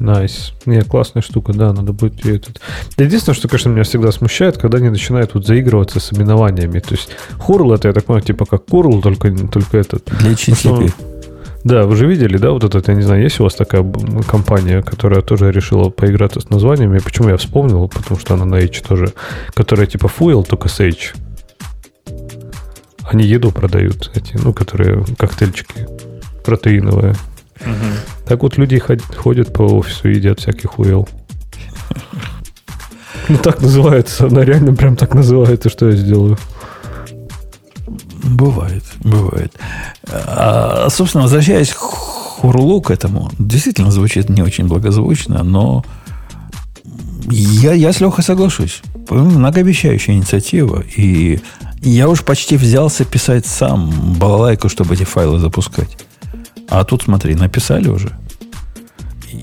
Nice. 0.00 0.52
Nice. 0.66 0.70
Не, 0.70 0.82
классная 0.82 1.22
штука, 1.22 1.52
да, 1.52 1.72
надо 1.72 1.92
будет 1.92 2.24
ее 2.24 2.36
этот. 2.36 2.60
Единственное, 2.98 3.36
что, 3.36 3.48
конечно, 3.48 3.68
меня 3.68 3.84
всегда 3.84 4.12
смущает, 4.12 4.58
когда 4.58 4.78
они 4.78 4.90
начинают 4.90 5.34
вот 5.34 5.46
заигрываться 5.46 6.00
с 6.00 6.12
именованиями. 6.12 6.80
То 6.80 6.94
есть 6.94 7.08
Хурл 7.38 7.72
это, 7.72 7.88
я 7.88 7.94
так 7.94 8.04
понимаю, 8.04 8.24
типа 8.24 8.44
как 8.44 8.64
Курл, 8.66 9.00
только, 9.00 9.30
только 9.48 9.78
этот. 9.78 10.04
Для 10.20 10.32
HTTP. 10.32 10.92
Да, 11.64 11.84
вы 11.84 11.96
же 11.96 12.06
видели, 12.06 12.36
да, 12.36 12.50
вот 12.50 12.62
этот, 12.62 12.88
я 12.88 12.94
не 12.94 13.00
знаю, 13.00 13.22
есть 13.22 13.40
у 13.40 13.44
вас 13.44 13.54
такая 13.54 13.82
компания, 14.28 14.82
которая 14.82 15.22
тоже 15.22 15.50
решила 15.50 15.88
поиграться 15.88 16.40
с 16.40 16.50
названиями. 16.50 16.98
Почему 16.98 17.30
я 17.30 17.38
вспомнил? 17.38 17.88
Потому 17.88 18.20
что 18.20 18.34
она 18.34 18.44
на 18.44 18.56
H 18.56 18.82
тоже, 18.86 19.14
которая 19.54 19.86
типа 19.86 20.10
Fuel, 20.18 20.44
только 20.46 20.68
с 20.68 20.78
H. 20.80 21.14
Они 23.10 23.24
еду 23.24 23.50
продают, 23.50 24.10
эти, 24.14 24.36
ну, 24.36 24.52
которые 24.52 25.04
коктейльчики 25.16 25.86
протеиновые. 26.44 27.14
Угу. 27.60 28.26
Так 28.26 28.42
вот 28.42 28.58
люди 28.58 28.78
ходят 28.78 29.52
по 29.52 29.62
офису 29.62 30.10
и 30.10 30.16
едят 30.16 30.40
всякий 30.40 30.66
хуел. 30.66 31.08
Ну, 33.26 33.38
так 33.38 33.62
называется. 33.62 34.26
Она 34.26 34.44
реально 34.44 34.74
прям 34.74 34.96
так 34.96 35.14
называется, 35.14 35.70
что 35.70 35.88
я 35.88 35.96
сделаю. 35.96 36.36
Бывает, 38.24 38.84
бывает. 39.00 39.52
А, 40.06 40.88
собственно, 40.90 41.24
возвращаясь 41.24 41.72
к 41.72 41.78
Хурлу, 41.78 42.80
к 42.80 42.90
этому, 42.90 43.30
действительно 43.38 43.90
звучит 43.90 44.28
не 44.30 44.42
очень 44.42 44.66
благозвучно, 44.66 45.42
но 45.42 45.84
я, 47.30 47.72
я 47.72 47.92
с 47.92 48.00
Лехой 48.00 48.24
соглашусь. 48.24 48.82
Многообещающая 49.10 50.14
инициатива. 50.14 50.82
И 50.96 51.40
я 51.82 52.08
уж 52.08 52.22
почти 52.22 52.56
взялся 52.56 53.04
писать 53.04 53.46
сам 53.46 53.90
балалайку, 54.18 54.68
чтобы 54.68 54.94
эти 54.94 55.04
файлы 55.04 55.38
запускать. 55.38 55.98
А 56.68 56.84
тут, 56.84 57.02
смотри, 57.02 57.34
написали 57.34 57.88
уже. 57.88 58.10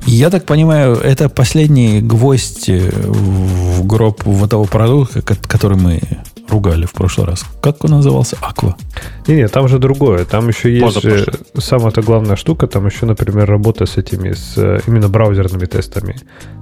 Я 0.08 0.30
так 0.30 0.45
понимаю, 0.45 0.95
это 0.95 1.30
последний 1.30 2.02
гвоздь 2.02 2.68
в 2.68 3.86
гроб 3.86 4.24
вот 4.26 4.49
того 4.49 4.66
продукта, 4.66 5.22
который 5.22 5.78
мы 5.78 6.02
ругали 6.52 6.86
в 6.86 6.94
прошлый 6.94 7.28
раз. 7.28 7.45
Как 7.61 7.84
он 7.84 7.91
назывался? 7.91 8.38
Аква. 8.41 8.76
Не, 9.28 9.36
не, 9.36 9.48
там 9.48 9.68
же 9.68 9.80
другое. 9.80 10.26
Там 10.26 10.48
еще 10.48 10.73
есть 10.73 11.02
же 11.02 11.26
самая-то 11.57 12.02
главная 12.02 12.36
штука, 12.36 12.68
там 12.68 12.86
еще, 12.86 13.06
например, 13.06 13.49
работа 13.49 13.86
с 13.86 13.98
этими, 13.98 14.34
с 14.34 14.57
э, 14.57 14.80
именно 14.88 15.10
браузерными 15.10 15.65
тестами. 15.65 16.18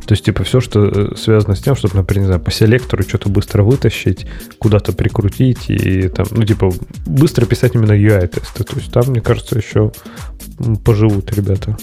То 0.05 0.13
есть, 0.13 0.25
типа, 0.25 0.43
все, 0.43 0.61
что 0.61 0.85
э, 0.85 1.15
связано 1.15 1.55
с 1.55 1.59
тем, 1.59 1.75
чтобы, 1.75 1.95
например, 1.95 2.21
не 2.21 2.27
знаю, 2.27 2.41
по 2.41 2.51
селектору 2.51 3.03
что-то 3.03 3.29
быстро 3.29 3.63
вытащить, 3.63 4.25
куда-то 4.59 4.93
прикрутить 4.93 5.69
и 5.69 6.07
там, 6.07 6.27
ну, 6.31 6.43
типа, 6.43 6.71
быстро 7.05 7.45
писать 7.45 7.75
именно 7.75 7.93
UI-тесты. 7.93 8.63
То 8.63 8.75
есть, 8.77 8.91
там, 8.91 9.07
мне 9.07 9.21
кажется, 9.21 9.57
еще 9.57 9.91
поживут 10.83 11.31
ребята. 11.33 11.77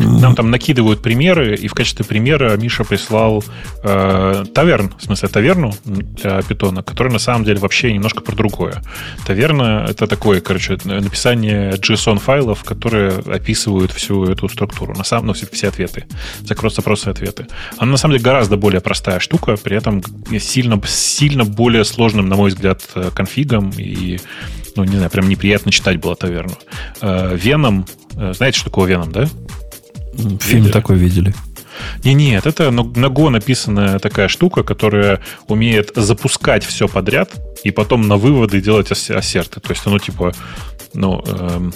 Нам 0.00 0.34
там 0.34 0.50
накидывают 0.50 1.02
примеры, 1.02 1.54
и 1.54 1.68
в 1.68 1.74
качестве 1.74 2.04
примера 2.04 2.56
Миша 2.56 2.84
прислал 2.84 3.44
э, 3.82 4.44
таверн, 4.54 4.94
в 4.98 5.02
смысле 5.02 5.28
таверну 5.28 5.72
для 5.84 6.42
питона, 6.42 6.82
который 6.82 7.12
на 7.12 7.18
самом 7.18 7.44
деле 7.44 7.58
вообще 7.58 7.92
немножко 7.92 8.20
про 8.20 8.34
другое. 8.34 8.82
Таверна— 9.26 9.86
это 9.88 10.06
такое, 10.06 10.40
короче, 10.40 10.78
написание 10.84 11.72
JSON-файлов, 11.72 12.64
которые 12.64 13.18
описывают 13.18 13.92
всю 13.92 14.24
эту 14.24 14.48
структуру, 14.48 14.94
на 14.94 15.04
самом, 15.04 15.28
ну, 15.28 15.32
все, 15.34 15.46
все 15.52 15.68
ответы, 15.68 16.06
запрос, 16.42 16.76
запросы 16.76 17.08
ответы. 17.08 17.46
Она 17.78 17.92
на 17.92 17.96
самом 17.96 18.14
деле 18.14 18.24
гораздо 18.24 18.56
более 18.56 18.80
простая 18.80 19.20
штука, 19.20 19.56
при 19.56 19.76
этом 19.76 20.02
сильно, 20.38 20.80
сильно 20.86 21.44
более 21.44 21.84
сложным, 21.84 22.28
на 22.28 22.36
мой 22.36 22.50
взгляд, 22.50 22.82
э, 22.94 23.10
конфигом 23.14 23.70
и 23.76 24.18
ну, 24.76 24.84
не 24.84 24.96
знаю, 24.96 25.10
прям 25.10 25.28
неприятно 25.28 25.72
читать 25.72 25.98
было 25.98 26.14
таверну. 26.14 26.54
Веном, 27.02 27.86
э, 28.16 28.32
знаете, 28.32 28.58
что 28.58 28.70
такое 28.70 28.88
Веном, 28.88 29.10
да? 29.10 29.28
Фильм 30.14 30.38
видели? 30.38 30.72
такой 30.72 30.96
видели. 30.96 31.34
Не, 32.04 32.14
нет, 32.14 32.46
это 32.46 32.70
на 32.70 33.06
Go 33.06 33.30
написанная 33.30 33.98
такая 33.98 34.28
штука, 34.28 34.62
которая 34.62 35.20
умеет 35.48 35.92
запускать 35.94 36.64
все 36.64 36.88
подряд 36.88 37.30
и 37.64 37.70
потом 37.70 38.06
на 38.08 38.16
выводы 38.16 38.60
делать 38.60 38.90
ассерты. 38.90 39.60
То 39.60 39.70
есть 39.70 39.86
оно 39.86 39.98
типа 39.98 40.32
ну, 40.92 41.22
э, 41.24 41.70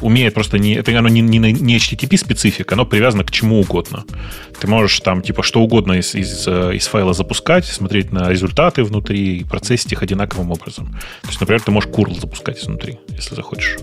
умеет 0.00 0.34
просто 0.34 0.58
не, 0.58 0.74
это 0.74 0.96
оно 0.98 1.08
не, 1.08 1.20
не, 1.20 1.38
не 1.38 1.76
HTTP 1.76 2.16
специфика, 2.16 2.74
оно 2.74 2.84
привязано 2.84 3.24
к 3.24 3.30
чему 3.30 3.60
угодно. 3.60 4.04
Ты 4.60 4.66
можешь 4.66 5.00
там 5.00 5.22
типа 5.22 5.42
что 5.42 5.60
угодно 5.60 5.92
из, 5.92 6.14
из, 6.14 6.46
э, 6.46 6.74
из 6.74 6.86
файла 6.86 7.12
запускать, 7.12 7.64
смотреть 7.66 8.12
на 8.12 8.28
результаты 8.28 8.82
внутри 8.84 9.38
и 9.38 9.44
процессить 9.44 9.92
их 9.92 10.02
одинаковым 10.02 10.50
образом. 10.50 10.98
То 11.22 11.28
есть, 11.28 11.40
например, 11.40 11.60
ты 11.60 11.70
можешь 11.70 11.90
curl 11.90 12.18
запускать 12.18 12.58
изнутри, 12.58 12.98
если 13.08 13.34
захочешь. 13.34 13.78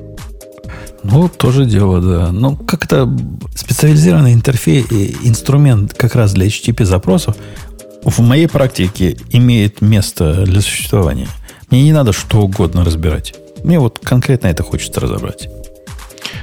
Ну, 1.04 1.30
тоже 1.30 1.66
дело, 1.66 2.02
да. 2.02 2.32
Ну, 2.32 2.56
как-то 2.56 3.10
специализированный 3.56 4.34
интерфейс 4.34 4.86
инструмент 5.24 5.94
как 5.94 6.16
раз 6.16 6.34
для 6.34 6.48
HTTP 6.48 6.86
запросов 6.86 7.36
в 8.04 8.20
моей 8.22 8.48
практике 8.48 9.18
имеет 9.32 9.82
место 9.82 10.46
для 10.46 10.62
существования. 10.62 11.28
Мне 11.70 11.84
не 11.84 11.94
надо 11.94 12.14
что 12.14 12.42
угодно 12.42 12.84
разбирать. 12.84 13.36
Мне 13.64 13.80
вот 13.80 14.00
конкретно 14.00 14.48
это 14.48 14.64
хочется 14.64 15.00
разобрать. 15.00 15.50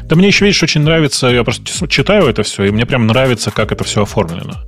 Да 0.05 0.15
мне 0.17 0.29
еще, 0.29 0.45
видишь, 0.45 0.63
очень 0.63 0.83
нравится, 0.83 1.27
я 1.29 1.43
просто 1.43 1.89
читаю 1.89 2.27
это 2.27 2.43
все, 2.43 2.65
и 2.65 2.71
мне 2.71 2.87
прям 2.87 3.07
нравится, 3.07 3.51
как 3.51 3.73
это 3.73 3.83
все 3.85 4.03
оформлено 4.03 4.63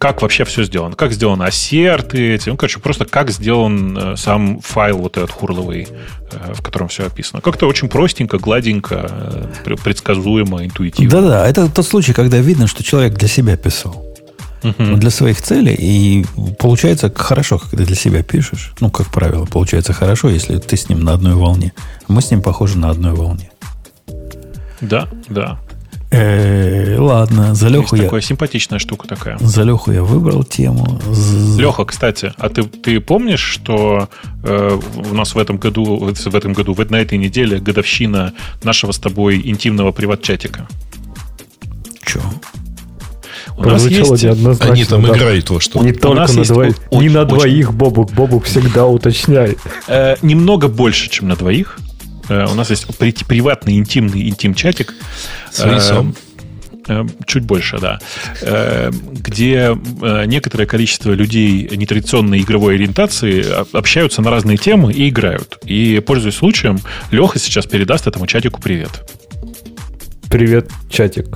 как 0.00 0.22
вообще 0.22 0.44
все 0.44 0.64
сделано, 0.64 0.96
как 0.96 1.12
сделаны 1.12 1.42
ассерты 1.42 2.32
эти, 2.32 2.48
ну, 2.48 2.56
короче, 2.56 2.80
просто 2.80 3.04
как 3.04 3.30
сделан 3.30 3.98
э, 3.98 4.16
сам 4.16 4.58
файл 4.60 4.96
вот 4.96 5.18
этот 5.18 5.30
хурловый, 5.30 5.88
э, 6.32 6.54
в 6.54 6.62
котором 6.62 6.88
все 6.88 7.04
описано. 7.04 7.42
Как-то 7.42 7.66
очень 7.66 7.90
простенько, 7.90 8.38
гладенько, 8.38 9.50
э, 9.62 9.76
предсказуемо, 9.84 10.64
интуитивно. 10.64 11.10
Да-да, 11.10 11.46
это 11.46 11.68
тот 11.68 11.86
случай, 11.86 12.14
когда 12.14 12.38
видно, 12.38 12.66
что 12.66 12.82
человек 12.82 13.12
для 13.12 13.28
себя 13.28 13.58
писал. 13.58 14.06
Uh-huh. 14.62 14.96
Для 14.96 15.10
своих 15.10 15.42
целей. 15.42 15.74
И 15.78 16.24
получается 16.58 17.12
хорошо, 17.14 17.58
когда 17.58 17.84
для 17.84 17.96
себя 17.96 18.22
пишешь. 18.22 18.72
Ну, 18.80 18.90
как 18.90 19.08
правило, 19.08 19.44
получается 19.44 19.92
хорошо, 19.92 20.30
если 20.30 20.56
ты 20.56 20.78
с 20.78 20.88
ним 20.88 21.04
на 21.04 21.12
одной 21.12 21.34
волне. 21.34 21.74
Мы 22.08 22.22
с 22.22 22.30
ним 22.30 22.40
похожи 22.40 22.78
на 22.78 22.88
одной 22.88 23.12
волне. 23.12 23.50
Да, 24.80 25.08
да. 25.28 25.58
Э, 26.12 26.96
ладно, 26.98 27.54
за 27.54 27.68
Леху 27.68 27.94
я... 27.94 28.04
такая 28.04 28.20
симпатичная 28.20 28.80
штука 28.80 29.06
такая. 29.06 29.38
За 29.38 29.62
Леху 29.62 29.92
я 29.92 30.02
выбрал 30.02 30.42
тему. 30.42 31.00
Леха, 31.56 31.84
кстати, 31.84 32.32
а 32.36 32.48
ты, 32.48 32.64
ты 32.64 33.00
помнишь, 33.00 33.40
что 33.40 34.08
э, 34.42 34.80
у 35.10 35.14
нас 35.14 35.34
в 35.34 35.38
этом 35.38 35.58
году, 35.58 35.84
в 35.84 36.34
этом 36.34 36.52
году, 36.52 36.76
на 36.88 36.96
этой 36.96 37.16
неделе 37.16 37.58
годовщина 37.58 38.32
нашего 38.64 38.90
с 38.90 38.98
тобой 38.98 39.40
интимного 39.44 39.92
приват-чатика? 39.92 40.66
Че? 42.04 42.20
У 43.56 43.64
нас 43.64 43.86
есть... 43.86 44.24
Они 44.24 44.84
там 44.84 45.02
да. 45.02 45.16
играют 45.16 45.48
во 45.50 45.60
что 45.60 45.80
Не 45.82 45.92
только 45.92 46.32
на 46.32 46.44
двоих. 46.44 46.76
Не 46.90 47.08
на 47.08 47.24
двоих, 47.24 47.72
Бобук. 47.72 48.12
Бобук 48.12 48.46
всегда 48.46 48.86
уточняй. 48.86 49.56
Э, 49.86 50.16
немного 50.22 50.66
больше, 50.66 51.08
чем 51.08 51.28
на 51.28 51.36
двоих. 51.36 51.78
Э, 52.30 52.46
у 52.50 52.54
нас 52.54 52.70
есть 52.70 52.86
приватный 53.26 53.76
интимный 53.76 54.28
интим-чатик. 54.28 54.94
С 55.50 55.64
лицом. 55.64 56.14
Э, 56.88 57.04
чуть 57.26 57.44
больше, 57.44 57.78
да. 57.78 57.98
Где 58.90 59.76
некоторое 60.26 60.66
количество 60.66 61.12
людей 61.12 61.68
нетрадиционной 61.70 62.40
игровой 62.40 62.76
ориентации 62.76 63.44
общаются 63.76 64.22
на 64.22 64.30
разные 64.30 64.56
темы 64.56 64.92
и 64.92 65.10
играют. 65.10 65.58
И, 65.66 66.02
пользуясь 66.06 66.36
случаем, 66.36 66.78
Леха 67.10 67.38
сейчас 67.38 67.66
передаст 67.66 68.06
этому 68.06 68.26
чатику 68.26 68.60
привет. 68.60 68.90
Привет, 70.30 70.70
чатик. 70.88 71.26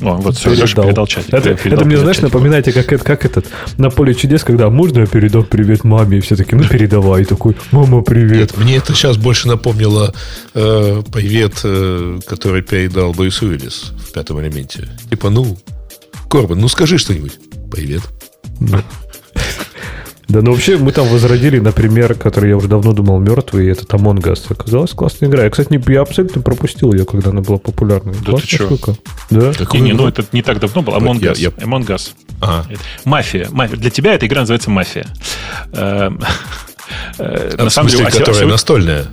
О, 0.00 0.14
вот 0.14 0.36
все, 0.36 0.54
передал. 0.54 0.84
передал 0.84 1.06
чатик. 1.06 1.34
Это, 1.34 1.54
передал, 1.54 1.78
это 1.78 1.84
мне, 1.84 1.96
знаешь, 1.98 2.16
чатик. 2.16 2.32
напоминайте, 2.32 2.72
как, 2.72 3.02
как 3.02 3.24
этот 3.24 3.46
на 3.76 3.90
поле 3.90 4.14
чудес, 4.14 4.44
когда 4.44 4.70
можно 4.70 5.00
я 5.00 5.06
передам 5.06 5.44
привет 5.44 5.84
маме, 5.84 6.18
и 6.18 6.20
все 6.20 6.36
таки 6.36 6.56
ну 6.56 6.64
передавай, 6.64 7.24
такой, 7.24 7.56
мама, 7.70 8.02
привет. 8.02 8.56
Нет, 8.56 8.56
мне 8.56 8.76
это 8.76 8.94
сейчас 8.94 9.16
больше 9.16 9.48
напомнило 9.48 10.14
э, 10.54 11.02
привет, 11.12 11.60
э, 11.64 12.20
который 12.26 12.62
передал 12.62 13.12
Брюс 13.12 13.42
Уиллис 13.42 13.92
в 14.08 14.12
пятом 14.12 14.40
элементе. 14.40 14.88
Типа, 15.10 15.30
ну, 15.30 15.58
Корбан, 16.28 16.58
ну 16.60 16.68
скажи 16.68 16.98
что-нибудь. 16.98 17.32
Привет. 17.70 18.02
Да, 18.60 18.82
ну 20.32 20.52
вообще 20.52 20.76
мы 20.76 20.92
там 20.92 21.08
возродили, 21.08 21.58
например, 21.58 22.14
который 22.14 22.50
я 22.50 22.56
уже 22.56 22.68
давно 22.68 22.92
думал 22.92 23.18
мертвый, 23.18 23.66
и 23.66 23.70
это 23.70 23.82
Among 23.96 24.22
Us. 24.22 24.46
Оказалось 24.48 24.92
классная 24.92 25.28
игра. 25.28 25.44
Я, 25.44 25.50
кстати, 25.50 25.72
не, 25.72 25.92
я 25.92 26.02
абсолютно 26.02 26.42
пропустил 26.42 26.92
ее, 26.92 27.04
когда 27.04 27.30
она 27.30 27.40
была 27.40 27.58
популярной. 27.58 28.14
Да 28.24 28.32
Классная 28.32 28.58
ты 28.58 28.64
штука. 28.64 28.96
Да. 29.30 29.52
Не, 29.74 29.80
не, 29.80 29.92
ну 29.92 30.06
это 30.06 30.24
не 30.32 30.42
так 30.42 30.60
давно 30.60 30.82
было. 30.82 30.98
Among 30.98 31.20
Us. 31.20 31.38
Я, 31.38 31.50
я... 31.58 31.64
Among 31.64 31.86
Us. 31.86 32.12
Ага. 32.40 32.66
Мафия. 33.04 33.48
Мафия. 33.50 33.76
Для 33.76 33.90
тебя 33.90 34.14
эта 34.14 34.26
игра 34.26 34.40
называется 34.40 34.70
Мафия. 34.70 35.06
Эм, 35.72 36.20
э, 37.18 37.56
на 37.56 37.70
самом 37.70 37.90
деле, 37.90 38.06
которая 38.06 38.46
настольная. 38.46 39.06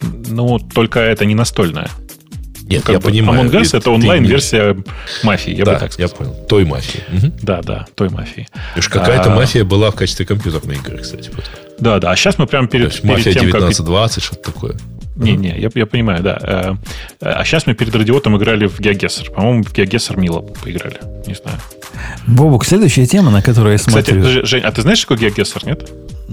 Ну, 0.00 0.58
только 0.58 1.00
это 1.00 1.24
не 1.24 1.34
настольная. 1.34 1.90
Нет, 2.68 2.82
как 2.82 2.92
я 2.92 2.98
бы, 2.98 3.04
понимаю. 3.06 3.42
Among 3.42 3.52
Us 3.52 3.76
это 3.76 3.90
онлайн-версия 3.90 4.76
мафии, 5.22 5.54
я 5.54 5.64
да, 5.64 5.74
бы 5.74 5.78
так 5.80 5.92
сказал. 5.92 6.10
я 6.10 6.16
понял. 6.16 6.46
Той 6.46 6.64
мафии. 6.64 7.02
Угу. 7.12 7.32
Да, 7.42 7.62
да, 7.62 7.86
той 7.94 8.10
мафии. 8.10 8.46
Уж 8.76 8.88
какая-то 8.88 9.32
а... 9.32 9.36
мафия 9.36 9.64
была 9.64 9.90
в 9.90 9.94
качестве 9.94 10.26
компьютерной 10.26 10.76
игры, 10.76 10.98
кстати. 10.98 11.30
Вот. 11.34 11.44
Да, 11.80 11.98
да. 11.98 12.10
А 12.10 12.16
сейчас 12.16 12.38
мы 12.38 12.46
прям 12.46 12.68
перед, 12.68 12.88
То 12.88 12.92
есть, 12.92 13.02
перед 13.02 13.16
мафия 13.16 13.32
тем, 13.32 13.48
1920, 13.48 14.14
как... 14.14 14.24
что-то 14.24 14.52
такое. 14.52 14.76
Не-не, 15.16 15.58
я, 15.58 15.68
я 15.74 15.86
понимаю, 15.86 16.22
да. 16.22 16.38
Э, 16.40 16.74
а 17.20 17.44
сейчас 17.44 17.66
мы 17.66 17.74
перед 17.74 17.94
радиотом 17.94 18.36
играли 18.36 18.66
в 18.66 18.78
Геогессер. 18.78 19.30
По-моему, 19.30 19.64
в 19.64 19.72
Геогессер 19.72 20.16
мило 20.16 20.40
поиграли. 20.40 21.00
Не 21.26 21.34
знаю. 21.34 21.58
Бобук, 22.26 22.64
следующая 22.64 23.06
тема, 23.06 23.30
на 23.30 23.42
которую 23.42 23.72
я 23.72 23.78
смотрю... 23.78 24.22
Кстати, 24.22 24.46
Жень, 24.46 24.62
а 24.62 24.72
ты 24.72 24.82
знаешь, 24.82 24.98
что 24.98 25.14
такое 25.14 25.30
Геогессер, 25.30 25.66
нет? 25.66 25.90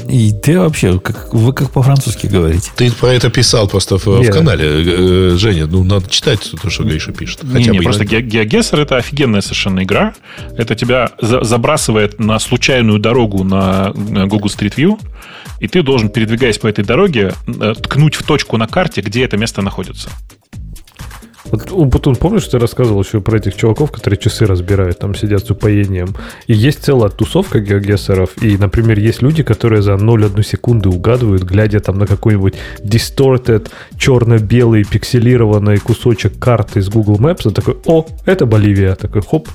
И 0.10 0.34
ты 0.34 0.60
вообще, 0.60 1.00
как, 1.00 1.34
вы 1.34 1.54
как 1.54 1.72
по-французски 1.72 2.28
говорите. 2.28 2.70
Ты 2.76 2.92
про 2.92 3.14
это 3.14 3.30
писал 3.30 3.68
просто 3.70 3.98
в, 3.98 4.06
в 4.06 4.30
канале. 4.30 4.66
Э, 4.66 5.36
Женя, 5.38 5.68
ну, 5.68 5.86
надо 5.86 6.10
читать 6.10 6.52
то, 6.62 6.70
что 6.70 6.84
Гриша 6.84 7.14
пишет. 7.14 7.40
Хотя 7.42 7.72
не, 7.72 7.78
не, 7.78 7.80
просто 7.80 8.04
GeoGuessr 8.04 8.82
это 8.82 8.98
офигенная 8.98 9.40
совершенно 9.40 9.84
игра. 9.84 10.14
Это 10.58 10.76
тебя 10.76 11.12
за, 11.22 11.46
забрасывает 11.46 12.20
на 12.20 12.40
случайную 12.40 13.00
дорогу 13.00 13.46
на 13.46 13.92
Google 13.94 14.50
Street 14.50 14.76
View, 14.76 15.00
и 15.62 15.68
ты 15.70 15.82
должен, 15.82 16.10
передвигаясь 16.10 16.58
по 16.58 16.68
этой 16.68 16.84
дороге, 16.84 17.34
э, 17.48 17.74
ткнуть 17.82 18.16
в 18.16 18.24
точку 18.24 18.58
на 18.58 18.68
карте, 18.68 19.00
где 19.00 19.24
это 19.24 19.38
место 19.38 19.62
находится. 19.62 20.10
Вот, 21.52 21.88
Бутун, 21.88 22.16
помнишь, 22.16 22.48
ты 22.48 22.60
рассказывал 22.60 23.02
еще 23.04 23.22
про 23.22 23.38
этих 23.38 23.56
чуваков, 23.56 23.92
которые 23.92 24.18
часы 24.18 24.46
разбирают, 24.46 25.00
там 25.00 25.16
сидят 25.16 25.46
с 25.46 25.52
упоением. 25.52 26.16
И 26.48 26.54
есть 26.54 26.84
целая 26.84 27.10
тусовка 27.10 27.60
геогессеров, 27.60 28.42
и, 28.42 28.58
например, 28.58 29.00
есть 29.00 29.22
люди, 29.22 29.44
которые 29.44 29.82
за 29.82 29.94
0,1 29.94 30.44
секунды 30.44 30.90
угадывают, 30.90 31.44
глядя 31.44 31.80
там 31.80 31.98
на 31.98 32.08
какой-нибудь 32.08 32.56
distorted, 32.80 33.70
черно-белый, 33.98 34.84
пикселированный 34.84 35.78
кусочек 35.78 36.40
карты 36.40 36.80
из 36.80 36.90
Google 36.90 37.18
Maps, 37.18 37.50
и 37.50 37.54
такой, 37.54 37.78
о, 37.86 38.06
это 38.26 38.46
Боливия. 38.46 38.96
Такой, 38.96 39.22
хоп. 39.22 39.50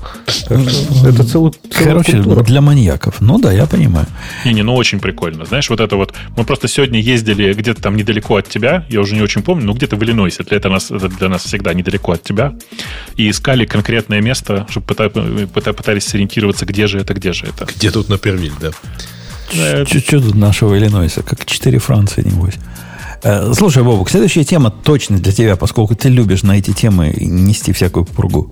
Это 0.49 1.23
целый 1.23 1.51
Короче, 1.71 2.21
для 2.21 2.61
маньяков. 2.61 3.21
Ну 3.21 3.39
да, 3.39 3.51
я 3.51 3.65
понимаю. 3.65 4.07
Не-не, 4.45 4.63
ну 4.63 4.75
очень 4.75 4.99
прикольно. 4.99 5.45
Знаешь, 5.45 5.69
вот 5.69 5.79
это 5.79 5.95
вот, 5.95 6.13
мы 6.37 6.43
просто 6.43 6.67
сегодня 6.67 6.99
ездили 6.99 7.53
где-то 7.53 7.81
там 7.81 7.95
недалеко 7.95 8.37
от 8.37 8.47
тебя, 8.47 8.85
я 8.89 9.01
уже 9.01 9.15
не 9.15 9.21
очень 9.21 9.43
помню, 9.43 9.65
но 9.65 9.73
где-то 9.73 9.95
в 9.95 10.03
Иллинойсе. 10.03 10.43
Для, 10.43 10.57
это 10.57 10.69
нас, 10.69 10.91
это 10.91 11.09
для 11.09 11.29
нас 11.29 11.43
всегда 11.43 11.73
недалеко 11.81 12.13
от 12.13 12.23
тебя, 12.23 12.53
и 13.15 13.29
искали 13.29 13.65
конкретное 13.65 14.21
место, 14.21 14.65
чтобы 14.69 14.85
пытались 14.85 16.05
сориентироваться, 16.05 16.65
где 16.65 16.87
же 16.87 16.99
это, 16.99 17.13
где 17.13 17.33
же 17.33 17.47
это. 17.47 17.65
Где 17.75 17.91
тут 17.91 18.09
на 18.09 18.17
Первиль, 18.17 18.53
да? 18.59 18.71
Что 19.85 20.21
тут 20.21 20.35
нашего 20.35 20.77
Иллинойса? 20.77 21.23
Как 21.23 21.45
четыре 21.45 21.79
Франции, 21.79 22.23
небось. 22.23 22.55
Э, 23.23 23.53
слушай, 23.53 23.83
Бобук, 23.83 24.09
следующая 24.09 24.43
тема 24.43 24.71
точно 24.71 25.17
для 25.19 25.31
тебя, 25.31 25.55
поскольку 25.55 25.95
ты 25.95 26.09
любишь 26.09 26.43
на 26.43 26.57
эти 26.57 26.71
темы 26.71 27.13
нести 27.19 27.71
всякую 27.71 28.05
пургу. 28.05 28.51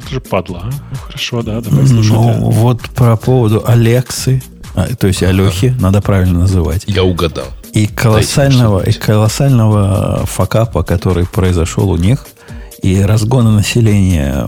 Это 0.00 0.14
же 0.14 0.20
падла, 0.20 0.62
а? 0.64 0.70
Ну, 0.70 0.96
хорошо, 0.96 1.42
да, 1.42 1.60
давай 1.60 1.86
слушай. 1.86 2.12
Ну, 2.12 2.50
вот 2.50 2.82
про 2.90 3.16
поводу 3.16 3.62
Алексы, 3.66 4.42
а, 4.74 4.88
то 4.96 5.06
есть 5.06 5.22
Алехи, 5.22 5.76
надо 5.78 6.00
правильно 6.00 6.40
называть. 6.40 6.84
Я 6.86 7.04
угадал. 7.04 7.46
И 7.72 7.86
колоссального, 7.86 8.82
и 8.82 8.92
колоссального 8.92 10.24
факапа, 10.26 10.82
который 10.82 11.26
произошел 11.26 11.90
у 11.90 11.96
них– 11.96 12.26
и 12.82 13.02
разгона 13.02 13.50
населения 13.50 14.44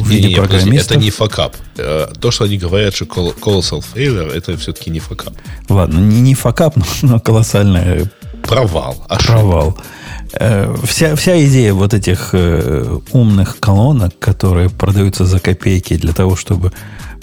в 0.00 0.08
виде 0.08 0.28
не, 0.28 0.28
не, 0.30 0.34
программистов. 0.34 0.92
это 0.92 1.00
не 1.00 1.10
факап. 1.10 1.56
Э, 1.76 2.08
то, 2.18 2.30
что 2.30 2.44
они 2.44 2.56
говорят, 2.56 2.94
что 2.94 3.04
colossal 3.04 3.84
failure, 3.94 4.32
это 4.32 4.56
все-таки 4.56 4.90
не 4.90 5.00
факап. 5.00 5.34
Ладно, 5.68 5.98
не, 5.98 6.20
не 6.20 6.34
факап, 6.34 6.76
но 7.02 7.20
колоссальный 7.20 8.08
провал. 8.42 9.04
Ошибка. 9.08 9.32
Провал. 9.32 9.78
Э, 10.32 10.74
вся, 10.84 11.16
вся 11.16 11.44
идея 11.44 11.74
вот 11.74 11.92
этих 11.92 12.30
э, 12.32 12.98
умных 13.12 13.58
колонок, 13.60 14.18
которые 14.18 14.70
продаются 14.70 15.26
за 15.26 15.38
копейки 15.38 15.96
для 15.96 16.12
того, 16.12 16.36
чтобы 16.36 16.72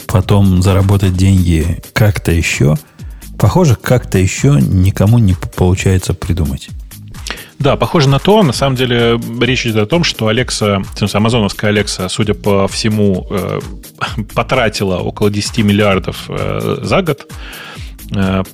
потом 0.05 0.61
заработать 0.61 1.15
деньги 1.15 1.81
как-то 1.93 2.31
еще, 2.31 2.75
похоже, 3.41 3.75
как-то 3.75 4.19
еще 4.19 4.59
никому 4.61 5.17
не 5.17 5.35
получается 5.55 6.13
придумать. 6.13 6.69
Да, 7.57 7.75
похоже 7.75 8.07
на 8.07 8.19
то. 8.19 8.43
На 8.43 8.53
самом 8.53 8.75
деле 8.75 9.19
речь 9.39 9.65
идет 9.65 9.77
о 9.77 9.85
том, 9.85 10.03
что 10.03 10.29
Alexa, 10.29 10.83
амазоновская 11.13 11.71
Alexa, 11.71 12.07
судя 12.09 12.33
по 12.35 12.67
всему, 12.67 13.27
э, 13.29 13.59
потратила 14.35 14.97
около 14.97 15.29
10 15.29 15.59
миллиардов 15.59 16.25
э, 16.29 16.77
за 16.81 17.01
год 17.01 17.31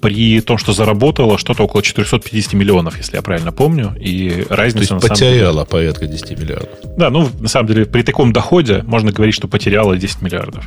при 0.01 0.39
том, 0.41 0.57
что 0.57 0.73
заработала 0.73 1.37
что-то 1.37 1.63
около 1.63 1.81
450 1.81 2.53
миллионов, 2.53 2.97
если 2.97 3.15
я 3.15 3.21
правильно 3.21 3.51
помню. 3.51 3.95
И 3.99 4.45
разница... 4.49 4.89
То 4.89 4.95
есть 4.95 5.09
потеряла 5.09 5.53
деле... 5.53 5.65
порядка 5.65 6.05
10 6.05 6.39
миллиардов. 6.39 6.69
Да, 6.97 7.09
ну, 7.09 7.29
на 7.39 7.47
самом 7.47 7.67
деле, 7.67 7.85
при 7.85 8.03
таком 8.03 8.33
доходе 8.33 8.83
можно 8.85 9.11
говорить, 9.11 9.35
что 9.35 9.47
потеряла 9.47 9.97
10 9.97 10.21
миллиардов. 10.21 10.65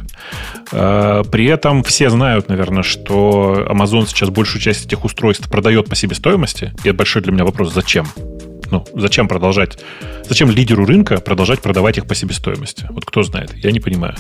При 0.71 1.45
этом 1.47 1.83
все 1.85 2.11
знают, 2.11 2.49
наверное, 2.49 2.83
что 2.83 3.67
Amazon 3.69 4.07
сейчас 4.07 4.31
большую 4.31 4.61
часть 4.61 4.87
этих 4.87 5.05
устройств 5.05 5.49
продает 5.49 5.89
по 5.89 5.95
себестоимости. 5.95 6.73
И 6.85 6.89
это 6.89 6.97
большой 6.97 7.23
для 7.23 7.33
меня 7.33 7.45
вопрос, 7.45 7.73
зачем? 7.73 8.07
Ну, 8.70 8.86
зачем 8.94 9.28
продолжать? 9.28 9.78
Зачем 10.28 10.51
лидеру 10.51 10.84
рынка 10.86 11.20
продолжать 11.20 11.60
продавать 11.60 11.98
их 11.98 12.06
по 12.06 12.14
себестоимости? 12.14 12.86
Вот 12.90 13.05
кто 13.05 13.22
знает, 13.22 13.52
я 13.56 13.72
не 13.72 13.80
понимаю. 13.80 14.14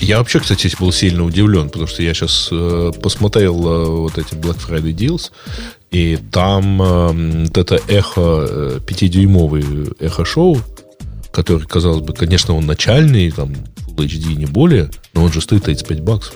Я 0.00 0.18
вообще, 0.18 0.40
кстати, 0.40 0.70
был 0.78 0.92
сильно 0.92 1.24
удивлен, 1.24 1.68
потому 1.68 1.86
что 1.86 2.02
я 2.02 2.14
сейчас 2.14 2.48
э, 2.50 2.92
посмотрел 3.02 3.54
э, 3.66 3.84
вот 3.86 4.18
эти 4.18 4.34
Black 4.34 4.58
Friday 4.66 4.94
Deals, 4.94 5.30
и 5.90 6.18
там 6.30 6.80
э, 6.80 7.44
вот 7.44 7.58
это 7.58 7.80
эхо, 7.88 8.46
э, 8.48 8.80
5-дюймовый 8.86 9.94
эхо-шоу, 10.00 10.58
который, 11.30 11.66
казалось 11.66 12.00
бы, 12.00 12.14
конечно, 12.14 12.54
он 12.54 12.66
начальный, 12.66 13.30
там, 13.30 13.54
Full 13.86 14.06
HD 14.06 14.34
не 14.34 14.46
более, 14.46 14.90
но 15.12 15.24
он 15.24 15.32
же 15.32 15.40
стоит 15.42 15.64
35 15.64 16.00
баксов. 16.00 16.34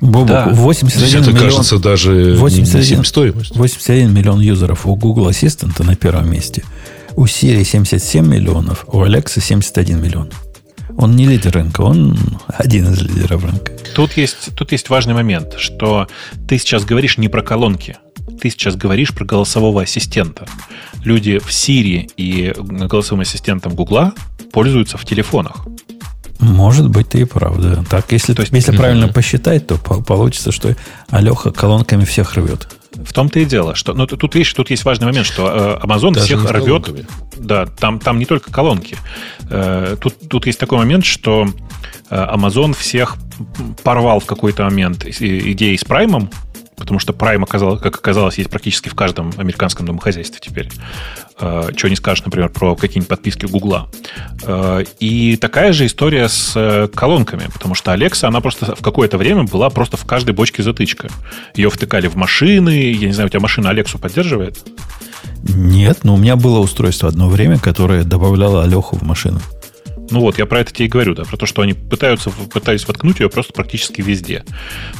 Бобок, 0.00 0.26
да. 0.26 0.48
81 0.50 1.22
это 1.22 1.30
миллион, 1.30 1.44
кажется 1.44 1.78
даже 1.78 2.34
81, 2.34 2.74
не, 2.74 2.80
не 2.80 2.96
себестоимость. 2.96 3.56
81 3.56 4.12
миллион 4.12 4.40
юзеров 4.40 4.86
у 4.86 4.94
Google 4.96 5.30
Assistant 5.30 5.82
на 5.82 5.96
первом 5.96 6.30
месте– 6.30 6.62
у 7.16 7.24
Siri 7.24 7.64
77 7.64 8.26
миллионов, 8.26 8.84
у 8.88 9.02
Alexa 9.02 9.40
71 9.40 10.00
миллион. 10.00 10.30
Он 10.98 11.16
не 11.16 11.26
лидер 11.26 11.52
рынка, 11.52 11.80
он 11.80 12.16
один 12.46 12.92
из 12.92 13.02
лидеров 13.02 13.44
рынка. 13.44 13.72
Тут 13.94 14.16
есть, 14.16 14.54
тут 14.54 14.72
есть 14.72 14.88
важный 14.88 15.14
момент, 15.14 15.54
что 15.58 16.06
ты 16.46 16.58
сейчас 16.58 16.84
говоришь 16.84 17.18
не 17.18 17.28
про 17.28 17.42
колонки, 17.42 17.96
ты 18.40 18.50
сейчас 18.50 18.76
говоришь 18.76 19.12
про 19.12 19.24
голосового 19.24 19.82
ассистента. 19.82 20.46
Люди 21.04 21.38
в 21.38 21.48
Siri 21.48 22.10
и 22.16 22.52
голосовым 22.56 23.22
ассистентом 23.22 23.74
Гугла 23.74 24.12
пользуются 24.52 24.98
в 24.98 25.04
телефонах. 25.04 25.66
Может 26.38 26.90
быть, 26.90 27.08
ты 27.08 27.20
и 27.20 27.24
правда. 27.24 27.84
Так, 27.88 28.12
если, 28.12 28.34
То 28.34 28.42
есть, 28.42 28.52
если 28.52 28.74
mm-hmm. 28.74 28.76
правильно 28.76 29.08
посчитать, 29.08 29.66
то 29.66 29.76
получится, 29.78 30.52
что 30.52 30.76
Алеха 31.08 31.50
колонками 31.50 32.04
всех 32.04 32.34
рвет. 32.34 32.68
В 33.06 33.12
том-то 33.12 33.38
и 33.38 33.44
дело, 33.44 33.74
что 33.74 33.94
ну, 33.94 34.06
тут 34.06 34.34
видишь, 34.34 34.52
тут 34.52 34.70
есть 34.70 34.84
важный 34.84 35.06
момент, 35.06 35.26
что 35.26 35.80
э, 35.82 35.86
Amazon 35.86 36.12
Даже 36.12 36.26
всех 36.26 36.50
рвет. 36.50 37.06
Да, 37.36 37.66
там, 37.66 38.00
там 38.00 38.18
не 38.18 38.26
только 38.26 38.50
колонки. 38.50 38.96
Э, 39.48 39.96
тут, 40.00 40.28
тут 40.28 40.46
есть 40.46 40.58
такой 40.58 40.78
момент, 40.78 41.04
что 41.04 41.46
э, 42.10 42.14
Amazon 42.16 42.74
всех 42.74 43.16
порвал 43.84 44.18
в 44.18 44.26
какой-то 44.26 44.64
момент 44.64 45.06
идеей 45.06 45.78
с 45.78 45.84
Prime, 45.84 46.28
потому 46.76 46.98
что 46.98 47.12
Prime, 47.12 47.42
оказалось, 47.42 47.80
как 47.80 47.96
оказалось, 47.96 48.38
есть 48.38 48.50
практически 48.50 48.88
в 48.88 48.94
каждом 48.94 49.32
американском 49.36 49.86
домохозяйстве 49.86 50.38
теперь. 50.40 50.68
Э, 51.40 51.70
Чего 51.74 51.88
не 51.88 51.96
скажешь, 51.96 52.24
например, 52.24 52.48
про 52.50 52.76
какие-нибудь 52.76 53.08
подписки 53.08 53.46
Гугла. 53.46 53.88
Э, 54.44 54.84
и 55.00 55.36
такая 55.36 55.72
же 55.72 55.86
история 55.86 56.28
с 56.28 56.52
э, 56.54 56.88
колонками, 56.94 57.48
потому 57.52 57.74
что 57.74 57.92
Alexa, 57.92 58.26
она 58.26 58.40
просто 58.40 58.76
в 58.76 58.82
какое-то 58.82 59.18
время 59.18 59.44
была 59.44 59.70
просто 59.70 59.96
в 59.96 60.04
каждой 60.04 60.34
бочке 60.34 60.62
затычка. 60.62 61.08
Ее 61.54 61.70
втыкали 61.70 62.08
в 62.08 62.14
машины, 62.14 62.92
я 62.92 63.06
не 63.08 63.12
знаю, 63.12 63.26
у 63.26 63.30
тебя 63.30 63.40
машина 63.40 63.70
Алексу 63.70 63.98
поддерживает? 63.98 64.58
Нет, 65.42 66.00
но 66.04 66.14
у 66.14 66.16
меня 66.16 66.36
было 66.36 66.58
устройство 66.58 67.08
одно 67.08 67.28
время, 67.28 67.58
которое 67.58 68.04
добавляло 68.04 68.62
Алеху 68.62 68.96
в 68.96 69.02
машину. 69.02 69.40
Ну 70.10 70.20
вот, 70.20 70.38
я 70.38 70.46
про 70.46 70.60
это 70.60 70.72
тебе 70.72 70.86
и 70.86 70.88
говорю, 70.88 71.14
да, 71.14 71.24
про 71.24 71.36
то, 71.36 71.46
что 71.46 71.62
они 71.62 71.74
пытаются, 71.74 72.30
пытались 72.30 72.86
воткнуть 72.86 73.20
ее 73.20 73.28
просто 73.28 73.52
практически 73.52 74.02
везде. 74.02 74.44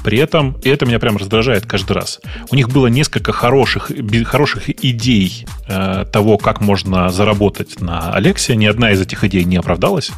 При 0.05 0.19
этом, 0.19 0.59
и 0.63 0.69
это 0.69 0.87
меня 0.87 0.99
прям 0.99 1.17
раздражает 1.17 1.67
каждый 1.67 1.93
раз, 1.93 2.21
у 2.51 2.57
них 2.57 2.69
было 2.69 2.89
несколько 2.89 3.33
хороших, 3.33 3.91
хороших 4.25 4.69
идей 4.85 5.47
э, 5.69 6.05
того, 6.13 6.39
как 6.39 6.61
можно 6.61 7.11
заработать 7.11 7.81
на 7.81 8.13
Алексе. 8.13 8.57
Ни 8.57 8.67
одна 8.67 8.93
из 8.93 9.01
этих 9.01 9.25
идей 9.25 9.45
не 9.45 9.57
оправдалась. 9.57 10.11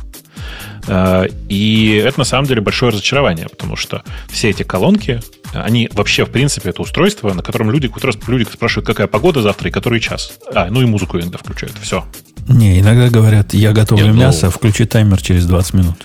Э, 0.86 1.26
и 1.48 2.02
это 2.05 2.20
на 2.20 2.24
самом 2.24 2.46
деле 2.46 2.60
большое 2.60 2.92
разочарование, 2.92 3.48
потому 3.48 3.76
что 3.76 4.02
все 4.28 4.50
эти 4.50 4.62
колонки, 4.62 5.20
они 5.52 5.88
вообще, 5.92 6.24
в 6.24 6.30
принципе, 6.30 6.70
это 6.70 6.82
устройство, 6.82 7.32
на 7.32 7.42
котором 7.42 7.70
люди, 7.70 7.90
люди 8.26 8.48
спрашивают, 8.50 8.86
какая 8.86 9.06
погода 9.06 9.42
завтра 9.42 9.68
и 9.68 9.72
который 9.72 10.00
час. 10.00 10.32
А, 10.55 10.68
ну 10.70 10.82
и 10.82 10.84
музыку 10.84 11.18
иногда 11.18 11.38
включают. 11.38 11.76
Все. 11.80 12.05
Не, 12.48 12.80
иногда 12.80 13.09
говорят, 13.09 13.55
я 13.55 13.72
готовлю 13.72 14.06
Нет, 14.06 14.14
ну, 14.14 14.20
мясо, 14.20 14.46
ну... 14.46 14.52
включи 14.52 14.84
таймер 14.84 15.20
через 15.20 15.46
20 15.46 15.74
минут. 15.74 15.96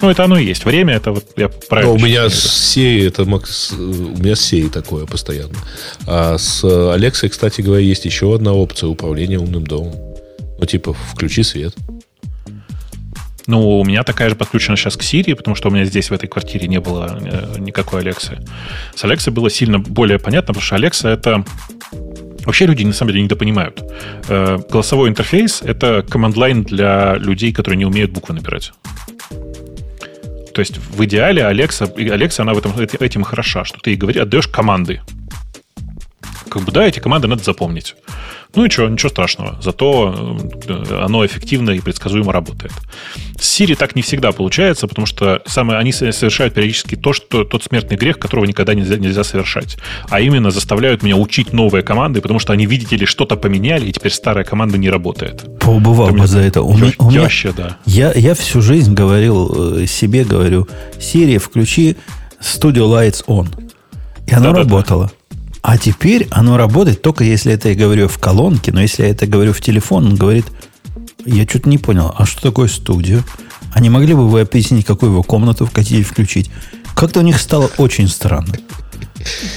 Ну, 0.00 0.10
это 0.10 0.24
оно 0.24 0.38
и 0.38 0.44
есть. 0.44 0.64
Время 0.66 0.94
это 0.94 1.12
вот 1.12 1.24
я 1.36 1.48
правильно. 1.48 1.94
Но 1.94 1.98
у 1.98 2.04
меня 2.04 2.28
с 2.28 2.34
Сей 2.34 3.06
это 3.06 3.24
Макс, 3.24 3.72
у 3.72 3.76
меня 3.76 4.36
с 4.36 4.40
Сей 4.40 4.68
такое 4.68 5.06
постоянно. 5.06 5.56
А 6.06 6.36
с 6.36 6.62
Алексой, 6.92 7.30
кстати 7.30 7.62
говоря, 7.62 7.82
есть 7.82 8.04
еще 8.04 8.34
одна 8.34 8.52
опция 8.52 8.88
управления 8.88 9.38
умным 9.38 9.66
домом. 9.66 9.94
Ну, 10.58 10.66
типа, 10.66 10.94
включи 11.12 11.42
свет. 11.42 11.74
Ну, 13.46 13.80
у 13.80 13.84
меня 13.84 14.02
такая 14.02 14.28
же 14.28 14.34
подключена 14.34 14.76
сейчас 14.76 14.96
к 14.96 15.02
Siri, 15.02 15.34
потому 15.34 15.54
что 15.54 15.68
у 15.68 15.72
меня 15.72 15.84
здесь 15.84 16.10
в 16.10 16.12
этой 16.12 16.26
квартире 16.26 16.66
не 16.66 16.80
было 16.80 17.18
э, 17.20 17.58
никакой 17.58 18.00
Алексы. 18.00 18.38
С 18.94 19.04
Алексой 19.04 19.32
было 19.32 19.50
сильно 19.50 19.78
более 19.78 20.18
понятно, 20.18 20.48
потому 20.48 20.62
что 20.62 20.76
Алекса 20.76 21.08
это 21.08 21.44
Вообще 22.46 22.66
люди 22.66 22.84
на 22.84 22.92
самом 22.92 23.10
деле 23.10 23.24
недопонимают. 23.24 23.82
Э, 24.28 24.58
голосовой 24.70 25.08
интерфейс— 25.08 25.62
это 25.64 26.04
команд-лайн 26.08 26.62
для 26.62 27.16
людей, 27.16 27.52
которые 27.52 27.76
не 27.76 27.84
умеют 27.84 28.12
буквы 28.12 28.36
набирать. 28.36 28.72
То 30.54 30.60
есть 30.60 30.78
в 30.78 31.04
идеале 31.04 31.44
Алекса, 31.44 31.86
Алекса 31.96 32.42
она 32.42 32.54
в 32.54 32.58
этом, 32.58 32.72
этим 32.78 33.24
хороша, 33.24 33.64
что 33.64 33.80
ты 33.80 33.90
ей 33.90 33.96
говоришь, 33.96 34.22
отдаешь 34.22 34.46
команды. 34.46 35.02
Как 36.48 36.62
бы 36.62 36.72
да, 36.72 36.86
эти 36.86 36.98
команды 36.98 37.28
надо 37.28 37.42
запомнить. 37.42 37.94
Ну 38.54 38.64
и 38.64 38.70
что, 38.70 38.88
ничего 38.88 39.10
страшного. 39.10 39.58
Зато 39.60 40.38
э, 40.66 41.00
оно 41.04 41.26
эффективно 41.26 41.70
и 41.70 41.80
предсказуемо 41.80 42.32
работает. 42.32 42.72
С 43.38 43.60
Siri 43.60 43.76
так 43.76 43.94
не 43.96 44.02
всегда 44.02 44.32
получается, 44.32 44.86
потому 44.86 45.06
что 45.06 45.42
самое, 45.46 45.78
они 45.78 45.92
совершают 45.92 46.54
периодически 46.54 46.94
то, 46.96 47.12
что 47.12 47.44
тот 47.44 47.64
смертный 47.64 47.96
грех, 47.96 48.18
которого 48.18 48.46
никогда 48.46 48.74
нельзя, 48.74 48.96
нельзя 48.96 49.24
совершать. 49.24 49.76
А 50.08 50.20
именно 50.20 50.50
заставляют 50.50 51.02
меня 51.02 51.16
учить 51.16 51.52
новые 51.52 51.82
команды, 51.82 52.20
потому 52.20 52.38
что 52.38 52.52
они, 52.52 52.64
видите 52.66 52.96
ли, 52.96 53.04
что-то 53.04 53.36
поменяли, 53.36 53.86
и 53.86 53.92
теперь 53.92 54.12
старая 54.12 54.44
команда 54.44 54.78
не 54.78 54.88
работает. 54.88 55.44
Поубывал 55.60 56.10
бы 56.10 56.26
за 56.26 56.40
это. 56.40 56.62
У 56.62 56.76
меня, 56.76 56.92
у 56.98 57.10
меня, 57.10 57.22
вообще, 57.22 57.52
да. 57.52 57.76
Я, 57.84 58.12
я 58.14 58.34
всю 58.34 58.62
жизнь 58.62 58.94
говорил 58.94 59.80
э, 59.80 59.86
себе, 59.86 60.24
говорю, 60.24 60.66
Siri, 60.98 61.38
включи 61.38 61.96
Studio 62.40 62.88
Lights 62.88 63.24
On. 63.26 63.48
И 64.26 64.32
оно 64.32 64.52
да, 64.52 64.60
работало. 64.60 65.04
Да, 65.04 65.10
да. 65.10 65.15
А 65.66 65.78
теперь 65.78 66.28
оно 66.30 66.56
работает 66.56 67.02
только 67.02 67.24
если 67.24 67.52
это 67.52 67.70
я 67.70 67.74
говорю 67.74 68.06
в 68.06 68.18
колонке, 68.18 68.70
но 68.70 68.80
если 68.80 69.02
я 69.02 69.08
это 69.08 69.26
говорю 69.26 69.52
в 69.52 69.60
телефон, 69.60 70.06
он 70.06 70.14
говорит, 70.14 70.46
я 71.24 71.42
что-то 71.42 71.68
не 71.68 71.76
понял, 71.76 72.14
а 72.16 72.24
что 72.24 72.40
такое 72.40 72.68
студию? 72.68 73.24
А 73.72 73.80
не 73.80 73.90
могли 73.90 74.14
бы 74.14 74.28
вы 74.28 74.42
объяснить, 74.42 74.86
какую 74.86 75.10
вы 75.10 75.24
комнату 75.24 75.68
хотите 75.74 76.04
включить? 76.04 76.52
Как-то 76.94 77.18
у 77.18 77.24
них 77.24 77.40
стало 77.40 77.68
очень 77.78 78.06
странно. 78.06 78.54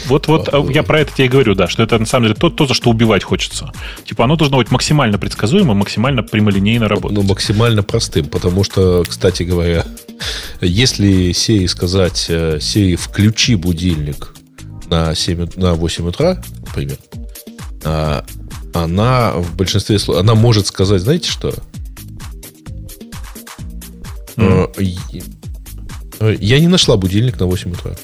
Вот, 0.08 0.28
вот 0.28 0.50
а, 0.52 0.66
я 0.72 0.82
про 0.82 1.02
это 1.02 1.14
тебе 1.14 1.28
и 1.28 1.30
говорю, 1.30 1.54
да, 1.54 1.68
что 1.68 1.84
это 1.84 2.00
на 2.00 2.08
самом 2.08 2.26
деле 2.26 2.36
то, 2.36 2.50
то, 2.50 2.66
за 2.66 2.74
что 2.74 2.90
убивать 2.90 3.24
хочется. 3.24 3.72
Типа 4.04 4.24
оно 4.24 4.36
должно 4.36 4.58
быть 4.58 4.72
максимально 4.72 5.20
предсказуемо, 5.20 5.76
максимально 5.76 6.24
прямолинейно 6.24 6.88
работать. 6.88 7.18
Ну, 7.20 7.22
максимально 7.22 7.84
простым, 7.84 8.26
потому 8.26 8.64
что, 8.64 9.06
кстати 9.08 9.44
говоря, 9.44 9.86
если 10.62 11.34
сей 11.34 11.68
сказать, 11.68 12.26
э, 12.30 12.58
сей 12.60 12.96
включи 12.96 13.54
будильник 13.54 14.34
на, 14.90 15.16
7, 15.16 15.50
на 15.56 15.74
8 15.74 16.08
утра, 16.08 16.42
например, 16.68 16.98
а, 17.84 18.26
она 18.74 19.34
в 19.34 19.56
большинстве 19.56 20.00
случаев, 20.00 20.22
она 20.22 20.36
может 20.36 20.68
сказать, 20.68 21.02
знаете 21.02 21.30
что? 21.30 21.54
Mm. 24.36 26.38
Я 26.40 26.60
не 26.60 26.68
нашла 26.68 26.98
будильник 26.98 27.40
на 27.40 27.46
8 27.46 27.72
утра. 27.72 27.96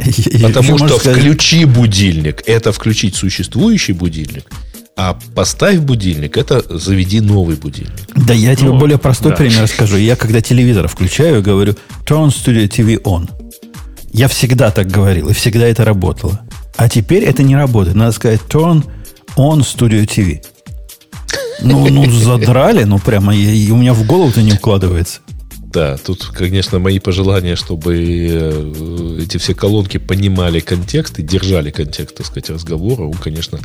Потому 0.42 0.78
что 0.78 0.98
включи 0.98 1.64
будильник, 1.64 2.42
это 2.46 2.72
включить 2.72 3.14
существующий 3.14 3.92
будильник, 3.92 4.44
а 4.96 5.18
поставь 5.34 5.78
будильник, 5.78 6.36
это 6.36 6.78
заведи 6.78 7.20
новый 7.20 7.56
будильник. 7.56 7.94
Да, 8.14 8.34
я 8.34 8.54
тебе 8.54 8.70
ну, 8.70 8.78
более 8.78 8.98
простой 8.98 9.34
пример 9.34 9.62
расскажу. 9.62 9.96
Я 9.96 10.16
когда 10.16 10.40
телевизор 10.40 10.88
включаю, 10.88 11.42
говорю 11.42 11.74
Turn 12.06 12.28
Studio 12.28 12.68
TV 12.68 13.00
on. 13.02 13.28
Я 14.12 14.28
всегда 14.28 14.70
так 14.70 14.88
говорил, 14.88 15.28
и 15.28 15.32
всегда 15.32 15.66
это 15.66 15.84
работало. 15.84 16.40
А 16.76 16.88
теперь 16.88 17.24
это 17.24 17.42
не 17.42 17.56
работает. 17.56 17.96
Надо 17.96 18.12
сказать 18.12 18.40
turn 18.48 18.84
on 19.36 19.60
Studio 19.60 20.04
TV. 20.06 20.42
Ну, 21.62 21.88
ну 21.88 22.10
задрали, 22.10 22.84
ну 22.84 22.98
прямо 22.98 23.34
и 23.34 23.70
у 23.70 23.76
меня 23.76 23.92
в 23.92 24.06
голову-то 24.06 24.42
не 24.42 24.54
укладывается. 24.54 25.20
Да, 25.72 25.96
тут, 25.98 26.26
конечно, 26.26 26.80
мои 26.80 26.98
пожелания, 26.98 27.54
чтобы 27.54 27.94
э, 27.96 29.22
эти 29.22 29.36
все 29.36 29.54
колонки 29.54 29.98
понимали 29.98 30.58
контекст 30.58 31.20
и 31.20 31.22
держали 31.22 31.70
контекст, 31.70 32.16
так 32.16 32.26
сказать, 32.26 32.50
разговора, 32.50 33.02
он, 33.02 33.14
конечно, 33.14 33.60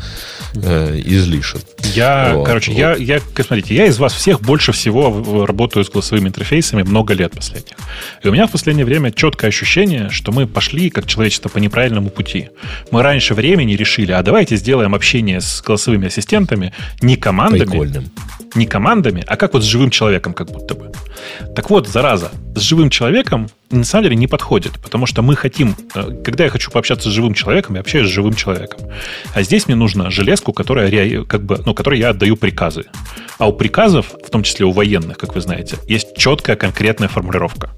э, 0.54 1.02
излишен. 1.04 1.62
Я, 1.96 2.34
вот, 2.36 2.46
короче, 2.46 2.72
вот. 2.72 2.78
я, 2.78 2.96
я, 2.96 3.20
смотрите, 3.36 3.74
я 3.74 3.88
из 3.88 3.98
вас 3.98 4.14
всех 4.14 4.42
больше 4.42 4.72
всего 4.72 5.46
работаю 5.48 5.84
с 5.84 5.90
голосовыми 5.90 6.28
интерфейсами 6.28 6.84
много 6.84 7.16
лет 7.16 7.32
последних. 7.32 7.76
И 8.24 8.28
у 8.28 8.32
меня 8.32 8.46
в 8.46 8.52
последнее 8.52 8.86
время 8.86 9.12
четкое 9.12 9.50
ощущение, 9.50 10.12
что 10.12 10.32
мы 10.32 10.46
пошли, 10.46 10.92
как 10.92 11.08
человечество, 11.08 11.50
по 11.50 11.58
неправильному 11.58 12.12
пути. 12.12 12.50
Мы 12.92 13.02
раньше 13.02 13.34
времени 13.34 13.74
решили, 13.74 14.12
а 14.12 14.22
давайте 14.22 14.58
сделаем 14.58 14.94
общение 14.94 15.42
с 15.42 15.60
голосовыми 15.64 16.08
ассистентами 16.08 16.72
не 17.02 17.16
командами, 17.16 17.68
Прикольным. 17.68 18.12
Не 18.56 18.66
командами, 18.66 19.24
а 19.28 19.38
как 19.38 19.54
вот 19.54 19.64
с 19.64 19.66
живым 19.66 19.90
человеком, 19.90 20.34
как 20.34 20.52
будто 20.52 20.76
бы. 20.76 20.92
Так 21.56 21.70
вот, 21.70 21.88
зараза, 21.88 22.32
с 22.56 22.62
живым 22.62 22.90
человеком 22.90 23.50
на 23.70 23.84
самом 23.84 24.06
деле 24.06 24.16
не 24.16 24.28
подходит, 24.28 24.74
потому 24.82 25.06
что 25.06 25.22
мы 25.22 25.36
хотим, 25.36 25.76
э, 25.94 26.22
когда 26.24 26.46
я 26.46 26.50
хочу 26.50 26.72
пообщаться 26.72 27.10
с 27.10 27.12
живым 27.12 27.34
человеком, 27.34 27.76
я 27.76 27.82
общаюсь 27.82 28.08
с 28.08 28.12
живым 28.12 28.34
человеком. 28.34 28.80
А 29.34 29.42
здесь 29.42 29.68
мне 29.68 29.76
нужна 29.76 30.10
железку, 30.10 30.54
которая, 30.54 31.24
как 31.26 31.44
бы, 31.44 31.62
ну, 31.66 31.74
которой 31.74 32.00
я 32.00 32.10
отдаю 32.10 32.38
приказы. 32.38 32.86
А 33.38 33.50
у 33.50 33.54
приказов, 33.54 34.14
в 34.26 34.30
том 34.30 34.44
числе 34.44 34.66
у 34.66 34.72
военных, 34.72 35.18
как 35.18 35.36
вы 35.36 35.42
знаете, 35.42 35.78
есть 35.88 36.16
четкая 36.18 36.56
конкретная 36.56 37.10
формулировка. 37.10 37.72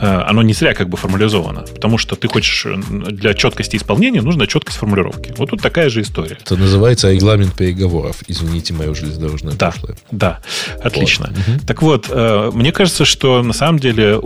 Э, 0.00 0.22
оно 0.26 0.42
не 0.42 0.54
зря 0.54 0.74
как 0.74 0.88
бы 0.88 0.96
формализовано. 0.96 1.62
Потому 1.62 1.98
что 1.98 2.16
ты 2.16 2.26
хочешь 2.28 2.64
э, 2.66 2.76
для 3.10 3.34
четкости 3.34 3.76
исполнения 3.76 4.22
нужна 4.22 4.46
четкость 4.46 4.78
формулировки. 4.78 5.34
Вот 5.36 5.50
тут 5.50 5.60
такая 5.60 5.90
же 5.90 6.00
история. 6.00 6.38
Это 6.40 6.56
называется 6.56 7.12
регламент 7.12 7.54
переговоров. 7.54 8.22
Извините 8.26 8.72
мое 8.72 8.94
железнодорожное 8.94 9.54
да, 9.54 9.70
прошлое. 9.70 9.96
Да, 10.10 10.40
отлично. 10.82 11.32
Вот. 11.34 11.66
Так 11.66 11.82
вот, 11.82 12.06
э, 12.08 12.50
мне 12.54 12.72
кажется, 12.72 13.04
что 13.04 13.42
на 13.42 13.52
самом 13.52 13.78
деле 13.78 14.18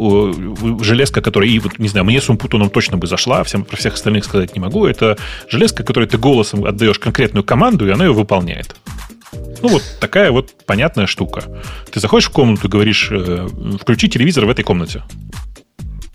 железка, 0.83 1.21
которая, 1.21 1.49
и 1.49 1.59
вот, 1.59 1.79
не 1.79 1.89
знаю, 1.89 2.05
мне 2.05 2.21
с 2.21 2.29
Умпутуном 2.29 2.71
точно 2.71 2.97
бы 2.97 3.07
зашла, 3.07 3.43
всем, 3.43 3.65
про 3.65 3.77
всех 3.77 3.95
остальных 3.95 4.25
сказать 4.25 4.55
не 4.55 4.61
могу, 4.61 4.87
это 4.87 5.19
железка, 5.49 5.83
которой 5.83 6.07
ты 6.07 6.19
голосом 6.19 6.65
отдаешь 6.65 6.99
конкретную 6.99 7.43
команду, 7.43 7.89
и 7.89 7.91
она 7.91 8.05
ее 8.05 8.13
выполняет. 8.13 8.77
Ну, 9.63 9.69
вот 9.69 9.83
такая 10.01 10.31
вот 10.31 10.53
понятная 10.67 11.07
штука. 11.07 11.43
Ты 11.91 11.99
заходишь 11.99 12.29
в 12.29 12.31
комнату 12.31 12.69
и 12.69 12.71
говоришь, 12.71 13.11
включи 13.81 14.09
телевизор 14.09 14.47
в 14.47 14.51
этой 14.51 14.63
комнате. 14.63 15.03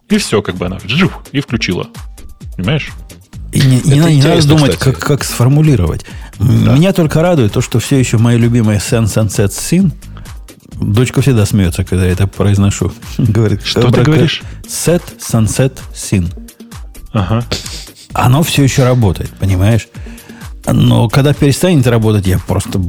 И 0.10 0.18
все, 0.18 0.42
как 0.42 0.56
бы 0.56 0.66
она 0.66 0.80
жух, 0.86 1.24
и 1.32 1.40
включила. 1.40 1.88
Понимаешь? 2.56 2.90
И 3.52 3.62
не, 3.62 3.82
не, 3.82 4.16
не 4.18 4.22
надо 4.22 4.48
думать, 4.48 4.78
как, 4.78 5.00
как 5.00 5.24
сформулировать. 5.24 6.06
Да. 6.38 6.46
Меня 6.76 6.94
только 6.94 7.22
радует 7.22 7.54
то, 7.54 7.62
что 7.62 7.80
все 7.80 7.98
еще 7.98 8.18
моя 8.18 8.38
любимая 8.38 8.78
Sense 8.78 9.16
and 9.16 9.28
Set 9.28 9.50
Scene 9.50 9.92
Дочка 10.80 11.22
всегда 11.22 11.46
смеется, 11.46 11.84
когда 11.84 12.06
я 12.06 12.12
это 12.12 12.28
произношу. 12.28 12.92
Говорит, 13.18 13.62
Что 13.64 13.92
ты 13.92 14.02
говоришь? 14.02 14.44
Set, 14.66 15.02
sunset, 15.20 15.78
sin. 15.94 16.34
Ага. 17.12 17.44
Оно 18.14 18.44
все 18.44 18.64
еще 18.64 18.84
работает, 18.84 19.30
понимаешь? 19.32 19.88
Но 20.66 21.10
когда 21.10 21.34
перестанет 21.34 21.86
работать, 21.88 22.28
я 22.28 22.40
просто 22.40 22.82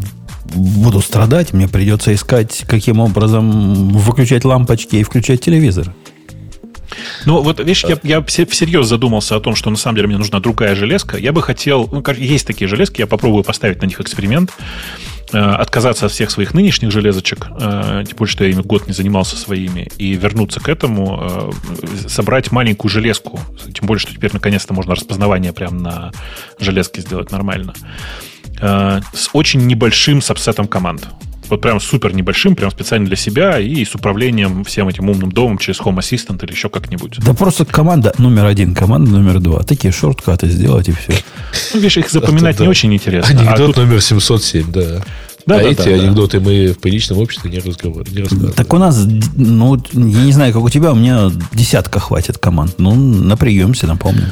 буду 0.55 1.01
страдать. 1.01 1.53
Мне 1.53 1.69
придется 1.69 2.15
искать, 2.15 2.65
каким 2.69 3.01
образом 3.01 3.89
выключать 3.91 4.45
лампочки 4.45 4.97
и 4.97 5.03
включать 5.03 5.41
телевизор. 5.41 5.93
Ну, 7.27 7.43
вот, 7.43 7.59
видишь, 7.59 7.85
я, 7.85 7.99
я 8.03 8.23
всерьез 8.23 8.87
задумался 8.87 9.37
о 9.37 9.41
том, 9.41 9.55
что 9.55 9.71
на 9.71 9.77
самом 9.77 9.97
деле 9.97 10.09
мне 10.09 10.19
нужна 10.19 10.41
другая 10.41 10.75
железка. 10.75 11.17
Я 11.17 11.33
бы 11.33 11.43
хотел, 11.43 11.89
ну, 11.91 12.03
есть 12.17 12.47
такие 12.47 12.69
железки, 12.69 13.01
я 13.01 13.07
попробую 13.07 13.45
поставить 13.45 13.81
на 13.83 13.87
них 13.87 14.01
эксперимент, 14.01 14.53
э, 15.33 15.39
отказаться 15.39 16.07
от 16.07 16.13
всех 16.13 16.31
своих 16.31 16.55
нынешних 16.55 16.91
железочек, 16.91 17.49
э, 17.51 18.05
тем 18.07 18.17
более, 18.17 18.33
что 18.33 18.45
я 18.45 18.51
ими 18.51 18.63
год 18.63 18.87
не 18.87 18.93
занимался 18.93 19.37
своими, 19.37 19.91
и 19.99 20.15
вернуться 20.15 20.61
к 20.61 20.69
этому, 20.69 21.53
э, 21.83 22.09
собрать 22.09 22.53
маленькую 22.53 22.91
железку, 22.91 23.41
тем 23.73 23.87
более, 23.87 24.01
что 24.01 24.13
теперь 24.13 24.31
наконец-то 24.33 24.75
можно 24.75 24.95
распознавание 24.95 25.53
прямо 25.53 25.81
на 25.81 26.13
железке 26.59 27.01
сделать 27.01 27.31
нормально, 27.31 27.75
с 28.61 29.31
очень 29.33 29.67
небольшим 29.67 30.21
сабсетом 30.21 30.69
команд 30.69 31.09
вот 31.51 31.61
прям 31.61 31.81
супер 31.81 32.15
небольшим, 32.15 32.55
прям 32.57 32.71
специально 32.71 33.07
для 33.07 33.17
себя 33.17 33.59
и 33.59 33.85
с 33.85 33.95
управлением 33.95 34.65
всем 34.65 34.89
этим 34.89 35.09
умным 35.11 35.33
домом 35.33 35.59
через 35.59 35.81
Home 35.81 35.99
Assistant 35.99 36.43
или 36.45 36.53
еще 36.53 36.69
как-нибудь. 36.69 37.19
Да 37.25 37.35
просто 37.35 37.65
команда 37.65 38.15
номер 38.19 38.47
один, 38.47 38.75
команда 38.75 39.11
номер 39.11 39.41
два. 39.41 39.63
Такие 39.63 39.93
шорткаты 39.93 40.49
сделать 40.49 40.89
и 40.89 40.93
все. 40.93 41.15
Ну, 41.75 41.81
видишь, 41.81 41.97
их 41.99 42.11
запоминать 42.11 42.55
Это 42.57 42.63
не 42.65 42.67
да. 42.67 42.71
очень 42.71 42.95
интересно. 42.95 43.31
Анекдот 43.41 43.61
А 43.61 43.67
тут- 43.73 43.77
номер 43.77 44.01
707, 44.01 44.73
да. 44.73 45.05
Да, 45.47 45.57
а 45.57 45.59
да, 45.63 45.69
эти 45.69 45.79
да, 45.79 45.85
да. 45.85 45.91
анекдоты 45.93 46.39
мы 46.41 46.69
в 46.69 46.79
приличном 46.79 47.19
обществе 47.19 47.51
не, 47.51 47.59
разговор, 47.59 48.05
не 48.11 48.19
рассказываем. 48.21 48.53
Так 48.55 48.73
у 48.75 48.79
нас, 48.79 49.05
ну, 49.37 49.83
я 49.95 50.25
не 50.25 50.33
знаю, 50.33 50.53
как 50.53 50.63
у 50.63 50.69
тебя, 50.69 50.93
у 50.93 50.95
меня 50.95 51.31
десятка 51.53 51.99
хватит 51.99 52.39
команд. 52.39 52.75
Ну, 52.79 52.95
напряемся, 52.95 53.87
напомню. 53.87 54.27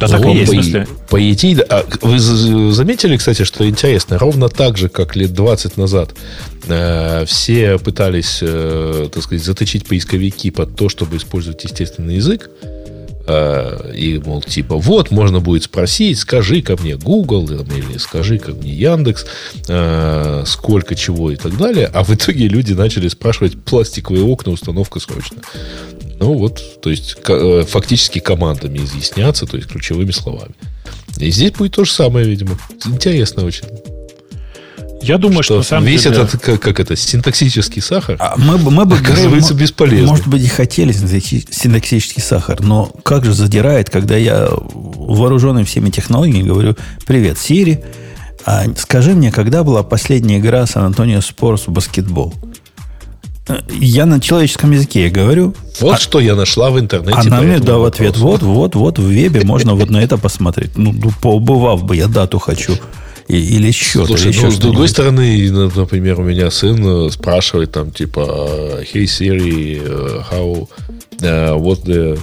Да 0.00 0.08
так 0.08 0.24
и 0.26 0.30
есть, 0.30 0.52
в 0.52 0.56
по, 0.56 0.62
смысле. 0.62 0.88
по 1.08 1.30
идее, 1.32 1.56
да. 1.56 1.64
А 1.68 1.84
вы 2.02 2.18
заметили, 2.18 3.16
кстати, 3.16 3.44
что 3.44 3.68
интересно, 3.68 4.18
ровно 4.18 4.48
так 4.48 4.76
же, 4.76 4.88
как 4.88 5.16
лет 5.16 5.32
20 5.32 5.76
назад 5.76 6.14
э, 6.66 7.24
все 7.26 7.78
пытались, 7.78 8.38
э, 8.42 9.08
так 9.12 9.22
сказать, 9.22 9.44
заточить 9.44 9.86
поисковики 9.86 10.50
под 10.50 10.76
то, 10.76 10.88
чтобы 10.88 11.16
использовать 11.16 11.64
естественный 11.64 12.16
язык, 12.16 12.50
э, 13.26 13.92
и, 13.94 14.18
мол, 14.24 14.42
типа, 14.42 14.76
вот, 14.76 15.10
можно 15.10 15.40
будет 15.40 15.64
спросить, 15.64 16.18
скажи 16.18 16.62
ко 16.62 16.76
мне 16.76 16.96
Google 16.96 17.48
или 17.50 17.98
скажи 17.98 18.38
ко 18.38 18.52
мне 18.52 18.72
Яндекс, 18.72 19.26
э, 19.68 20.44
сколько 20.46 20.94
чего 20.94 21.30
и 21.30 21.36
так 21.36 21.56
далее. 21.56 21.90
А 21.92 22.04
в 22.04 22.14
итоге 22.14 22.48
люди 22.48 22.72
начали 22.72 23.08
спрашивать 23.08 23.60
пластиковые 23.62 24.24
окна, 24.24 24.52
установка 24.52 25.00
срочно. 25.00 25.38
Ну 26.20 26.34
вот, 26.34 26.80
то 26.80 26.90
есть 26.90 27.16
э, 27.28 27.64
фактически 27.68 28.18
командами 28.18 28.78
изъясняться, 28.78 29.46
то 29.46 29.56
есть 29.56 29.68
ключевыми 29.68 30.10
словами. 30.10 30.54
И 31.18 31.30
здесь 31.30 31.52
будет 31.52 31.72
то 31.76 31.84
же 31.84 31.92
самое, 31.92 32.26
видимо. 32.26 32.58
Интересно 32.86 33.44
очень. 33.44 33.66
Я 35.00 35.16
думаю, 35.16 35.42
что, 35.44 35.58
на 35.58 35.62
самом 35.62 35.86
весь 35.86 36.02
деле... 36.02 36.16
этот, 36.16 36.40
как, 36.40 36.60
как 36.60 36.80
это, 36.80 36.96
синтаксический 36.96 37.80
сахар, 37.80 38.16
А 38.18 38.34
мы, 38.36 38.58
бы- 38.58 38.70
мы 38.72 38.84
бы 38.84 38.96
Оказывается, 39.00 39.54
мо- 39.54 39.60
бесполезно. 39.60 40.08
Может 40.08 40.26
быть, 40.26 40.42
и 40.42 40.48
хотели 40.48 40.92
синтакси- 40.92 41.46
синтаксический 41.50 42.20
сахар, 42.22 42.60
но 42.60 42.86
как 43.04 43.24
же 43.24 43.32
задирает, 43.32 43.90
когда 43.90 44.16
я 44.16 44.48
вооруженный 44.50 45.64
всеми 45.64 45.90
технологиями 45.90 46.48
говорю, 46.48 46.76
привет, 47.06 47.38
Сири, 47.38 47.84
а 48.44 48.64
скажи 48.76 49.12
мне, 49.14 49.30
когда 49.30 49.62
была 49.62 49.82
последняя 49.82 50.38
игра 50.38 50.66
Сан-Антонио 50.66 51.20
Спорс 51.20 51.68
в 51.68 51.70
баскетбол? 51.70 52.34
Э, 53.48 53.60
Я 53.80 54.06
на 54.06 54.20
человеческом 54.20 54.72
языке 54.72 55.08
говорю, 55.08 55.54
вот 55.80 56.00
что 56.00 56.20
я 56.20 56.34
нашла 56.34 56.70
в 56.70 56.78
интернете. 56.78 57.18
она 57.18 57.40
мне 57.40 57.58
да 57.58 57.78
в 57.78 57.84
ответ, 57.84 58.16
вот, 58.16 58.42
вот, 58.42 58.74
вот, 58.74 58.98
в 58.98 59.02
вебе 59.02 59.42
можно 59.44 59.74
вот 59.74 59.90
на 59.90 59.98
это 60.02 60.18
посмотреть. 60.18 60.76
Ну, 60.76 60.92
ну, 60.92 61.10
поубывав 61.22 61.84
бы, 61.84 61.96
я 61.96 62.06
дату 62.06 62.38
хочу. 62.38 62.74
Или 63.28 63.70
счет, 63.72 64.06
Слушай, 64.06 64.30
или 64.32 64.40
ну, 64.40 64.50
с 64.50 64.56
другой 64.56 64.88
стороны, 64.88 65.50
на- 65.50 65.70
например, 65.74 66.18
у 66.20 66.24
меня 66.24 66.50
сын 66.50 67.06
э, 67.06 67.10
спрашивает 67.10 67.72
там, 67.72 67.90
типа, 67.90 68.20
Hey 68.90 69.04
Siri, 69.04 69.82
э, 69.84 70.22
how, 70.30 70.66
э, 71.20 71.54
what 71.54 71.84
the, 71.84 72.18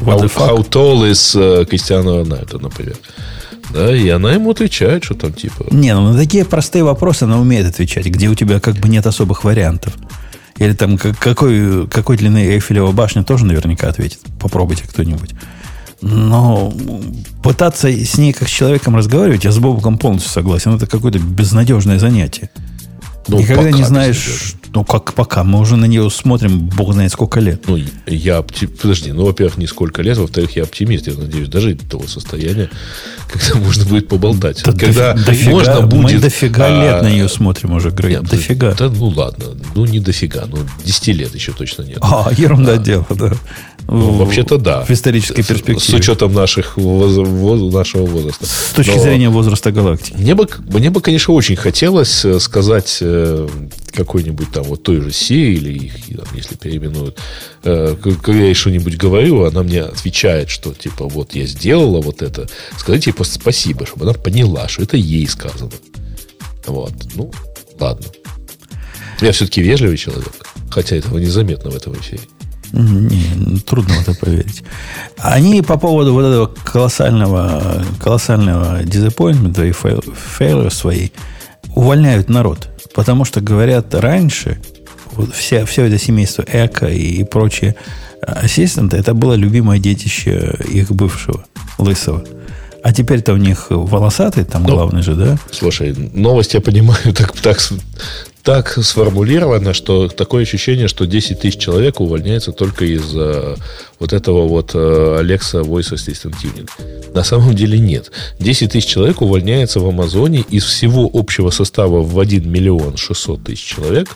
how, 0.00 0.20
how 0.28 0.68
tall 0.68 1.10
is 1.10 1.34
э, 1.36 1.64
Кристиано 1.64 2.18
Рональдо, 2.18 2.58
например. 2.60 2.96
Да, 3.70 3.94
и 3.94 4.08
она 4.08 4.32
ему 4.32 4.50
отвечает, 4.50 5.04
что 5.04 5.14
там, 5.14 5.32
типа, 5.32 5.66
Не, 5.70 5.94
ну 5.94 6.12
на 6.12 6.18
такие 6.18 6.44
простые 6.44 6.84
вопросы 6.84 7.24
она 7.24 7.40
умеет 7.40 7.66
отвечать, 7.66 8.06
где 8.06 8.28
у 8.28 8.34
тебя 8.34 8.60
как 8.60 8.76
бы 8.76 8.88
нет 8.88 9.06
особых 9.06 9.44
вариантов. 9.44 9.94
Или 10.58 10.72
там 10.72 10.98
как- 10.98 11.18
какой, 11.18 11.88
какой 11.88 12.16
длины 12.16 12.38
Эйфелева 12.46 12.92
башня 12.92 13.24
тоже 13.24 13.44
наверняка 13.44 13.88
ответит. 13.88 14.20
Попробуйте 14.40 14.84
кто-нибудь. 14.86 15.30
Но 16.00 16.72
пытаться 17.42 17.88
с 17.88 18.18
ней 18.18 18.32
как 18.32 18.48
с 18.48 18.50
человеком 18.50 18.94
разговаривать, 18.94 19.44
я 19.44 19.50
с 19.50 19.58
Бобуком 19.58 19.96
полностью 19.98 20.30
согласен. 20.30 20.74
Это 20.74 20.86
какое-то 20.86 21.18
безнадежное 21.18 21.98
занятие. 21.98 22.50
Ну, 23.28 23.38
Никогда 23.38 23.62
пока 23.62 23.76
не 23.76 23.82
знаешь, 23.84 24.54
ну 24.74 24.84
как 24.84 25.14
пока. 25.14 25.44
Мы 25.44 25.60
уже 25.60 25.76
на 25.76 25.86
нее 25.86 26.10
смотрим, 26.10 26.66
бог 26.66 26.92
знает 26.92 27.12
сколько 27.12 27.40
лет. 27.40 27.64
Ну, 27.66 27.78
я 28.06 28.42
Подожди, 28.42 29.12
ну, 29.12 29.24
во-первых, 29.24 29.56
не 29.56 29.66
сколько 29.66 30.02
лет, 30.02 30.18
во-вторых, 30.18 30.56
я 30.56 30.64
оптимист, 30.64 31.06
я 31.06 31.14
надеюсь, 31.14 31.48
дожить 31.48 31.78
до 31.78 31.90
того 31.90 32.06
состояния, 32.06 32.68
когда 33.32 33.58
можно 33.58 33.84
будет 33.86 34.08
поболтать. 34.08 34.62
Да 34.64 34.72
когда 34.72 35.14
дофи- 35.14 35.24
дофига- 35.26 35.50
можно 35.50 35.80
мы 35.80 35.86
будет... 35.86 36.20
дофига 36.20 36.66
а, 36.66 36.82
лет 36.84 37.02
на 37.02 37.10
нее 37.10 37.28
смотрим 37.28 37.72
уже, 37.72 37.90
Грей. 37.90 38.12
нет, 38.12 38.24
дофига. 38.24 38.74
Да, 38.74 38.88
ну, 38.88 39.08
ладно. 39.08 39.46
Ну, 39.74 39.86
не 39.86 40.00
дофига. 40.00 40.44
Ну, 40.46 40.58
10 40.84 41.06
лет 41.08 41.34
еще 41.34 41.52
точно 41.52 41.82
нет. 41.82 41.98
А, 42.02 42.30
ерунда 42.36 42.76
дело, 42.76 43.06
да. 43.10 43.32
Ну, 43.86 44.12
вообще-то 44.12 44.56
да. 44.58 44.84
В 44.84 44.90
исторической 44.90 45.42
С- 45.42 45.46
перспективе. 45.46 45.80
С 45.80 46.00
учетом 46.00 46.32
наших 46.32 46.76
воз- 46.76 47.16
воз- 47.16 47.72
нашего 47.72 48.06
возраста. 48.06 48.46
С 48.46 48.72
точки 48.74 48.96
Но 48.96 49.02
зрения 49.02 49.28
возраста 49.28 49.70
галактики. 49.72 50.14
Мне 50.16 50.34
бы, 50.34 50.48
мне 50.70 50.90
бы, 50.90 51.00
конечно, 51.00 51.34
очень 51.34 51.56
хотелось 51.56 52.24
э, 52.24 52.40
сказать 52.40 52.98
э, 53.02 53.46
какой-нибудь 53.92 54.50
там 54.52 54.64
вот 54.64 54.82
той 54.82 55.00
же 55.00 55.12
Си 55.12 55.52
или 55.54 55.72
их, 55.86 55.92
если 56.34 56.56
переименуют, 56.56 57.18
э, 57.62 57.94
когда 58.02 58.38
я 58.38 58.44
ей 58.46 58.54
что-нибудь 58.54 58.96
говорю, 58.96 59.44
она 59.44 59.62
мне 59.62 59.82
отвечает, 59.82 60.48
что 60.50 60.72
типа 60.72 61.06
вот 61.06 61.34
я 61.34 61.44
сделала 61.46 62.00
вот 62.00 62.22
это, 62.22 62.48
сказать 62.78 63.06
ей 63.06 63.12
просто 63.12 63.34
спасибо, 63.34 63.86
чтобы 63.86 64.04
она 64.06 64.14
поняла, 64.14 64.66
что 64.68 64.82
это 64.82 64.96
ей 64.96 65.26
сказано. 65.28 65.70
Вот, 66.66 66.92
ну, 67.14 67.30
ладно. 67.78 68.06
Я 69.20 69.32
все-таки 69.32 69.60
вежливый 69.62 69.96
человек, 69.98 70.32
хотя 70.70 70.96
этого 70.96 71.18
незаметно 71.18 71.70
в 71.70 71.76
этом 71.76 71.92
эфире. 71.94 72.22
Не, 72.74 73.34
ну, 73.36 73.58
трудно 73.58 73.94
в 73.94 74.00
это 74.00 74.14
поверить. 74.18 74.64
Они 75.18 75.62
по 75.62 75.78
поводу 75.78 76.12
вот 76.12 76.24
этого 76.24 76.46
колоссального, 76.64 77.84
колоссального 78.02 78.82
дизаппоинтмента 78.82 79.64
и 79.64 79.72
фейла 79.72 80.70
своей 80.70 81.12
увольняют 81.74 82.28
народ. 82.28 82.68
Потому 82.92 83.24
что, 83.24 83.40
говорят, 83.40 83.94
раньше 83.94 84.60
вот 85.12 85.32
все, 85.34 85.64
все 85.66 85.84
это 85.84 85.98
семейство 85.98 86.44
Эко 86.52 86.86
и, 86.86 87.22
прочие 87.22 87.76
ассистенты, 88.20 88.96
это 88.96 89.14
было 89.14 89.34
любимое 89.34 89.78
детище 89.78 90.56
их 90.68 90.90
бывшего, 90.90 91.44
Лысого. 91.78 92.24
А 92.84 92.92
теперь-то 92.92 93.32
у 93.32 93.38
них 93.38 93.68
волосатый, 93.70 94.44
там 94.44 94.64
Ну, 94.64 94.74
главный 94.74 95.00
же, 95.00 95.14
да? 95.14 95.38
Слушай, 95.50 95.94
новость 96.12 96.52
я 96.52 96.60
понимаю 96.60 97.14
так, 97.16 97.32
так, 97.32 97.58
так 98.42 98.78
сформулирована, 98.84 99.72
что 99.72 100.08
такое 100.08 100.42
ощущение, 100.42 100.86
что 100.86 101.06
10 101.06 101.40
тысяч 101.40 101.58
человек 101.58 102.02
увольняется 102.02 102.52
только 102.52 102.84
из-за 102.84 103.56
вот 103.98 104.12
этого 104.12 104.46
вот 104.46 104.72
э, 104.74 104.78
Alexa 104.78 105.62
Voice 105.64 105.94
Assistant 105.94 106.34
Tuning. 106.42 106.68
На 107.14 107.24
самом 107.24 107.54
деле 107.54 107.78
нет. 107.78 108.12
10 108.38 108.72
тысяч 108.72 108.86
человек 108.86 109.22
увольняется 109.22 109.80
в 109.80 109.88
Амазоне 109.88 110.44
из 110.50 110.64
всего 110.64 111.10
общего 111.10 111.48
состава 111.48 112.02
в 112.02 112.20
1 112.20 112.46
миллион 112.46 112.98
600 112.98 113.44
тысяч 113.44 113.64
человек. 113.64 114.14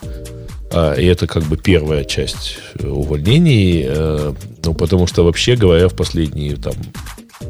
А, 0.71 0.93
и 0.93 1.07
это 1.07 1.25
как 1.25 1.41
бы 1.45 1.57
первая 1.57 2.03
часть 2.03 2.59
э, 2.77 2.87
увольнений. 2.87 3.83
э, 3.87 4.33
ну, 4.63 4.75
потому 4.75 5.07
что, 5.07 5.23
вообще 5.23 5.55
говоря, 5.55 5.87
в 5.87 5.95
последний 5.95 6.53
там, 6.53 6.75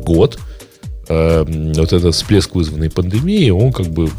год 0.06 0.40
э, 1.10 1.46
вот 1.76 1.94
этот 1.94 2.16
всплеск, 2.16 2.56
вызванный 2.56 2.90
пандемией, 2.90 3.52
он 3.52 3.74
как 3.74 3.88
бы 3.88 4.10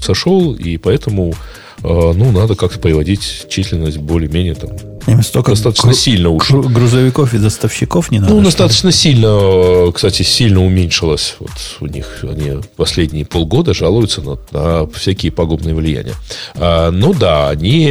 сошел, 0.00 0.54
и 0.54 0.76
поэтому 0.76 1.34
э, 1.82 2.12
ну, 2.14 2.30
надо 2.32 2.54
как-то 2.56 2.78
приводить 2.78 3.46
численность 3.48 3.98
более-менее 3.98 4.54
там, 4.54 4.70
Им 5.06 5.22
столько 5.22 5.50
достаточно 5.52 5.90
гру- 5.90 5.96
сильно 5.96 6.28
гру- 6.30 6.68
грузовиков 6.68 7.34
и 7.34 7.38
доставщиков 7.38 8.10
не 8.10 8.18
надо. 8.18 8.34
Ну, 8.34 8.42
достаточно 8.42 8.92
сильно, 8.92 9.90
кстати, 9.92 10.22
сильно 10.22 10.64
уменьшилось. 10.64 11.36
Вот 11.38 11.50
у 11.80 11.86
них 11.86 12.22
они 12.22 12.60
последние 12.76 13.24
полгода 13.24 13.72
жалуются 13.74 14.20
на, 14.22 14.38
на 14.52 14.86
всякие 14.88 15.32
пагубные 15.32 15.74
влияния. 15.74 16.14
А, 16.54 16.90
ну 16.90 17.14
да, 17.14 17.48
они 17.48 17.88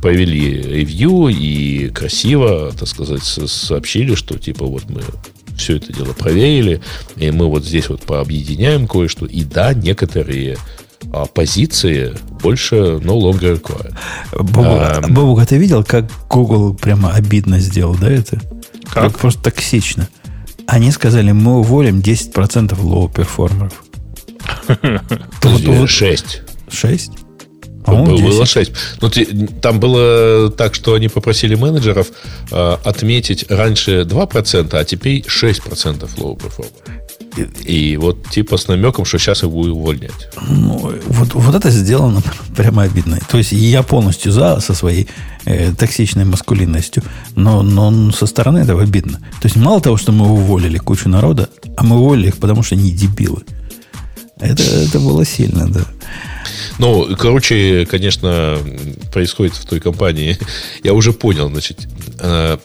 провели 0.00 0.62
ревью 0.62 1.28
и 1.28 1.88
красиво, 1.88 2.72
так 2.78 2.88
сказать, 2.88 3.24
сообщили, 3.24 4.14
что 4.14 4.38
типа 4.38 4.64
вот 4.66 4.84
мы 4.88 5.02
все 5.56 5.76
это 5.76 5.92
дело 5.92 6.12
проверили, 6.12 6.80
и 7.16 7.30
мы 7.30 7.48
вот 7.48 7.64
здесь 7.64 7.88
вот 7.88 8.02
пообъединяем 8.02 8.86
кое-что. 8.86 9.26
И 9.26 9.44
да, 9.44 9.74
некоторые 9.74 10.58
а, 11.12 11.26
позиции 11.26 12.14
больше 12.42 12.76
no 12.76 13.20
longer 13.20 13.60
required. 13.60 13.94
Бобук, 14.32 15.10
Бобук, 15.10 15.40
а 15.40 15.46
ты 15.46 15.56
видел, 15.56 15.84
как 15.84 16.06
Google 16.28 16.74
прямо 16.74 17.12
обидно 17.12 17.58
сделал, 17.60 17.96
да, 17.96 18.10
это? 18.10 18.40
Как? 18.92 19.10
Это 19.10 19.18
просто 19.18 19.42
токсично. 19.42 20.08
Они 20.66 20.90
сказали, 20.90 21.32
мы 21.32 21.58
уволим 21.58 22.00
10% 22.00 22.80
low 22.80 23.01
performer 23.01 23.63
ов. 23.63 23.84
Подожди, 25.40 25.86
6. 25.86 26.44
6? 27.86 28.20
Было, 28.22 28.30
было 28.30 28.46
6. 28.46 28.72
Но 29.00 29.08
ты, 29.10 29.26
там 29.60 29.80
было 29.80 30.50
так, 30.50 30.74
что 30.74 30.94
они 30.94 31.08
попросили 31.08 31.54
менеджеров 31.54 32.08
э, 32.50 32.76
отметить 32.84 33.46
раньше 33.48 34.02
2%, 34.02 34.76
а 34.76 34.84
теперь 34.84 35.20
6% 35.20 36.08
low 36.16 36.38
performer. 36.38 36.94
И 37.64 37.96
вот 37.96 38.30
типа 38.30 38.56
с 38.56 38.68
намеком, 38.68 39.04
что 39.04 39.18
сейчас 39.18 39.42
его 39.42 39.60
увольнять. 39.60 40.28
Ну, 40.48 40.92
вот, 41.06 41.34
вот 41.34 41.54
это 41.54 41.70
сделано 41.70 42.22
прямо 42.56 42.82
обидно. 42.82 43.18
То 43.28 43.38
есть 43.38 43.52
я 43.52 43.82
полностью 43.82 44.30
за 44.32 44.60
со 44.60 44.74
своей 44.74 45.08
э, 45.44 45.72
токсичной 45.72 46.24
маскулинностью, 46.24 47.02
но, 47.34 47.62
но 47.62 48.12
со 48.12 48.26
стороны 48.26 48.58
этого 48.58 48.82
обидно. 48.82 49.18
То 49.40 49.46
есть 49.46 49.56
мало 49.56 49.80
того, 49.80 49.96
что 49.96 50.12
мы 50.12 50.26
уволили 50.30 50.78
кучу 50.78 51.08
народа, 51.08 51.48
а 51.76 51.82
мы 51.82 51.96
уволили 51.96 52.28
их, 52.28 52.36
потому 52.36 52.62
что 52.62 52.76
они 52.76 52.92
дебилы. 52.92 53.42
Это, 54.38 54.62
это 54.62 55.00
было 55.00 55.24
сильно, 55.24 55.68
да. 55.68 55.80
Ну, 56.78 57.14
короче, 57.16 57.86
конечно, 57.86 58.58
происходит 59.12 59.54
в 59.54 59.64
той 59.64 59.80
компании. 59.80 60.36
Я 60.82 60.92
уже 60.92 61.12
понял, 61.12 61.48
значит, 61.48 61.86
э, 62.18 62.58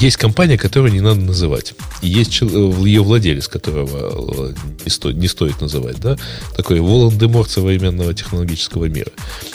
есть 0.00 0.16
компания, 0.16 0.56
которую 0.56 0.92
не 0.92 1.00
надо 1.00 1.20
называть. 1.20 1.74
И 2.00 2.08
есть 2.08 2.40
ее 2.40 3.02
владелец, 3.02 3.48
которого 3.48 4.48
э, 4.48 4.54
не 4.84 4.90
стоит, 4.90 5.16
не 5.16 5.28
стоит 5.28 5.60
называть, 5.60 6.00
да? 6.00 6.16
Такой 6.56 6.80
Волан-де-Морт 6.80 7.50
современного 7.50 8.14
технологического 8.14 8.86
мира. 8.86 9.10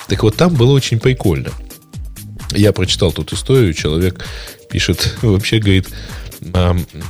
Так 0.07 0.21
вот, 0.21 0.35
там 0.35 0.53
было 0.53 0.73
очень 0.73 0.99
прикольно. 0.99 1.49
Я 2.51 2.73
прочитал 2.73 3.11
тут 3.11 3.33
историю, 3.33 3.73
человек 3.73 4.23
пишет, 4.69 5.15
вообще 5.23 5.57
говорит, 5.57 5.87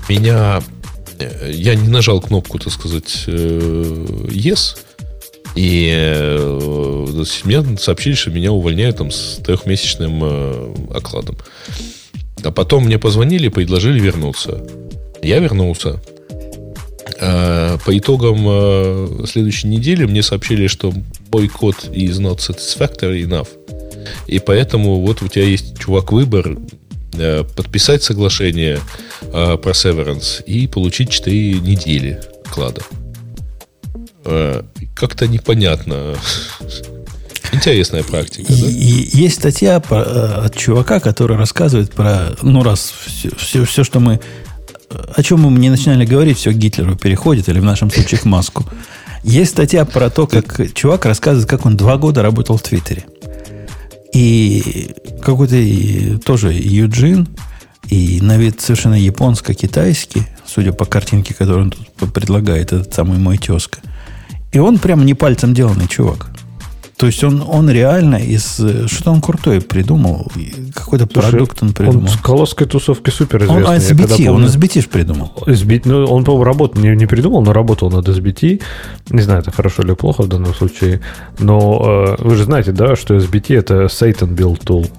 меня 0.08 0.64
э, 1.20 1.52
я 1.54 1.76
не 1.76 1.90
нажал 1.90 2.22
кнопку, 2.22 2.60
так 2.60 2.72
сказать, 2.72 3.26
yes, 3.28 4.78
и 5.58 5.92
э, 5.92 7.24
мне 7.46 7.78
сообщили, 7.80 8.14
что 8.14 8.30
меня 8.30 8.52
увольняют 8.52 8.98
там 8.98 9.10
с 9.10 9.40
трехмесячным 9.44 10.20
э, 10.24 10.76
окладом. 10.94 11.36
А 12.44 12.52
потом 12.52 12.86
мне 12.86 13.00
позвонили 13.00 13.48
и 13.48 13.50
предложили 13.50 14.00
вернуться. 14.00 14.64
Я 15.24 15.40
вернулся. 15.40 16.00
А 17.20 17.80
по 17.80 17.98
итогам 17.98 18.46
э, 18.48 19.26
следующей 19.28 19.70
недели 19.70 20.06
мне 20.06 20.22
сообщили, 20.22 20.68
что 20.68 20.94
мой 21.32 21.48
код 21.48 21.90
is 21.92 22.20
not 22.20 22.38
satisfactory 22.38 23.24
enough. 23.24 23.48
И 24.28 24.38
поэтому 24.38 25.02
вот 25.02 25.24
у 25.24 25.28
тебя 25.28 25.46
есть, 25.46 25.80
чувак, 25.80 26.12
выбор 26.12 26.56
э, 27.14 27.44
подписать 27.56 28.04
соглашение 28.04 28.80
э, 29.24 29.58
про 29.58 29.72
severance 29.72 30.44
и 30.44 30.68
получить 30.68 31.10
4 31.10 31.54
недели 31.62 32.22
клада. 32.54 32.84
Э, 34.30 34.62
как-то 34.94 35.26
непонятно. 35.28 36.16
Интересная 37.54 38.04
практика, 38.04 38.52
да? 38.52 38.68
И 38.68 39.10
есть 39.14 39.36
статья 39.36 39.80
про, 39.80 40.00
э, 40.00 40.46
от 40.46 40.58
чувака, 40.58 41.00
который 41.00 41.38
рассказывает 41.38 41.94
про, 41.94 42.36
ну, 42.42 42.62
раз 42.62 42.94
все, 43.06 43.30
все, 43.38 43.64
все, 43.64 43.84
что 43.86 44.02
мы, 44.02 44.20
о 45.16 45.24
чем 45.24 45.42
мы 45.42 45.58
не 45.58 45.70
начинали 45.70 46.06
говорить, 46.06 46.38
все 46.38 46.52
к 46.52 46.56
Гитлеру 46.56 46.98
переходит, 46.98 47.48
или 47.48 47.60
в 47.60 47.64
нашем 47.64 47.90
случае 47.90 48.20
к 48.20 48.26
Маску. 48.26 48.66
Есть 49.24 49.52
статья 49.52 49.86
про 49.86 50.10
то, 50.10 50.28
как 50.28 50.74
чувак 50.74 51.06
рассказывает, 51.06 51.50
как 51.50 51.66
он 51.66 51.78
два 51.78 51.96
года 51.96 52.22
работал 52.22 52.58
в 52.58 52.62
Твиттере. 52.62 53.06
И 54.14 54.92
какой-то 55.22 56.20
тоже 56.20 56.52
Юджин, 56.52 57.30
и 57.90 58.20
на 58.22 58.38
вид 58.38 58.60
совершенно 58.60 58.96
японско-китайский, 58.96 60.24
судя 60.46 60.74
по 60.74 60.84
картинке, 60.84 61.34
которую 61.34 61.68
он 61.68 61.72
тут 61.72 62.14
предлагает, 62.14 62.74
этот 62.74 62.94
самый 62.94 63.20
мой 63.20 63.38
тезка– 63.38 63.80
и 64.52 64.60
он 64.60 64.78
прям 64.78 65.06
не 65.06 65.14
пальцем 65.14 65.54
деланный 65.54 65.88
чувак. 65.88 66.30
То 66.98 67.06
есть 67.06 67.24
он, 67.24 67.44
он 67.48 67.70
реально 67.70 68.16
из... 68.16 68.60
Что-то 68.88 69.12
он 69.12 69.22
крутой 69.22 69.62
придумал. 69.62 70.32
Какой-то 70.74 71.06
продукт 71.06 71.62
он 71.62 71.74
придумал. 71.74 72.02
Он 72.02 72.08
с 72.08 72.18
колосской 72.18 72.66
тусовки 72.66 73.12
супер 73.12 73.44
известный. 73.44 73.66
Он 73.66 73.76
SBT, 73.76 74.08
помню, 74.08 74.32
он 74.34 74.46
SBT 74.46 74.82
ж 74.82 74.88
придумал. 74.88 75.32
SBT, 75.46 75.82
ну, 75.86 76.06
он, 76.06 76.24
по-моему, 76.24 76.44
работал, 76.44 76.82
не, 76.82 76.96
не 76.96 77.06
придумал, 77.06 77.44
но 77.44 77.54
работал 77.54 77.92
над 77.92 78.08
SBT. 78.08 78.64
Не 79.12 79.22
знаю, 79.22 79.42
это 79.42 79.52
хорошо 79.52 79.84
или 79.84 79.94
плохо 79.94 80.24
в 80.24 80.28
данном 80.28 80.56
случае. 80.56 81.02
Но 81.38 82.16
э, 82.20 82.24
вы 82.24 82.36
же 82.36 82.46
знаете, 82.46 82.72
да, 82.72 82.96
что 82.96 83.16
SBT 83.16 83.56
это 83.56 83.74
Satan 83.86 84.36
Build 84.36 84.64
Tool. 84.64 84.90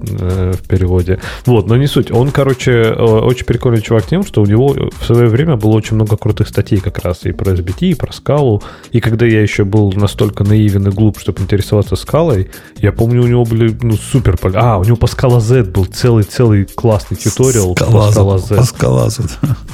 Э, 0.00 0.52
в 0.52 0.66
переводе. 0.68 1.18
Вот, 1.44 1.66
но 1.66 1.76
не 1.76 1.86
суть. 1.86 2.12
Он, 2.12 2.30
короче, 2.30 2.70
э, 2.70 3.02
очень 3.02 3.44
прикольный 3.44 3.80
чувак 3.80 4.06
тем, 4.06 4.24
что 4.24 4.42
у 4.42 4.46
него 4.46 4.74
в 5.00 5.04
свое 5.04 5.28
время 5.28 5.56
было 5.56 5.72
очень 5.72 5.96
много 5.96 6.16
крутых 6.16 6.48
статей 6.48 6.78
как 6.78 6.98
раз 6.98 7.24
и 7.24 7.32
про 7.32 7.52
SBT, 7.52 7.90
и 7.90 7.94
про 7.94 8.12
скалу. 8.12 8.62
И 8.92 9.00
когда 9.00 9.26
я 9.26 9.42
еще 9.42 9.64
был 9.64 9.92
настолько 9.92 10.44
наивен 10.44 10.86
и 10.86 10.90
глуп, 10.90 11.18
чтобы 11.18 11.42
интересоваться 11.42 11.96
скалой, 11.96 12.50
я 12.76 12.92
помню, 12.92 13.22
у 13.22 13.26
него 13.26 13.44
были 13.44 13.76
ну, 13.82 13.96
супер... 13.96 14.38
А, 14.54 14.78
у 14.78 14.84
него 14.84 14.96
по 14.96 15.08
скала 15.08 15.40
Z 15.40 15.64
был 15.64 15.84
целый-целый 15.84 16.64
классный 16.64 17.16
тьюториал. 17.16 17.74
По 17.74 18.10
скала 18.12 18.38
Z. 18.38 18.56
По 18.56 18.62
скала 18.62 19.10
Z. 19.10 19.22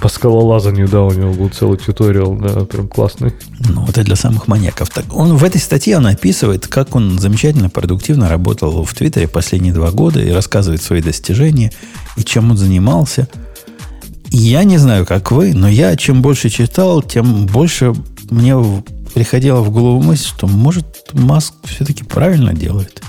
По 0.01 0.09
скалолазанию, 0.09 0.88
да, 0.88 1.02
у 1.02 1.12
него 1.12 1.32
был 1.32 1.48
целый 1.51 1.78
тьюториал, 1.78 2.34
да, 2.36 2.64
прям 2.64 2.88
классный. 2.88 3.34
Ну, 3.68 3.84
это 3.88 4.02
для 4.02 4.16
самых 4.16 4.48
маньяков. 4.48 4.88
Так, 4.90 5.05
он 5.14 5.36
в 5.36 5.44
этой 5.44 5.60
статье 5.60 5.98
он 5.98 6.06
описывает, 6.06 6.66
как 6.66 6.96
он 6.96 7.18
замечательно, 7.18 7.68
продуктивно 7.68 8.28
работал 8.28 8.84
в 8.84 8.94
Твиттере 8.94 9.28
последние 9.28 9.72
два 9.72 9.90
года 9.90 10.14
и 10.20 10.31
рассказывает 10.31 10.82
свои 10.82 11.03
достижения 11.03 11.73
и 12.16 12.23
чем 12.23 12.51
он 12.51 12.57
занимался. 12.57 13.28
И 14.31 14.36
я 14.36 14.65
не 14.65 14.78
знаю, 14.78 15.07
как 15.07 15.31
вы, 15.31 15.55
но 15.55 15.69
я 15.69 15.97
чем 15.97 16.23
больше 16.23 16.51
читал, 16.51 17.03
тем 17.03 17.47
больше 17.47 17.95
мне 18.31 18.57
приходила 19.15 19.61
в 19.61 19.70
голову 19.70 20.03
мысль, 20.03 20.27
что 20.27 20.47
может 20.47 20.86
Маск 21.12 21.55
все-таки 21.65 22.05
правильно 22.05 22.53
делает. 22.53 23.01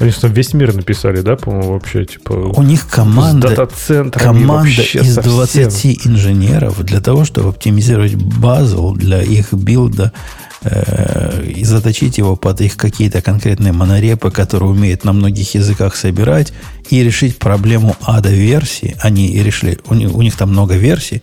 Они 0.00 0.12
что, 0.12 0.28
весь 0.28 0.54
мир 0.54 0.74
написали, 0.74 1.20
да, 1.20 1.36
по-моему, 1.36 1.74
вообще, 1.74 2.06
типа... 2.06 2.32
У 2.32 2.62
них 2.62 2.88
команда, 2.88 3.68
команда 4.10 4.82
из 4.82 5.14
20 5.14 5.64
совсем. 5.64 6.12
инженеров 6.14 6.82
для 6.82 7.02
того, 7.02 7.26
чтобы 7.26 7.50
оптимизировать 7.50 8.14
базу 8.14 8.94
для 8.96 9.20
их 9.20 9.52
билда 9.52 10.12
и 10.62 11.64
заточить 11.64 12.18
его 12.18 12.36
под 12.36 12.60
их 12.60 12.76
какие-то 12.76 13.22
конкретные 13.22 13.72
монорепы, 13.72 14.30
которые 14.30 14.70
умеют 14.70 15.04
на 15.04 15.12
многих 15.12 15.54
языках 15.54 15.96
собирать, 15.96 16.52
и 16.90 17.02
решить 17.02 17.38
проблему 17.38 17.96
ада 18.02 18.30
версии. 18.30 18.96
Они 19.00 19.28
и 19.28 19.42
решили, 19.42 19.78
у 19.86 19.94
них, 19.94 20.14
у 20.14 20.20
них 20.20 20.36
там 20.36 20.50
много 20.50 20.74
версий, 20.74 21.22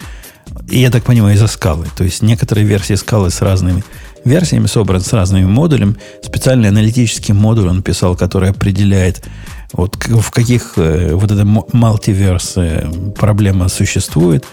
и 0.69 0.79
я 0.79 0.89
так 0.89 1.03
понимаю, 1.03 1.35
из-за 1.35 1.47
скалы. 1.47 1.85
То 1.95 2.03
есть 2.03 2.21
некоторые 2.21 2.65
версии 2.65 2.95
скалы 2.95 3.29
с 3.29 3.41
разными 3.41 3.83
версиями 4.25 4.67
собран 4.67 5.01
с 5.01 5.13
разными 5.13 5.45
модулями. 5.45 5.95
Специальный 6.23 6.69
аналитический 6.69 7.33
модуль 7.33 7.69
он 7.69 7.81
писал, 7.81 8.15
который 8.15 8.49
определяет, 8.49 9.23
вот 9.73 9.95
в 9.95 10.31
каких 10.31 10.73
э, 10.77 11.13
вот 11.13 11.31
эта 11.31 11.45
мультиверс 11.45 12.53
э, 12.57 12.89
проблема 13.15 13.69
существует. 13.69 14.45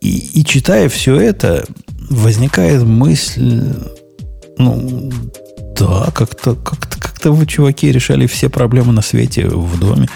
И, 0.00 0.40
и 0.40 0.44
читая 0.44 0.88
все 0.88 1.18
это, 1.18 1.64
возникает 2.10 2.82
мысль, 2.82 3.62
ну, 4.58 5.10
да, 5.76 6.10
как-то 6.14 6.54
как 6.54 6.94
как 7.24 7.32
вы, 7.32 7.46
чуваки, 7.46 7.90
решали 7.90 8.26
все 8.26 8.48
проблемы 8.48 8.92
на 8.92 9.02
свете 9.02 9.46
в 9.48 9.78
доме. 9.78 10.08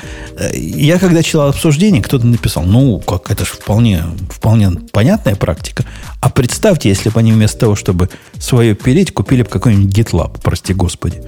Я 0.52 0.98
когда 0.98 1.23
читал 1.23 1.48
обсуждение, 1.48 2.02
кто-то 2.02 2.27
написал, 2.27 2.65
ну, 2.65 3.01
как 3.01 3.31
это 3.31 3.44
же 3.44 3.52
вполне, 3.52 4.05
вполне 4.31 4.70
понятная 4.93 5.35
практика. 5.35 5.85
А 6.20 6.28
представьте, 6.28 6.89
если 6.89 7.09
бы 7.09 7.20
они 7.20 7.32
вместо 7.32 7.60
того, 7.60 7.77
чтобы 7.77 8.10
свое 8.39 8.74
пилить, 8.74 9.12
купили 9.12 9.43
бы 9.43 9.48
какой-нибудь 9.48 9.97
GitLab, 9.97 10.40
прости 10.43 10.74
господи. 10.74 11.23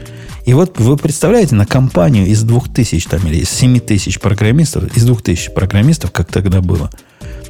И 0.45 0.53
вот 0.53 0.78
вы 0.78 0.97
представляете, 0.97 1.55
на 1.55 1.66
компанию 1.66 2.27
из 2.27 2.43
двух 2.43 2.73
тысяч 2.73 3.05
там, 3.07 3.27
или 3.27 3.39
из 3.39 3.51
семи 3.51 3.81
тысяч 3.81 4.19
программистов, 4.20 4.97
из 4.97 5.05
двух 5.05 5.23
тысяч 5.23 5.53
программистов, 5.53 6.11
как 6.11 6.31
тогда 6.31 6.61
было, 6.61 6.91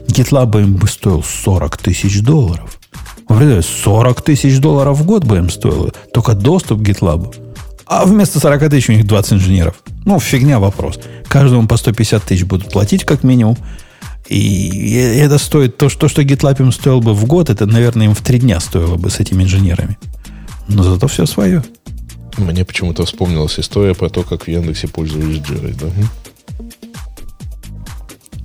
GitLab 0.07 0.61
им 0.61 0.77
бы 0.77 0.87
стоил 0.89 1.23
40 1.25 1.79
тысяч 1.79 2.21
долларов. 2.21 2.80
Представляете, 3.31 3.69
40 3.85 4.23
тысяч 4.23 4.59
долларов 4.59 4.99
в 4.99 5.05
год 5.05 5.25
бы 5.25 5.37
им 5.37 5.51
стоило 5.51 5.93
только 6.13 6.35
доступ 6.35 6.81
к 6.81 6.83
GitLab. 6.83 7.33
А 7.87 8.05
вместо 8.05 8.41
40 8.41 8.69
тысяч 8.69 8.89
у 8.89 8.93
них 8.93 9.07
20 9.07 9.35
инженеров. 9.35 9.77
Ну, 10.05 10.19
фигня 10.19 10.59
вопрос. 10.59 10.99
Каждому 11.29 11.69
по 11.69 11.77
150 11.77 12.25
тысяч 12.25 12.45
будут 12.45 12.73
платить 12.73 13.05
как 13.05 13.23
минимум. 13.23 13.57
И 14.29 14.95
это 14.95 15.39
стоит, 15.39 15.77
то, 15.77 15.89
что, 15.89 16.09
что 16.09 16.23
GitLab 16.23 16.61
им 16.61 16.73
стоил 16.73 17.01
бы 17.01 17.15
в 17.15 17.25
год, 17.27 17.51
это, 17.51 17.67
наверное, 17.67 18.07
им 18.07 18.15
в 18.15 18.21
три 18.21 18.41
дня 18.41 18.59
стоило 18.59 18.97
бы 18.97 19.11
с 19.11 19.21
этими 19.21 19.45
инженерами. 19.45 19.97
Но 20.67 20.83
зато 20.83 21.07
все 21.07 21.25
свое. 21.25 21.63
Мне 22.37 22.65
почему-то 22.65 23.05
вспомнилась 23.05 23.61
история 23.61 23.95
про 23.95 24.09
то, 24.09 24.25
как 24.25 24.45
в 24.45 24.49
Яндексе 24.49 24.89
пользовались 24.89 25.39
Jira. 25.39 25.77
Да? 25.81 25.87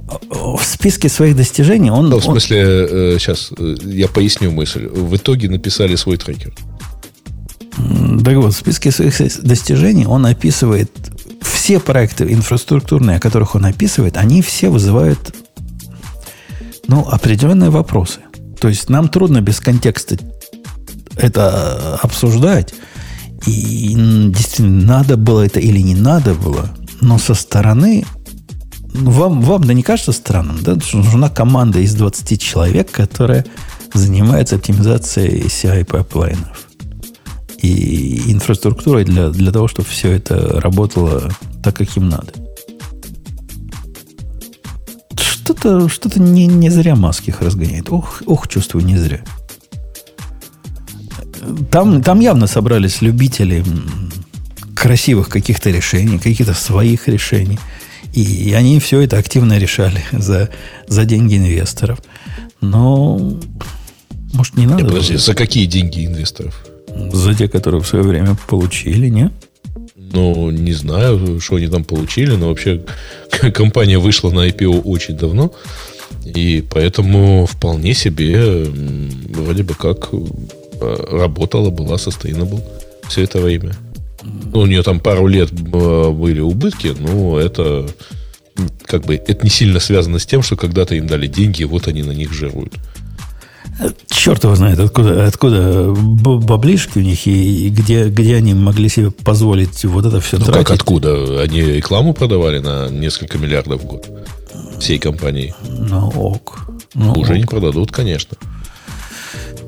В 0.07 0.61
списке 0.64 1.10
своих 1.10 1.36
достижений 1.36 1.90
он... 1.90 2.10
Ну, 2.10 2.19
в 2.19 2.23
смысле, 2.23 3.14
он... 3.14 3.19
сейчас 3.19 3.52
э, 3.57 3.76
э, 3.82 3.90
я 3.90 4.07
поясню 4.07 4.52
мысль. 4.52 4.88
В 4.88 5.15
итоге 5.15 5.49
написали 5.49 5.95
свой 5.95 6.18
трекер. 6.18 6.53
Так 8.23 8.36
вот, 8.36 8.53
в 8.53 8.57
списке 8.57 8.91
своих 8.91 9.18
достижений 9.44 10.06
он 10.06 10.26
описывает 10.26 10.91
все 11.41 11.80
проекты 11.80 12.26
инфраструктурные, 12.32 13.18
о 13.18 13.19
которых 13.19 13.56
он 13.56 13.65
описывает, 13.65 14.18
они 14.18 14.41
все 14.41 14.69
вызывают 14.69 15.36
ну, 16.88 17.02
определенные 17.10 17.72
вопросы. 17.72 18.19
То 18.60 18.69
есть 18.69 18.90
нам 18.90 19.10
трудно 19.10 19.41
без 19.41 19.60
контекста 19.60 20.18
это 21.18 21.98
обсуждать. 22.02 22.73
И 23.48 23.94
действительно, 24.30 24.98
надо 24.98 25.18
было 25.18 25.45
это 25.45 25.60
или 25.60 25.80
не 25.80 25.95
надо 25.95 26.34
было. 26.34 26.69
Но 27.02 27.18
со 27.18 27.34
стороны 27.34 28.06
вам, 28.95 29.41
вам 29.41 29.63
да 29.63 29.73
не 29.73 29.84
кажется 29.84 30.11
странным, 30.11 30.61
да? 30.61 30.80
Что 30.80 30.97
нужна 30.97 31.30
команда 31.30 31.80
из 31.80 31.93
20 31.95 32.41
человек, 32.41 32.91
которая 32.91 33.45
занимается 33.93 34.55
оптимизацией 34.55 35.45
CI 35.47 35.85
пайплайнов 35.85 36.67
и 37.61 38.31
инфраструктурой 38.31 39.05
для, 39.05 39.30
для 39.30 39.51
того, 39.51 39.67
чтобы 39.67 39.88
все 39.88 40.11
это 40.11 40.59
работало 40.59 41.31
так, 41.63 41.76
как 41.76 41.95
им 41.97 42.09
надо. 42.09 42.34
Что-то 45.19 45.89
что 45.89 46.09
не, 46.19 46.47
не 46.47 46.69
зря 46.69 46.95
маски 46.95 47.30
их 47.30 47.41
разгоняет. 47.41 47.91
Ох, 47.91 48.22
ох, 48.26 48.47
чувствую, 48.47 48.85
не 48.85 48.97
зря. 48.97 49.23
Там, 51.69 52.01
там 52.01 52.19
явно 52.19 52.47
собрались 52.47 53.01
любители 53.01 53.63
красивых 54.76 55.30
каких-то 55.30 55.69
решений, 55.69 56.19
каких-то 56.19 56.53
своих 56.53 57.07
решений. 57.07 57.59
И 58.16 58.54
они 58.54 58.80
все 58.80 59.02
это 59.02 59.18
активно 59.18 59.58
решали 59.58 60.02
за, 60.14 60.50
за 60.88 61.04
деньги 61.04 61.36
инвесторов. 61.36 62.00
Но, 62.62 63.20
может, 64.34 64.56
не 64.56 64.66
надо? 64.66 64.84
Нет, 64.84 64.92
подожди, 64.92 65.18
за 65.18 65.36
какие 65.36 65.66
деньги 65.66 66.06
инвесторов? 66.06 66.66
За 67.12 67.36
те, 67.36 67.50
которые 67.50 67.82
в 67.82 67.88
свое 67.88 68.06
время 68.06 68.38
получили, 68.48 69.10
нет? 69.10 69.34
Ну, 69.98 70.50
не 70.50 70.72
знаю, 70.72 71.42
что 71.42 71.58
они 71.58 71.68
там 71.68 71.84
получили, 71.84 72.36
но 72.36 72.48
вообще 72.48 72.86
компания 73.54 73.98
вышла 73.98 74.32
на 74.32 74.48
IPO 74.48 74.84
очень 74.84 75.18
давно. 75.18 75.52
И 76.24 76.64
поэтому 76.70 77.46
вполне 77.46 77.94
себе 77.94 78.64
вроде 79.30 79.64
бы 79.64 79.74
как 79.74 80.10
э, 80.14 80.96
работала, 81.12 81.70
была 81.70 81.96
sustainable 81.98 82.64
все 83.10 83.24
это 83.24 83.40
время. 83.40 83.76
Ну, 84.53 84.61
у 84.61 84.65
нее 84.65 84.84
там 84.84 84.99
пару 84.99 85.27
лет 85.27 85.52
э, 85.52 86.10
были 86.11 86.39
убытки, 86.39 86.95
но 86.97 87.39
это 87.39 87.88
как 88.85 89.06
бы 89.06 89.15
это 89.15 89.43
не 89.43 89.49
сильно 89.49 89.80
связано 89.80 90.19
с 90.19 90.26
тем, 90.26 90.41
что 90.41 90.56
когда-то 90.56 90.95
им 90.95 91.07
дали 91.07 91.27
деньги, 91.27 91.61
и 91.61 91.65
вот 91.65 91.88
они 91.88 92.03
на 92.03 92.11
них 92.11 92.31
жируют. 92.34 92.73
Черт 94.07 94.43
его 94.45 94.56
знает, 94.56 94.80
откуда, 94.80 95.27
откуда 95.27 95.93
баблишки 95.93 96.97
у 96.97 97.02
них 97.02 97.27
и, 97.27 97.68
и 97.68 97.69
где, 97.69 98.07
где 98.07 98.35
они 98.35 98.53
могли 98.53 98.88
себе 98.88 99.11
позволить 99.11 99.84
вот 99.84 100.06
это 100.06 100.22
все 100.22 100.38
ну, 100.38 100.45
тратить. 100.45 100.68
как 100.68 100.76
откуда? 100.80 101.41
Они 101.41 101.61
рекламу 101.61 102.14
продавали 102.14 102.60
на 102.60 102.88
несколько 102.88 103.38
миллиардов 103.38 103.81
в 103.81 103.85
год 103.85 104.07
всей 104.80 104.97
компании. 104.97 105.53
Ну, 105.68 106.07
ок. 106.15 106.69
Ну, 106.93 107.14
Уже 107.14 107.34
ок. 107.34 107.38
не 107.38 107.45
продадут, 107.45 107.91
конечно. 107.91 108.38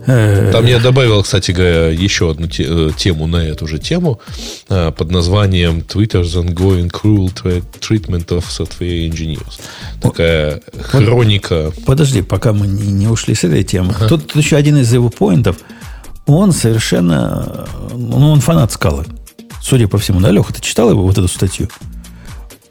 Э, 0.08 0.52
Там 0.54 0.66
я 0.66 0.80
добавил, 0.80 1.22
кстати 1.22 1.52
говоря, 1.52 1.90
еще 1.90 2.32
одну 2.32 2.48
э, 2.48 2.92
тему 2.98 3.28
на 3.28 3.38
эту 3.38 3.68
же 3.68 3.78
тему 3.78 4.22
э, 4.70 4.92
под 4.92 5.12
названием 5.12 5.80
Twitter's 5.80 6.34
ongoing 6.36 6.90
cruel 6.90 7.32
treatment 7.80 8.28
of 8.28 8.46
software 8.48 9.10
engineers. 9.10 9.60
Такая 10.02 10.62
хроника. 10.82 11.72
Подожди, 11.86 12.22
пока 12.22 12.54
мы 12.54 12.68
не, 12.68 12.92
не 12.92 13.08
ушли 13.08 13.36
с 13.36 13.44
этой 13.44 13.64
темы. 13.64 13.94
Ага. 13.96 14.08
Тут, 14.08 14.28
тут 14.28 14.42
еще 14.42 14.56
один 14.56 14.78
из 14.78 14.92
его 14.94 15.10
поинтов. 15.10 15.58
Он 16.26 16.52
совершенно... 16.52 17.68
Ну, 17.94 18.32
он 18.32 18.40
фанат 18.40 18.72
скалы. 18.72 19.06
Судя 19.62 19.88
по 19.88 19.98
всему, 19.98 20.22
да, 20.22 20.32
Леха, 20.32 20.54
ты 20.54 20.62
читал 20.62 20.90
его, 20.90 21.04
вот 21.04 21.18
эту 21.18 21.28
статью? 21.28 21.68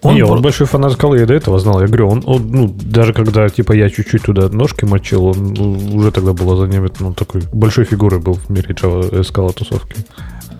Он, 0.06 0.14
не, 0.14 0.22
он 0.22 0.42
большой 0.42 0.66
фанат 0.66 0.92
скалы, 0.92 1.18
я 1.18 1.26
до 1.26 1.34
этого 1.34 1.58
знал. 1.58 1.80
Я 1.80 1.86
говорю, 1.86 2.08
он, 2.08 2.22
он 2.26 2.50
ну, 2.50 2.68
даже 2.68 3.12
когда 3.12 3.48
типа 3.48 3.72
я 3.72 3.90
чуть-чуть 3.90 4.22
туда 4.22 4.48
ножки 4.48 4.84
мочил, 4.84 5.26
он 5.26 5.54
ну, 5.54 5.96
уже 5.96 6.10
тогда 6.12 6.32
было 6.32 6.56
заметно, 6.56 7.08
он 7.08 7.14
такой 7.14 7.42
большой 7.52 7.84
фигурой 7.84 8.20
был 8.20 8.34
в 8.34 8.48
мире 8.50 8.74
Java 8.74 9.20
э, 9.20 9.24
скала 9.24 9.52
тусовки. 9.52 9.96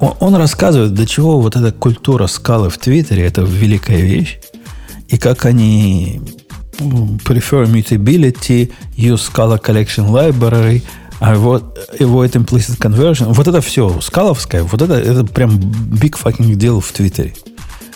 Он, 0.01 0.15
он 0.21 0.35
рассказывает, 0.35 0.95
до 0.95 1.07
чего 1.07 1.41
вот 1.41 1.57
эта 1.57 1.73
культура 1.73 2.27
скалы 2.27 2.71
в 2.71 2.79
Твиттере 2.79 3.25
это 3.25 3.43
великая 3.43 4.01
вещь, 4.01 4.41
и 5.09 5.19
как 5.19 5.45
они 5.45 6.21
prefer 6.79 7.67
mutability, 7.67 8.73
use 8.97 9.31
Scala 9.33 9.63
Collection 9.63 10.11
Library, 10.11 10.83
а 11.21 11.35
вот 11.37 11.79
avoid 11.99 12.33
implicit 12.33 12.79
conversion, 12.79 13.33
вот 13.33 13.47
это 13.49 13.61
все 13.61 14.01
скаловское, 14.01 14.65
вот 14.65 14.83
это, 14.83 14.95
это 14.95 15.25
прям 15.25 15.57
big 15.57 16.15
fucking 16.23 16.55
deal 16.57 16.81
в 16.81 16.93
Твиттере 16.93 17.33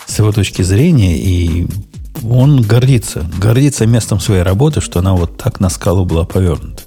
с 0.05 0.19
его 0.19 0.31
точки 0.31 0.61
зрения, 0.61 1.17
и 1.17 1.67
он 2.23 2.61
гордится, 2.61 3.25
гордится 3.39 3.85
местом 3.85 4.19
своей 4.19 4.43
работы, 4.43 4.81
что 4.81 4.99
она 4.99 5.13
вот 5.13 5.37
так 5.37 5.59
на 5.59 5.69
скалу 5.69 6.05
была 6.05 6.25
повернута. 6.25 6.83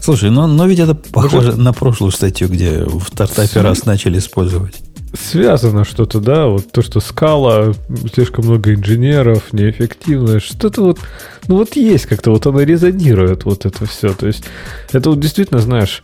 Слушай, 0.00 0.30
но, 0.30 0.46
но 0.46 0.66
ведь 0.66 0.78
это 0.78 0.94
похоже 0.94 1.36
Может... 1.36 1.56
на 1.58 1.72
прошлую 1.72 2.12
статью, 2.12 2.48
где 2.48 2.84
в 2.84 3.02
стартапе 3.08 3.48
Св... 3.48 3.62
раз 3.62 3.86
начали 3.86 4.18
использовать. 4.18 4.76
Связано 5.20 5.84
что-то, 5.84 6.20
да, 6.20 6.46
вот 6.46 6.70
то, 6.70 6.82
что 6.82 7.00
скала, 7.00 7.72
слишком 8.14 8.44
много 8.44 8.74
инженеров, 8.74 9.52
неэффективно, 9.52 10.38
что-то 10.40 10.82
вот, 10.82 11.00
ну 11.48 11.56
вот 11.56 11.74
есть 11.74 12.06
как-то, 12.06 12.30
вот 12.30 12.46
оно 12.46 12.60
резонирует, 12.60 13.44
вот 13.44 13.66
это 13.66 13.86
все. 13.86 14.12
То 14.12 14.28
есть 14.28 14.44
это 14.92 15.10
вот 15.10 15.18
действительно, 15.18 15.60
знаешь, 15.60 16.02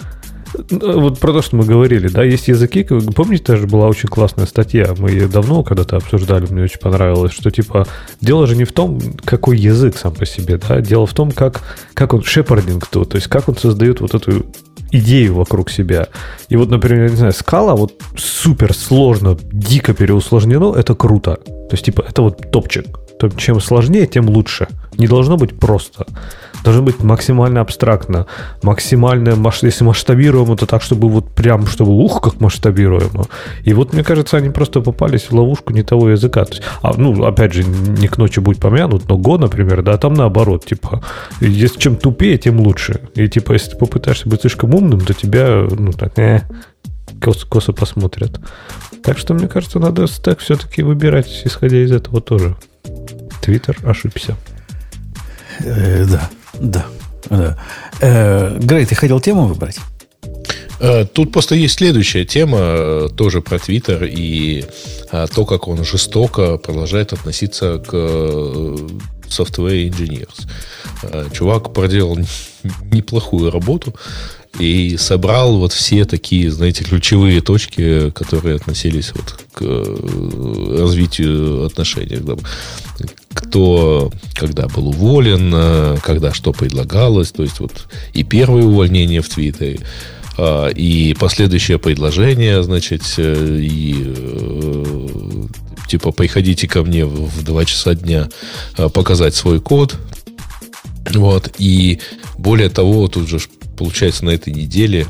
вот 0.70 1.18
про 1.18 1.32
то, 1.32 1.42
что 1.42 1.56
мы 1.56 1.64
говорили, 1.64 2.08
да, 2.08 2.22
есть 2.22 2.48
языки, 2.48 2.84
помните, 2.84 3.44
даже 3.46 3.66
была 3.66 3.88
очень 3.88 4.08
классная 4.08 4.46
статья, 4.46 4.94
мы 4.98 5.10
ее 5.10 5.28
давно 5.28 5.62
когда-то 5.62 5.96
обсуждали, 5.96 6.46
мне 6.50 6.64
очень 6.64 6.80
понравилось, 6.80 7.32
что 7.32 7.50
типа 7.50 7.86
дело 8.20 8.46
же 8.46 8.56
не 8.56 8.64
в 8.64 8.72
том, 8.72 9.00
какой 9.24 9.58
язык 9.58 9.96
сам 9.96 10.12
по 10.12 10.26
себе, 10.26 10.58
да, 10.58 10.80
дело 10.80 11.06
в 11.06 11.14
том, 11.14 11.30
как, 11.30 11.62
как 11.94 12.14
он 12.14 12.22
шепардинг 12.22 12.86
то, 12.86 13.04
то 13.04 13.16
есть 13.16 13.28
как 13.28 13.48
он 13.48 13.56
создает 13.56 14.00
вот 14.00 14.14
эту 14.14 14.46
идею 14.90 15.34
вокруг 15.34 15.70
себя. 15.70 16.08
И 16.48 16.56
вот, 16.56 16.70
например, 16.70 17.10
не 17.10 17.16
знаю, 17.16 17.32
скала 17.32 17.74
вот 17.74 17.94
супер 18.16 18.74
сложно, 18.74 19.38
дико 19.50 19.94
переусложнено, 19.94 20.74
это 20.76 20.94
круто. 20.94 21.38
То 21.72 21.74
есть, 21.76 21.86
типа, 21.86 22.04
это 22.06 22.20
вот 22.20 22.50
топчик. 22.50 22.84
Чем 23.38 23.58
сложнее, 23.60 24.06
тем 24.06 24.28
лучше. 24.28 24.68
Не 24.98 25.06
должно 25.06 25.38
быть 25.38 25.58
просто 25.58 26.04
должно 26.64 26.82
быть 26.82 27.02
максимально 27.02 27.60
абстрактно, 27.60 28.26
максимально, 28.62 29.34
если 29.62 29.84
масштабируемо, 29.84 30.56
то 30.56 30.66
так, 30.66 30.82
чтобы 30.82 31.08
вот 31.08 31.34
прям, 31.34 31.66
чтобы 31.66 31.92
ух, 31.92 32.20
как 32.20 32.40
масштабируемо. 32.40 33.24
И 33.64 33.74
вот, 33.74 33.92
мне 33.92 34.04
кажется, 34.04 34.36
они 34.36 34.50
просто 34.50 34.80
попались 34.80 35.30
в 35.30 35.32
ловушку 35.32 35.72
не 35.72 35.82
того 35.82 36.10
языка. 36.10 36.44
То 36.44 36.52
есть, 36.52 36.62
а, 36.82 36.92
ну, 36.96 37.24
опять 37.24 37.52
же, 37.52 37.64
не 37.64 38.08
к 38.08 38.18
ночи 38.18 38.40
будет 38.40 38.60
помянут, 38.60 39.08
но 39.08 39.18
Go, 39.18 39.38
например, 39.38 39.82
да, 39.82 39.96
там 39.96 40.14
наоборот, 40.14 40.64
типа, 40.64 41.02
если 41.40 41.80
чем 41.80 41.96
тупее, 41.96 42.38
тем 42.38 42.60
лучше. 42.60 43.00
И, 43.14 43.28
типа, 43.28 43.52
если 43.52 43.72
ты 43.72 43.78
попытаешься 43.78 44.28
быть 44.28 44.40
слишком 44.40 44.74
умным, 44.74 45.00
то 45.00 45.14
тебя, 45.14 45.66
ну, 45.70 45.92
так, 45.92 46.18
э, 46.18 46.42
косо, 47.22 47.46
косо 47.46 47.72
посмотрят. 47.72 48.40
Так 49.02 49.18
что, 49.18 49.34
мне 49.34 49.48
кажется, 49.48 49.78
надо 49.78 50.06
стек 50.06 50.40
все-таки 50.40 50.82
выбирать, 50.82 51.42
исходя 51.44 51.82
из 51.82 51.92
этого 51.92 52.20
тоже. 52.20 52.56
Твиттер 53.40 53.78
ошибся. 53.84 54.36
Э, 55.60 56.04
да. 56.04 56.30
Да. 56.54 56.86
да. 57.30 57.58
Э, 58.00 58.58
Грей, 58.58 58.86
ты 58.86 58.94
хотел 58.94 59.20
тему 59.20 59.46
выбрать? 59.46 59.78
Э, 60.80 61.04
тут 61.04 61.32
просто 61.32 61.54
есть 61.54 61.78
следующая 61.78 62.24
тема, 62.24 62.58
э, 62.60 63.08
тоже 63.16 63.40
про 63.40 63.58
Твиттер 63.58 64.04
и 64.04 64.64
то, 65.34 65.44
как 65.44 65.68
он 65.68 65.84
жестоко 65.84 66.56
продолжает 66.56 67.12
относиться 67.12 67.78
к 67.78 67.92
software 69.28 69.90
engineers. 69.90 70.48
Чувак 71.34 71.74
проделал 71.74 72.18
неплохую 72.90 73.50
работу 73.50 73.94
и 74.58 74.96
собрал 74.98 75.56
вот 75.56 75.72
все 75.72 76.04
такие, 76.04 76.50
знаете, 76.50 76.84
ключевые 76.84 77.40
точки, 77.40 78.10
которые 78.10 78.56
относились 78.56 79.12
вот 79.14 79.38
к 79.52 79.62
э, 79.62 80.78
развитию 80.78 81.64
отношений. 81.64 82.18
Кто, 83.32 84.12
когда 84.34 84.68
был 84.68 84.88
уволен, 84.88 85.52
э, 85.54 85.96
когда 86.02 86.34
что 86.34 86.52
предлагалось, 86.52 87.32
то 87.32 87.42
есть 87.42 87.60
вот 87.60 87.88
и 88.12 88.24
первое 88.24 88.64
увольнение 88.64 89.22
в 89.22 89.28
Твиттере, 89.28 89.80
а, 90.38 90.68
и 90.68 91.14
последующее 91.14 91.78
предложение, 91.78 92.62
значит, 92.62 93.02
э, 93.16 93.58
и 93.60 94.14
типа 95.88 96.12
приходите 96.12 96.68
ко 96.68 96.82
мне 96.82 97.06
в 97.06 97.42
2 97.42 97.64
часа 97.64 97.94
дня 97.94 98.28
показать 98.76 99.34
свой 99.34 99.60
код. 99.60 99.96
Вот. 101.14 101.50
И 101.58 102.00
более 102.38 102.68
того, 102.68 103.08
тут 103.08 103.28
же 103.28 103.38
получается, 103.76 104.24
на 104.24 104.30
этой 104.30 104.52
неделе 104.52 105.06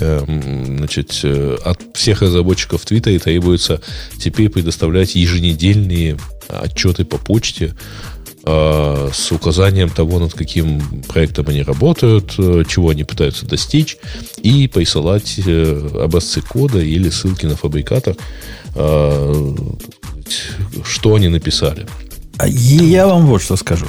эм, 0.00 0.78
значит, 0.78 1.20
э, 1.22 1.56
от 1.64 1.80
всех 1.94 2.22
разработчиков 2.22 2.84
Твиттера 2.84 3.18
требуется 3.18 3.80
теперь 4.18 4.48
предоставлять 4.48 5.14
еженедельные 5.14 6.16
отчеты 6.48 7.04
по 7.04 7.18
почте 7.18 7.74
э, 8.44 9.10
с 9.12 9.32
указанием 9.32 9.90
того, 9.90 10.18
над 10.18 10.34
каким 10.34 11.02
проектом 11.02 11.48
они 11.48 11.62
работают, 11.62 12.34
э, 12.38 12.64
чего 12.68 12.90
они 12.90 13.04
пытаются 13.04 13.46
достичь, 13.46 13.96
и 14.38 14.68
присылать 14.68 15.38
э, 15.44 15.88
образцы 16.00 16.42
кода 16.42 16.80
или 16.80 17.08
ссылки 17.10 17.46
на 17.46 17.56
фабрикатор, 17.56 18.16
что 20.84 21.14
они 21.14 21.28
написали. 21.28 21.86
А 22.42 22.48
Я 22.48 23.06
вам 23.06 23.26
вот 23.26 23.40
что 23.40 23.54
скажу. 23.54 23.86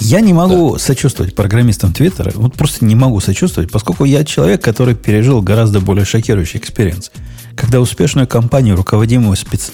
Я 0.00 0.20
не 0.20 0.32
могу 0.32 0.72
да. 0.72 0.78
сочувствовать 0.78 1.34
программистам 1.34 1.92
Твиттера, 1.92 2.32
вот 2.34 2.54
просто 2.54 2.86
не 2.86 2.94
могу 2.94 3.20
сочувствовать, 3.20 3.70
поскольку 3.70 4.06
я 4.06 4.24
человек, 4.24 4.64
который 4.64 4.94
пережил 4.94 5.42
гораздо 5.42 5.80
более 5.80 6.06
шокирующий 6.06 6.60
experience. 6.60 7.10
Когда 7.54 7.78
успешную 7.78 8.26
компанию, 8.26 8.74
руководимую 8.74 9.36
специ... 9.36 9.72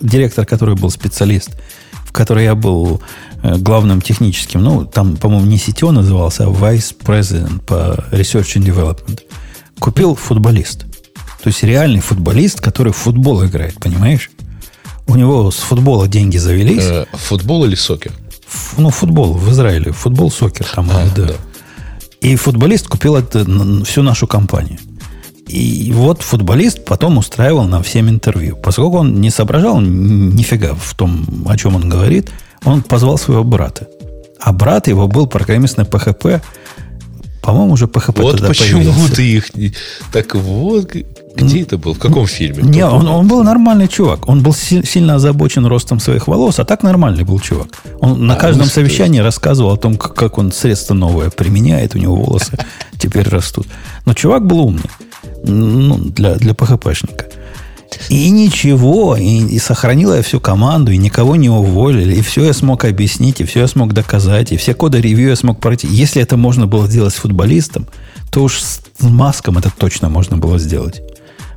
директор, 0.00 0.44
который 0.44 0.74
был 0.74 0.90
специалист, 0.90 1.50
в 2.04 2.10
которой 2.10 2.42
я 2.42 2.56
был 2.56 3.02
э, 3.44 3.56
главным 3.58 4.00
техническим, 4.00 4.64
ну, 4.64 4.84
там, 4.84 5.16
по-моему, 5.16 5.46
не 5.46 5.56
CTO 5.56 5.92
назывался, 5.92 6.46
а 6.46 6.48
Vice 6.48 6.96
President 6.98 7.60
по 7.60 8.04
Research 8.10 8.56
and 8.56 8.64
Development, 8.64 9.20
купил 9.78 10.16
футболист. 10.16 10.86
То 11.40 11.46
есть 11.46 11.62
реальный 11.62 12.00
футболист, 12.00 12.60
который 12.60 12.92
в 12.92 12.96
футбол 12.96 13.44
играет, 13.46 13.74
понимаешь? 13.74 14.28
У 15.10 15.16
него 15.16 15.50
с 15.50 15.56
футбола 15.56 16.06
деньги 16.06 16.38
завелись. 16.38 16.84
Э, 16.84 17.04
футбол 17.12 17.64
или 17.64 17.74
сокер? 17.74 18.12
Ф, 18.48 18.74
ну, 18.78 18.90
футбол 18.90 19.32
в 19.34 19.50
Израиле. 19.50 19.90
Футбол, 19.90 20.30
сокер 20.30 20.66
там. 20.72 20.88
А, 20.92 21.04
да. 21.16 21.24
да. 21.24 21.34
И 22.20 22.36
футболист 22.36 22.86
купил 22.86 23.16
это, 23.16 23.44
всю 23.84 24.02
нашу 24.02 24.26
компанию. 24.28 24.78
И 25.48 25.92
вот 25.92 26.22
футболист 26.22 26.84
потом 26.84 27.18
устраивал 27.18 27.64
нам 27.64 27.82
всем 27.82 28.08
интервью. 28.08 28.56
Поскольку 28.56 28.98
он 28.98 29.20
не 29.20 29.30
соображал 29.30 29.80
нифига 29.80 30.74
в 30.74 30.94
том, 30.94 31.26
о 31.48 31.56
чем 31.56 31.74
он 31.74 31.88
говорит, 31.88 32.30
он 32.64 32.82
позвал 32.82 33.18
своего 33.18 33.42
брата. 33.42 33.88
А 34.38 34.52
брат 34.52 34.86
его 34.86 35.08
был 35.08 35.26
программист 35.26 35.76
на 35.76 35.82
PHP. 35.82 36.40
По-моему, 37.42 37.72
уже 37.72 37.86
PHP 37.86 38.22
Вот 38.22 38.46
почему 38.46 38.84
появился. 38.84 39.14
ты 39.16 39.22
их... 39.26 39.50
Так 40.12 40.36
вот, 40.36 40.94
где 41.34 41.62
это 41.62 41.78
был? 41.78 41.94
В 41.94 41.98
каком 41.98 42.26
фильме? 42.26 42.62
Не, 42.62 42.84
он, 42.84 43.06
он 43.08 43.28
был 43.28 43.42
нормальный 43.42 43.88
чувак. 43.88 44.28
Он 44.28 44.42
был 44.42 44.52
си- 44.52 44.84
сильно 44.84 45.14
озабочен 45.14 45.64
ростом 45.66 46.00
своих 46.00 46.28
волос, 46.28 46.58
а 46.58 46.64
так 46.64 46.82
нормальный 46.82 47.24
был 47.24 47.38
чувак. 47.40 47.68
Он 48.00 48.26
на 48.26 48.34
а, 48.34 48.36
каждом 48.36 48.66
ну, 48.66 48.70
совещании 48.70 49.20
рассказывал 49.20 49.72
о 49.72 49.76
том, 49.76 49.96
как, 49.96 50.14
как 50.14 50.38
он 50.38 50.52
средство 50.52 50.94
новое 50.94 51.30
применяет, 51.30 51.94
у 51.94 51.98
него 51.98 52.16
волосы 52.16 52.58
теперь 52.98 53.28
растут. 53.28 53.66
Но 54.06 54.14
чувак 54.14 54.46
был 54.46 54.60
умный 54.60 54.90
ну, 55.44 55.98
для, 55.98 56.34
для 56.34 56.52
PHP-шника. 56.52 57.26
И 58.08 58.30
ничего, 58.30 59.16
и, 59.16 59.40
и 59.46 59.58
сохранила 59.58 60.14
я 60.14 60.22
всю 60.22 60.40
команду, 60.40 60.92
и 60.92 60.96
никого 60.96 61.36
не 61.36 61.50
уволили, 61.50 62.14
и 62.14 62.22
все 62.22 62.44
я 62.44 62.52
смог 62.52 62.84
объяснить, 62.84 63.40
и 63.40 63.44
все 63.44 63.60
я 63.60 63.66
смог 63.66 63.92
доказать, 63.92 64.52
и 64.52 64.56
все 64.56 64.74
коды 64.74 65.00
ревью 65.00 65.28
я 65.28 65.36
смог 65.36 65.60
пройти. 65.60 65.88
Если 65.88 66.22
это 66.22 66.36
можно 66.36 66.66
было 66.66 66.86
сделать 66.86 67.14
с 67.14 67.18
футболистом, 67.18 67.86
то 68.30 68.44
уж 68.44 68.60
с 68.60 68.80
маском 69.00 69.58
это 69.58 69.70
точно 69.76 70.08
можно 70.08 70.36
было 70.36 70.58
сделать. 70.58 71.02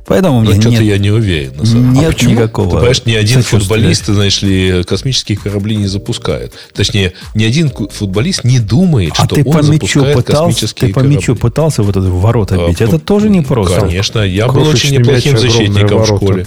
Поэтому 0.06 0.40
мне 0.40 0.60
что-то 0.60 0.82
я 0.82 0.98
не 0.98 1.10
уверен. 1.10 1.52
На 1.56 1.64
самом. 1.64 1.94
Нет 1.94 2.16
а 2.20 2.24
никакого. 2.24 2.70
Ты 2.70 2.76
понимаешь, 2.76 3.04
ни 3.06 3.14
один 3.14 3.42
футболист, 3.42 4.06
знаешь 4.06 4.42
ли, 4.42 4.82
космические 4.84 5.38
корабли 5.38 5.76
не 5.76 5.86
запускает. 5.86 6.52
Точнее, 6.74 7.14
ни 7.34 7.44
один 7.44 7.70
футболист 7.70 8.44
не 8.44 8.58
думает, 8.58 9.12
а 9.16 9.24
что 9.24 9.36
ты 9.36 9.44
он 9.44 9.52
по 9.52 9.62
запускает 9.62 10.16
пытался, 10.16 10.42
космические 10.42 10.88
ты 10.88 10.94
по 10.94 11.00
мячу 11.00 11.36
пытался 11.36 11.82
в 11.82 12.20
ворота 12.20 12.56
бить. 12.68 12.80
А, 12.80 12.84
это 12.84 12.98
тоже 12.98 13.30
не 13.30 13.40
просто. 13.40 13.80
Конечно, 13.80 14.20
я 14.20 14.48
был 14.48 14.66
очень 14.68 14.98
неплохим 14.98 15.38
защитником 15.38 16.02
в 16.02 16.06
школе. 16.06 16.46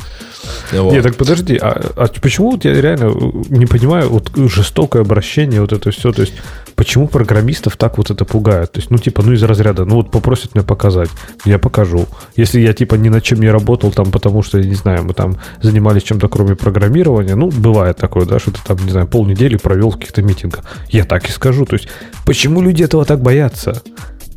Вот. 0.72 0.94
Нет, 0.94 1.04
так 1.04 1.16
подожди, 1.16 1.58
а, 1.58 1.92
а 1.96 2.08
почему 2.22 2.52
вот 2.52 2.66
я 2.66 2.80
реально 2.80 3.14
не 3.50 3.66
понимаю 3.66 4.10
вот 4.10 4.32
жестокое 4.36 5.02
обращение, 5.02 5.62
вот 5.62 5.74
это 5.74 5.92
все, 5.92 6.12
то 6.12 6.22
есть 6.22 6.34
почему 6.78 7.08
программистов 7.08 7.76
так 7.76 7.98
вот 7.98 8.12
это 8.12 8.24
пугает? 8.24 8.72
То 8.72 8.80
есть, 8.80 8.92
ну, 8.92 8.98
типа, 8.98 9.24
ну, 9.24 9.34
из 9.34 9.44
разряда, 9.44 9.84
ну, 9.84 9.96
вот 9.96 10.12
попросят 10.12 10.56
меня 10.56 10.64
показать, 10.64 11.10
я 11.44 11.60
покажу. 11.60 12.06
Если 12.38 12.62
я, 12.62 12.74
типа, 12.74 12.96
ни 12.96 13.10
над 13.10 13.24
чем 13.24 13.42
не 13.42 13.50
работал, 13.50 13.92
там, 13.92 14.12
потому 14.12 14.44
что, 14.44 14.60
я 14.60 14.70
не 14.70 14.76
знаю, 14.76 15.04
мы 15.04 15.14
там 15.14 15.38
занимались 15.62 16.04
чем-то 16.04 16.30
кроме 16.30 16.56
программирования, 16.56 17.36
ну, 17.36 17.50
бывает 17.50 17.98
такое, 17.98 18.26
да, 18.26 18.40
что 18.40 18.52
ты 18.52 18.60
там, 18.66 18.78
не 18.86 18.92
знаю, 18.92 19.08
полнедели 19.08 19.58
провел 19.58 19.90
в 19.90 19.96
каких-то 19.96 20.22
митингах. 20.22 20.64
Я 20.90 21.04
так 21.04 21.28
и 21.28 21.32
скажу. 21.32 21.66
То 21.66 21.74
есть, 21.74 21.90
почему 22.26 22.62
люди 22.62 22.84
этого 22.84 23.06
так 23.06 23.22
боятся? 23.22 23.82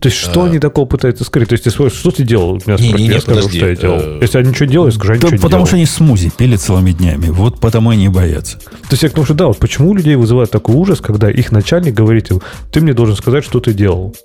То 0.01 0.09
есть, 0.09 0.17
что 0.17 0.43
а... 0.43 0.47
они 0.47 0.59
такого 0.59 0.87
пытаются 0.87 1.25
скрыть? 1.25 1.49
То 1.49 1.53
есть, 1.53 1.65
ты 1.65 1.71
свой, 1.71 1.91
что 1.91 2.11
ты 2.11 2.25
делал? 2.25 2.61
Меня 2.67 2.79
не, 2.79 2.93
не, 2.93 3.03
не, 3.03 3.09
я 3.09 3.21
скажу, 3.21 3.41
подожди. 3.41 3.59
что 3.59 3.69
я 3.69 3.77
делал. 3.77 4.01
Э, 4.01 4.19
Если 4.23 4.39
я 4.39 4.45
ничего 4.45 4.67
делаю, 4.67 4.93
скажу, 4.93 5.13
я 5.13 5.19
да 5.21 5.27
ничего 5.29 5.43
Потому 5.43 5.67
что 5.67 5.77
они 5.77 5.85
смузи 5.85 6.33
пили 6.35 6.57
целыми 6.57 6.93
днями. 6.93 7.27
Вот 7.27 7.61
потому 7.61 7.93
и 7.93 7.97
не 7.97 8.09
боятся. 8.09 8.59
То 8.59 8.93
есть, 8.93 9.03
я 9.03 9.11
к 9.11 9.13
тому, 9.13 9.27
что 9.27 9.35
да, 9.35 9.49
вот 9.49 9.59
почему 9.59 9.91
у 9.91 9.95
людей 9.95 10.17
вызывает 10.17 10.51
такой 10.51 10.75
ужас, 10.75 11.01
когда 11.03 11.31
их 11.31 11.53
начальник 11.53 11.93
говорит 11.93 12.31
им, 12.31 12.41
ты 12.73 12.81
мне 12.81 12.95
должен 12.95 13.15
сказать, 13.15 13.45
что 13.45 13.61
ты 13.61 13.75
делал. 13.75 14.17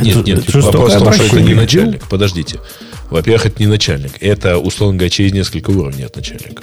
Нет, 0.00 0.24
нет, 0.24 0.48
это 0.48 0.60
вопрос 0.60 0.94
в 0.94 0.98
том, 0.98 1.12
что 1.12 1.24
это 1.24 1.40
не 1.40 1.54
начальник. 1.54 2.04
Подождите. 2.08 2.60
Во-первых, 3.10 3.46
это 3.46 3.60
не 3.60 3.66
начальник. 3.66 4.12
Это, 4.20 4.58
условно 4.58 4.98
говоря, 4.98 5.10
через 5.10 5.32
несколько 5.32 5.70
уровней 5.70 6.04
от 6.04 6.14
начальника. 6.14 6.62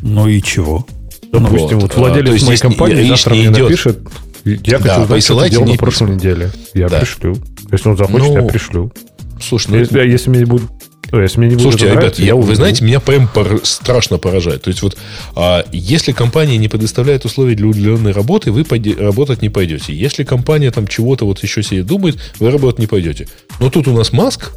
Ну 0.00 0.28
и 0.28 0.40
чего? 0.40 0.86
Допустим, 1.32 1.80
вот, 1.80 1.94
вот 1.94 1.96
владелец 1.96 2.42
а, 2.42 2.46
моей 2.46 2.58
компании 2.58 3.08
завтра 3.08 3.34
мне 3.34 3.46
идет... 3.46 3.58
напишет, 3.58 3.98
я 4.44 4.78
хочу 4.78 5.00
да, 5.00 5.06
знать, 5.06 5.24
что 5.24 5.40
ты 5.40 5.50
делал 5.50 5.66
на 5.66 5.74
прошлой 5.74 6.14
неделе. 6.14 6.50
Я 6.74 6.88
да. 6.88 7.00
пришлю. 7.00 7.36
Если 7.72 7.88
он 7.88 7.96
захочет, 7.96 8.28
ну, 8.28 8.34
я 8.34 8.42
пришлю. 8.42 8.92
Слушай, 9.40 9.70
ну... 9.70 9.76
Если, 9.78 9.98
если 10.06 10.30
мне 10.30 10.46
будет 10.46 10.70
если 11.12 11.38
мне 11.38 11.54
не 11.54 11.60
Слушайте, 11.60 11.90
ребят, 11.90 12.18
я, 12.18 12.34
вы 12.34 12.54
знаете, 12.56 12.84
меня 12.84 13.00
прям 13.00 13.28
пор, 13.28 13.60
страшно 13.62 14.18
поражает. 14.18 14.62
То 14.62 14.68
есть 14.68 14.82
вот, 14.82 14.96
а, 15.36 15.64
если 15.70 16.12
компания 16.12 16.56
не 16.56 16.68
предоставляет 16.68 17.24
условия 17.24 17.54
для 17.54 17.66
удаленной 17.66 18.12
работы, 18.12 18.50
вы 18.50 18.64
пойди, 18.64 18.94
работать 18.94 19.42
не 19.42 19.48
пойдете. 19.48 19.94
Если 19.94 20.24
компания 20.24 20.70
там 20.70 20.86
чего-то 20.86 21.24
вот 21.24 21.40
еще 21.42 21.62
себе 21.62 21.82
думает, 21.82 22.18
вы 22.38 22.50
работать 22.50 22.80
не 22.80 22.86
пойдете. 22.86 23.28
Но 23.60 23.70
тут 23.70 23.86
у 23.86 23.92
нас 23.92 24.12
Маск, 24.12 24.52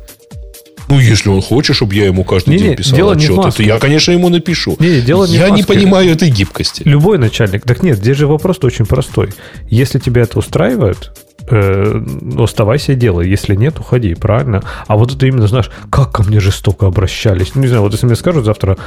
ну, 0.89 0.99
если 0.99 1.29
он 1.29 1.41
хочет, 1.41 1.75
чтобы 1.75 1.95
я 1.95 2.05
ему 2.05 2.23
каждый 2.23 2.51
не, 2.51 2.57
день 2.59 2.75
писал 2.75 2.95
дело 2.95 3.13
отчет, 3.13 3.37
не 3.37 3.51
то 3.51 3.63
я, 3.63 3.79
конечно, 3.79 4.11
ему 4.11 4.29
напишу. 4.29 4.75
Не, 4.79 5.01
дело 5.01 5.25
не 5.25 5.35
я 5.35 5.49
не 5.49 5.63
понимаю 5.63 6.11
этой 6.11 6.29
гибкости. 6.29 6.83
Любой 6.85 7.17
начальник. 7.17 7.63
Так 7.63 7.83
нет, 7.83 7.97
здесь 7.97 8.17
же 8.17 8.27
вопрос 8.27 8.57
очень 8.61 8.85
простой. 8.85 9.29
Если 9.69 9.99
тебя 9.99 10.21
это 10.21 10.39
устраивает, 10.39 11.11
э, 11.49 12.01
оставайся 12.37 12.93
и 12.93 12.95
делай. 12.95 13.29
Если 13.29 13.55
нет, 13.55 13.79
уходи, 13.79 14.13
правильно? 14.15 14.63
А 14.87 14.95
вот 14.95 15.13
это 15.13 15.25
именно, 15.25 15.47
знаешь, 15.47 15.69
как 15.89 16.11
ко 16.11 16.23
мне 16.23 16.39
жестоко 16.39 16.87
обращались. 16.87 17.55
Ну, 17.55 17.61
не 17.61 17.67
знаю, 17.67 17.83
вот 17.83 17.91
если 17.91 18.05
мне 18.05 18.15
скажут 18.15 18.45
завтра, 18.45 18.77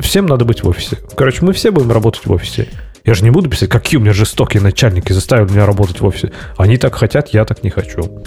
всем 0.00 0.26
надо 0.26 0.44
быть 0.44 0.62
в 0.62 0.68
офисе. 0.68 0.98
Короче, 1.16 1.44
мы 1.44 1.52
все 1.52 1.70
будем 1.70 1.92
работать 1.92 2.24
в 2.26 2.32
офисе. 2.32 2.68
Я 3.04 3.14
же 3.14 3.24
не 3.24 3.30
буду 3.30 3.48
писать, 3.48 3.70
какие 3.70 3.98
у 3.98 4.02
меня 4.02 4.12
жестокие 4.12 4.62
начальники 4.62 5.12
заставили 5.12 5.50
меня 5.50 5.66
работать 5.66 6.00
в 6.00 6.04
офисе. 6.04 6.32
Они 6.56 6.76
так 6.76 6.94
хотят, 6.94 7.28
я 7.30 7.44
так 7.44 7.64
не 7.64 7.70
хочу. 7.70 8.22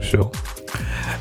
Все. 0.00 0.32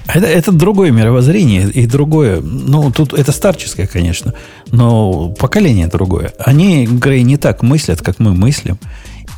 Это, 0.08 0.26
это 0.26 0.52
другое 0.52 0.92
мировоззрение 0.92 1.70
и 1.70 1.86
другое. 1.86 2.42
Ну, 2.42 2.92
тут 2.92 3.14
это 3.14 3.32
старческое, 3.32 3.88
конечно, 3.88 4.34
но 4.72 5.30
поколение 5.30 5.88
другое. 5.88 6.34
Они, 6.40 6.86
Грей, 6.86 7.24
не 7.24 7.38
так 7.38 7.64
мыслят, 7.64 8.02
как 8.02 8.20
мы 8.20 8.34
мыслим. 8.34 8.78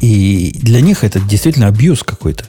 И 0.02 0.58
для 0.62 0.82
них 0.82 1.04
это 1.04 1.20
действительно 1.20 1.68
абьюз 1.68 2.04
какой-то. 2.04 2.46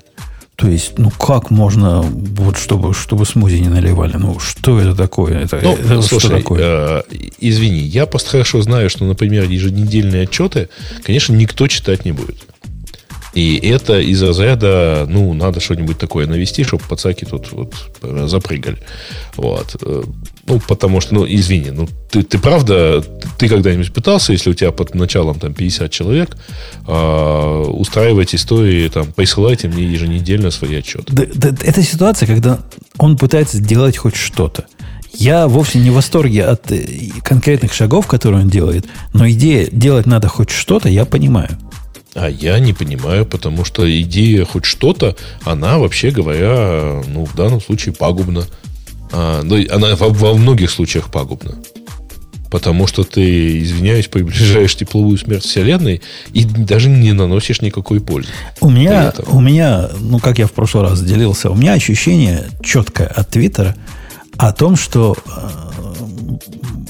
То 0.57 0.69
есть, 0.69 0.99
ну 0.99 1.11
как 1.11 1.51
можно, 1.51 2.01
вот 2.01 2.57
чтобы, 2.57 2.95
чтобы 2.95 3.27
смузи 3.27 3.57
не 3.57 3.69
наливали? 3.69 4.17
Ну, 4.17 4.39
что 4.39 4.81
это 4.81 4.95
такое? 4.97 5.41
Это, 5.41 5.61
ну, 5.63 5.75
это 5.75 6.01
слушай, 6.01 6.29
что 6.29 6.37
такое? 6.39 6.61
Э, 6.63 7.03
извини, 7.39 7.81
я 7.81 8.07
просто 8.07 8.31
хорошо 8.31 8.63
знаю, 8.63 8.89
что, 8.89 9.05
например, 9.05 9.45
еженедельные 9.45 10.23
отчеты, 10.23 10.71
конечно, 11.05 11.35
никто 11.35 11.69
читать 11.69 12.07
не 12.07 12.13
будет. 12.13 12.39
И 13.37 13.61
это 13.63 14.01
из 14.01 14.23
разряда, 14.23 15.05
ну, 15.07 15.35
надо 15.35 15.61
что-нибудь 15.61 15.99
такое 15.99 16.27
навести, 16.27 16.65
чтобы 16.65 16.85
пацаки 16.89 17.27
тут 17.27 17.53
вот 17.53 17.75
запрыгали. 18.31 18.79
Вот. 19.37 19.77
Ну, 20.47 20.61
потому 20.67 21.03
что, 21.03 21.15
ну, 21.15 21.27
извини, 21.29 21.71
ну, 21.71 21.87
ты, 22.11 22.23
ты 22.23 22.39
правда, 22.39 23.05
ты 23.37 23.49
когда-нибудь 23.49 23.93
пытался, 23.93 24.33
если 24.33 24.49
у 24.49 24.55
тебя 24.55 24.71
под 24.71 24.95
началом 24.95 25.39
там 25.39 25.53
50 25.53 25.91
человек, 25.91 26.35
э, 26.87 27.65
устраивать 27.69 28.35
истории, 28.35 28.89
там, 28.89 29.13
присылайте 29.13 29.69
мне 29.69 29.85
еженедельно 29.85 30.51
свои 30.51 30.77
отчеты. 30.77 31.13
Да, 31.13 31.25
да, 31.35 31.49
это 31.63 31.83
ситуация, 31.83 32.27
когда 32.27 32.61
он 32.97 33.19
пытается 33.19 33.59
сделать 33.59 33.99
хоть 33.99 34.17
что-то. 34.17 34.65
Я 35.13 35.47
вовсе 35.47 35.79
не 35.79 35.91
в 35.91 35.95
восторге 35.95 36.45
от 36.45 36.73
э, 36.73 36.87
конкретных 37.23 37.75
шагов, 37.75 38.07
которые 38.07 38.45
он 38.45 38.49
делает, 38.49 38.87
но 39.13 39.29
идея 39.29 39.69
делать 39.71 40.07
надо 40.07 40.29
хоть 40.29 40.49
что-то, 40.49 40.89
я 40.89 41.05
понимаю. 41.05 41.51
А 42.17 42.31
я 42.31 42.59
не 42.59 42.73
понимаю, 42.73 43.27
потому 43.27 43.67
что 43.67 43.89
идея 44.01 44.47
хоть 44.47 44.65
что-то, 44.65 45.17
она, 45.45 45.77
вообще 45.79 46.11
говоря, 46.11 47.03
ну, 47.07 47.27
в 47.27 47.35
данном 47.35 47.61
случае 47.61 47.95
пагубна. 47.95 48.45
А, 49.13 49.43
ну, 49.43 49.63
она 49.71 49.95
во, 49.97 50.09
во 50.09 50.35
многих 50.35 50.71
случаях 50.71 51.11
пагубна. 51.11 51.57
Потому 52.51 52.87
что 52.87 53.05
ты, 53.05 53.61
извиняюсь, 53.63 54.07
приближаешь 54.07 54.75
тепловую 54.77 55.19
смерть 55.19 55.45
Вселенной 55.45 56.01
и 56.33 56.45
даже 56.45 56.89
не 56.89 57.13
наносишь 57.13 57.61
никакой 57.61 58.01
пользы. 58.01 58.31
У 58.63 58.71
меня, 58.71 59.13
у 59.27 59.41
меня, 59.41 59.91
ну, 60.01 60.19
как 60.19 60.39
я 60.39 60.47
в 60.47 60.53
прошлый 60.53 60.85
раз 60.85 61.03
делился, 61.03 61.51
у 61.51 61.55
меня 61.55 61.75
ощущение 61.75 62.47
четкое 62.63 63.09
от 63.09 63.29
Твиттера 63.29 63.77
о 64.39 64.53
том, 64.53 64.77
что 64.77 65.17
э, 65.27 66.39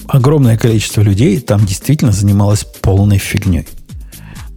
огромное 0.06 0.56
количество 0.56 1.00
людей 1.00 1.40
там 1.40 1.66
действительно 1.66 2.12
занималось 2.12 2.64
полной 2.64 3.18
фигней. 3.18 3.66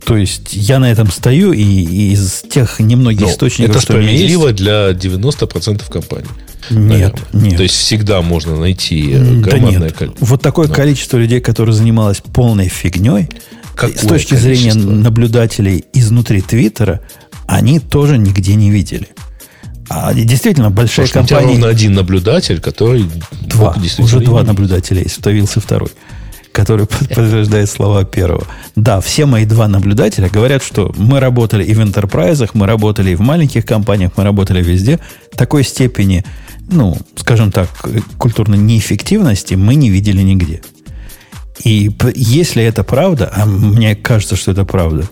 То 0.06 0.16
есть 0.18 0.54
я 0.54 0.80
на 0.80 0.92
этом 0.92 1.12
стою, 1.12 1.52
и, 1.52 1.62
и 1.62 2.14
из 2.14 2.44
тех 2.50 2.80
немногих 2.80 3.22
Но 3.22 3.30
источников, 3.30 3.76
это 3.76 3.82
что 3.82 3.94
у 3.96 3.98
меня 3.98 4.12
есть... 4.12 4.56
для 4.56 4.92
90% 4.92 5.92
компаний. 5.92 6.28
Нет, 6.70 6.80
наверное. 6.90 7.20
нет. 7.34 7.58
То 7.58 7.64
есть 7.64 7.76
всегда 7.76 8.22
можно 8.22 8.56
найти 8.58 9.12
э, 9.14 9.20
Да 9.20 9.58
нет. 9.58 9.94
количество. 9.94 10.14
Вот 10.20 10.42
такое 10.42 10.68
Да. 10.68 10.74
количество 10.74 11.18
людей, 11.18 11.42
которые 11.42 11.74
занималось 11.76 12.22
полной 12.34 12.68
фигней, 12.70 13.30
Какое 13.76 13.98
с 13.98 14.02
точки 14.08 14.36
зрения 14.36 14.72
количество? 14.72 14.92
наблюдателей 14.92 15.86
изнутри 15.94 16.42
Твиттера, 16.42 17.02
они 17.48 17.80
тоже 17.80 18.18
нигде 18.18 18.56
не 18.56 18.72
видели. 18.72 19.08
А 19.90 20.14
действительно, 20.14 20.70
большая 20.70 21.08
Потому 21.08 21.26
что 21.28 21.36
у 21.36 21.38
тебя 21.38 21.38
компания... 21.40 21.60
ровно 21.62 21.68
один 21.76 21.94
наблюдатель, 21.94 22.60
который 22.60 23.06
Два. 23.42 23.76
Уже 23.98 24.20
два 24.20 24.20
не 24.20 24.26
видеть. 24.42 24.48
наблюдателя 24.48 25.02
есть. 25.02 25.14
Вставился 25.16 25.60
второй, 25.62 25.90
который 26.52 26.86
под- 26.86 27.10
подтверждает 27.10 27.70
слова 27.70 28.04
первого. 28.04 28.46
Да, 28.76 29.02
все 29.02 29.26
мои 29.26 29.46
два 29.46 29.68
наблюдателя 29.68 30.30
говорят, 30.30 30.64
что 30.64 30.94
мы 30.98 31.20
работали 31.20 31.64
и 31.64 31.74
в 31.74 31.82
интерпрайзах, 31.82 32.54
мы 32.56 32.66
работали 32.66 33.12
и 33.12 33.16
в 33.16 33.22
маленьких 33.22 33.66
компаниях, 33.66 34.14
мы 34.18 34.24
работали 34.24 34.62
везде. 34.62 35.00
Такой 35.36 35.64
степени, 35.64 36.26
ну, 36.72 36.98
скажем 37.16 37.52
так, 37.52 37.70
культурной 38.18 38.58
неэффективности 38.58 39.56
мы 39.56 39.76
не 39.76 39.90
видели 39.90 40.22
нигде. 40.22 40.62
И 41.64 41.92
если 42.16 42.64
это 42.64 42.84
правда, 42.84 43.32
а 43.36 43.46
мне 43.46 43.96
кажется, 43.96 44.36
что 44.36 44.52
это 44.52 44.66
правда, 44.66 45.08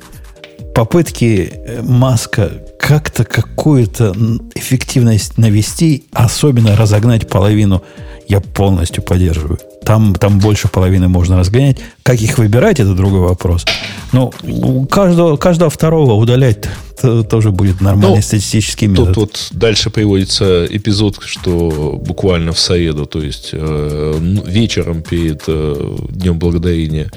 попытки 0.73 1.51
э, 1.53 1.81
Маска 1.81 2.51
как-то 2.79 3.23
какую-то 3.23 4.15
эффективность 4.55 5.37
навести, 5.37 6.05
особенно 6.13 6.75
разогнать 6.75 7.27
половину, 7.27 7.83
я 8.27 8.39
полностью 8.41 9.03
поддерживаю. 9.03 9.59
Там, 9.83 10.13
там 10.15 10.39
больше 10.39 10.67
половины 10.67 11.07
можно 11.07 11.37
разгонять. 11.37 11.77
Как 12.03 12.19
их 12.21 12.37
выбирать, 12.37 12.79
это 12.79 12.93
другой 12.93 13.21
вопрос. 13.21 13.65
Но 14.11 14.33
у 14.43 14.85
каждого, 14.85 15.37
каждого 15.37 15.69
второго 15.69 16.13
удалять 16.13 16.67
т- 17.01 17.23
тоже 17.23 17.51
будет 17.51 17.79
нормальный 17.79 18.17
Ну, 18.17 18.21
статистический 18.21 18.87
метод. 18.87 19.07
Тут 19.07 19.17
вот 19.17 19.47
дальше 19.51 19.89
приводится 19.89 20.65
эпизод, 20.65 21.19
что 21.25 22.01
буквально 22.05 22.51
в 22.51 22.59
среду, 22.59 23.05
то 23.05 23.21
есть 23.21 23.51
э, 23.53 24.41
вечером 24.45 25.03
перед 25.03 25.43
э, 25.47 25.95
Днем 26.09 26.37
Благодарения 26.37 27.09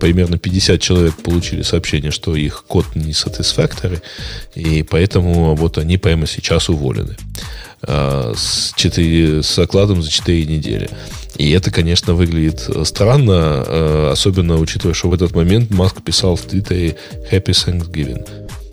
примерно 0.00 0.38
50 0.38 0.80
человек 0.80 1.14
получили 1.16 1.62
сообщение, 1.62 2.10
что 2.10 2.34
их 2.36 2.64
код 2.66 2.86
не 2.94 3.12
satisfactory, 3.12 4.00
и 4.54 4.82
поэтому 4.82 5.54
вот 5.54 5.78
они 5.78 5.96
прямо 5.98 6.26
сейчас 6.26 6.68
уволены 6.68 7.16
э, 7.82 8.32
с, 8.36 8.72
четыре- 8.76 9.42
с 9.42 9.58
окладом 9.58 10.02
за 10.02 10.10
4 10.10 10.46
недели. 10.46 10.88
И 11.36 11.50
это, 11.50 11.70
конечно, 11.70 12.14
выглядит 12.14 12.64
э, 12.68 12.84
странно, 12.84 13.64
э, 13.66 14.10
особенно 14.12 14.56
учитывая, 14.56 14.94
что 14.94 15.08
в 15.08 15.14
этот 15.14 15.34
момент 15.34 15.70
Маск 15.70 16.02
писал 16.02 16.36
в 16.36 16.42
Твиттере 16.42 16.96
Happy 17.30 17.50
Thanksgiving. 17.50 18.26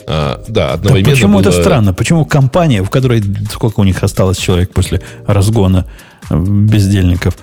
А, 0.07 0.43
да, 0.47 0.73
одновременно 0.73 1.11
почему 1.15 1.39
это 1.39 1.49
было- 1.51 1.61
странно? 1.61 1.93
Почему 1.93 2.25
компания, 2.25 2.83
в 2.83 2.89
которой 2.91 3.23
сколько 3.51 3.79
у 3.79 3.83
них 3.83 4.03
осталось 4.03 4.37
человек 4.37 4.71
после 4.71 5.01
разгона 5.25 5.85
э, 6.29 6.39
бездельников, 6.39 7.35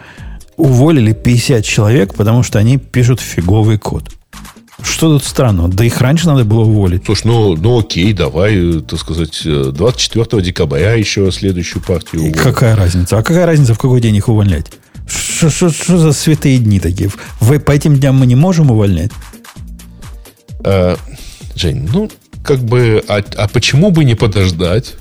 уволили 0.63 1.13
50 1.13 1.65
человек, 1.65 2.15
потому 2.15 2.43
что 2.43 2.59
они 2.59 2.79
пишут 2.79 3.21
фиговый 3.21 3.79
код? 3.79 4.05
Что 4.83 5.13
тут 5.13 5.25
странного? 5.25 5.69
Да 5.69 5.85
их 5.85 6.01
раньше 6.01 6.27
надо 6.27 6.45
было 6.45 6.61
уволить. 6.61 7.05
Слушай, 7.05 7.27
ну, 7.27 7.57
ну 7.57 7.81
окей, 7.81 8.13
давай, 8.13 8.79
э, 8.79 8.81
так 8.81 8.99
сказать, 8.99 9.43
э, 9.45 9.71
24 9.73 10.43
декабря 10.43 10.95
еще 10.95 11.31
следующую 11.31 11.83
партию. 11.83 12.23
Уволим. 12.23 12.39
какая 12.39 12.75
разница? 12.77 13.19
А 13.19 13.23
какая 13.23 13.47
разница, 13.47 13.75
в 13.75 13.79
какой 13.79 14.01
день 14.01 14.17
их 14.17 14.29
увольнять? 14.29 14.73
Что 15.07 15.69
за 15.71 16.13
святые 16.13 16.59
дни 16.59 16.81
такие? 16.81 17.11
Вы, 17.41 17.59
по 17.61 17.73
этим 17.73 17.97
дням 17.97 18.17
мы 18.17 18.27
не 18.27 18.37
можем 18.37 18.71
увольнять? 18.71 19.11
А, 20.65 20.97
Жень, 21.55 21.89
ну, 21.93 22.11
как 22.43 22.61
бы, 22.61 23.05
а, 23.09 23.23
а 23.37 23.49
почему 23.49 23.91
бы 23.91 24.05
не 24.05 24.15
подождать? 24.15 24.95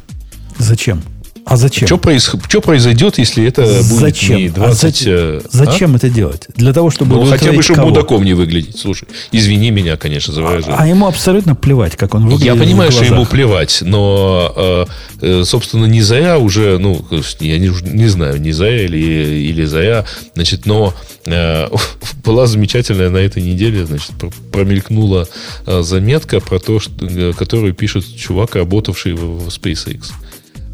Зачем? 0.57 1.01
А 1.45 1.57
зачем? 1.57 1.87
Что, 1.87 2.61
произойдет, 2.61 3.17
если 3.17 3.45
это 3.45 3.61
будет 3.63 3.99
Зачем? 3.99 4.37
не 4.37 4.47
А 4.47 4.51
20... 4.51 4.79
зачем? 4.81 5.13
э, 5.13 5.41
Зачем 5.49 5.95
это 5.95 6.09
делать? 6.09 6.47
Для 6.55 6.71
того, 6.73 6.87
а? 6.87 6.91
чтобы 6.91 7.15
Ну, 7.15 7.25
хотя 7.25 7.51
бы, 7.51 7.61
чтобы 7.61 7.77
кого? 7.77 7.89
мудаком 7.89 8.23
не 8.23 8.33
выглядеть. 8.33 8.77
Слушай, 8.77 9.07
извини 9.31 9.71
меня, 9.71 9.97
конечно, 9.97 10.33
за 10.33 10.41
выражение. 10.43 10.75
А 10.77 10.87
ему 10.87 11.07
абсолютно 11.07 11.55
плевать, 11.55 11.95
как 11.95 12.13
он 12.13 12.23
выглядит. 12.25 12.45
Я 12.45 12.55
понимаю, 12.55 12.91
что 12.91 13.03
ему 13.05 13.25
плевать, 13.25 13.79
но, 13.81 14.53
э, 14.55 14.85
э, 15.21 15.43
собственно, 15.43 15.85
не 15.85 16.01
зая 16.01 16.37
уже, 16.37 16.77
ну, 16.77 17.03
я 17.39 17.57
не, 17.57 17.71
не 17.91 18.07
знаю, 18.07 18.39
не 18.39 18.51
зая 18.51 18.83
или, 18.85 18.97
или 18.97 19.65
зая, 19.65 20.05
значит, 20.35 20.65
но 20.65 20.93
э, 21.25 21.67
была 22.23 22.45
замечательная 22.45 23.09
на 23.09 23.17
этой 23.17 23.41
неделе, 23.41 23.85
значит, 23.85 24.11
пр- 24.19 24.31
промелькнула 24.51 25.27
э, 25.65 25.81
заметка 25.81 26.39
про 26.39 26.59
то, 26.59 26.79
что, 26.79 27.33
которую 27.37 27.73
пишет 27.73 28.05
чувак, 28.15 28.55
работавший 28.55 29.13
в, 29.13 29.45
в 29.45 29.47
SpaceX. 29.47 30.11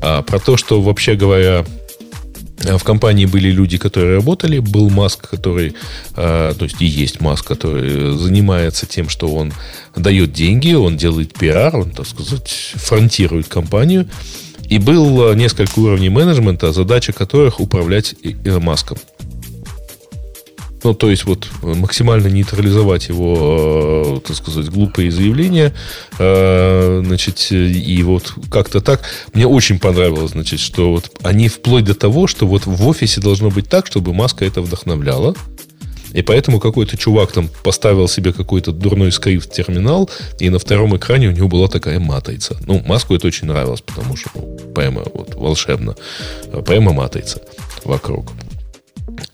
А, 0.01 0.21
про 0.21 0.39
то, 0.39 0.57
что, 0.57 0.81
вообще 0.81 1.15
говоря, 1.15 1.65
э, 2.63 2.77
в 2.77 2.83
компании 2.83 3.25
были 3.25 3.49
люди, 3.49 3.77
которые 3.77 4.15
работали, 4.15 4.59
был 4.59 4.89
Маск, 4.89 5.29
который, 5.29 5.73
э, 6.15 6.53
то 6.57 6.63
есть 6.63 6.81
и 6.81 6.85
есть 6.85 7.21
Маск, 7.21 7.47
который 7.47 8.17
занимается 8.17 8.85
тем, 8.85 9.09
что 9.09 9.27
он 9.27 9.53
дает 9.95 10.33
деньги, 10.33 10.73
он 10.73 10.97
делает 10.97 11.33
пиар, 11.33 11.75
он, 11.75 11.91
так 11.91 12.07
сказать, 12.07 12.49
фронтирует 12.75 13.47
компанию. 13.47 14.07
И 14.69 14.79
был 14.79 15.31
э, 15.31 15.35
несколько 15.35 15.79
уровней 15.79 16.09
менеджмента, 16.09 16.73
задача 16.73 17.13
которых 17.13 17.59
управлять 17.59 18.15
Илон 18.21 18.63
Маском. 18.63 18.97
Ну, 20.87 20.93
то 20.93 21.09
есть, 21.09 21.25
вот 21.25 21.49
э, 21.63 21.73
максимально 21.73 22.27
нейтрализовать 22.27 23.09
его, 23.09 24.21
э, 24.23 24.25
так 24.25 24.37
сказать, 24.37 24.69
глупые 24.69 25.11
заявления. 25.11 25.73
э, 26.17 27.03
Значит, 27.05 27.51
и 27.51 28.03
вот 28.03 28.33
как-то 28.49 28.79
так. 28.79 29.01
Мне 29.33 29.45
очень 29.45 29.79
понравилось, 29.79 30.31
значит, 30.31 30.61
что 30.61 30.91
вот 30.91 31.11
они 31.23 31.49
вплоть 31.49 31.83
до 31.83 31.93
того, 31.93 32.27
что 32.27 32.47
вот 32.47 32.65
в 32.65 32.87
офисе 32.87 33.19
должно 33.19 33.49
быть 33.49 33.67
так, 33.67 33.85
чтобы 33.87 34.13
маска 34.13 34.45
это 34.45 34.61
вдохновляла. 34.61 35.35
И 36.13 36.21
поэтому 36.21 36.61
какой-то 36.61 36.95
чувак 36.95 37.33
там 37.33 37.49
поставил 37.65 38.07
себе 38.07 38.31
какой-то 38.31 38.71
дурной 38.71 39.11
скрипт-терминал, 39.11 40.09
и 40.39 40.49
на 40.49 40.57
втором 40.57 40.95
экране 40.95 41.27
у 41.27 41.31
него 41.31 41.49
была 41.49 41.67
такая 41.67 41.99
матрица. 41.99 42.55
Ну, 42.65 42.81
маску 42.85 43.13
это 43.13 43.27
очень 43.27 43.47
нравилось, 43.47 43.81
потому 43.81 44.15
что 44.15 44.29
ну, 44.35 44.57
прямо 44.73 45.03
вот 45.13 45.35
волшебно. 45.35 45.97
Прямо 46.65 46.93
матрица 46.93 47.41
вокруг. 47.83 48.31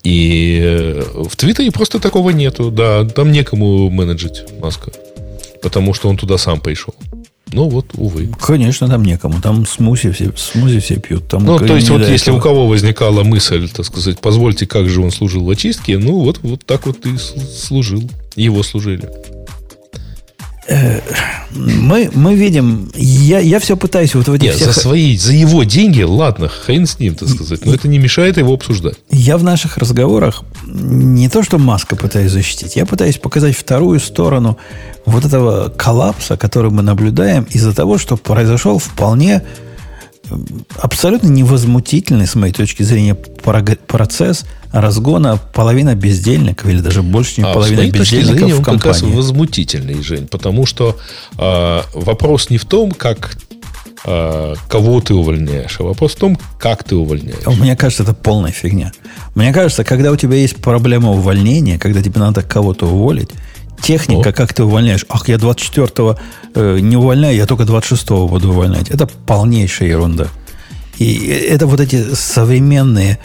И 0.04 0.60
э, 0.62 1.04
в 1.16 1.36
Твиттере 1.36 1.72
просто 1.72 2.00
такого 2.00 2.32
нету. 2.32 2.72
Да, 2.72 3.06
там 3.06 3.32
некому 3.32 3.90
менеджить 3.90 4.44
Маска. 4.60 4.92
Потому 5.62 5.94
что 5.94 6.10
он 6.10 6.18
туда 6.18 6.38
сам 6.38 6.60
пришел. 6.60 6.94
Ну 7.54 7.70
вот, 7.70 7.86
увы. 7.94 8.30
Конечно, 8.42 8.88
там 8.88 9.04
некому. 9.04 9.40
Там 9.40 9.66
смузи 9.66 10.12
все, 10.12 10.32
смузи 10.36 10.80
все 10.80 10.96
пьют. 10.96 11.28
Там 11.28 11.46
Ну, 11.46 11.60
то 11.60 11.76
есть, 11.76 11.90
вот 11.90 12.02
если 12.02 12.32
этого. 12.32 12.38
у 12.38 12.42
кого 12.42 12.68
возникала 12.68 13.24
мысль, 13.24 13.70
так 13.70 13.86
сказать, 13.86 14.20
позвольте, 14.20 14.66
как 14.66 14.90
же 14.90 15.02
он 15.02 15.12
служил 15.12 15.46
в 15.46 15.50
очистке, 15.50 16.00
ну, 16.00 16.20
вот, 16.20 16.40
вот 16.42 16.66
так 16.66 16.88
вот 16.88 17.06
и 17.06 17.16
служил. 17.18 18.10
Его 18.36 18.64
служили. 18.64 19.08
Мы, 21.52 22.10
мы 22.14 22.36
видим... 22.36 22.90
Я, 22.96 23.40
я 23.40 23.60
все 23.60 23.76
пытаюсь 23.76 24.16
вот 24.16 24.28
в 24.28 24.34
этих 24.34 24.46
Нет, 24.46 24.56
всех... 24.56 24.74
за 24.74 24.80
свои, 24.80 25.18
за 25.18 25.34
его 25.34 25.64
деньги, 25.64 26.02
ладно, 26.02 26.48
хрен 26.48 26.86
с 26.86 27.00
ним, 27.00 27.16
так 27.16 27.30
сказать. 27.30 27.66
Но 27.66 27.74
это 27.74 27.88
не 27.88 28.00
мешает 28.00 28.38
его 28.38 28.54
обсуждать. 28.54 28.96
Я 29.10 29.38
в 29.38 29.44
наших 29.44 29.78
разговорах 29.78 30.44
не 30.66 31.30
то, 31.30 31.44
что 31.44 31.58
Маска 31.58 31.96
пытаюсь 31.96 32.32
защитить, 32.32 32.76
я 32.76 32.86
пытаюсь 32.86 33.18
показать 33.18 33.56
вторую 33.56 34.00
сторону 34.00 34.58
вот 35.06 35.26
этого 35.26 35.70
коллапса, 35.70 36.38
который 36.38 36.72
мы 36.72 36.82
наблюдаем 36.82 37.44
из-за 37.44 37.74
того, 37.74 37.98
что 37.98 38.16
произошел 38.16 38.80
вполне 38.80 39.44
абсолютно 40.78 41.28
невозмутительный, 41.28 42.28
с 42.28 42.36
моей 42.36 42.54
точки 42.54 42.84
зрения, 42.84 43.16
процесс 43.16 44.46
разгона 44.72 45.40
половина 45.54 45.96
бездельников, 45.96 46.68
или 46.68 46.80
даже 46.80 47.04
больше, 47.04 47.36
чем 47.36 47.46
А 47.46 47.52
с 47.52 47.54
половина 47.54 47.82
точки 47.84 47.98
бездельников 47.98 48.38
зрения, 48.38 48.54
в 48.56 48.58
он 48.60 48.64
как 48.64 48.86
раз 48.86 49.00
компании. 49.00 49.16
возмутительный, 49.16 50.02
Жень, 50.02 50.28
потому 50.28 50.66
что 50.66 50.98
а, 51.38 51.86
вопрос 51.94 52.50
не 52.50 52.58
в 52.58 52.66
том, 52.66 52.92
как 52.92 53.38
а, 54.06 54.56
кого 54.68 55.00
ты 55.00 55.14
увольняешь, 55.14 55.80
а 55.80 55.84
вопрос 55.84 56.14
в 56.14 56.18
том, 56.18 56.38
как 56.60 56.84
ты 56.84 56.96
увольняешь. 56.96 57.46
Мне 57.46 57.76
кажется, 57.76 58.04
это 58.04 58.14
полная 58.14 58.52
фигня. 58.52 58.92
Мне 59.36 59.54
кажется, 59.54 59.84
когда 59.84 60.12
у 60.12 60.18
тебя 60.18 60.36
есть 60.36 60.58
проблема 60.58 61.12
увольнения, 61.12 61.78
когда 61.78 62.02
тебе 62.02 62.20
надо 62.20 62.42
кого-то 62.42 62.88
уволить, 62.88 63.30
техника, 63.84 64.30
О. 64.30 64.34
как 64.34 64.54
ты 64.54 64.64
увольняешь, 64.64 65.06
ах, 65.10 65.28
я 65.28 65.36
24-го 65.36 66.18
э, 66.56 66.80
не 66.80 66.98
увольняю, 66.98 67.36
я 67.36 67.46
только 67.46 67.64
26-го 67.64 68.28
буду 68.28 68.50
увольнять. 68.50 68.90
Это 68.90 69.06
полнейшая 69.06 69.90
ерунда. 69.90 70.28
И 70.98 71.28
это 71.28 71.68
вот 71.68 71.80
эти 71.80 72.16
современные 72.16 73.20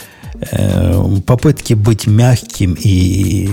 попытки 1.25 1.73
быть 1.73 2.07
мягким 2.07 2.75
и... 2.79 3.49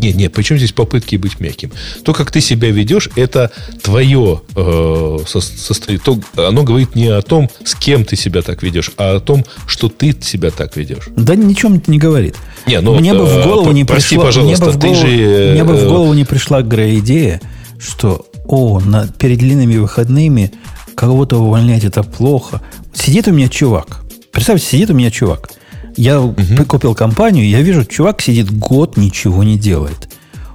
Не, 0.00 0.12
не, 0.12 0.28
причем 0.28 0.58
здесь 0.58 0.72
попытки 0.72 1.16
быть 1.16 1.40
мягким? 1.40 1.70
То, 2.04 2.12
как 2.12 2.30
ты 2.30 2.40
себя 2.40 2.70
ведешь, 2.70 3.08
это 3.16 3.50
твое 3.82 4.42
э, 4.56 5.18
со- 5.26 5.40
состоя- 5.40 5.98
то, 5.98 6.18
Оно 6.36 6.64
говорит 6.64 6.94
не 6.94 7.08
о 7.08 7.22
том, 7.22 7.48
с 7.64 7.74
кем 7.74 8.04
ты 8.04 8.16
себя 8.16 8.42
так 8.42 8.62
ведешь, 8.62 8.90
а 8.96 9.16
о 9.16 9.20
том, 9.20 9.44
что 9.66 9.88
ты 9.88 10.16
себя 10.20 10.50
так 10.50 10.76
ведешь. 10.76 11.08
Да 11.16 11.34
ничем 11.34 11.74
это 11.76 11.90
не 11.90 11.98
говорит. 11.98 12.36
Не, 12.66 12.80
ну, 12.80 12.94
мне 12.98 13.14
бы 13.14 13.24
в 13.24 13.38
э, 13.38 13.44
голову 13.44 13.72
не 13.72 13.84
прости, 13.84 14.16
пришло, 14.16 14.24
пожалуйста, 14.24 14.64
мне 14.64 14.72
бы 14.72 14.78
в 14.78 14.80
ты 14.80 14.88
голову, 14.88 15.06
же, 15.06 15.50
мне 15.52 15.64
бы 15.64 15.74
в 15.74 15.84
э, 15.84 15.88
голову 15.88 16.14
не 16.14 16.24
пришла 16.24 16.62
идея, 16.62 17.40
что 17.78 18.26
о, 18.46 18.80
на, 18.80 19.06
перед 19.06 19.38
длинными 19.38 19.76
выходными 19.76 20.52
кого-то 20.94 21.38
увольнять 21.38 21.84
это 21.84 22.02
плохо. 22.02 22.60
Сидит 22.92 23.28
у 23.28 23.32
меня 23.32 23.48
чувак. 23.48 24.02
Представьте, 24.32 24.66
сидит 24.66 24.90
у 24.90 24.94
меня 24.94 25.10
чувак. 25.10 25.50
Я 25.96 26.20
угу. 26.20 26.36
купил 26.66 26.94
компанию, 26.94 27.48
я 27.48 27.60
вижу, 27.60 27.84
чувак 27.84 28.20
сидит 28.20 28.50
год, 28.50 28.96
ничего 28.96 29.44
не 29.44 29.58
делает. 29.58 30.08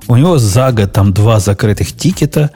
У 0.07 0.16
него 0.16 0.38
за 0.38 0.72
год 0.72 0.91
там 0.91 1.14
два 1.14 1.40
закрытых 1.40 1.95
тикета, 1.95 2.52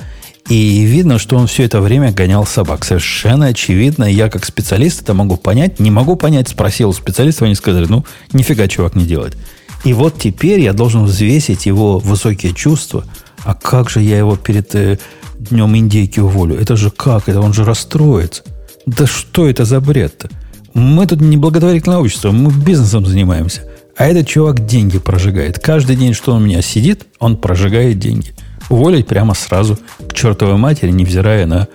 и 0.50 0.84
видно, 0.84 1.20
что 1.20 1.38
он 1.38 1.48
все 1.48 1.64
это 1.64 1.80
время 1.80 2.12
гонял 2.12 2.46
собак. 2.46 2.84
Совершенно 2.84 3.48
очевидно. 3.48 4.04
Я 4.04 4.30
как 4.30 4.44
специалист 4.44 5.02
это 5.02 5.14
могу 5.14 5.38
понять. 5.38 5.80
Не 5.80 5.90
могу 5.90 6.16
понять, 6.16 6.50
спросил 6.50 6.90
у 6.90 6.94
специалистов, 6.94 7.44
они 7.44 7.56
сказали, 7.56 7.86
ну, 7.88 8.04
нифига 8.34 8.68
чувак 8.68 8.96
не 8.96 9.06
делает. 9.06 9.38
И 9.86 9.94
вот 9.94 10.20
теперь 10.20 10.60
я 10.60 10.74
должен 10.74 11.06
взвесить 11.06 11.66
его 11.66 12.00
высокие 12.00 12.54
чувства. 12.54 13.06
А 13.44 13.54
как 13.54 13.90
же 13.90 14.02
я 14.02 14.18
его 14.18 14.36
перед 14.36 14.74
э, 14.76 14.98
днем 15.38 15.76
индейки 15.76 16.20
уволю? 16.20 16.58
Это 16.58 16.76
же 16.76 16.90
как? 16.90 17.30
Это 17.30 17.40
он 17.40 17.54
же 17.54 17.64
расстроится. 17.64 18.44
Да 18.86 19.08
что 19.08 19.48
это 19.48 19.66
за 19.66 19.80
бред-то? 19.80 20.30
Мы 20.74 21.06
тут 21.06 21.22
не 21.22 21.38
благотворительное 21.38 21.98
общество, 21.98 22.32
мы 22.32 22.52
бизнесом 22.52 23.06
занимаемся. 23.06 23.62
А 23.96 24.08
этот 24.08 24.28
чувак 24.28 24.66
деньги 24.66 24.98
прожигает. 24.98 25.60
Каждый 25.60 25.96
день, 25.96 26.14
что 26.14 26.32
он 26.34 26.42
у 26.42 26.46
меня 26.46 26.62
сидит, 26.62 27.06
он 27.20 27.38
прожигает 27.38 28.00
деньги. 28.00 28.34
Уволить 28.70 29.06
прямо 29.06 29.36
сразу 29.36 29.78
к 30.10 30.14
чертовой 30.14 30.58
матери, 30.58 30.90
невзирая 30.90 31.46
на, 31.46 31.68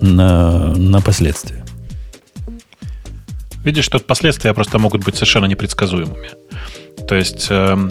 на, 0.00 0.74
на 0.74 1.00
последствия. 1.02 1.64
Видишь, 3.64 3.84
что 3.84 3.98
последствия 3.98 4.54
просто 4.54 4.78
могут 4.78 5.04
быть 5.04 5.16
совершенно 5.16 5.44
непредсказуемыми. 5.44 6.30
То 7.06 7.14
есть 7.14 7.48
э, 7.50 7.90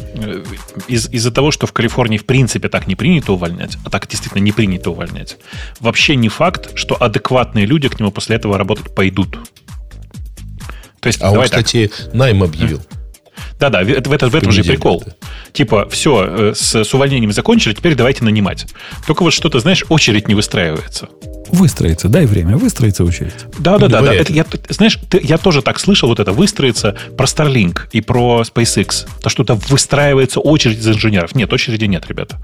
из, 0.88 1.10
из-за 1.10 1.32
того, 1.32 1.52
что 1.52 1.68
в 1.68 1.74
Калифорнии 1.74 2.18
в 2.18 2.26
принципе 2.26 2.68
так 2.68 2.88
не 2.88 2.96
принято 2.96 3.34
увольнять, 3.34 3.78
а 3.84 3.90
так 3.90 4.08
действительно 4.08 4.42
не 4.42 4.52
принято 4.52 4.92
увольнять, 4.92 5.38
вообще 5.80 6.16
не 6.16 6.30
факт, 6.30 6.72
что 6.76 7.02
адекватные 7.02 7.66
люди 7.66 7.90
к 7.90 8.00
нему 8.00 8.12
после 8.12 8.38
этого 8.38 8.58
работать 8.58 8.94
пойдут. 8.94 9.40
То 11.00 11.08
есть, 11.08 11.22
а 11.22 11.32
он, 11.32 11.44
кстати, 11.44 11.88
так. 11.88 12.14
найм 12.14 12.44
объявил. 12.44 12.82
Да-да, 13.60 13.84
в, 13.84 13.88
в, 13.88 14.30
в 14.30 14.36
этом 14.36 14.52
же 14.52 14.64
прикол. 14.64 15.02
Это. 15.02 15.16
Типа, 15.52 15.88
все, 15.90 16.26
э, 16.28 16.54
с, 16.56 16.84
с 16.84 16.94
увольнением 16.94 17.32
закончили, 17.32 17.74
теперь 17.74 17.96
давайте 17.96 18.24
нанимать. 18.24 18.68
Только 19.06 19.24
вот 19.24 19.34
что-то, 19.34 19.60
знаешь, 19.60 19.84
очередь 19.90 20.28
не 20.28 20.36
выстраивается. 20.36 21.10
Выстроится, 21.50 22.10
дай 22.10 22.26
время, 22.26 22.58
выстроится 22.58 23.04
очередь. 23.04 23.34
Да-да-да, 23.58 24.02
да, 24.02 24.14
это, 24.14 24.34
я, 24.34 24.46
знаешь, 24.70 25.00
ты, 25.10 25.22
я 25.24 25.38
тоже 25.38 25.62
так 25.62 25.80
слышал, 25.80 26.10
вот 26.10 26.20
это 26.20 26.34
выстроится 26.34 26.98
про 27.18 27.26
Starlink 27.26 27.88
и 27.94 28.02
про 28.02 28.42
SpaceX. 28.42 29.08
То, 29.22 29.30
что-то 29.30 29.56
выстраивается 29.56 30.40
очередь 30.40 30.80
из 30.80 30.88
инженеров. 30.88 31.34
Нет, 31.36 31.52
очереди 31.52 31.86
нет, 31.86 32.06
ребята. 32.08 32.38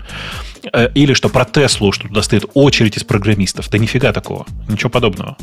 Э, 0.71 0.89
или 0.95 1.13
что 1.13 1.29
про 1.29 1.45
Теслу, 1.45 1.91
что 1.91 2.07
туда 2.07 2.21
стоит 2.21 2.45
очередь 2.53 2.97
из 2.97 3.03
программистов. 3.03 3.69
Да 3.69 3.77
нифига 3.77 4.13
такого, 4.13 4.45
ничего 4.69 4.89
подобного. 4.89 5.37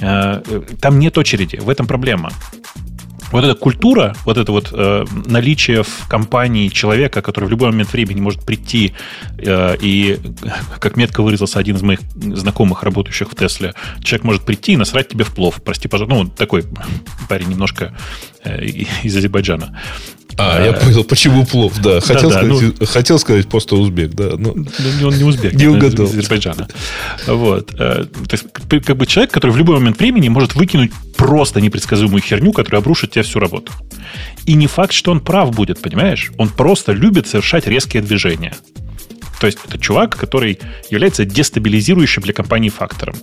Э, 0.00 0.42
там 0.80 0.98
нет 0.98 1.18
очереди, 1.18 1.56
в 1.56 1.68
этом 1.68 1.86
проблема 1.86 2.30
вот 3.32 3.44
эта 3.44 3.54
культура, 3.54 4.14
вот 4.24 4.36
это 4.36 4.52
вот 4.52 4.70
э, 4.72 5.04
наличие 5.26 5.82
в 5.82 6.08
компании 6.08 6.68
человека, 6.68 7.22
который 7.22 7.44
в 7.44 7.50
любой 7.50 7.70
момент 7.70 7.92
времени 7.92 8.20
может 8.20 8.44
прийти 8.44 8.92
э, 9.38 9.76
и, 9.80 10.18
как 10.78 10.96
метко 10.96 11.22
выразился 11.22 11.58
один 11.58 11.76
из 11.76 11.82
моих 11.82 12.00
знакомых, 12.14 12.82
работающих 12.82 13.30
в 13.30 13.34
Тесле, 13.36 13.74
человек 14.02 14.24
может 14.24 14.42
прийти 14.44 14.72
и 14.72 14.76
насрать 14.76 15.08
тебе 15.08 15.24
в 15.24 15.34
плов. 15.34 15.62
Прости, 15.64 15.88
пожалуйста. 15.88 16.14
Ну, 16.14 16.28
такой 16.28 16.64
парень 17.28 17.48
немножко 17.48 17.94
из 19.02 19.16
Азербайджана. 19.16 19.78
А, 20.40 20.64
я 20.64 20.72
понял, 20.72 21.04
почему 21.04 21.44
плов, 21.44 21.78
да. 21.82 22.00
Хотел, 22.00 22.30
да, 22.30 22.38
сказать, 22.38 22.74
ну, 22.80 22.86
хотел 22.86 23.18
сказать 23.18 23.48
просто 23.48 23.76
узбек, 23.76 24.12
да. 24.12 24.32
Ну, 24.38 24.54
ну 24.54 25.08
он 25.08 25.16
не 25.16 25.24
узбек, 25.24 25.52
не 25.52 25.66
угадал. 25.66 26.06
из 26.06 26.12
Азербайджана. 26.12 26.68
Вот. 27.26 27.72
Э, 27.74 28.04
то 28.04 28.32
есть, 28.32 28.46
как 28.84 28.96
бы 28.96 29.06
человек, 29.06 29.32
который 29.32 29.50
в 29.50 29.56
любой 29.58 29.76
момент 29.76 29.98
времени 29.98 30.28
может 30.28 30.54
выкинуть 30.54 30.92
просто 31.16 31.60
непредсказуемую 31.60 32.22
херню, 32.22 32.52
которая 32.52 32.80
обрушит 32.80 33.10
тебе 33.10 33.22
всю 33.22 33.38
работу. 33.38 33.72
И 34.46 34.54
не 34.54 34.66
факт, 34.66 34.92
что 34.92 35.10
он 35.10 35.20
прав 35.20 35.54
будет, 35.54 35.80
понимаешь? 35.80 36.30
Он 36.38 36.48
просто 36.48 36.92
любит 36.92 37.26
совершать 37.26 37.66
резкие 37.66 38.02
движения. 38.02 38.54
То 39.40 39.46
есть 39.46 39.58
это 39.66 39.78
чувак, 39.78 40.16
который 40.16 40.60
является 40.90 41.24
дестабилизирующим 41.24 42.22
для 42.22 42.34
компании 42.34 42.68
фактором. 42.68 43.16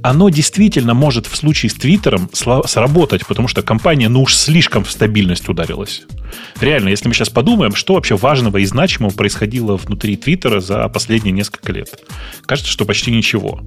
Оно 0.00 0.28
действительно 0.28 0.94
может 0.94 1.26
в 1.26 1.34
случае 1.34 1.70
с 1.70 1.74
Твиттером 1.74 2.30
сработать, 2.32 3.26
потому 3.26 3.48
что 3.48 3.62
компания, 3.62 4.08
ну 4.08 4.22
уж 4.22 4.36
слишком 4.36 4.84
в 4.84 4.90
стабильность 4.92 5.48
ударилась. 5.48 6.04
Реально, 6.60 6.90
если 6.90 7.08
мы 7.08 7.14
сейчас 7.14 7.30
подумаем, 7.30 7.74
что 7.74 7.94
вообще 7.94 8.16
важного 8.16 8.58
и 8.58 8.64
значимого 8.64 9.10
происходило 9.10 9.76
внутри 9.76 10.16
Твиттера 10.16 10.60
за 10.60 10.88
последние 10.88 11.32
несколько 11.32 11.72
лет. 11.72 12.00
Кажется, 12.46 12.70
что 12.70 12.84
почти 12.84 13.10
ничего. 13.10 13.60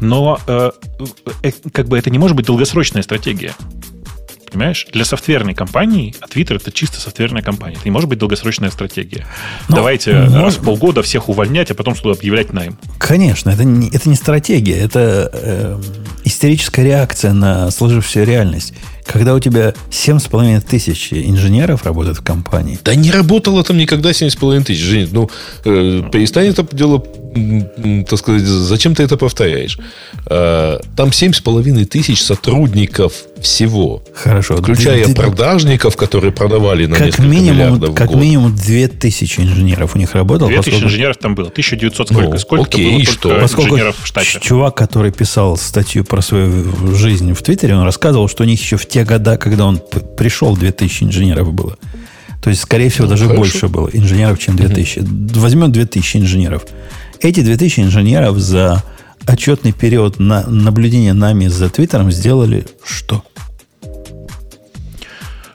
Но 0.00 0.38
э, 0.46 0.70
э, 1.42 1.52
как 1.72 1.88
бы 1.88 1.96
это 1.96 2.10
не 2.10 2.18
может 2.18 2.36
быть 2.36 2.44
долгосрочная 2.44 3.02
стратегия. 3.02 3.54
Понимаешь? 4.56 4.86
Для 4.90 5.04
софтверной 5.04 5.52
компании, 5.52 6.14
а 6.18 6.24
Twitter 6.24 6.56
это 6.56 6.72
чисто 6.72 6.98
софтверная 6.98 7.42
компания. 7.42 7.74
Это 7.74 7.84
не 7.84 7.90
может 7.90 8.08
быть 8.08 8.18
долгосрочная 8.18 8.70
стратегия. 8.70 9.26
Но 9.68 9.76
Давайте 9.76 10.14
может... 10.14 10.34
раз 10.34 10.56
в 10.56 10.64
полгода 10.64 11.02
всех 11.02 11.28
увольнять, 11.28 11.70
а 11.70 11.74
потом 11.74 11.94
что 11.94 12.10
объявлять 12.10 12.54
найм. 12.54 12.78
Конечно, 12.96 13.50
это 13.50 13.64
не, 13.64 13.90
это 13.90 14.08
не 14.08 14.14
стратегия, 14.14 14.78
это 14.78 15.30
э, 15.30 15.80
истерическая 16.24 16.84
реакция 16.84 17.34
на 17.34 17.70
сложившуюся 17.70 18.24
реальность. 18.24 18.72
Когда 19.04 19.34
у 19.34 19.40
тебя 19.40 19.74
7,5 19.90 20.62
тысяч 20.62 21.12
инженеров 21.12 21.84
работают 21.84 22.16
в 22.16 22.24
компании. 22.24 22.78
Да 22.82 22.94
не 22.94 23.10
работало 23.10 23.62
там 23.62 23.76
никогда 23.76 24.10
7,5 24.10 24.64
тысяч. 24.64 24.80
Женя, 24.80 25.08
ну, 25.12 25.30
э, 25.66 26.02
перестань 26.10 26.46
это 26.46 26.66
дело, 26.74 27.04
так 28.08 28.18
сказать, 28.18 28.42
зачем 28.42 28.94
ты 28.94 29.02
это 29.02 29.16
повторяешь? 29.16 29.78
Э, 30.26 30.78
там 30.96 31.10
7,5 31.10 31.84
тысяч 31.84 32.22
сотрудников 32.22 33.12
всего. 33.40 34.02
Хорошо. 34.14 34.56
Включая 34.56 35.04
2, 35.04 35.14
продажников, 35.14 35.96
которые 35.96 36.32
продавали 36.32 36.86
на 36.86 36.96
как 36.96 37.06
несколько 37.06 37.28
минимум, 37.28 37.56
миллиардов 37.56 37.94
Как 37.94 38.08
год. 38.08 38.20
минимум 38.20 38.56
2000 38.56 39.40
инженеров 39.40 39.94
у 39.94 39.98
них 39.98 40.14
работало. 40.14 40.48
2000 40.48 40.70
поскольку... 40.70 40.86
инженеров 40.86 41.16
там 41.18 41.34
было. 41.34 41.48
1900 41.48 42.08
сколько? 42.08 42.30
Ну, 42.30 42.38
сколько 42.38 42.64
окей, 42.64 42.90
было 42.90 43.00
и 43.00 43.04
что? 43.04 43.40
инженеров 43.40 43.96
в 44.02 44.06
штате? 44.06 44.40
Чувак, 44.40 44.74
который 44.74 45.12
писал 45.12 45.56
статью 45.56 46.04
про 46.04 46.22
свою 46.22 46.94
жизнь 46.94 47.32
в 47.32 47.42
Твиттере, 47.42 47.74
он 47.74 47.82
рассказывал, 47.82 48.28
что 48.28 48.44
у 48.44 48.46
них 48.46 48.60
еще 48.60 48.76
в 48.76 48.86
те 48.86 49.04
года, 49.04 49.36
когда 49.36 49.66
он 49.66 49.80
пришел, 50.16 50.56
2000 50.56 51.04
инженеров 51.04 51.52
было. 51.52 51.76
То 52.46 52.50
есть, 52.50 52.62
скорее 52.62 52.90
всего, 52.90 53.06
ну, 53.06 53.10
даже 53.10 53.24
хорошо. 53.24 53.40
больше 53.40 53.68
было 53.68 53.88
инженеров, 53.92 54.38
чем 54.38 54.56
2000. 54.56 55.00
Угу. 55.00 55.40
Возьмем 55.40 55.72
2000 55.72 56.18
инженеров. 56.18 56.64
Эти 57.20 57.40
2000 57.40 57.80
инженеров 57.80 58.38
за 58.38 58.82
отчетный 59.26 59.72
период 59.72 60.18
на 60.18 60.46
наблюдения 60.46 61.12
нами 61.12 61.46
за 61.48 61.68
Твиттером 61.68 62.10
сделали 62.10 62.66
что? 62.84 63.22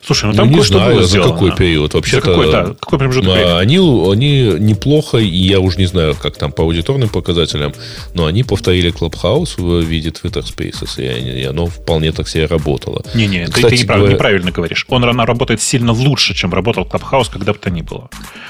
Слушай, 0.04 0.30
ну 0.32 0.34
там 0.34 0.52
ну, 0.52 0.58
не 0.58 0.64
знаю, 0.64 1.04
за 1.04 1.22
какой 1.22 1.56
период. 1.56 1.94
Вообще 1.94 2.18
за 2.18 2.22
какой, 2.22 2.52
да, 2.52 2.76
какой 2.80 3.00
промежуток 3.00 3.34
времени? 3.34 3.60
Они, 3.60 3.78
они 3.78 4.60
неплохо, 4.60 5.18
и 5.18 5.28
я 5.28 5.60
уже 5.60 5.78
не 5.78 5.86
знаю, 5.86 6.16
как 6.16 6.38
там 6.38 6.52
по 6.52 6.64
аудиторным 6.64 7.10
показателям, 7.10 7.74
но 8.14 8.26
они 8.26 8.44
повторили 8.44 8.92
Clubhouse 8.92 9.62
в 9.62 9.82
виде 9.82 10.10
Twitter 10.10 10.44
Spaces, 10.44 11.02
и, 11.02 11.44
оно 11.44 11.68
вполне 11.68 12.12
так 12.12 12.28
себе 12.28 12.46
работало. 12.46 13.04
Не-не, 13.14 13.48
ты, 13.48 13.62
ты 13.62 13.78
неправильно, 13.78 13.86
говоря... 13.86 14.14
неправильно 14.14 14.52
говоришь. 14.52 14.86
Он 14.90 15.04
рано 15.04 15.26
работает 15.26 15.62
сильно 15.62 15.92
лучше, 15.92 16.34
чем 16.34 16.54
работал 16.54 16.84
Clubhouse, 16.84 17.28
когда 17.32 17.54
бы 17.54 17.60
то 17.60 17.70
ни 17.70 17.82
было. 17.82 18.10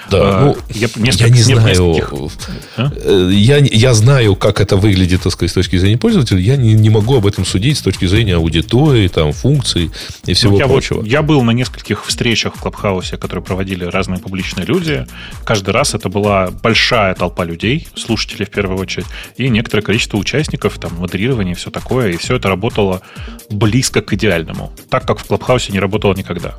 Да, 0.10 0.20
а, 0.22 0.46
ну, 0.46 0.58
я, 0.70 0.90
я 0.96 1.30
не 1.30 1.42
знаю. 1.42 2.30
А? 2.76 2.92
Э, 2.96 3.30
я, 3.32 3.58
я 3.58 3.94
знаю, 3.94 4.36
как 4.36 4.60
это 4.60 4.76
выглядит, 4.76 5.22
так 5.22 5.32
сказать, 5.32 5.52
с 5.52 5.54
точки 5.54 5.78
зрения 5.78 5.98
пользователя. 5.98 6.40
Я 6.40 6.58
не, 6.58 6.74
не 6.74 6.90
могу 6.90 7.16
об 7.16 7.26
этом 7.26 7.46
судить 7.46 7.78
с 7.78 7.82
точки 7.82 8.06
зрения 8.06 8.36
аудитории, 8.36 9.08
там, 9.08 9.32
функций 9.32 9.92
и 10.26 10.34
всего 10.34 10.54
ну, 10.54 10.60
я 10.60 10.68
прочего. 10.68 10.98
Вот, 10.98 11.08
я 11.08 11.22
был 11.22 11.42
на 11.44 11.51
нескольких 11.52 12.06
встречах 12.06 12.56
в 12.56 12.60
Клабхаусе, 12.60 13.18
которые 13.18 13.44
проводили 13.44 13.86
разные 13.86 14.20
публичные 14.20 14.66
люди. 14.66 15.06
Каждый 15.46 15.72
раз 15.72 15.94
это 15.94 16.10
была 16.10 16.52
большая 16.52 17.14
толпа 17.16 17.44
людей, 17.44 17.88
слушателей 17.96 18.46
в 18.46 18.50
первую 18.50 18.80
очередь, 18.80 19.08
и 19.38 19.50
некоторое 19.50 19.84
количество 19.84 20.18
участников, 20.18 20.78
там, 20.80 20.96
модерирование 20.98 21.56
все 21.56 21.72
такое. 21.72 22.12
И 22.12 22.18
все 22.18 22.36
это 22.36 22.50
работало 22.50 23.02
близко 23.50 24.02
к 24.02 24.14
идеальному. 24.14 24.72
Так, 24.90 25.06
как 25.06 25.20
в 25.20 25.26
Клабхаусе 25.26 25.72
не 25.72 25.80
работало 25.80 26.14
никогда. 26.14 26.56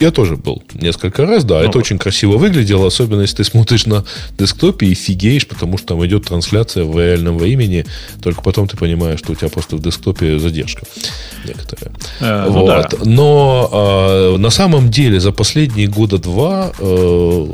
Я 0.00 0.10
тоже 0.10 0.36
был 0.36 0.62
несколько 0.74 1.26
раз, 1.26 1.44
да. 1.44 1.56
Ну, 1.56 1.60
это 1.60 1.78
вот. 1.78 1.84
очень 1.84 1.98
красиво 1.98 2.36
выглядело, 2.36 2.86
особенно 2.86 3.22
если 3.22 3.36
ты 3.36 3.44
смотришь 3.44 3.86
на 3.86 4.04
десктопе 4.38 4.86
и 4.86 4.94
фигеешь, 4.94 5.46
потому 5.46 5.78
что 5.78 5.88
там 5.88 6.06
идет 6.06 6.26
трансляция 6.26 6.84
в 6.84 6.98
реальном 6.98 7.38
времени. 7.38 7.84
Только 8.22 8.42
потом 8.42 8.68
ты 8.68 8.76
понимаешь, 8.76 9.18
что 9.18 9.32
у 9.32 9.34
тебя 9.34 9.48
просто 9.48 9.76
в 9.76 9.82
десктопе 9.82 10.38
задержка 10.38 10.86
некоторая. 11.46 11.94
Э, 12.20 12.44
ну 12.46 12.52
вот. 12.52 12.66
да. 12.66 12.88
Но 13.04 13.68
э, 13.72 14.36
на 14.38 14.50
самом 14.50 14.90
деле 14.90 15.20
за 15.20 15.32
последние 15.32 15.86
года 15.86 16.18
два, 16.18 16.72
э, 16.78 17.46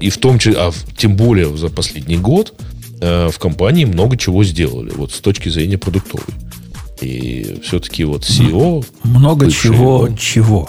и 0.00 0.10
в 0.10 0.18
том 0.18 0.38
числе, 0.38 0.58
а 0.58 0.72
тем 0.96 1.16
более 1.16 1.56
за 1.56 1.68
последний 1.68 2.16
год, 2.16 2.54
э, 3.00 3.28
в 3.32 3.38
компании 3.38 3.84
много 3.84 4.16
чего 4.16 4.44
сделали, 4.44 4.90
вот 4.94 5.12
с 5.12 5.20
точки 5.20 5.48
зрения 5.48 5.78
продуктовой. 5.78 6.26
И 7.00 7.60
все-таки 7.64 8.04
вот 8.04 8.22
SEO... 8.22 8.84
Много 9.02 9.50
чего, 9.50 10.08
чего? 10.18 10.68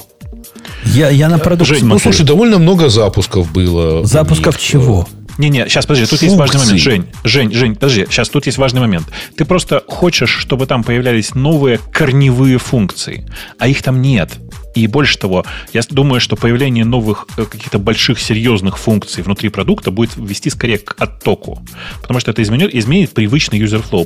Я, 0.86 1.10
я 1.10 1.30
на 1.30 1.40
продукт 1.40 1.70
Жень, 1.70 1.86
ну, 1.86 2.00
слушай, 2.00 2.26
довольно 2.26 2.60
много 2.60 2.90
запусков 2.90 3.52
было. 3.52 4.06
Запусков 4.06 4.58
чего? 4.60 5.08
Не-не, 5.38 5.68
сейчас, 5.68 5.86
подожди, 5.86 6.06
тут 6.06 6.22
есть 6.22 6.36
важный 6.36 6.60
момент. 6.60 6.80
Жень, 6.80 7.08
Жень, 7.24 7.54
Жень, 7.54 7.74
подожди, 7.76 8.06
сейчас 8.10 8.30
тут 8.30 8.46
есть 8.46 8.58
важный 8.58 8.82
момент. 8.82 9.08
Ты 9.36 9.46
просто 9.46 9.84
хочешь, 9.88 10.30
чтобы 10.30 10.68
там 10.68 10.84
появлялись 10.84 11.34
новые 11.34 11.80
корневые 11.92 12.60
функции, 12.60 13.28
а 13.58 13.68
их 13.68 13.82
там 13.82 14.02
нет. 14.02 14.32
И 14.76 14.88
больше 14.88 15.18
того, 15.18 15.46
я 15.72 15.82
думаю, 15.90 16.20
что 16.20 16.36
появление 16.36 16.84
новых 16.84 17.28
э, 17.38 17.46
каких-то 17.46 17.78
больших 17.78 18.20
серьезных 18.20 18.78
функций 18.80 19.22
внутри 19.24 19.50
продукта 19.50 19.92
будет 19.92 20.16
вести 20.18 20.50
скорее 20.50 20.80
к 20.80 20.96
оттоку. 21.00 21.64
Потому 22.02 22.20
что 22.20 22.32
это 22.32 22.42
изменит, 22.42 22.74
изменит 22.74 23.14
привычный 23.14 23.60
user 23.60 23.84
flow, 23.88 24.06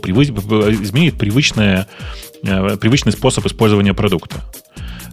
изменит 0.83 1.17
привычное, 1.17 1.87
э, 2.43 2.77
привычный 2.77 3.13
способ 3.13 3.45
использования 3.45 3.93
продукта. 3.93 4.43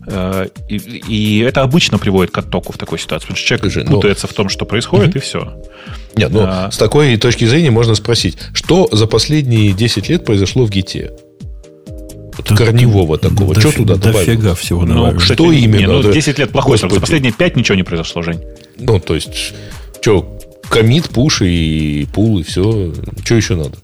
Э, 0.07 0.47
и, 0.69 0.77
и 0.77 1.39
это 1.41 1.63
обычно 1.63 1.99
приводит 1.99 2.31
к 2.33 2.39
оттоку 2.39 2.73
в 2.73 2.79
такой 2.79 2.99
ситуации, 2.99 3.27
потому 3.27 3.37
что 3.37 3.47
человек 3.47 3.65
Слушай, 3.65 3.85
ну, 3.85 3.97
путается 3.97 4.27
в 4.27 4.33
том, 4.33 4.49
что 4.49 4.65
происходит, 4.65 5.11
угу. 5.11 5.19
и 5.19 5.21
все. 5.21 5.63
Нет, 6.17 6.31
ну, 6.31 6.41
а... 6.45 6.71
с 6.71 6.77
такой 6.77 7.17
точки 7.17 7.45
зрения 7.45 7.71
можно 7.71 7.95
спросить, 7.95 8.37
что 8.53 8.89
за 8.93 9.07
последние 9.07 9.73
10 9.73 10.09
лет 10.09 10.25
произошло 10.25 10.65
в 10.65 10.71
ГИТе? 10.71 11.13
Вот 12.37 12.47
да, 12.49 12.57
корневого 12.57 13.17
такого. 13.19 13.55
Да, 13.55 13.61
что 13.61 13.73
туда 13.73 13.97
добавить? 13.97 14.27
Дофига 14.27 14.55
всего 14.55 14.85
ну, 14.85 15.19
Что 15.21 15.35
кстати, 15.35 15.57
именно? 15.57 15.79
Не, 15.79 15.87
ну, 15.87 16.13
10 16.13 16.39
лет 16.39 16.51
плохой 16.51 16.79
срок. 16.79 16.93
За 16.93 17.01
последние 17.01 17.33
5 17.33 17.57
ничего 17.57 17.77
не 17.77 17.85
произошло, 17.85 18.23
Жень. 18.23 18.41
Ну, 18.79 18.99
то 18.99 19.15
есть, 19.15 19.55
что, 20.01 20.39
комит, 20.69 21.09
пуш 21.11 21.43
и 21.43 22.07
пул, 22.13 22.41
и 22.41 22.43
все. 22.43 22.93
Что 23.25 23.35
еще 23.37 23.55
надо? 23.55 23.79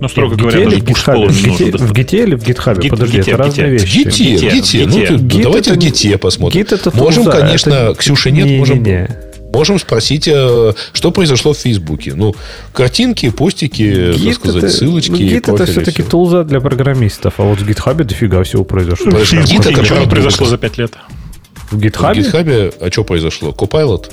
Ну, 0.00 0.08
строго 0.08 0.36
говоря, 0.36 0.64
даже 0.64 0.82
пуш 0.82 1.06
в, 1.06 1.44
гите, 1.44 1.76
в 1.76 1.92
гите 1.92 2.22
или 2.22 2.34
в 2.34 2.44
гитхабе? 2.44 2.88
Подожди, 2.88 3.18
это 3.18 3.36
разные 3.36 3.70
вещи. 3.70 4.04
В 4.04 4.52
гите. 4.54 4.86
Ну, 4.86 5.18
давайте 5.42 5.72
в 5.72 5.76
гите 5.76 6.18
посмотрим. 6.18 6.66
Можем, 6.94 7.24
конечно, 7.24 7.94
Ксюши 7.94 8.30
нет, 8.30 8.58
можем... 8.58 8.84
Можем 9.52 9.78
спросить, 9.78 10.28
э, 10.28 10.72
что 10.94 11.10
произошло 11.10 11.52
в 11.52 11.58
Фейсбуке. 11.58 12.14
Ну, 12.14 12.34
картинки, 12.72 13.28
постики, 13.28 13.82
Git 13.82 14.24
так 14.24 14.34
сказать, 14.34 14.64
это, 14.64 14.72
ссылочки. 14.72 15.10
Ну, 15.10 15.18
Git 15.18 15.54
это 15.54 15.66
все-таки 15.66 16.02
тулза 16.02 16.42
для 16.44 16.58
программистов, 16.58 17.34
а 17.36 17.42
вот 17.42 17.60
в 17.60 17.68
GitHub 17.68 18.02
дофига 18.02 18.42
всего 18.44 18.64
произошло. 18.64 19.10
Git 19.10 19.70
это 19.70 19.84
что 19.84 20.06
произошло 20.08 20.46
за 20.46 20.56
5 20.56 20.78
лет? 20.78 20.92
В 21.70 21.78
GitHub? 21.78 22.14
В 22.14 22.18
GitHub, 22.18 22.74
а 22.80 22.90
что 22.90 23.04
произошло? 23.04 23.50
Copilot? 23.50 24.10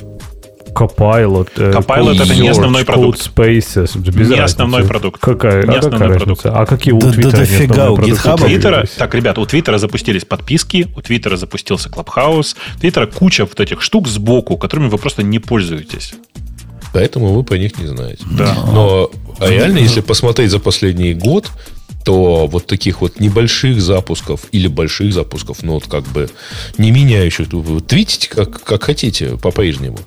Copilot. 0.73 1.49
Э, 1.57 1.71
Copilot 1.71 2.23
это 2.23 2.35
не 2.35 2.49
основной 2.49 2.85
продукт. 2.85 3.31
Spaces, 3.35 3.97
без 3.97 4.29
не 4.29 4.39
основной 4.39 4.85
продукт. 4.85 5.21
Какая, 5.21 5.65
не 5.65 5.75
а 5.75 5.79
основной 5.79 5.99
какая 5.99 6.17
продукт. 6.17 6.45
А 6.45 6.65
какие 6.65 6.93
у 6.93 6.99
да, 6.99 7.11
Твиттера 7.11 7.31
да, 7.31 7.37
дофига, 7.37 7.91
у 7.91 7.97
GitHub. 7.97 8.45
Твиттера, 8.45 8.85
так, 8.97 9.15
ребята, 9.15 9.41
у 9.41 9.45
Твиттера 9.45 9.77
запустились 9.77 10.25
подписки, 10.25 10.87
у 10.95 11.01
Твиттера 11.01 11.37
запустился 11.37 11.89
Clubhouse, 11.89 12.55
у 12.75 12.79
Твиттера 12.79 13.05
куча 13.07 13.45
вот 13.45 13.59
этих 13.59 13.81
штук 13.81 14.07
сбоку, 14.07 14.57
которыми 14.57 14.89
вы 14.89 14.97
просто 14.97 15.23
не 15.23 15.39
пользуетесь. 15.39 16.13
Поэтому 16.93 17.33
вы 17.33 17.43
по 17.43 17.53
них 17.53 17.77
не 17.77 17.87
знаете. 17.87 18.23
Да. 18.31 18.55
Но 18.65 19.11
а 19.39 19.49
реально, 19.49 19.79
если 19.79 20.01
посмотреть 20.01 20.51
за 20.51 20.59
последний 20.59 21.13
год, 21.13 21.51
то 22.03 22.47
вот 22.47 22.65
таких 22.65 23.01
вот 23.01 23.19
небольших 23.19 23.81
запусков 23.81 24.45
или 24.51 24.67
больших 24.67 25.13
запусков, 25.13 25.63
ну 25.63 25.73
вот 25.73 25.87
как 25.87 26.05
бы 26.05 26.29
не 26.77 26.91
меняющих, 26.91 27.51
вы 27.51 27.81
твитите 27.81 28.29
как, 28.29 28.63
как 28.63 28.83
хотите 28.83 29.37
по-прежнему. 29.37 29.99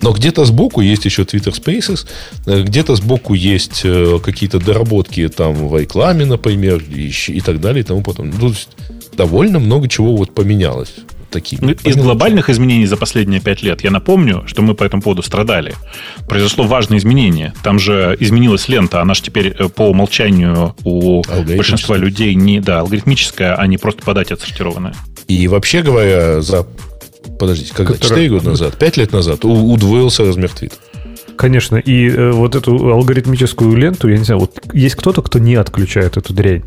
Но 0.00 0.12
где-то 0.12 0.44
сбоку 0.44 0.80
есть 0.80 1.04
еще 1.04 1.22
Twitter 1.22 1.52
Spaces, 1.52 2.06
э, 2.46 2.62
где-то 2.62 2.96
сбоку 2.96 3.34
есть 3.34 3.82
э, 3.84 4.18
какие-то 4.22 4.58
доработки 4.58 5.28
там 5.28 5.68
в 5.68 5.78
рекламе, 5.78 6.24
например, 6.24 6.82
и, 6.88 7.12
и 7.28 7.40
так 7.40 7.60
далее 7.60 7.82
и 7.82 7.84
тому 7.84 8.02
потом. 8.02 8.30
Ну, 8.30 8.38
то 8.38 8.48
есть 8.48 8.68
довольно 9.16 9.58
много 9.58 9.88
чего 9.88 10.16
вот 10.16 10.34
поменялось. 10.34 10.94
Такими. 11.30 11.60
Ну, 11.60 11.70
из 11.72 11.96
глобальных 11.96 12.48
изменений 12.48 12.86
за 12.86 12.96
последние 12.96 13.40
пять 13.40 13.60
лет, 13.60 13.82
я 13.82 13.90
напомню, 13.90 14.44
что 14.46 14.62
мы 14.62 14.74
по 14.74 14.84
этому 14.84 15.02
поводу 15.02 15.22
страдали. 15.22 15.74
Произошло 16.28 16.64
важное 16.64 16.98
изменение. 16.98 17.52
Там 17.64 17.80
же 17.80 18.16
изменилась 18.20 18.68
лента. 18.68 19.00
Она 19.00 19.14
же 19.14 19.22
теперь 19.22 19.48
э, 19.48 19.68
по 19.68 19.88
умолчанию 19.88 20.76
у 20.84 21.22
большинства 21.56 21.96
людей 21.96 22.34
не 22.36 22.60
да, 22.60 22.80
алгоритмическая, 22.80 23.56
а 23.56 23.66
не 23.66 23.78
просто 23.78 24.02
по 24.02 24.14
дате 24.14 24.34
отсортированная. 24.34 24.94
И 25.26 25.48
вообще 25.48 25.82
говоря, 25.82 26.40
за 26.40 26.66
подождите, 27.38 27.72
когда? 27.74 27.94
Который... 27.94 28.08
4 28.08 28.28
года 28.28 28.50
назад, 28.50 28.76
5 28.76 28.96
лет 28.96 29.12
назад 29.12 29.44
удвоился 29.44 30.24
размер 30.24 30.50
твита. 30.50 30.76
Конечно, 31.36 31.76
и 31.76 32.08
э, 32.08 32.30
вот 32.30 32.54
эту 32.54 32.92
алгоритмическую 32.92 33.74
ленту, 33.76 34.08
я 34.08 34.18
не 34.18 34.24
знаю, 34.24 34.40
вот 34.40 34.52
есть 34.72 34.94
кто-то, 34.94 35.20
кто 35.22 35.38
не 35.38 35.56
отключает 35.56 36.16
эту 36.16 36.32
дрянь. 36.32 36.62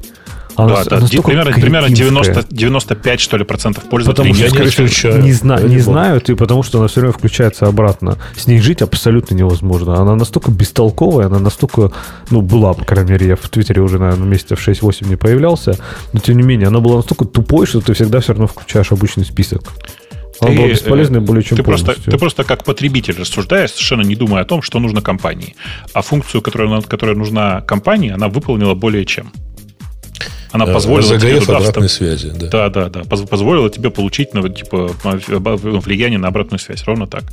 Она, 0.57 0.83
да, 0.83 0.99
да, 0.99 1.07
примерно, 1.21 1.51
примерно 1.51 1.89
90, 1.89 2.47
95, 2.49 3.19
что 3.19 3.37
ли, 3.37 3.43
процентов 3.43 3.83
пользователей 3.83 4.31
потому 4.31 4.49
что, 4.49 4.63
не, 4.63 4.69
включают. 4.69 5.23
не, 5.23 5.31
зна, 5.31 5.61
не 5.61 5.77
знают, 5.77 6.31
и 6.31 6.35
потому 6.35 6.63
что 6.63 6.79
она 6.79 6.87
все 6.87 7.01
время 7.01 7.13
включается 7.13 7.67
обратно. 7.67 8.17
С 8.35 8.47
ней 8.47 8.59
жить 8.59 8.81
абсолютно 8.81 9.35
невозможно. 9.35 10.01
Она 10.01 10.15
настолько 10.15 10.49
бестолковая, 10.49 11.27
она 11.27 11.37
настолько, 11.37 11.91
ну, 12.31 12.41
была, 12.41 12.73
по 12.73 12.85
крайней 12.85 13.11
мере, 13.11 13.27
я 13.27 13.35
в 13.35 13.47
Твиттере 13.49 13.83
уже, 13.83 13.99
наверное, 13.99 14.27
месяцев 14.27 14.67
6-8 14.67 15.07
не 15.07 15.15
появлялся, 15.15 15.77
но 16.13 16.19
тем 16.19 16.37
не 16.37 16.43
менее, 16.43 16.69
она 16.69 16.79
была 16.79 16.97
настолько 16.97 17.25
тупой, 17.25 17.67
что 17.67 17.79
ты 17.79 17.93
всегда 17.93 18.19
все 18.19 18.33
равно 18.33 18.47
включаешь 18.47 18.91
обычный 18.91 19.25
список. 19.25 19.61
Он 20.39 20.51
ты, 20.51 20.57
был 20.57 20.67
бесполезный 20.67 21.19
более 21.19 21.43
чем 21.43 21.57
ты 21.57 21.63
просто, 21.63 21.99
ты 21.99 22.17
просто 22.17 22.43
как 22.43 22.63
потребитель 22.63 23.15
рассуждаешь, 23.17 23.71
совершенно 23.71 24.01
не 24.01 24.15
думая 24.15 24.43
о 24.43 24.45
том, 24.45 24.61
что 24.61 24.79
нужно 24.79 25.01
компании. 25.01 25.55
А 25.93 26.01
функцию, 26.01 26.41
которая, 26.41 26.81
которая 26.81 27.15
нужна 27.15 27.61
компании, 27.61 28.11
она 28.11 28.27
выполнила 28.27 28.73
более 28.73 29.05
чем. 29.05 29.31
Она 30.51 30.65
э, 30.65 30.73
позволила 30.73 31.07
Загорев 31.07 31.45
тебе 31.45 31.55
обратной 31.55 31.89
связи. 31.89 32.31
Да. 32.33 32.69
да, 32.69 32.69
да, 32.69 32.89
да. 32.89 33.03
Позволила 33.03 33.69
тебе 33.69 33.89
получить 33.89 34.33
ну, 34.33 34.47
типа, 34.47 34.91
влияние 35.03 36.19
на 36.19 36.29
обратную 36.29 36.59
связь. 36.59 36.83
Ровно 36.85 37.07
так. 37.07 37.23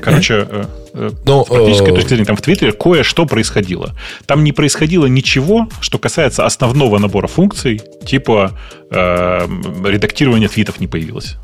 Короче, 0.00 0.46
э, 0.48 0.64
э, 0.92 1.10
Но, 1.24 1.44
с 1.44 1.48
практической 1.48 1.92
точки 1.92 2.08
зрения, 2.08 2.24
там 2.24 2.36
в 2.36 2.42
Твиттере 2.42 2.72
кое-что 2.72 3.26
происходило. 3.26 3.94
Там 4.26 4.44
не 4.44 4.52
происходило 4.52 5.06
ничего, 5.06 5.68
что 5.80 5.98
касается 5.98 6.44
основного 6.44 6.98
набора 6.98 7.26
функций, 7.26 7.80
типа 8.06 8.58
э, 8.90 9.48
редактирования 9.84 10.48
твитов 10.48 10.80
не 10.80 10.86
появилось. 10.86 11.36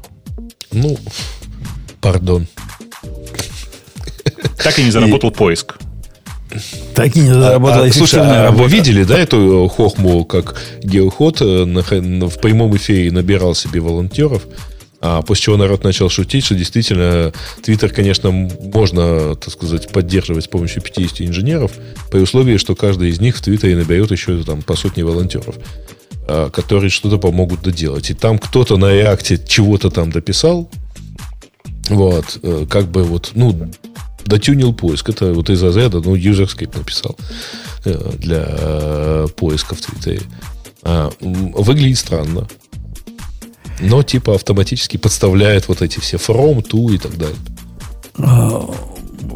Ну, 0.72 0.98
пардон. 2.00 2.46
Так 4.62 4.78
и 4.78 4.84
не 4.84 4.90
заработал 4.90 5.30
и... 5.30 5.34
поиск. 5.34 5.78
Так 6.94 7.16
и 7.16 7.20
не 7.20 7.28
заработала 7.28 7.84
а, 7.84 7.88
а, 7.88 7.92
слушай, 7.92 8.20
а 8.20 8.50
вы 8.50 8.68
видели, 8.68 9.04
да, 9.04 9.16
эту 9.16 9.68
хохму, 9.68 10.24
как 10.24 10.60
Геоход 10.82 11.40
в 11.40 12.40
прямом 12.40 12.76
эфире 12.76 13.12
набирал 13.12 13.54
себе 13.54 13.80
волонтеров, 13.80 14.42
а 15.00 15.22
после 15.22 15.44
чего 15.44 15.56
народ 15.56 15.82
начал 15.82 16.10
шутить, 16.10 16.44
что 16.44 16.54
действительно 16.54 17.32
Твиттер, 17.62 17.90
конечно, 17.90 18.30
можно, 18.30 19.34
так 19.34 19.50
сказать, 19.50 19.88
поддерживать 19.88 20.44
с 20.44 20.48
помощью 20.48 20.82
50 20.82 21.22
инженеров, 21.22 21.72
при 22.10 22.20
условии, 22.20 22.58
что 22.58 22.74
каждый 22.74 23.08
из 23.08 23.18
них 23.18 23.36
в 23.36 23.42
Твиттере 23.42 23.76
наберет 23.76 24.10
еще 24.10 24.42
там 24.42 24.60
по 24.60 24.76
сотне 24.76 25.02
волонтеров, 25.04 25.56
а, 26.28 26.50
которые 26.50 26.90
что-то 26.90 27.16
помогут 27.16 27.62
доделать. 27.62 28.10
И 28.10 28.14
там 28.14 28.38
кто-то 28.38 28.76
на 28.76 28.92
реакте 28.92 29.38
чего-то 29.38 29.90
там 29.90 30.12
дописал, 30.12 30.70
вот, 31.88 32.38
э, 32.42 32.66
как 32.68 32.88
бы 32.88 33.02
вот, 33.02 33.32
ну, 33.34 33.70
дотюнил 34.26 34.74
поиск. 34.74 35.08
Это 35.08 35.32
вот 35.32 35.48
из 35.48 35.62
разряда, 35.62 36.00
ну, 36.00 36.14
юзерскейп 36.14 36.76
написал 36.76 37.16
э, 37.84 38.12
для 38.18 38.46
э, 38.46 39.26
поиска 39.34 39.74
в 39.74 39.80
Твиттере. 39.80 40.22
А, 40.82 41.10
выглядит 41.20 41.98
странно 41.98 42.46
но 43.80 44.02
типа 44.02 44.34
автоматически 44.34 44.96
подставляет 44.96 45.68
вот 45.68 45.82
эти 45.82 45.98
все 46.00 46.16
from, 46.16 46.62
to 46.62 46.94
и 46.94 46.98
так 46.98 47.16
далее. 47.16 47.36
А, 48.18 48.68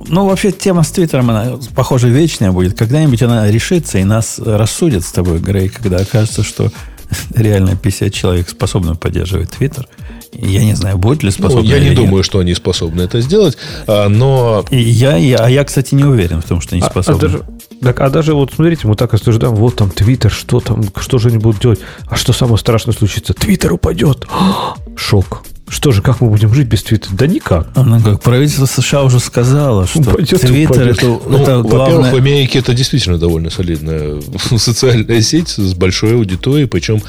ну, 0.07 0.27
вообще, 0.27 0.53
тема 0.53 0.83
с 0.83 0.91
Твиттером, 0.91 1.31
она, 1.31 1.59
похоже, 1.75 2.09
вечная 2.09 2.53
будет. 2.53 2.77
Когда-нибудь 2.77 3.23
она 3.23 3.51
решится 3.51 3.99
и 3.99 4.05
нас 4.05 4.39
рассудит 4.39 5.05
с 5.05 5.13
тобой, 5.13 5.39
Грей, 5.39 5.69
когда 5.69 5.99
окажется, 5.99 6.43
что 6.43 6.71
реально 7.35 7.77
50 7.77 8.13
человек 8.13 8.49
способны 8.49 8.95
поддерживать 8.95 9.51
Твиттер. 9.51 9.89
Я 10.33 10.65
не 10.65 10.75
знаю, 10.75 10.99
будет 10.99 11.23
ли 11.23 11.31
способны. 11.31 11.63
Ну, 11.63 11.69
я 11.69 11.79
не 11.79 11.95
думаю, 11.95 12.17
нет. 12.17 12.27
что 12.27 12.41
они 12.41 12.55
способны 12.55 13.03
это 13.03 13.21
сделать, 13.21 13.57
а, 13.87 14.09
но... 14.09 14.65
И 14.71 14.81
я, 14.81 15.17
я, 15.17 15.39
а 15.39 15.49
я, 15.49 15.65
кстати, 15.65 15.95
не 15.95 16.05
уверен 16.05 16.43
в 16.43 16.45
том, 16.45 16.61
что 16.61 16.75
они 16.75 16.83
способны. 16.83 17.15
А, 17.15 17.17
а 17.17 17.21
даже, 17.21 17.45
так, 17.85 18.01
а 18.01 18.11
даже 18.11 18.35
вот 18.35 18.53
смотрите, 18.55 18.87
мы 18.87 18.97
так 18.97 19.15
осуждаем, 19.15 19.55
вот 19.55 19.77
там 19.77 19.91
Твиттер, 19.91 20.31
что 20.31 20.61
там, 20.61 20.83
что 20.97 21.19
же 21.19 21.29
они 21.29 21.39
будут 21.39 21.61
делать? 21.61 21.81
А 22.07 22.17
что 22.17 22.33
самое 22.33 22.59
страшное 22.59 22.95
случится? 22.95 23.35
Твиттер 23.35 23.73
упадет. 23.73 24.27
Шок. 24.97 25.43
Что 25.67 25.93
же, 25.93 26.03
как 26.03 26.21
мы 26.21 26.29
будем 26.29 26.53
жить 26.53 26.69
без 26.69 26.83
Твиттера? 26.83 27.15
Да 27.15 27.27
никак. 27.27 27.69
Ну 27.75 28.01
как, 28.01 28.21
правительство 28.21 28.67
США 28.67 29.03
уже 29.03 29.19
сказало, 29.19 29.87
что 29.87 30.03
Твиттер 30.03 30.89
это, 30.89 31.07
ну, 31.07 31.39
это 31.39 31.63
главное... 31.63 31.63
Во-первых, 31.63 32.13
в 32.13 32.17
Америке 32.17 32.59
это 32.59 32.75
действительно 32.75 33.19
довольно 33.19 33.51
солидная 33.51 34.21
социальная 34.57 35.23
сеть 35.23 35.49
с 35.49 35.75
большой 35.75 36.15
аудиторией, 36.15 36.69
причем 36.69 37.03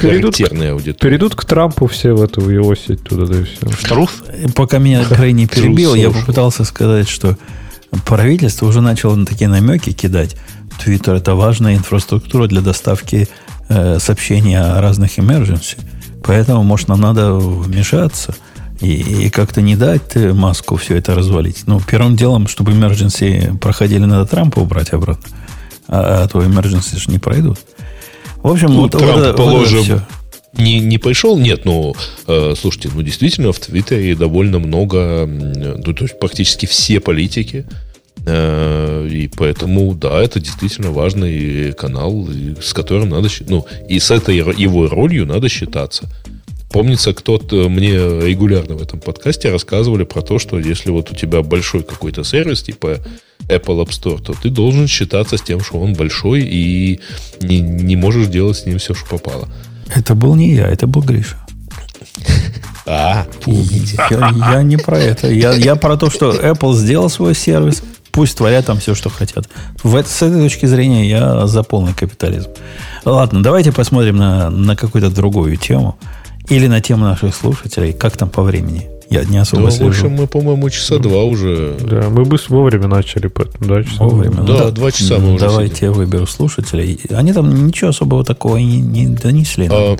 перейдут, 0.00 0.40
аудитория. 0.40 0.94
Перейдут 0.94 1.34
к 1.34 1.44
Трампу 1.44 1.86
все 1.86 2.12
в 2.12 2.22
эту 2.22 2.48
его 2.48 2.74
сеть 2.74 3.02
туда, 3.02 3.26
да 3.26 3.40
и 3.40 3.44
все. 3.44 3.88
Труф? 3.88 4.22
Пока 4.54 4.78
меня 4.78 5.04
Крей 5.08 5.32
не 5.32 5.46
перебил, 5.46 5.94
я 5.94 6.10
попытался 6.10 6.64
сказать, 6.64 7.08
что 7.08 7.36
правительство 8.04 8.66
уже 8.66 8.80
начало 8.80 9.14
на 9.14 9.26
такие 9.26 9.48
намеки 9.48 9.92
кидать. 9.92 10.36
Твиттер 10.78 11.14
это 11.14 11.34
важная 11.34 11.76
инфраструктура 11.76 12.46
для 12.46 12.60
доставки 12.60 13.28
э, 13.68 13.98
сообщений 13.98 14.58
о 14.58 14.80
разных 14.80 15.18
emergency. 15.18 15.78
Поэтому, 16.24 16.62
может, 16.62 16.88
нам 16.88 17.00
надо 17.00 17.32
вмешаться. 17.34 18.34
И, 18.80 18.92
и 19.26 19.30
как-то 19.30 19.62
не 19.62 19.74
дать 19.74 20.14
маску 20.16 20.76
все 20.76 20.96
это 20.96 21.14
развалить. 21.14 21.62
Ну, 21.66 21.80
первым 21.80 22.14
делом, 22.14 22.46
чтобы 22.46 22.72
emergency 22.72 23.56
проходили, 23.58 24.04
надо 24.04 24.26
Трампа 24.26 24.58
убрать 24.58 24.92
обратно. 24.92 25.34
А, 25.88 26.24
а 26.24 26.28
то 26.28 26.42
emergency 26.42 26.98
же 26.98 27.10
не 27.10 27.18
пройдут. 27.18 27.58
В 28.42 28.48
общем, 28.48 28.68
ну, 28.68 28.82
вот, 28.82 28.92
Трамп, 28.92 29.16
вот, 29.16 29.36
положим, 29.36 29.84
вот 29.88 30.02
не, 30.58 30.80
не 30.80 30.98
пришел, 30.98 31.38
нет, 31.38 31.64
ну, 31.64 31.94
э, 32.26 32.54
слушайте, 32.58 32.90
ну, 32.94 33.02
действительно, 33.02 33.52
в 33.52 33.58
Твиттере 33.58 34.14
довольно 34.14 34.58
много, 34.58 35.26
ну, 35.26 35.94
то 35.94 36.04
есть 36.04 36.18
практически 36.18 36.66
все 36.66 37.00
политики, 37.00 37.66
э, 38.26 39.08
и 39.10 39.28
поэтому, 39.28 39.94
да, 39.94 40.22
это 40.22 40.40
действительно 40.40 40.90
важный 40.90 41.72
канал, 41.72 42.28
с 42.62 42.72
которым 42.72 43.10
надо, 43.10 43.28
ну, 43.48 43.66
и 43.88 43.98
с 43.98 44.10
этой 44.10 44.36
его 44.36 44.88
ролью 44.88 45.26
надо 45.26 45.48
считаться. 45.48 46.08
Помнится, 46.70 47.14
кто-то 47.14 47.68
мне 47.68 47.94
регулярно 47.94 48.74
в 48.74 48.82
этом 48.82 49.00
подкасте 49.00 49.50
рассказывали 49.50 50.04
про 50.04 50.20
то, 50.20 50.38
что 50.38 50.58
если 50.58 50.90
вот 50.90 51.10
у 51.10 51.14
тебя 51.14 51.42
большой 51.42 51.84
какой-то 51.84 52.24
сервис, 52.24 52.62
типа 52.62 52.98
Apple 53.48 53.84
App 53.84 53.90
Store, 53.90 54.20
то 54.20 54.34
ты 54.34 54.50
должен 54.50 54.88
считаться 54.88 55.36
с 55.36 55.42
тем, 55.42 55.60
что 55.60 55.78
он 55.78 55.94
большой, 55.94 56.42
и 56.42 57.00
не, 57.40 57.60
не 57.60 57.96
можешь 57.96 58.26
делать 58.26 58.58
с 58.58 58.66
ним 58.66 58.78
все, 58.78 58.94
что 58.94 59.06
попало. 59.06 59.48
Это 59.94 60.14
был 60.14 60.34
не 60.34 60.54
я, 60.54 60.66
это 60.66 60.86
был 60.86 61.02
Гриша. 61.02 61.36
А, 62.88 63.26
я 63.46 64.62
не 64.62 64.76
про 64.76 64.96
это. 64.96 65.26
Я, 65.26 65.52
я 65.54 65.74
про 65.74 65.96
то, 65.96 66.08
что 66.08 66.30
Apple 66.30 66.72
сделал 66.74 67.10
свой 67.10 67.34
сервис, 67.34 67.82
пусть 68.12 68.36
творят 68.38 68.64
там 68.66 68.78
все, 68.78 68.94
что 68.94 69.10
хотят. 69.10 69.48
В, 69.82 70.00
с 70.00 70.22
этой 70.22 70.40
точки 70.40 70.66
зрения 70.66 71.08
я 71.08 71.48
за 71.48 71.64
полный 71.64 71.94
капитализм. 71.94 72.48
Ладно, 73.04 73.42
давайте 73.42 73.72
посмотрим 73.72 74.18
на, 74.18 74.50
на 74.50 74.76
какую-то 74.76 75.10
другую 75.10 75.56
тему. 75.56 75.98
Или 76.48 76.68
на 76.68 76.80
тему 76.80 77.06
наших 77.06 77.34
слушателей. 77.34 77.92
Как 77.92 78.16
там 78.16 78.30
по 78.30 78.42
времени? 78.42 78.88
Я 79.08 79.24
не 79.24 79.38
особо 79.38 79.62
ну, 79.64 79.70
слежу. 79.70 79.84
в 79.84 79.88
общем, 79.88 80.10
мы, 80.12 80.26
по-моему, 80.26 80.68
часа 80.70 80.98
два 80.98 81.22
уже. 81.24 81.76
Да, 81.80 82.08
мы 82.10 82.24
быстро 82.24 82.56
вовремя 82.56 82.88
начали, 82.88 83.28
поэтому 83.28 83.66
да, 83.66 83.84
часа 83.84 84.04
Вовремя. 84.04 84.42
Да, 84.42 84.64
да, 84.64 84.70
два 84.70 84.90
часа 84.90 85.18
мы 85.18 85.34
уже 85.34 85.46
Давайте 85.46 85.76
сидим. 85.76 85.88
я 85.90 85.94
выберу 85.94 86.26
слушателей. 86.26 87.00
Они 87.10 87.32
там 87.32 87.66
ничего 87.66 87.90
особого 87.90 88.24
такого 88.24 88.56
не, 88.56 88.80
не 88.80 89.06
донесли. 89.06 89.68
А, 89.70 89.96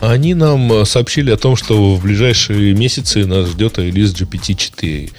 они 0.00 0.34
нам 0.34 0.84
сообщили 0.84 1.30
о 1.30 1.36
том, 1.36 1.56
что 1.56 1.94
в 1.94 2.02
ближайшие 2.02 2.74
месяцы 2.74 3.24
нас 3.26 3.48
ждет 3.48 3.78
релиз 3.78 4.12
GPT-4. 4.12 5.10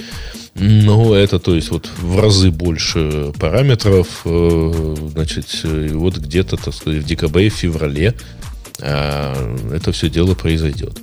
Ну, 0.55 1.13
это, 1.13 1.39
то 1.39 1.55
есть, 1.55 1.71
вот 1.71 1.89
в 2.01 2.19
разы 2.19 2.51
больше 2.51 3.31
параметров. 3.39 4.07
э, 4.25 4.95
Значит, 5.13 5.45
и 5.63 5.93
вот 5.93 6.17
где-то, 6.17 6.57
так 6.57 6.73
сказать, 6.73 7.03
в 7.03 7.05
декабре, 7.05 7.49
в 7.49 7.53
феврале 7.53 8.15
а, 8.81 9.55
это 9.73 9.91
все 9.91 10.09
дело 10.09 10.33
произойдет. 10.33 10.99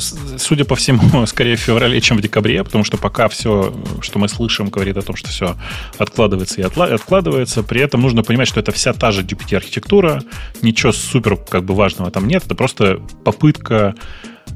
С- 0.00 0.14
судя 0.38 0.64
по 0.64 0.74
всему, 0.76 1.26
скорее 1.26 1.56
в 1.56 1.60
феврале, 1.60 2.00
чем 2.00 2.18
в 2.18 2.20
декабре, 2.20 2.62
потому 2.64 2.84
что 2.84 2.96
пока 2.96 3.28
все, 3.28 3.74
что 4.00 4.18
мы 4.18 4.28
слышим, 4.28 4.68
говорит 4.68 4.96
о 4.96 5.02
том, 5.02 5.16
что 5.16 5.28
все 5.28 5.56
откладывается 5.98 6.60
и 6.60 6.64
откладывается. 6.64 7.62
При 7.62 7.80
этом 7.80 8.00
нужно 8.00 8.22
понимать, 8.22 8.48
что 8.48 8.60
это 8.60 8.72
вся 8.72 8.92
та 8.92 9.12
же 9.12 9.22
GPT-архитектура, 9.22 10.22
ничего 10.62 10.92
супер 10.92 11.36
как 11.36 11.64
бы 11.64 11.74
важного 11.74 12.10
там 12.10 12.26
нет, 12.26 12.44
это 12.44 12.54
просто 12.54 13.00
попытка 13.24 13.94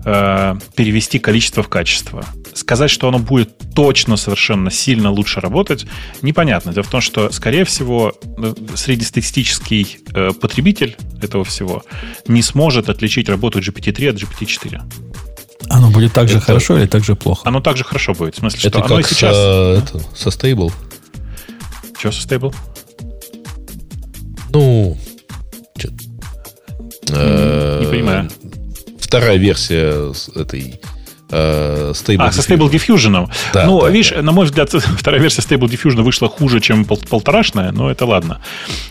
э, 0.05 0.55
перевести 0.75 1.19
количество 1.19 1.63
в 1.63 1.69
качество. 1.69 2.25
Сказать, 2.55 2.91
что 2.91 3.09
оно 3.09 3.19
будет 3.19 3.57
точно 3.75 4.17
совершенно 4.17 4.71
сильно 4.71 5.11
лучше 5.11 5.41
работать, 5.41 5.87
непонятно. 6.23 6.73
Дело 6.73 6.85
в 6.85 6.91
том, 6.91 7.01
что, 7.01 7.31
скорее 7.31 7.65
всего, 7.65 8.15
э, 8.39 8.55
среднестатистический 8.75 9.99
э, 10.15 10.31
потребитель 10.33 10.97
этого 11.23 11.45
всего 11.45 11.85
не 12.27 12.43
сможет 12.43 12.89
отличить 12.89 13.29
работу 13.29 13.61
GPT-3 13.61 14.09
от 14.11 14.17
GPT-4. 14.17 14.81
Оно 15.69 15.91
будет 15.91 16.13
так 16.13 16.29
же 16.29 16.39
это- 16.39 16.47
хорошо 16.47 16.79
или 16.79 16.87
так 16.87 17.05
же 17.05 17.15
плохо? 17.15 17.43
Оно 17.49 17.61
также 17.61 17.85
хорошо 17.85 18.15
будет. 18.15 18.35
В 18.35 18.39
смысле, 18.39 18.59
что 18.59 18.69
Это 18.69 18.85
оно 18.85 18.99
и 18.99 19.03
сейчас... 19.05 19.35
со, 19.37 19.83
это, 19.83 20.01
со 20.17 20.29
Stable. 20.31 20.73
Что 21.99 22.11
со 22.11 22.27
Stable? 22.27 22.55
Ну, 24.53 24.99
Не 27.09 27.87
понимаю. 27.87 28.31
Вторая 29.11 29.39
версия 29.39 30.13
с 30.15 30.29
этой 30.29 30.81
э, 31.31 31.93
Stable. 31.97 32.17
А, 32.21 32.31
со 32.31 32.43
Stable 32.43 32.71
Diffusion. 32.71 33.29
Да, 33.53 33.67
ну, 33.67 33.81
да, 33.81 33.91
видишь, 33.91 34.11
да. 34.11 34.23
на 34.23 34.31
мой 34.31 34.45
взгляд, 34.45 34.71
вторая 34.73 35.21
версия 35.21 35.43
Stable 35.43 35.69
Diffusion 35.69 36.03
вышла 36.03 36.29
хуже, 36.29 36.61
чем 36.61 36.85
пол- 36.85 37.03
полторашная, 37.11 37.73
но 37.73 37.91
это 37.91 38.07
ладно. 38.07 38.41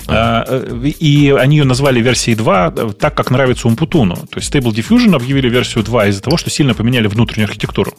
А, 0.07 0.43
э, 0.45 0.89
и 0.99 1.31
они 1.31 1.55
ее 1.55 1.63
назвали 1.63 2.01
версией 2.01 2.35
2 2.35 2.73
э, 2.75 2.89
так, 2.99 3.15
как 3.15 3.31
нравится 3.31 3.69
Умпутуну. 3.69 4.15
То 4.15 4.39
есть 4.39 4.53
Stable 4.53 4.73
Diffusion 4.73 5.15
объявили 5.15 5.47
версию 5.47 5.85
2 5.85 6.07
из-за 6.07 6.21
того, 6.21 6.35
что 6.35 6.49
сильно 6.49 6.73
поменяли 6.73 7.07
внутреннюю 7.07 7.47
архитектуру. 7.47 7.93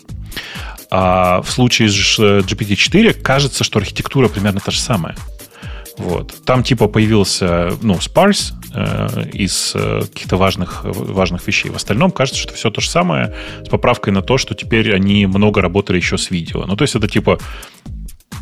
А 0.91 1.41
в 1.41 1.51
случае 1.51 1.89
с 1.89 2.19
э, 2.19 2.41
GPT-4 2.41 3.15
кажется, 3.15 3.65
что 3.65 3.79
архитектура 3.79 4.29
примерно 4.29 4.61
та 4.61 4.73
же 4.73 4.81
самая. 4.81 5.17
Вот. 5.97 6.35
Там 6.45 6.65
типа 6.65 6.87
появился, 6.87 7.73
ну, 7.81 7.95
Sparse 7.95 8.53
из 9.33 9.73
э, 9.75 10.03
каких-то 10.03 10.37
важных, 10.37 10.85
важных 10.85 11.47
вещей. 11.47 11.71
В 11.71 11.77
остальном 11.77 12.11
кажется, 12.11 12.41
что 12.41 12.55
все 12.55 12.71
то 12.71 12.81
же 12.81 12.89
самое 12.89 13.35
с 13.65 13.69
поправкой 13.69 14.13
на 14.13 14.23
то, 14.23 14.39
что 14.39 14.55
теперь 14.55 14.95
они 14.95 15.27
много 15.27 15.61
работали 15.61 15.97
еще 15.97 16.19
с 16.19 16.31
видео. 16.31 16.65
Ну, 16.67 16.77
то 16.77 16.83
есть 16.83 16.95
это 16.95 17.09
типа 17.09 17.39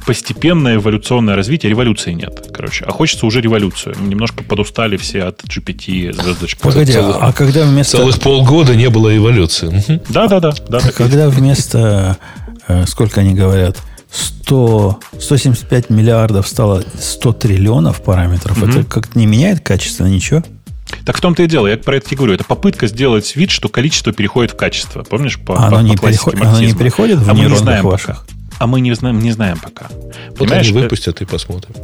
постепенное 0.07 0.77
эволюционное 0.77 1.37
развитие, 1.37 1.71
революции 1.71 2.13
нет, 2.13 2.51
короче. 2.53 2.85
А 2.87 2.93
хочется 2.93 3.27
уже 3.27 3.41
революцию. 3.41 3.95
Немножко 4.01 4.43
подустали 4.43 4.97
все 4.97 5.25
от 5.25 5.43
GPT 5.45 6.13
звездочка. 6.13 6.63
Погоди, 6.63 6.93
целый- 6.93 7.17
а 7.21 7.33
когда 7.33 7.65
вместо... 7.65 7.99
Целых 7.99 8.19
полгода 8.21 8.75
не 8.75 8.89
было 8.89 9.15
эволюции. 9.15 10.01
Да-да-да. 10.09 10.55
есть. 10.79 10.95
Когда 10.95 11.29
вместо, 11.29 12.17
э, 12.69 12.87
сколько 12.87 13.21
они 13.21 13.35
говорят, 13.35 13.83
100, 14.11 15.01
175 15.21 15.91
миллиардов 15.91 16.49
стало 16.49 16.83
100 16.99 17.33
триллионов 17.35 18.03
параметров, 18.03 18.63
это 18.63 18.85
как-то 18.85 19.19
не 19.19 19.27
меняет 19.27 19.61
качество, 19.61 20.07
ничего? 20.07 20.43
Так 21.05 21.19
в 21.19 21.21
том-то 21.21 21.43
и 21.43 21.47
дело, 21.47 21.67
я 21.67 21.77
про 21.77 21.97
это 21.97 22.09
и 22.11 22.17
говорю. 22.17 22.35
Это 22.35 22.45
попытка 22.45 22.87
сделать 22.87 23.37
вид, 23.37 23.51
что 23.51 23.69
количество 23.69 24.13
переходит 24.13 24.53
в 24.53 24.57
качество. 24.57 25.03
Помнишь, 25.03 25.39
по, 25.39 25.59
оно 25.59 25.77
по- 25.77 25.81
не 25.81 25.97
по 25.97 26.09
переход- 26.09 26.35
оно 26.41 26.61
не 26.61 26.73
переходит 26.73 27.19
в 27.19 27.29
а 27.29 27.33
мы 27.33 27.35
не 27.35 27.41
нейронных 27.41 27.59
знаем 27.61 27.85
ваших? 27.85 28.07
пока. 28.07 28.39
А 28.59 28.67
мы 28.67 28.81
не 28.81 28.95
знаем, 28.95 29.19
не 29.21 29.31
знаем 29.31 29.59
пока. 29.59 29.87
Вот 30.31 30.39
Понимаешь, 30.39 30.69
они 30.69 30.79
э, 30.79 30.83
выпустят 30.83 31.21
и 31.21 31.25
посмотрим. 31.25 31.75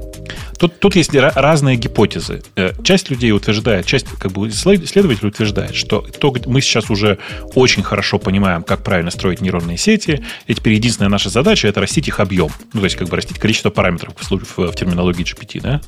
Тут, 0.58 0.78
тут 0.80 0.96
есть 0.96 1.10
ра- 1.14 1.32
разные 1.34 1.76
гипотезы. 1.76 2.42
Э, 2.56 2.72
Часть 2.82 3.10
людей 3.10 3.32
утверждает, 3.32 3.86
часть 3.86 4.06
как 4.18 4.32
бы 4.32 4.48
исслед- 4.48 4.82
исследователей 4.84 5.28
утверждает, 5.28 5.74
что 5.74 6.00
то, 6.00 6.34
мы 6.46 6.60
сейчас 6.60 6.90
уже 6.90 7.18
очень 7.54 7.82
хорошо 7.82 8.18
понимаем, 8.18 8.62
как 8.62 8.82
правильно 8.82 9.10
строить 9.10 9.40
нейронные 9.40 9.76
сети, 9.78 10.22
и 10.46 10.54
теперь 10.54 10.74
единственная 10.74 11.08
наша 11.10 11.30
задача 11.30 11.68
это 11.68 11.80
растить 11.80 12.08
их 12.08 12.20
объем. 12.20 12.50
Ну, 12.72 12.80
то 12.80 12.84
есть, 12.84 12.96
как 12.96 13.08
бы 13.08 13.16
растить 13.16 13.38
количество 13.38 13.70
параметров 13.70 14.14
в, 14.16 14.30
в- 14.30 14.70
в 14.72 14.74
терминологии 14.76 15.24
GPT. 15.24 15.60
Да? 15.60 15.80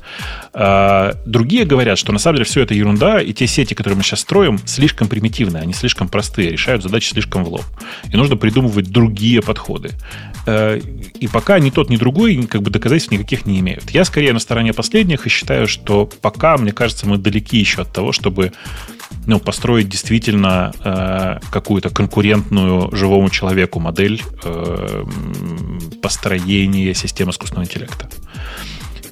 А, 0.53 1.13
другие 1.25 1.65
говорят, 1.65 1.97
что 1.97 2.11
на 2.11 2.19
самом 2.19 2.37
деле 2.37 2.45
все 2.45 2.61
это 2.61 2.73
ерунда, 2.73 3.21
и 3.21 3.33
те 3.33 3.47
сети, 3.47 3.73
которые 3.73 3.97
мы 3.97 4.03
сейчас 4.03 4.21
строим, 4.21 4.59
слишком 4.65 5.07
примитивные, 5.07 5.61
они 5.63 5.73
слишком 5.73 6.07
простые, 6.09 6.51
решают 6.51 6.83
задачи 6.83 7.09
слишком 7.09 7.43
в 7.43 7.49
лоб. 7.49 7.63
И 8.11 8.17
нужно 8.17 8.35
придумывать 8.37 8.89
другие 8.91 9.41
подходы. 9.41 9.91
Э, 10.45 10.79
И 11.19 11.27
пока 11.27 11.59
ни 11.59 11.69
тот, 11.69 11.89
ни 11.89 11.97
другой 11.97 12.35
как 12.47 12.61
бы 12.61 12.69
доказательств 12.69 13.11
никаких 13.11 13.45
не 13.45 13.59
имеют. 13.59 13.89
Я 13.91 14.05
скорее 14.05 14.33
на 14.33 14.39
стороне 14.39 14.56
последних 14.73 15.25
и 15.25 15.29
считаю, 15.29 15.67
что 15.67 16.05
пока, 16.05 16.57
мне 16.57 16.71
кажется, 16.71 17.07
мы 17.07 17.17
далеки 17.17 17.57
еще 17.57 17.81
от 17.81 17.93
того, 17.93 18.11
чтобы 18.11 18.53
ну, 19.25 19.39
построить 19.39 19.89
действительно 19.89 20.73
э, 20.83 21.39
какую-то 21.51 21.89
конкурентную 21.89 22.95
живому 22.95 23.29
человеку 23.29 23.79
модель 23.79 24.21
э, 24.43 25.05
построения 26.01 26.93
системы 26.93 27.31
искусственного 27.31 27.65
интеллекта. 27.65 28.09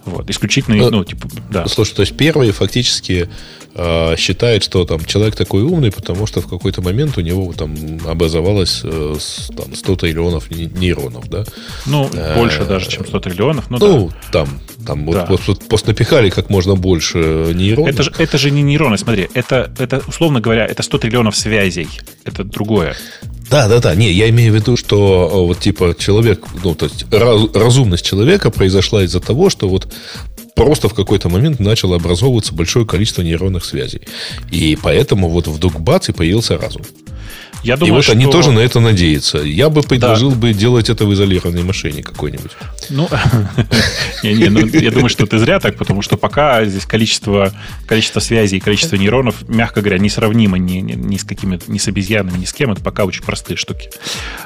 Вот, 0.05 0.29
исключительно, 0.29 0.75
Э, 0.81 0.89
ну, 0.91 1.03
типа, 1.03 1.27
да. 1.49 1.67
Слушай, 1.67 1.95
то 1.95 2.01
есть 2.01 2.15
первые 2.15 2.51
фактически 2.51 3.27
э, 3.77 4.15
считают, 4.17 4.63
что 4.63 4.85
там 4.85 5.03
человек 5.03 5.35
такой 5.35 5.63
умный, 5.63 5.91
потому 5.91 6.27
что 6.27 6.41
в 6.41 6.47
какой-то 6.47 6.81
момент 6.81 7.17
у 7.17 7.21
него 7.21 7.51
там 7.53 7.75
образовалось 8.07 8.81
э, 8.83 9.15
с- 9.19 9.49
там, 9.55 9.75
100 9.75 9.95
триллионов 9.97 10.49
не- 10.51 10.67
нейронов, 10.67 11.27
да? 11.29 11.43
Ну, 11.85 12.09
э, 12.13 12.35
больше 12.37 12.63
даже, 12.65 12.89
чем 12.89 13.05
100 13.05 13.19
триллионов. 13.19 13.69
Ну, 13.69 13.77
да. 13.79 13.87
Ну, 13.87 14.11
там, 14.31 14.47
там 14.85 15.11
Да. 15.11 15.25
вот, 15.25 15.41
вот, 15.47 15.61
вот 15.69 15.87
напихали 15.87 16.29
как 16.29 16.49
можно 16.49 16.75
больше 16.75 17.17
нейронов. 17.53 17.89
Это 17.93 18.03
же, 18.03 18.11
это 18.17 18.37
же 18.37 18.51
не 18.51 18.61
нейроны, 18.61 18.97
смотри, 18.97 19.27
это, 19.33 19.71
это, 19.79 20.01
условно 20.07 20.39
говоря, 20.39 20.65
это 20.65 20.83
100 20.83 20.97
триллионов 20.99 21.35
связей. 21.35 21.87
Это 22.23 22.43
другое. 22.43 22.95
Да, 23.49 23.67
да, 23.67 23.79
да. 23.79 23.95
Не, 23.95 24.11
я 24.11 24.29
имею 24.29 24.51
в 24.51 24.55
виду, 24.55 24.77
что 24.77 25.29
э, 25.31 25.37
вот 25.47 25.59
типа 25.59 25.95
человек, 25.97 26.43
ну, 26.63 26.75
то 26.75 26.85
есть 26.85 27.05
раз- 27.11 27.53
разумность 27.53 28.05
человека 28.05 28.49
произошла 28.51 29.03
из-за 29.03 29.19
того, 29.19 29.49
что 29.49 29.67
вот 29.69 29.87
просто 30.55 30.89
в 30.89 30.93
какой-то 30.93 31.29
момент 31.29 31.59
начало 31.59 31.95
образовываться 31.97 32.53
большое 32.53 32.85
количество 32.85 33.21
нейронных 33.21 33.65
связей. 33.65 34.01
И 34.51 34.77
поэтому 34.81 35.29
вот 35.29 35.47
вдруг 35.47 35.79
бац 35.79 36.09
и 36.09 36.13
появился 36.13 36.57
разум. 36.57 36.83
Я 37.65 37.77
думаю, 37.77 37.93
и 37.93 37.95
вот 37.95 38.03
что... 38.03 38.13
они 38.13 38.25
тоже 38.27 38.51
на 38.51 38.59
это 38.59 38.79
надеются. 38.79 39.39
Я 39.39 39.69
бы 39.69 39.81
предложил 39.81 40.29
да. 40.29 40.35
бы 40.35 40.53
делать 40.53 40.89
это 40.89 41.05
в 41.05 41.13
изолированной 41.13 41.63
машине 41.63 42.03
какой-нибудь. 42.03 42.51
Ну, 42.91 43.09
ну, 44.23 44.67
я 44.67 44.91
думаю, 44.91 45.09
что 45.09 45.25
ты 45.25 45.39
зря 45.39 45.59
так, 45.59 45.75
потому 45.75 46.03
что 46.03 46.15
пока 46.15 46.63
здесь 46.65 46.85
количество, 46.85 47.51
связей, 48.19 48.59
количество 48.59 48.97
нейронов, 48.97 49.49
мягко 49.49 49.81
говоря, 49.81 49.97
несравнимо 49.97 50.59
ни, 50.59 51.17
с 51.17 51.23
какими 51.23 51.59
ни 51.65 51.79
с 51.79 51.87
обезьянами, 51.87 52.37
ни 52.37 52.45
с 52.45 52.53
кем. 52.53 52.71
Это 52.71 52.81
пока 52.81 53.03
очень 53.05 53.23
простые 53.23 53.57
штуки. 53.57 53.89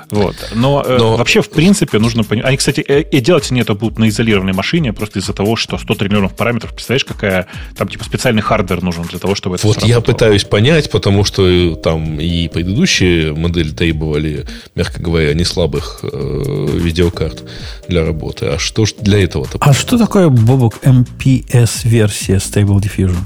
Вот. 0.10 0.36
Но, 0.56 0.82
э, 0.86 0.98
вообще, 0.98 1.42
в 1.42 1.50
принципе, 1.50 2.00
нужно 2.00 2.24
понимать... 2.24 2.48
Они, 2.48 2.58
кстати, 2.58 2.80
э, 2.88 3.02
и 3.02 3.20
делать 3.20 3.52
они 3.52 3.60
это 3.60 3.74
будут 3.74 4.00
на 4.00 4.08
изолированной 4.08 4.54
машине, 4.54 4.94
просто 4.94 5.20
из-за 5.20 5.34
того, 5.34 5.58
что 5.58 5.78
100 5.78 5.94
триллионов 5.96 6.36
параметров, 6.36 6.74
представляешь, 6.74 7.04
какая... 7.04 7.48
Там, 7.78 7.90
типа, 7.90 8.06
специальный 8.06 8.42
hardware 8.42 8.82
нужен 8.82 9.04
для 9.04 9.20
того, 9.20 9.36
чтобы 9.36 9.58
это 9.58 9.68
Вот 9.68 9.84
я 9.84 10.00
пытаюсь 10.00 10.46
понять, 10.46 10.90
потому 10.90 11.26
что 11.26 11.48
э, 11.48 11.76
там 11.76 12.18
и 12.18 12.48
предыдущие 12.48 13.09
модели 13.36 13.72
требовали, 13.72 14.46
мягко 14.76 15.02
говоря, 15.02 15.34
не 15.34 15.44
слабых 15.44 16.00
э, 16.04 16.68
видеокарт 16.74 17.44
для 17.88 18.06
работы. 18.06 18.48
А 18.48 18.60
что 18.60 18.86
ж 18.86 18.94
для 19.00 19.24
этого-то? 19.24 19.58
А 19.62 19.74
что 19.74 19.98
такое, 19.98 20.30
Бобок, 20.30 20.80
MPS-версия 20.84 22.38
Stable 22.38 22.80
Diffusion? 22.80 23.18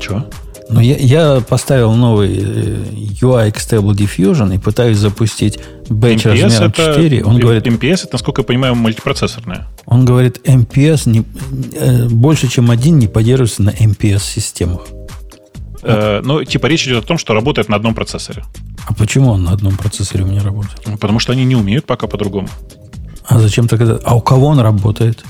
Чего? 0.00 0.24
Ну, 0.70 0.80
я, 0.80 0.96
я 0.96 1.40
поставил 1.40 1.92
новый 1.92 2.28
UI 2.28 3.52
Stable 3.54 3.94
Diffusion 3.96 4.54
и 4.54 4.58
пытаюсь 4.58 4.98
запустить 4.98 5.58
бэч 5.88 6.24
размером 6.26 6.68
это, 6.70 6.94
4. 6.94 7.24
Он 7.24 7.38
говорит, 7.38 7.66
MPS, 7.66 8.04
это, 8.04 8.08
насколько 8.12 8.42
я 8.42 8.44
понимаю, 8.44 8.74
мультипроцессорная. 8.74 9.66
Он 9.86 10.04
говорит, 10.04 10.40
MPS 10.44 11.08
не, 11.08 11.24
э, 11.74 12.08
больше, 12.08 12.48
чем 12.48 12.70
один 12.70 12.98
не 12.98 13.06
поддерживается 13.06 13.62
на 13.62 13.70
MPS-системах. 13.70 14.82
Э, 15.88 16.20
ну, 16.22 16.44
типа 16.44 16.66
речь 16.66 16.86
идет 16.86 17.04
о 17.04 17.06
том, 17.06 17.18
что 17.18 17.34
работает 17.34 17.68
на 17.68 17.76
одном 17.76 17.94
процессоре. 17.94 18.44
А 18.86 18.94
почему 18.94 19.30
он 19.30 19.44
на 19.44 19.52
одном 19.52 19.76
процессоре 19.76 20.24
у 20.24 20.26
меня 20.26 20.42
работает? 20.42 20.82
Потому 21.00 21.18
что 21.18 21.32
они 21.32 21.44
не 21.44 21.56
умеют 21.56 21.86
пока 21.86 22.06
по-другому. 22.06 22.48
А 23.26 23.38
зачем 23.38 23.68
тогда? 23.68 23.98
А 24.04 24.14
у 24.14 24.20
кого 24.20 24.46
он 24.48 24.60
работает? 24.60 25.24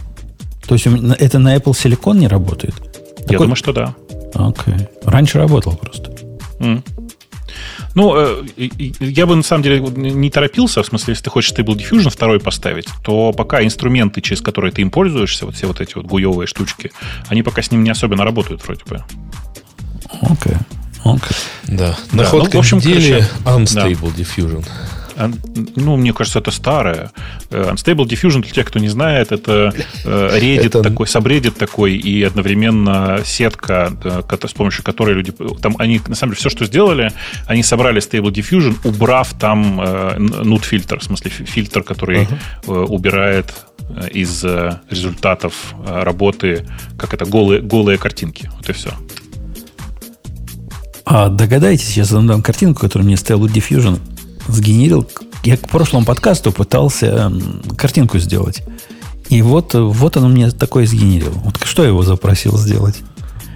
То 0.67 0.75
есть 0.75 0.87
это 0.87 1.39
на 1.39 1.57
Apple 1.57 1.73
Silicon 1.73 2.19
не 2.19 2.29
работает? 2.29 2.75
Я 3.21 3.25
Такой... 3.25 3.39
думаю, 3.39 3.57
что 3.57 3.73
да. 3.73 3.95
Окей. 4.35 4.75
Okay. 4.75 4.89
Раньше 5.05 5.39
работал 5.39 5.77
просто. 5.77 6.13
Mm. 6.59 6.83
Ну, 7.95 8.15
э, 8.17 8.45
я 9.01 9.27
бы 9.27 9.35
на 9.35 9.43
самом 9.43 9.63
деле 9.63 9.81
не 9.81 10.31
торопился, 10.31 10.83
в 10.83 10.87
смысле, 10.87 11.13
если 11.13 11.25
ты 11.25 11.31
хочешь 11.31 11.53
Stable 11.53 11.77
Diffusion 11.77 12.11
второй 12.11 12.39
поставить, 12.39 12.87
то 13.03 13.33
пока 13.33 13.65
инструменты, 13.65 14.21
через 14.21 14.41
которые 14.41 14.73
ты 14.73 14.83
им 14.83 14.91
пользуешься, 14.91 15.47
вот 15.47 15.57
все 15.57 15.67
вот 15.67 15.81
эти 15.81 15.95
вот 15.95 16.07
гуевые 16.07 16.47
штучки, 16.47 16.93
они 17.29 17.43
пока 17.43 17.63
с 17.63 17.71
ним 17.71 17.83
не 17.83 17.91
особенно 17.91 18.25
работают 18.25 18.63
вроде 18.65 18.83
бы. 18.85 19.05
Окей. 20.09 20.53
Okay. 20.53 20.59
Okay. 21.05 21.37
Да. 21.69 21.97
Находка 22.13 22.51
да, 22.51 22.55
ну, 22.55 22.59
в 22.59 22.65
общем, 22.65 22.79
недели 22.79 23.27
Unstable 23.45 24.13
да. 24.15 24.23
Diffusion 24.23 24.65
ну, 25.77 25.97
мне 25.97 26.13
кажется, 26.13 26.39
это 26.39 26.51
старое. 26.51 27.11
Э, 27.51 27.71
Unstable 27.73 28.07
Diffusion, 28.07 28.43
для 28.43 28.51
тех, 28.53 28.67
кто 28.67 28.79
не 28.79 28.89
знает, 28.89 29.33
это 29.33 29.73
э, 30.05 30.39
Reddit 30.39 30.67
это... 30.67 30.83
такой, 30.83 31.07
subreddit 31.07 31.53
такой 31.59 31.97
и 31.97 32.23
одновременно 32.23 33.21
сетка, 33.25 33.93
с 34.47 34.53
помощью 34.53 34.85
которой 34.85 35.15
люди... 35.15 35.33
Там 35.61 35.75
они, 35.79 36.01
на 36.07 36.15
самом 36.15 36.33
деле, 36.33 36.41
все, 36.41 36.51
что 36.51 36.65
сделали, 36.65 37.13
они 37.47 37.63
собрали 37.63 38.01
Stable 38.01 38.33
Diffusion, 38.33 38.77
убрав 38.85 39.33
там 39.39 39.81
э, 39.81 40.59
фильтр, 40.63 40.99
в 40.99 41.05
смысле 41.05 41.31
фильтр, 41.31 41.83
который 41.83 42.29
uh-huh. 42.67 42.87
убирает 42.87 43.55
из 44.13 44.45
результатов 44.91 45.75
работы, 45.87 46.67
как 46.99 47.15
это, 47.15 47.25
голые, 47.25 47.63
голые 47.63 47.97
картинки. 47.97 48.51
Вот 48.57 48.69
и 48.69 48.73
все. 48.73 48.91
А 51.11 51.31
догадайтесь, 51.31 51.97
я 51.97 52.05
задам 52.05 52.43
картинку, 52.43 52.83
которую 52.83 53.07
мне 53.07 53.15
Stable 53.15 53.51
Diffusion 53.51 53.99
сгенерил. 54.47 55.09
Я 55.43 55.57
к 55.57 55.67
прошлому 55.67 56.05
подкасту 56.05 56.53
пытался 56.53 57.33
картинку 57.79 58.19
сделать. 58.19 58.63
И 59.31 59.41
вот, 59.41 59.73
вот 59.73 60.19
он 60.19 60.33
мне 60.33 60.51
такое 60.51 60.85
сгенерил. 60.85 61.33
Вот 61.45 61.65
что 61.65 61.83
я 61.83 61.89
его 61.89 62.03
запросил 62.03 62.59
сделать? 62.59 62.97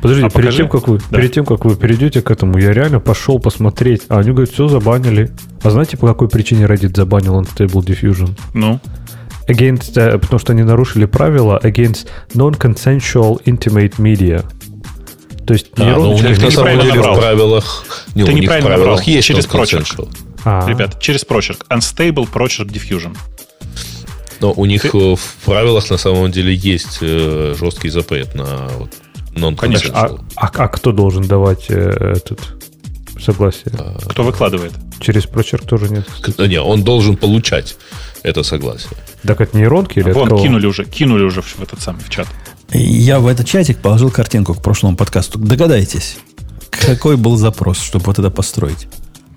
Подождите, 0.00 0.28
а 0.28 0.30
перед, 0.30 0.56
тем, 0.56 0.68
как 0.70 0.88
вы, 0.88 0.98
да. 1.10 1.18
перед 1.18 1.32
тем, 1.34 1.44
как 1.44 1.66
вы 1.66 1.76
перейдете 1.76 2.22
к 2.22 2.30
этому, 2.30 2.56
я 2.56 2.72
реально 2.72 3.00
пошел 3.00 3.38
посмотреть. 3.38 4.04
А 4.08 4.20
они 4.20 4.30
говорят, 4.30 4.50
все 4.50 4.66
забанили. 4.68 5.30
А 5.62 5.70
знаете, 5.70 5.98
по 5.98 6.06
какой 6.06 6.28
причине 6.30 6.64
Reddit 6.64 6.96
забанил 6.96 7.38
Unstable 7.38 7.84
Diffusion? 7.84 8.30
Ну? 8.54 8.80
Against, 9.46 9.94
uh, 9.96 10.18
потому 10.18 10.38
что 10.38 10.52
они 10.52 10.62
нарушили 10.62 11.04
правила 11.04 11.60
against 11.62 12.06
non-consensual 12.32 13.42
intimate 13.44 13.98
media. 13.98 14.42
То 15.46 15.54
есть 15.54 15.66
а, 15.76 15.96
ну, 15.96 16.12
у 16.12 16.14
них 16.14 16.40
на 16.40 16.50
самом 16.50 16.80
деле 16.80 17.00
в 17.00 17.16
правилах, 17.16 17.84
не, 18.14 18.24
ты 18.24 18.32
у 18.32 18.34
них 18.34 18.50
в 18.50 18.60
правилах 18.60 19.02
есть 19.04 19.26
через 19.26 19.46
прочерк. 19.46 19.86
А. 20.44 20.68
Ребят, 20.68 21.00
через 21.00 21.24
прочерк. 21.24 21.66
Unstable 21.68 22.28
прочерк 22.28 22.68
diffusion. 22.68 23.16
Но 24.40 24.52
у 24.52 24.66
них 24.66 24.82
Ты... 24.82 24.90
в 24.90 25.20
правилах 25.44 25.88
на 25.90 25.96
самом 25.96 26.30
деле 26.32 26.52
есть 26.52 26.98
э, 27.00 27.54
жесткий 27.58 27.90
запрет 27.90 28.34
на 28.34 28.68
вот, 28.76 28.90
non 29.34 29.56
Конечно. 29.56 29.92
А, 29.94 30.18
а, 30.34 30.50
а 30.52 30.68
кто 30.68 30.90
должен 30.90 31.22
давать 31.22 31.66
э, 31.68 32.16
этот 32.16 32.40
согласие? 33.20 33.72
А, 33.78 33.98
кто 34.08 34.24
выкладывает? 34.24 34.72
Через 35.00 35.26
прочерк 35.26 35.64
тоже 35.64 35.88
нет. 35.90 36.06
Не, 36.38 36.60
он 36.60 36.82
должен 36.82 37.16
получать 37.16 37.76
это 38.24 38.42
согласие. 38.42 38.90
Так 39.24 39.40
это 39.40 39.56
нейронки 39.56 40.00
или 40.00 40.10
а 40.10 40.14
Вон, 40.14 40.28
кинули 40.40 40.66
уже, 40.66 40.84
кинули 40.84 41.22
уже 41.22 41.42
в 41.42 41.62
этот 41.62 41.80
самый 41.80 42.02
в 42.02 42.10
чат. 42.10 42.26
Я 42.72 43.20
в 43.20 43.26
этот 43.26 43.46
чатик 43.46 43.78
положил 43.78 44.10
картинку 44.10 44.54
к 44.54 44.62
прошлому 44.62 44.96
подкасту. 44.96 45.38
Догадайтесь, 45.38 46.16
какой 46.70 47.16
был 47.16 47.36
запрос, 47.36 47.80
чтобы 47.80 48.06
вот 48.06 48.18
это 48.18 48.30
построить? 48.30 48.88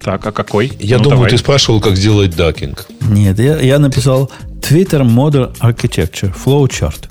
Так, 0.02 0.26
а 0.26 0.32
какой? 0.32 0.72
Я 0.80 0.98
ну, 0.98 1.06
думаю, 1.06 1.18
давай. 1.18 1.32
ты 1.32 1.38
спрашивал, 1.38 1.82
как 1.82 1.96
сделать 1.96 2.36
дакинг. 2.36 2.88
Нет, 3.02 3.40
я, 3.40 3.60
я 3.60 3.80
написал 3.80 4.32
Twitter 4.62 5.02
Model 5.02 5.58
Architecture 5.60 6.34
Flowchart. 6.34 7.10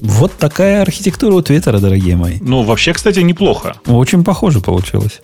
Вот 0.00 0.32
такая 0.38 0.82
архитектура 0.82 1.34
у 1.34 1.42
Твиттера, 1.42 1.78
дорогие 1.78 2.16
мои. 2.16 2.38
Ну, 2.40 2.62
вообще, 2.62 2.92
кстати, 2.92 3.20
неплохо. 3.20 3.76
Очень 3.86 4.24
похоже 4.24 4.60
получилось. 4.60 5.20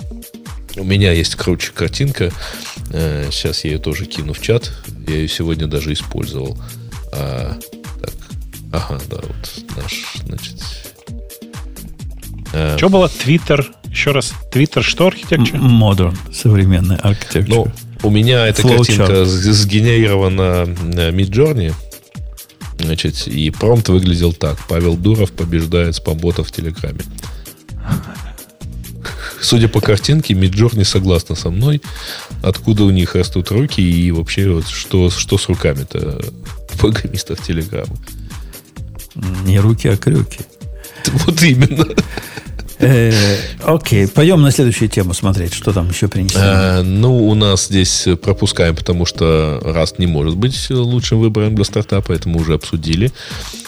У 0.76 0.84
меня 0.84 1.12
есть 1.12 1.34
круче 1.34 1.70
картинка. 1.72 2.32
Э, 2.90 3.28
сейчас 3.30 3.64
я 3.64 3.72
ее 3.72 3.78
тоже 3.78 4.06
кину 4.06 4.32
в 4.32 4.40
чат. 4.40 4.72
Я 5.06 5.16
ее 5.16 5.28
сегодня 5.28 5.66
даже 5.66 5.92
использовал. 5.92 6.58
Ага, 8.72 9.00
да, 9.08 9.16
вот 9.16 9.76
наш, 9.82 10.04
значит. 10.26 10.56
Э, 12.52 12.76
Что 12.78 12.88
было? 12.88 13.08
Твиттер 13.08 13.70
еще 13.90 14.12
раз, 14.12 14.32
Twitter 14.52 14.82
что 14.82 15.08
архитектура? 15.08 15.58
Modern, 15.58 16.16
современная 16.32 16.96
архитектура. 16.98 17.70
Ну, 18.02 18.08
у 18.08 18.10
меня 18.10 18.46
эта 18.46 18.62
Flow 18.62 18.78
картинка 18.78 19.12
chart. 19.12 19.24
сгенерирована 19.26 20.64
Midjourney. 20.64 21.74
Значит, 22.78 23.28
и 23.28 23.50
промпт 23.50 23.90
выглядел 23.90 24.32
так. 24.32 24.58
Павел 24.68 24.96
Дуров 24.96 25.32
побеждает 25.32 25.94
спамбота 25.94 26.42
в 26.42 26.50
Телеграме. 26.50 27.00
Судя 29.40 29.68
по 29.68 29.80
картинке, 29.80 30.34
Midjourney 30.34 30.84
согласна 30.84 31.34
со 31.34 31.50
мной. 31.50 31.82
Откуда 32.42 32.84
у 32.84 32.90
них 32.90 33.14
растут 33.14 33.50
руки 33.50 33.80
и 33.82 34.10
вообще 34.10 34.48
вот 34.50 34.66
что, 34.68 35.10
что 35.10 35.36
с 35.36 35.48
руками-то 35.48 36.20
программистов 36.78 37.42
Телеграма? 37.46 37.94
Не 39.14 39.58
руки, 39.60 39.88
а 39.88 39.96
крюки. 39.96 40.40
Вот 41.26 41.42
именно. 41.42 41.86
Э, 42.78 43.12
окей, 43.64 44.08
пойдем 44.08 44.42
на 44.42 44.50
следующую 44.50 44.88
тему 44.88 45.14
смотреть, 45.14 45.54
что 45.54 45.72
там 45.72 45.88
еще 45.88 46.08
принесли. 46.08 46.40
Э, 46.42 46.82
ну, 46.82 47.28
у 47.28 47.34
нас 47.34 47.66
здесь 47.66 48.08
пропускаем, 48.20 48.74
потому 48.74 49.06
что 49.06 49.60
Rust 49.62 49.94
не 49.98 50.06
может 50.06 50.36
быть 50.36 50.68
лучшим 50.70 51.20
выбором 51.20 51.54
для 51.54 51.64
стартапа, 51.64 52.12
это 52.12 52.28
мы 52.28 52.40
уже 52.40 52.54
обсудили. 52.54 53.12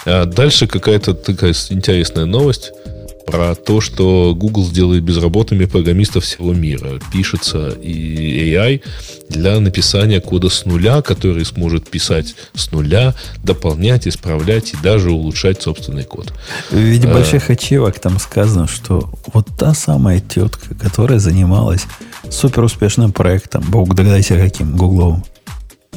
Э, 0.04 0.24
дальше 0.24 0.66
какая-то 0.66 1.14
такая 1.14 1.54
интересная 1.70 2.24
новость 2.24 2.72
про 3.26 3.54
то, 3.54 3.80
что 3.80 4.34
Google 4.34 4.64
сделает 4.64 5.02
безработными 5.02 5.64
программистов 5.64 6.24
всего 6.24 6.52
мира. 6.52 7.00
Пишется 7.12 7.70
и 7.70 8.54
AI 8.54 8.82
для 9.28 9.58
написания 9.60 10.20
кода 10.20 10.48
с 10.48 10.64
нуля, 10.64 11.02
который 11.02 11.44
сможет 11.44 11.88
писать 11.88 12.34
с 12.54 12.70
нуля, 12.70 13.14
дополнять, 13.42 14.06
исправлять 14.06 14.74
и 14.74 14.76
даже 14.82 15.10
улучшать 15.10 15.62
собственный 15.62 16.04
код. 16.04 16.32
В 16.70 16.76
виде 16.76 17.08
а, 17.08 17.14
больших 17.14 17.50
ачивок 17.50 17.98
там 17.98 18.18
сказано, 18.18 18.68
что 18.68 19.10
вот 19.32 19.48
та 19.58 19.74
самая 19.74 20.20
тетка, 20.20 20.74
которая 20.74 21.18
занималась 21.18 21.86
супер 22.30 22.64
успешным 22.64 23.12
проектом, 23.12 23.64
Бог 23.68 23.94
догадайся 23.94 24.36
каким, 24.36 24.76
гугловым. 24.76 25.24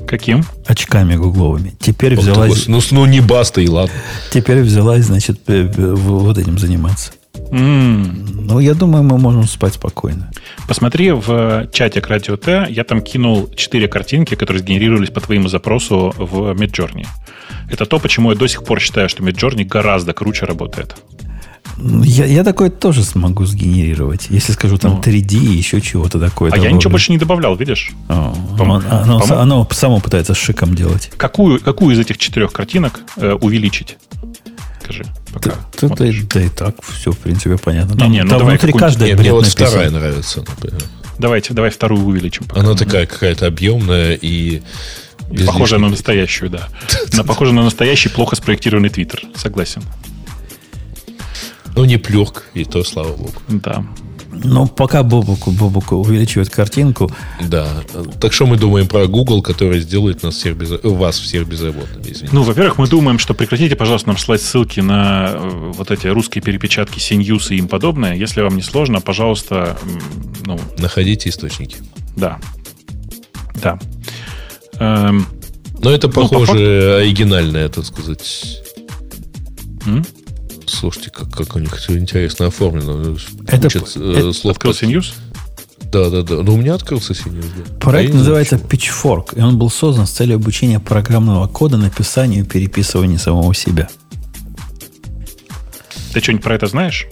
Каким? 0.06 0.44
Очками 0.66 1.16
гугловыми. 1.16 1.76
Теперь 1.80 2.16
вот 2.16 2.24
взялась... 2.24 2.68
Ну, 2.68 2.80
ну, 2.92 3.06
не 3.06 3.22
баста 3.22 3.62
и 3.62 3.68
ладно. 3.68 3.96
Теперь 4.32 4.62
взялась, 4.62 5.06
значит, 5.06 5.40
вот 5.48 6.38
этим 6.38 6.58
заниматься. 6.58 7.12
Mm. 7.52 8.42
Ну, 8.42 8.60
я 8.60 8.74
думаю, 8.74 9.04
мы 9.04 9.18
можем 9.18 9.44
спать 9.44 9.76
спокойно. 9.76 10.32
Посмотри 10.68 11.12
в 11.12 11.68
чате 11.72 12.02
к 12.02 12.08
Радио 12.08 12.36
Т, 12.36 12.68
я 12.70 12.84
там 12.84 13.02
кинул 13.02 13.50
4 13.56 13.88
картинки, 13.88 14.36
которые 14.36 14.62
сгенерировались 14.62 15.10
по 15.10 15.22
твоему 15.22 15.48
запросу 15.48 16.14
в 16.18 16.52
Midjourney. 16.54 17.06
Это 17.70 17.86
то, 17.86 18.00
почему 18.00 18.32
я 18.32 18.38
до 18.38 18.48
сих 18.48 18.64
пор 18.64 18.80
считаю, 18.80 19.08
что 19.08 19.24
Midjourney 19.24 19.66
гораздо 19.66 20.14
круче 20.14 20.46
работает. 20.46 20.96
Я, 21.80 22.26
я 22.26 22.44
такое 22.44 22.70
тоже 22.70 23.04
смогу 23.04 23.46
сгенерировать. 23.46 24.28
Если 24.30 24.52
скажу 24.54 24.78
там 24.78 24.94
Ну. 24.96 25.02
3D 25.02 25.34
и 25.38 25.54
еще 25.58 25.80
чего-то 25.82 26.20
такое. 26.20 26.52
А 26.52 26.56
я 26.56 26.62
добавлю. 26.62 26.76
ничего 26.78 26.92
больше 26.92 27.12
не 27.12 27.18
добавлял, 27.18 27.56
видишь? 27.56 27.92
О, 28.10 28.34
По-мо- 28.58 28.78
оно, 28.90 29.02
оно- 29.02 29.20
по-мо- 29.20 29.42
оно 29.42 29.68
само 29.72 30.00
пытается 30.00 30.34
с 30.34 30.38
шиком 30.38 30.74
делать. 30.76 31.12
Какую, 31.18 31.60
какую 31.62 31.96
из 31.96 32.00
этих 32.00 32.18
четырех 32.18 32.52
картинок 32.52 33.02
э, 33.18 33.34
увеличить? 33.34 33.98
Скажи, 34.84 35.06
пока. 35.34 35.52
Да, 35.82 35.88
да, 35.90 36.06
да 36.34 36.42
и 36.42 36.50
так 36.50 36.76
все, 36.84 37.12
в 37.12 37.18
принципе, 37.20 37.58
понятно. 37.58 37.94
Не, 37.94 38.00
Там, 38.00 38.12
не, 38.12 38.24
ну 38.24 38.30
там 38.30 38.40
давай 38.40 38.58
внутри 38.58 38.74
каждая 38.74 39.10
Не, 39.10 39.14
мне 39.16 39.24
бред 39.24 39.34
вот 39.34 39.46
написан. 39.46 39.68
вторая 39.68 39.92
нравится, 39.92 40.40
например. 40.48 40.82
Давайте, 41.20 41.54
давай 41.54 41.70
вторую 41.72 42.06
увеличим. 42.06 42.46
пока. 42.46 42.62
Она 42.62 42.74
такая 42.76 43.06
какая-то 43.06 43.48
объемная 43.48 44.14
и... 44.14 44.62
без 45.32 45.46
Похожая 45.46 45.80
на 45.80 45.86
лишних- 45.86 45.92
настоящую, 45.98 46.50
да. 46.52 46.70
Она 47.14 47.24
похожа 47.24 47.52
на 47.54 47.64
настоящий, 47.64 48.10
плохо 48.10 48.36
спроектированный 48.36 48.90
твиттер. 48.90 49.24
Согласен. 49.36 49.84
Ну, 51.78 51.86
не 51.86 51.98
плюрк, 51.98 52.44
и 52.56 52.66
то, 52.66 52.84
слава 52.84 53.16
богу. 53.16 53.34
Да. 53.48 53.86
Но 54.44 54.68
пока 54.68 55.02
Бобуку, 55.04 55.52
Бобуку 55.52 55.96
увеличивает 55.96 56.50
картинку, 56.50 57.10
Да. 57.50 57.68
Так 58.20 58.34
что 58.34 58.46
мы 58.46 58.58
думаем 58.58 58.88
про 58.88 59.08
Google, 59.08 59.42
который 59.42 59.80
сделает 59.80 60.22
нас 60.24 60.36
всех 60.36 60.58
без... 60.58 60.70
вас 60.84 61.18
всех 61.20 61.48
безработными, 61.48 62.04
извините. 62.04 62.30
Ну, 62.32 62.44
во-первых, 62.44 62.78
мы 62.78 62.88
думаем, 62.88 63.18
что 63.20 63.34
прекратите, 63.34 63.76
пожалуйста, 63.76 64.10
нам 64.10 64.18
слать 64.18 64.42
ссылки 64.42 64.80
на 64.80 65.30
э, 65.34 65.72
вот 65.74 65.90
эти 65.92 66.08
русские 66.08 66.44
перепечатки 66.44 67.00
CNews 67.00 67.48
и 67.54 67.58
им 67.58 67.68
подобное. 67.68 68.16
Если 68.16 68.42
вам 68.42 68.56
не 68.58 68.62
сложно, 68.64 69.02
пожалуйста, 69.02 69.78
ну, 70.46 70.60
Находите 70.78 71.30
источники. 71.30 71.78
да. 72.16 72.38
Да. 73.56 73.80
Эм, 74.80 75.26
Но 75.82 75.90
это 75.90 76.08
Ну, 76.08 76.14
по 76.14 76.28
похоже 76.28 76.98
оригинальное, 77.02 77.70
так 77.70 77.86
сказать. 77.86 78.62
м? 79.88 80.06
Слушайте, 80.68 81.10
как, 81.12 81.30
как 81.32 81.56
у 81.56 81.60
них 81.60 81.76
все 81.78 81.98
интересно 81.98 82.48
оформлено. 82.48 83.16
Это 83.48 83.64
Куча, 83.64 83.80
п- 83.80 83.88
э, 83.96 84.14
это 84.20 84.34
слов 84.34 84.56
Открылся 84.58 84.82
под- 84.86 84.90
News? 84.96 85.14
Да, 85.92 86.10
да, 86.10 86.22
да. 86.24 86.36
Ну, 86.44 86.56
у 86.56 86.58
меня 86.58 86.74
открылся 86.76 87.14
синий. 87.14 87.42
Да. 87.42 87.74
проект 87.80 88.10
знаю, 88.12 88.20
называется. 88.20 88.56
Pitchfork, 88.58 89.38
и 89.38 89.42
он 89.42 89.58
был 89.58 89.70
создан 89.70 90.06
с 90.06 90.12
целью 90.12 90.36
обучения 90.36 90.80
программного 90.82 91.48
кода 91.48 91.78
написанию 91.78 92.44
и 92.44 92.48
переписыванию 92.48 93.18
самого 93.20 93.54
себя. 93.56 93.88
Ты 96.14 96.20
что-нибудь 96.20 96.44
про 96.44 96.56
это 96.56 96.68
знаешь? 96.68 97.08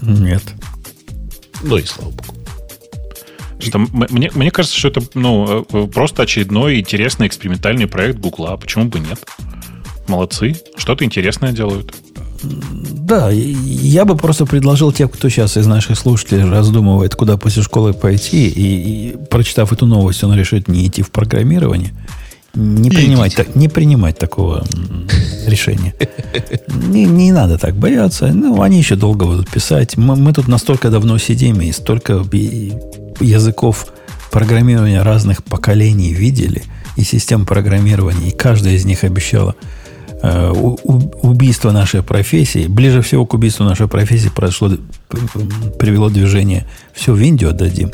Нет. 0.00 0.42
Ну 1.62 1.76
и 1.78 1.84
слава 1.84 2.10
богу. 2.10 2.34
Что 3.58 3.78
мне, 3.78 4.30
мне 4.34 4.50
кажется, 4.50 4.76
что 4.78 4.88
это 4.88 5.02
ну, 5.14 5.64
э, 5.68 5.86
просто 5.86 6.22
очередной 6.22 6.80
интересный 6.80 7.26
экспериментальный 7.28 7.86
проект 7.86 8.18
Гугла. 8.18 8.56
Почему 8.56 8.86
бы 8.86 8.98
нет? 9.00 9.24
Молодцы. 10.08 10.56
Что-то 10.76 11.04
интересное 11.04 11.52
делают. 11.52 11.94
Да, 12.42 13.30
я 13.30 14.04
бы 14.04 14.16
просто 14.16 14.46
предложил 14.46 14.92
тем, 14.92 15.08
кто 15.08 15.28
сейчас 15.28 15.56
из 15.56 15.66
наших 15.66 15.98
слушателей 15.98 16.44
раздумывает, 16.44 17.14
куда 17.14 17.36
после 17.36 17.62
школы 17.62 17.92
пойти, 17.92 18.48
и, 18.48 19.10
и, 19.10 19.16
прочитав 19.30 19.72
эту 19.72 19.86
новость, 19.86 20.24
он 20.24 20.34
решит 20.34 20.68
не 20.68 20.86
идти 20.86 21.02
в 21.02 21.10
программирование, 21.10 21.92
не 22.54 22.90
принимать, 22.90 23.34
так, 23.34 23.54
не 23.54 23.68
принимать 23.68 24.18
такого 24.18 24.64
решения. 25.46 25.94
Не, 26.88 27.06
не 27.06 27.32
надо 27.32 27.58
так 27.58 27.74
бояться. 27.74 28.26
Ну, 28.26 28.60
они 28.60 28.78
еще 28.78 28.96
долго 28.96 29.24
будут 29.24 29.48
писать. 29.48 29.96
Мы, 29.96 30.16
мы 30.16 30.32
тут 30.32 30.48
настолько 30.48 30.90
давно 30.90 31.16
сидим 31.18 31.60
и 31.60 31.72
столько 31.72 32.24
языков 33.20 33.86
программирования 34.30 35.02
разных 35.02 35.44
поколений 35.44 36.12
видели, 36.12 36.62
и 36.96 37.04
систем 37.04 37.46
программирования, 37.46 38.28
и 38.28 38.36
каждая 38.36 38.74
из 38.74 38.84
них 38.84 39.04
обещала 39.04 39.54
убийство 40.22 41.72
нашей 41.72 42.02
профессии. 42.02 42.66
Ближе 42.66 43.02
всего 43.02 43.26
к 43.26 43.34
убийству 43.34 43.64
нашей 43.64 43.88
профессии 43.88 44.28
произошло, 44.28 44.70
п- 45.08 45.18
п- 45.18 45.70
привело 45.78 46.08
движение 46.10 46.66
«все 46.92 47.12
в 47.12 47.20
Индию 47.20 47.50
отдадим». 47.50 47.90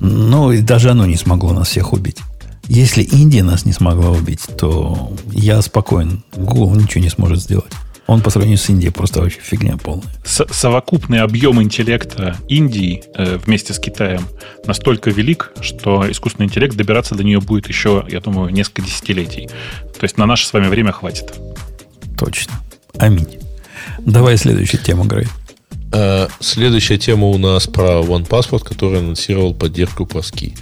Но 0.00 0.52
и 0.52 0.62
даже 0.62 0.90
оно 0.90 1.06
не 1.06 1.16
смогло 1.16 1.52
нас 1.52 1.68
всех 1.68 1.92
убить. 1.92 2.18
Если 2.66 3.02
Индия 3.02 3.42
нас 3.42 3.64
не 3.64 3.72
смогла 3.72 4.10
убить, 4.10 4.40
то 4.58 5.12
я 5.32 5.60
спокоен. 5.60 6.22
Google 6.36 6.74
ничего 6.76 7.02
не 7.04 7.10
сможет 7.10 7.40
сделать. 7.40 7.72
Он 8.06 8.22
по 8.22 8.30
сравнению 8.30 8.58
с 8.58 8.68
Индией 8.68 8.90
просто 8.92 9.20
вообще 9.20 9.38
фигня 9.40 9.76
полная. 9.76 10.06
С- 10.24 10.46
совокупный 10.50 11.20
объем 11.20 11.62
интеллекта 11.62 12.36
Индии 12.48 13.02
э, 13.14 13.38
вместе 13.44 13.72
с 13.72 13.78
Китаем 13.78 14.22
настолько 14.66 15.10
велик, 15.10 15.52
что 15.60 16.10
искусственный 16.10 16.46
интеллект 16.46 16.76
добираться 16.76 17.14
до 17.14 17.22
нее 17.22 17.40
будет 17.40 17.68
еще, 17.68 18.04
я 18.08 18.20
думаю, 18.20 18.50
несколько 18.52 18.82
десятилетий. 18.82 19.48
То 19.48 20.02
есть 20.04 20.16
на 20.16 20.26
наше 20.26 20.46
с 20.46 20.52
вами 20.52 20.66
время 20.68 20.90
хватит. 20.92 21.32
Точно. 22.20 22.52
Аминь. 22.98 23.38
Давай 24.00 24.36
следующую 24.36 24.82
тему, 24.82 25.04
Грей. 25.04 25.26
А, 25.90 26.28
следующая 26.38 26.98
тема 26.98 27.28
у 27.28 27.38
нас 27.38 27.66
про 27.66 28.02
OnePassword, 28.02 28.62
который 28.62 28.98
анонсировал 28.98 29.54
поддержку 29.54 30.04
паски. 30.04 30.54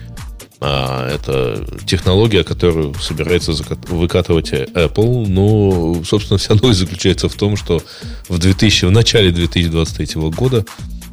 А, 0.61 1.13
это 1.13 1.67
технология, 1.85 2.45
которую 2.45 2.95
собирается 2.95 3.53
выкатывать 3.89 4.53
Apple. 4.53 5.27
Но, 5.27 6.05
собственно, 6.05 6.39
вся 6.39 6.55
новость 6.55 6.79
заключается 6.79 7.29
в 7.29 7.35
том, 7.35 7.57
что 7.57 7.83
в, 8.29 8.39
2000, 8.39 8.85
в 8.85 8.93
начале 8.93 9.33
2023 9.33 10.23
года 10.31 10.65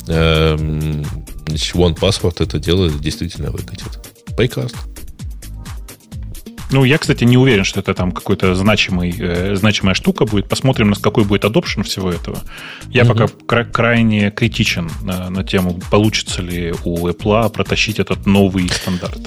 эм, 0.08 1.04
значит, 1.48 1.76
OnePassword 1.76 2.44
это 2.44 2.60
дело 2.60 2.88
действительно 2.92 3.50
выкатит. 3.50 4.00
Прекрасно. 4.38 4.78
Ну, 6.76 6.84
я, 6.84 6.98
кстати, 6.98 7.24
не 7.24 7.38
уверен, 7.38 7.64
что 7.64 7.80
это 7.80 7.94
там 7.94 8.12
какой-то 8.12 8.54
значимый, 8.54 9.16
э, 9.18 9.56
значимая 9.56 9.96
штука 9.96 10.26
будет. 10.26 10.50
Посмотрим, 10.50 10.90
на 10.90 10.98
какой 10.98 11.24
будет 11.24 11.46
adoption 11.46 11.84
всего 11.84 12.12
этого. 12.12 12.40
Я 12.90 13.06
Мгм. 13.06 13.14
пока 13.14 13.28
кра- 13.48 13.64
крайне 13.64 14.30
критичен 14.30 14.92
на, 15.02 15.30
на 15.30 15.46
тему, 15.46 15.80
получится 15.90 16.42
ли 16.42 16.74
у 16.84 17.08
Apple 17.08 17.50
протащить 17.50 18.00
этот 18.00 18.26
новый 18.26 18.68
стандарт. 18.68 19.20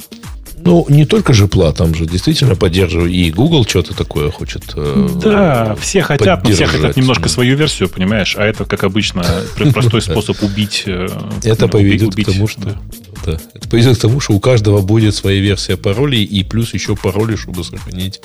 Ну, 0.65 0.85
не 0.89 1.07
только 1.07 1.33
же 1.33 1.47
Пла, 1.49 1.73
там 1.73 1.95
же 1.95 2.07
действительно 2.07 2.55
поддерживают. 2.57 3.13
И 3.13 3.31
Google 3.31 3.65
что-то 3.65 3.95
такое 3.95 4.31
хочет. 4.31 4.65
э, 4.77 5.09
Да, 5.23 5.77
все 5.81 6.03
хотят, 6.03 6.45
но 6.45 6.51
все 6.51 6.67
хотят 6.67 6.97
немножко 6.97 7.25
да. 7.25 7.29
свою 7.31 7.57
версию, 7.57 7.89
понимаешь? 7.89 8.35
А 8.37 8.45
это, 8.45 8.65
как 8.65 8.85
обычно, 8.85 9.25
пр- 9.57 9.73
простой 9.73 10.03
способ 10.03 10.43
убить. 10.43 10.83
э, 10.87 11.09
Это 11.45 11.69
поведет 11.69 12.15
к 12.15 12.25
тому, 12.25 12.49
что 12.49 12.77
да. 13.25 13.39
это 13.55 13.69
поведет 13.69 13.99
к 13.99 14.01
тому, 14.01 14.21
что 14.21 14.33
у 14.35 14.41
каждого 14.41 14.81
будет 14.81 15.15
своя 15.15 15.41
версия 15.41 15.77
паролей 15.77 16.25
и 16.25 16.43
плюс 16.45 16.75
еще 16.75 16.97
пароли, 16.97 17.37
чтобы 17.37 17.65
сохранить 17.65 18.21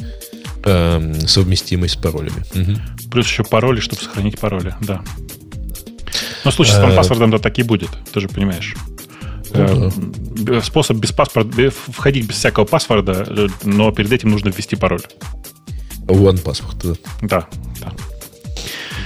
эм, 0.65 1.27
совместимость 1.27 1.93
с 1.95 1.97
паролями. 1.97 2.43
Мгм. 2.53 2.81
Плюс 3.11 3.27
еще 3.27 3.43
пароли, 3.43 3.80
чтобы 3.80 4.01
сохранить 4.01 4.39
пароли, 4.39 4.76
да. 4.81 5.01
Но 6.45 6.51
в 6.51 6.53
случае 6.53 6.76
с 6.76 6.80
Э, 6.80 6.95
паспортом 6.95 7.31
да 7.31 7.38
так 7.38 7.57
и 7.60 7.64
будет, 7.64 7.89
ты 8.14 8.19
же 8.19 8.27
понимаешь. 8.27 8.76
Э, 9.53 10.61
Способ 10.63 10.97
без 10.97 11.11
паспорта, 11.11 11.49
бе- 11.55 11.69
входить 11.69 12.27
без 12.27 12.35
всякого 12.35 12.65
паспорта, 12.65 13.25
э, 13.27 13.47
но 13.63 13.91
перед 13.91 14.11
этим 14.11 14.30
нужно 14.31 14.49
ввести 14.49 14.75
пароль. 14.75 15.01
One 16.07 16.41
Passport. 16.43 16.97
да. 17.21 17.27
Да, 17.27 17.47
да. 17.81 17.93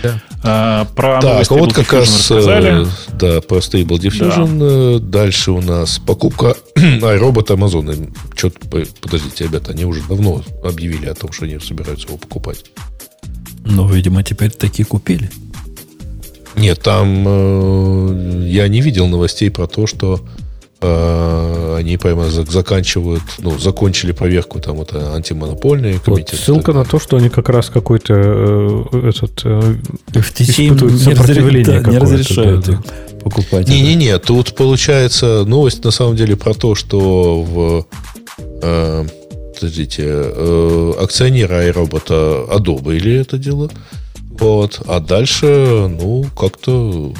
Да. 0.03 0.21
А, 0.43 0.85
про 0.95 1.19
Так, 1.19 1.51
а 1.51 1.55
вот 1.55 1.73
как 1.73 1.85
Diffusion 1.91 1.97
раз 1.99 2.09
рассказали. 2.31 2.83
э, 2.83 2.87
да, 3.13 3.41
про 3.41 3.57
Stable 3.57 3.97
Diffusion. 3.99 4.97
Э, 4.97 4.99
Дальше 4.99 5.51
у 5.51 5.61
нас 5.61 5.97
покупка 5.99 6.55
iRobot 6.75 7.47
Amazon. 7.47 8.13
Что-то, 8.35 8.59
подождите, 9.01 9.45
ребята, 9.45 9.71
они 9.71 9.85
уже 9.85 10.01
давно 10.03 10.43
объявили 10.63 11.07
о 11.07 11.15
том, 11.15 11.31
что 11.31 11.45
они 11.45 11.59
собираются 11.59 12.07
его 12.07 12.17
покупать. 12.17 12.65
Ну, 13.65 13.87
видимо, 13.89 14.23
теперь 14.23 14.51
такие 14.51 14.85
купили. 14.85 15.29
Нет, 16.57 16.81
там 16.81 17.23
э, 17.27 18.43
я 18.47 18.67
не 18.67 18.81
видел 18.81 19.07
новостей 19.07 19.49
про 19.51 19.67
то, 19.67 19.85
что 19.87 20.19
э, 20.81 21.75
они 21.77 21.97
прямо 21.97 22.29
за- 22.29 22.45
заканчивают, 22.45 23.21
ну, 23.39 23.57
закончили 23.59 24.11
проверку 24.11 24.59
там 24.59 24.77
вот 24.77 24.93
э, 24.93 25.15
антимонопольный 25.15 25.93
Вот 25.93 26.03
комитет. 26.03 26.39
ссылка 26.39 26.73
на 26.73 26.83
то, 26.83 26.99
что 26.99 27.17
они 27.17 27.29
как 27.29 27.49
раз 27.49 27.69
какой-то 27.69 28.13
э, 28.15 29.09
этот 29.09 29.41
э, 29.43 29.75
FTC 30.13 30.91
не, 30.91 30.97
сопротивление 30.97 31.65
да, 31.65 31.77
не 31.77 31.83
какое-то, 31.83 32.05
разрешают 32.05 32.65
да, 32.65 32.73
их 32.73 32.79
покупать. 33.23 33.67
Не-не-не, 33.69 34.17
тут 34.19 34.55
получается 34.55 35.43
новость 35.45 35.83
на 35.83 35.91
самом 35.91 36.15
деле 36.15 36.35
про 36.35 36.53
то, 36.53 36.73
что 36.75 37.41
в 37.43 37.85
э, 38.61 39.05
подождите, 39.55 40.03
э, 40.07 40.93
акционеры 40.99 41.69
iRobot 41.69 42.49
одобрили 42.51 43.19
это 43.19 43.37
дело. 43.37 43.69
Вот. 44.39 44.81
А 44.87 44.99
дальше, 44.99 45.87
ну, 45.89 46.25
как-то 46.35 47.13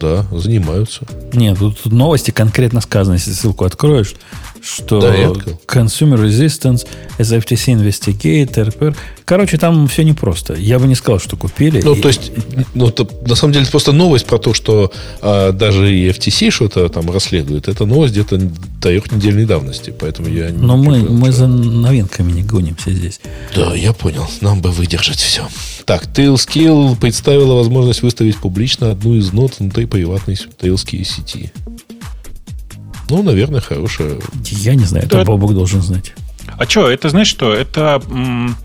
да, 0.00 0.24
занимаются. 0.32 1.02
Нет, 1.32 1.58
тут, 1.58 1.78
тут 1.80 1.92
новости 1.92 2.30
конкретно 2.30 2.80
сказано, 2.80 3.14
если 3.14 3.32
ссылку 3.32 3.64
откроешь, 3.64 4.14
что 4.62 4.98
открыл. 4.98 5.58
Consumer 5.66 6.26
Resistance, 6.26 6.86
SFTC 7.18 7.74
Investigator. 7.76 8.94
Короче, 9.24 9.58
там 9.58 9.86
все 9.88 10.02
непросто. 10.02 10.54
Я 10.54 10.78
бы 10.78 10.86
не 10.88 10.94
сказал, 10.94 11.20
что 11.20 11.36
купили. 11.36 11.80
Ну, 11.82 11.94
И- 11.94 12.00
то 12.00 12.08
есть, 12.08 12.32
ну, 12.74 12.88
это, 12.88 13.06
на 13.26 13.36
самом 13.36 13.52
деле, 13.52 13.62
это 13.62 13.70
просто 13.70 13.92
новость 13.92 14.26
про 14.26 14.38
то, 14.38 14.54
что 14.54 14.92
а, 15.22 15.52
даже 15.52 15.94
и 15.94 16.08
FTC 16.10 16.50
что-то 16.50 16.88
там 16.88 17.10
расследует. 17.10 17.68
Это 17.68 17.86
новость 17.86 18.12
где-то 18.14 18.40
трехнедельной 18.82 19.46
давности. 19.46 19.94
Поэтому 19.98 20.28
я 20.28 20.50
не 20.50 20.58
Но 20.58 20.76
мы, 20.76 20.84
понял, 21.00 21.12
мы 21.12 21.26
что- 21.28 21.36
за 21.40 21.46
новинками 21.46 22.32
не 22.32 22.42
гонимся 22.42 22.90
здесь. 22.90 23.20
Да, 23.54 23.74
я 23.74 23.92
понял. 23.92 24.26
Нам 24.40 24.60
бы 24.60 24.70
выдержать 24.72 25.18
все. 25.18 25.46
Так, 25.84 26.06
Tailscale 26.06 26.96
представила 26.96 27.54
возможность 27.54 28.02
выставить 28.02 28.36
публично 28.36 28.90
одну 28.90 29.14
из 29.14 29.32
нот 29.32 29.54
внутри 29.58 29.86
приватной 29.86 30.36
Tailscale 30.60 31.04
сети. 31.04 31.52
Ну, 33.10 33.22
наверное, 33.22 33.60
хорошая. 33.60 34.18
Я 34.44 34.74
не 34.74 34.84
знаю, 34.84 35.06
это 35.06 35.18
Да. 35.18 35.24
Бобок 35.24 35.52
должен 35.54 35.82
знать. 35.82 36.12
А 36.58 36.64
что, 36.68 36.88
это 36.90 37.08
знаешь 37.10 37.28
что? 37.28 37.52
Это 37.52 38.00
м, 38.10 38.56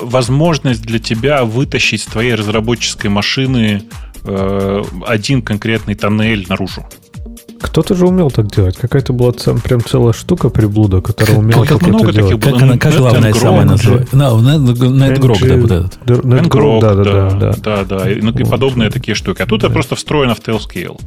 возможность 0.00 0.82
для 0.82 0.98
тебя 0.98 1.44
вытащить 1.44 2.02
с 2.02 2.06
твоей 2.06 2.34
разработческой 2.34 3.10
машины 3.10 3.82
э, 4.24 4.82
один 5.06 5.42
конкретный 5.42 5.94
тоннель 5.94 6.46
наружу. 6.48 6.86
Кто-то 7.60 7.94
же 7.94 8.06
умел 8.06 8.30
так 8.30 8.48
делать. 8.54 8.76
Какая-то 8.76 9.12
была 9.12 9.32
цел- 9.32 9.58
прям 9.58 9.80
целая 9.84 10.12
штука 10.12 10.48
приблуда, 10.48 11.00
которая 11.00 11.38
умела 11.38 11.64
как 11.64 11.78
как 11.78 11.88
много 11.88 12.10
это 12.10 12.12
делать. 12.18 12.30
таких 12.32 12.44
Как, 12.44 12.52
было. 12.60 12.62
она, 12.70 12.78
как 12.78 12.96
главное 12.96 13.30
and 13.32 13.38
самое 13.38 13.62
Grok, 13.62 13.64
называется? 13.66 14.16
No, 14.16 14.38
Net- 14.40 15.18
NetGrok, 15.18 15.48
да, 15.48 15.56
вот 15.56 15.70
этот. 15.70 15.98
Net- 16.04 16.22
NetGrok, 16.22 16.80
да, 16.80 16.94
да, 16.94 17.04
да, 17.04 17.30
да. 17.30 17.52
да, 17.56 17.84
да, 17.84 18.10
и, 18.10 18.20
ну, 18.20 18.32
и 18.32 18.44
подобные 18.44 18.90
такие 18.90 19.14
штуки. 19.14 19.42
А 19.42 19.46
тут 19.46 19.62
это 19.62 19.72
просто 19.72 19.94
встроено 19.94 20.34
в 20.34 20.40
Tailscale. 20.40 21.00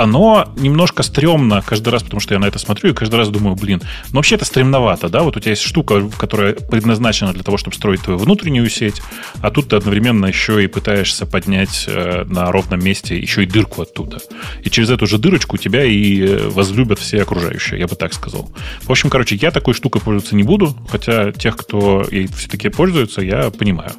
Оно 0.00 0.48
немножко 0.56 1.02
стрёмно 1.02 1.60
каждый 1.60 1.90
раз, 1.90 2.02
потому 2.02 2.20
что 2.20 2.32
я 2.32 2.40
на 2.40 2.46
это 2.46 2.58
смотрю 2.58 2.90
и 2.90 2.94
каждый 2.94 3.16
раз 3.16 3.28
думаю, 3.28 3.54
блин, 3.54 3.82
ну 4.12 4.16
вообще 4.16 4.36
это 4.36 4.46
стремновато, 4.46 5.10
да, 5.10 5.22
вот 5.22 5.36
у 5.36 5.40
тебя 5.40 5.50
есть 5.50 5.62
штука, 5.62 6.08
которая 6.16 6.54
предназначена 6.54 7.34
для 7.34 7.42
того, 7.42 7.58
чтобы 7.58 7.76
строить 7.76 8.00
твою 8.00 8.18
внутреннюю 8.18 8.70
сеть, 8.70 9.02
а 9.42 9.50
тут 9.50 9.68
ты 9.68 9.76
одновременно 9.76 10.24
еще 10.24 10.64
и 10.64 10.68
пытаешься 10.68 11.26
поднять 11.26 11.84
э, 11.86 12.24
на 12.24 12.50
ровном 12.50 12.82
месте 12.82 13.18
еще 13.18 13.42
и 13.42 13.46
дырку 13.46 13.82
оттуда. 13.82 14.20
И 14.64 14.70
через 14.70 14.88
эту 14.88 15.06
же 15.06 15.18
дырочку 15.18 15.58
тебя 15.58 15.84
и 15.84 16.22
э, 16.22 16.48
возлюбят 16.48 16.98
все 16.98 17.20
окружающие, 17.20 17.78
я 17.78 17.86
бы 17.86 17.94
так 17.94 18.14
сказал. 18.14 18.50
В 18.80 18.90
общем, 18.90 19.10
короче, 19.10 19.36
я 19.36 19.50
такой 19.50 19.74
штукой 19.74 20.00
пользоваться 20.00 20.34
не 20.34 20.44
буду, 20.44 20.74
хотя 20.88 21.30
тех, 21.32 21.58
кто 21.58 22.06
ей 22.10 22.26
все-таки 22.28 22.70
пользуется, 22.70 23.20
я 23.20 23.50
понимаю. 23.50 23.92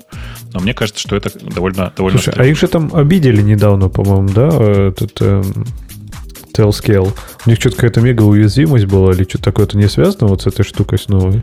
Но 0.51 0.61
мне 0.61 0.73
кажется, 0.73 0.99
что 0.99 1.15
это 1.15 1.29
довольно, 1.39 1.93
довольно 1.95 2.17
Слушай, 2.17 2.29
а 2.29 2.33
стрёмно. 2.33 2.49
их 2.49 2.59
же 2.59 2.67
там 2.67 2.95
обидели 2.95 3.41
недавно, 3.41 3.87
по-моему, 3.87 4.29
да, 4.29 4.47
этот 4.47 5.21
эм, 5.21 5.65
Tailscale. 6.51 7.11
У 7.45 7.49
них 7.49 7.59
что-то 7.59 7.75
какая-то 7.75 8.01
мега 8.01 8.23
уязвимость 8.23 8.85
была 8.85 9.11
или 9.13 9.23
что-то 9.23 9.45
такое-то 9.45 9.77
не 9.77 9.87
связано 9.87 10.27
вот 10.27 10.41
с 10.41 10.47
этой 10.47 10.63
штукой 10.63 10.99
с 10.99 11.07
новой? 11.09 11.41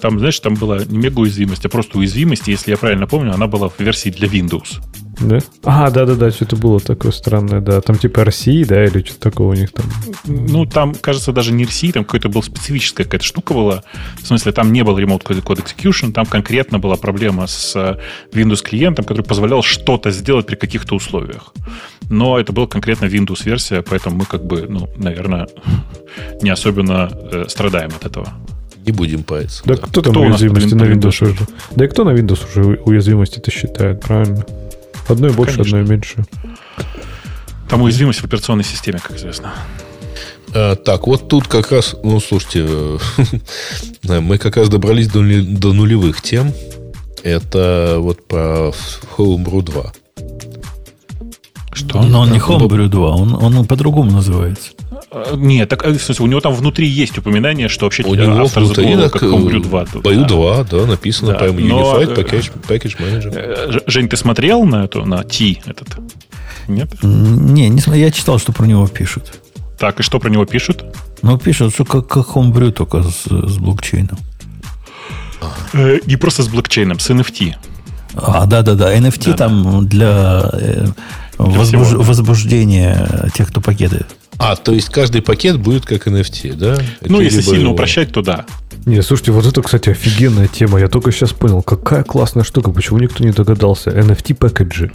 Там, 0.00 0.18
знаешь, 0.18 0.38
там 0.40 0.54
была 0.54 0.84
не 0.84 0.98
мега 0.98 1.20
уязвимость, 1.20 1.64
а 1.64 1.68
просто 1.68 1.98
уязвимость, 1.98 2.48
если 2.48 2.72
я 2.72 2.76
правильно 2.76 3.06
помню, 3.06 3.32
она 3.32 3.46
была 3.46 3.68
в 3.68 3.78
версии 3.80 4.10
для 4.10 4.28
Windows. 4.28 4.80
Да? 5.20 5.38
А, 5.64 5.90
да-да-да, 5.90 6.30
что-то 6.30 6.56
было 6.56 6.80
такое 6.80 7.12
странное, 7.12 7.60
да. 7.60 7.80
Там 7.80 7.96
типа 7.96 8.24
России, 8.24 8.64
да, 8.64 8.84
или 8.84 9.02
что-то 9.02 9.20
такого 9.20 9.52
у 9.52 9.54
них 9.54 9.72
там. 9.72 9.86
Ну, 10.24 10.64
там, 10.64 10.94
кажется, 10.94 11.32
даже 11.32 11.52
не 11.52 11.64
RC, 11.64 11.92
там 11.92 12.04
какой-то 12.04 12.28
был 12.28 12.42
специфическая 12.42 13.04
какая-то 13.04 13.24
штука 13.24 13.54
была. 13.54 13.82
В 14.22 14.26
смысле, 14.26 14.52
там 14.52 14.72
не 14.72 14.84
был 14.84 14.98
Remote 14.98 15.22
Code 15.24 15.64
Execution, 15.64 16.12
там 16.12 16.26
конкретно 16.26 16.78
была 16.78 16.96
проблема 16.96 17.46
с 17.46 17.74
э, 17.74 17.98
Windows 18.32 18.62
клиентом, 18.62 19.04
который 19.04 19.22
позволял 19.22 19.62
что-то 19.62 20.10
сделать 20.10 20.46
при 20.46 20.54
каких-то 20.54 20.94
условиях. 20.94 21.52
Но 22.10 22.38
это 22.38 22.52
была 22.52 22.66
конкретно 22.66 23.06
Windows 23.06 23.44
версия, 23.44 23.82
поэтому 23.82 24.16
мы 24.16 24.24
как 24.24 24.44
бы, 24.44 24.66
ну, 24.68 24.88
наверное, 24.96 25.48
не 26.42 26.50
особенно 26.50 27.10
э, 27.32 27.46
страдаем 27.48 27.90
от 27.90 28.06
этого. 28.06 28.28
Не 28.86 28.92
будем 28.92 29.22
париться. 29.22 29.62
Да, 29.66 29.74
да. 29.74 29.82
кто 29.82 30.00
там 30.00 30.12
Кто 30.12 30.22
уязвимости 30.22 30.74
на 30.74 30.84
Windows 30.84 31.10
Windows 31.10 31.24
уже? 31.24 31.36
Да 31.74 31.84
и 31.84 31.88
кто 31.88 32.04
на 32.04 32.10
Windows 32.10 32.46
уже 32.48 32.80
уязвимости-то 32.84 33.50
считает, 33.50 34.00
правильно? 34.00 34.46
Одной 35.08 35.32
больше, 35.32 35.56
Конечно. 35.56 35.78
одной 35.78 35.90
меньше. 35.90 36.24
Там 37.68 37.82
уязвимость 37.82 38.20
в 38.20 38.24
операционной 38.24 38.64
системе, 38.64 38.98
как 38.98 39.16
известно. 39.16 39.52
А, 40.54 40.76
так, 40.76 41.06
вот 41.06 41.28
тут 41.28 41.48
как 41.48 41.70
раз, 41.70 41.94
ну, 42.02 42.20
слушайте, 42.20 42.66
э, 42.68 42.98
мы 44.20 44.38
как 44.38 44.56
раз 44.56 44.68
добрались 44.68 45.08
до, 45.08 45.20
до 45.20 45.72
нулевых 45.72 46.22
тем. 46.22 46.52
Это 47.22 47.96
вот 47.98 48.26
про 48.26 48.72
Homebrew 49.16 49.62
2. 49.62 49.92
Что? 51.72 52.02
Но 52.02 52.20
он 52.20 52.32
не 52.32 52.38
Homebrew 52.38 52.88
2, 52.88 53.16
он, 53.16 53.34
он 53.34 53.66
по-другому 53.66 54.10
называется. 54.10 54.72
Э, 55.10 55.34
Нет, 55.36 55.68
так, 55.68 55.84
э, 55.86 55.92
в 55.92 56.02
смысле, 56.02 56.24
у 56.24 56.28
него 56.28 56.40
там 56.40 56.54
внутри 56.54 56.86
есть 56.86 57.16
упоминание, 57.16 57.68
что 57.68 57.86
вообще 57.86 58.02
У 58.02 58.14
него 58.14 58.42
автор 58.42 58.62
внутри 58.62 58.84
заголовок 58.84 59.14
на 59.14 59.20
как 59.20 59.28
Homebrew 59.30 59.62
2. 59.62 59.84
тут, 59.86 60.02
Бою 60.02 60.20
да. 60.22 60.28
2, 60.28 60.64
да, 60.64 60.86
написано 60.86 61.32
Да, 61.32 61.46
но, 61.46 61.52
Unified 61.52 62.12
э, 62.12 62.22
Package, 62.22 62.52
Package 62.68 62.96
Manager. 62.98 63.32
Э, 63.34 63.80
Жень, 63.86 64.08
ты 64.08 64.16
смотрел 64.16 64.64
на 64.64 64.84
эту, 64.84 65.04
на 65.04 65.22
T 65.24 65.56
этот? 65.66 65.88
Нет? 66.68 67.02
Не, 67.02 67.68
не 67.70 67.98
я 67.98 68.10
читал, 68.10 68.38
что 68.38 68.52
про 68.52 68.66
него 68.66 68.86
пишут. 68.86 69.40
Так, 69.78 70.00
и 70.00 70.02
что 70.02 70.18
про 70.18 70.28
него 70.28 70.44
пишут? 70.44 70.84
Ну, 71.22 71.38
пишут, 71.38 71.72
что 71.72 71.84
как, 71.84 72.06
как 72.08 72.26
Homebrew, 72.26 72.72
только 72.72 73.02
с, 73.02 73.24
с 73.24 73.56
блокчейном. 73.58 74.18
Э, 75.72 75.98
Не 76.06 76.16
просто 76.16 76.42
с 76.42 76.48
блокчейном, 76.48 76.98
с 76.98 77.08
NFT. 77.10 77.54
А, 78.14 78.46
да-да-да, 78.46 78.94
NFT 78.94 79.30
Да, 79.30 79.32
там 79.34 79.86
для, 79.86 80.50
э, 80.52 80.86
возбуж- 81.38 81.84
всего, 81.86 82.02
да. 82.02 82.08
возбуждения 82.08 83.30
тех, 83.34 83.48
кто 83.48 83.60
пакеты. 83.60 84.04
А, 84.38 84.54
то 84.56 84.72
есть 84.72 84.88
каждый 84.90 85.20
пакет 85.22 85.58
будет 85.58 85.84
как 85.84 86.06
NFT, 86.06 86.54
да? 86.54 86.78
Ну, 87.02 87.20
если 87.20 87.40
сильно 87.40 87.62
его- 87.64 87.72
упрощать, 87.72 88.12
то 88.12 88.22
да. 88.22 88.46
Не, 88.86 89.02
слушайте, 89.02 89.32
вот 89.32 89.44
это, 89.46 89.60
кстати, 89.62 89.90
офигенная 89.90 90.46
тема. 90.48 90.78
Я 90.78 90.88
только 90.88 91.10
сейчас 91.12 91.32
понял, 91.32 91.60
какая 91.62 92.04
классная 92.04 92.44
штука, 92.44 92.70
почему 92.70 92.98
никто 93.00 93.24
не 93.24 93.32
догадался. 93.32 93.90
NFT 93.90 94.34
пэкэджи. 94.34 94.92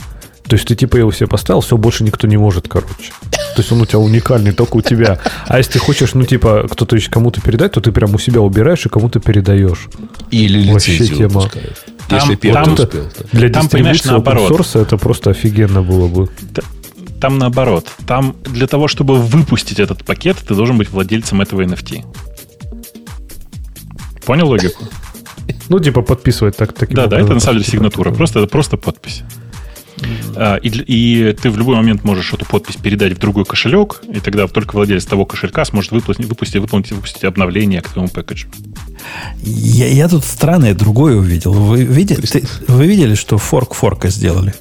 То 0.48 0.56
есть 0.56 0.68
ты 0.68 0.76
типа 0.76 0.98
его 0.98 1.12
себе 1.12 1.28
поставил, 1.28 1.62
все, 1.62 1.78
больше 1.78 2.04
никто 2.04 2.28
не 2.28 2.36
может, 2.38 2.68
короче. 2.68 3.12
То 3.32 3.60
есть 3.62 3.72
он 3.72 3.82
у 3.82 3.86
тебя 3.86 4.00
уникальный, 4.00 4.52
только 4.52 4.78
у 4.78 4.82
тебя. 4.82 5.20
А 5.48 5.58
если 5.58 5.74
ты 5.74 5.80
хочешь, 5.80 6.14
ну, 6.16 6.24
типа, 6.26 6.68
кто-то 6.70 6.96
еще 6.96 7.10
кому-то 7.10 7.40
передать, 7.40 7.74
то 7.74 7.82
ты 7.82 7.92
прям 7.94 8.14
у 8.16 8.20
себя 8.20 8.42
убираешь 8.42 8.86
и 8.86 8.90
кому-то 8.90 9.20
передаешь. 9.20 9.88
Или 10.32 10.72
Вообще 10.72 11.06
тема. 11.06 11.50
Там- 12.10 12.20
Если 12.20 12.36
первый 12.36 12.64
там- 12.66 12.74
успел. 12.74 13.04
да. 13.04 13.26
Для 13.32 13.50
Там, 13.50 13.64
дистрибуции 13.64 14.10
наоборот. 14.10 14.52
open 14.52 14.60
source 14.60 14.82
это 14.82 14.98
просто 14.98 15.30
офигенно 15.30 15.82
было 15.82 16.08
бы. 16.08 16.30
Там 17.24 17.38
наоборот. 17.38 17.90
Там 18.06 18.36
для 18.44 18.68
того, 18.68 18.90
чтобы 18.90 19.16
выпустить 19.16 19.80
этот 19.80 20.04
пакет, 20.04 20.36
ты 20.46 20.56
должен 20.56 20.78
быть 20.78 20.90
владельцем 20.90 21.40
этого 21.40 21.62
NFT. 21.62 22.04
Понял 24.26 24.50
логику? 24.50 24.84
Ну, 25.70 25.80
типа, 25.80 26.02
подписывать 26.02 26.58
так, 26.58 26.74
таким 26.74 26.96
Да, 26.98 27.08
да, 27.08 27.18
это 27.18 27.34
на 27.34 27.40
самом 27.40 27.60
деле 27.60 27.64
типа, 27.64 27.78
сигнатура. 27.78 28.12
Просто 28.12 28.40
это 28.40 28.50
просто 28.50 28.76
подпись. 28.76 29.24
А, 30.36 30.58
И, 30.58 30.68
и 30.68 31.32
ты 31.34 31.50
в 31.50 31.58
любой 31.58 31.78
момент 31.78 32.04
можешь 32.04 32.34
эту 32.34 32.46
подпись 32.46 32.76
передать 32.76 33.14
в 33.14 33.20
другой 33.20 33.46
кошелек, 33.46 34.02
и 34.14 34.20
тогда 34.20 34.46
только 34.50 34.76
владелец 34.76 35.06
того 35.06 35.26
кошелька 35.26 35.64
сможет 35.64 35.94
выпустить, 35.94 36.26
выпустить, 36.26 36.60
выполнить, 36.62 36.92
выпустить 36.92 37.24
обновление 37.24 37.82
к 37.82 37.88
твоему 37.90 38.10
пэкэджу. 38.10 38.50
Я, 39.42 39.88
я 39.88 40.10
тут 40.10 40.26
странное 40.26 40.74
другое 40.74 41.16
увидел. 41.16 41.54
Вы, 41.54 41.84
видели, 41.86 42.26
ты- 42.26 42.44
вы 42.68 42.86
видели, 42.86 43.16
что 43.16 43.38
форк 43.38 43.74
форка 43.74 44.10
сделали? 44.10 44.54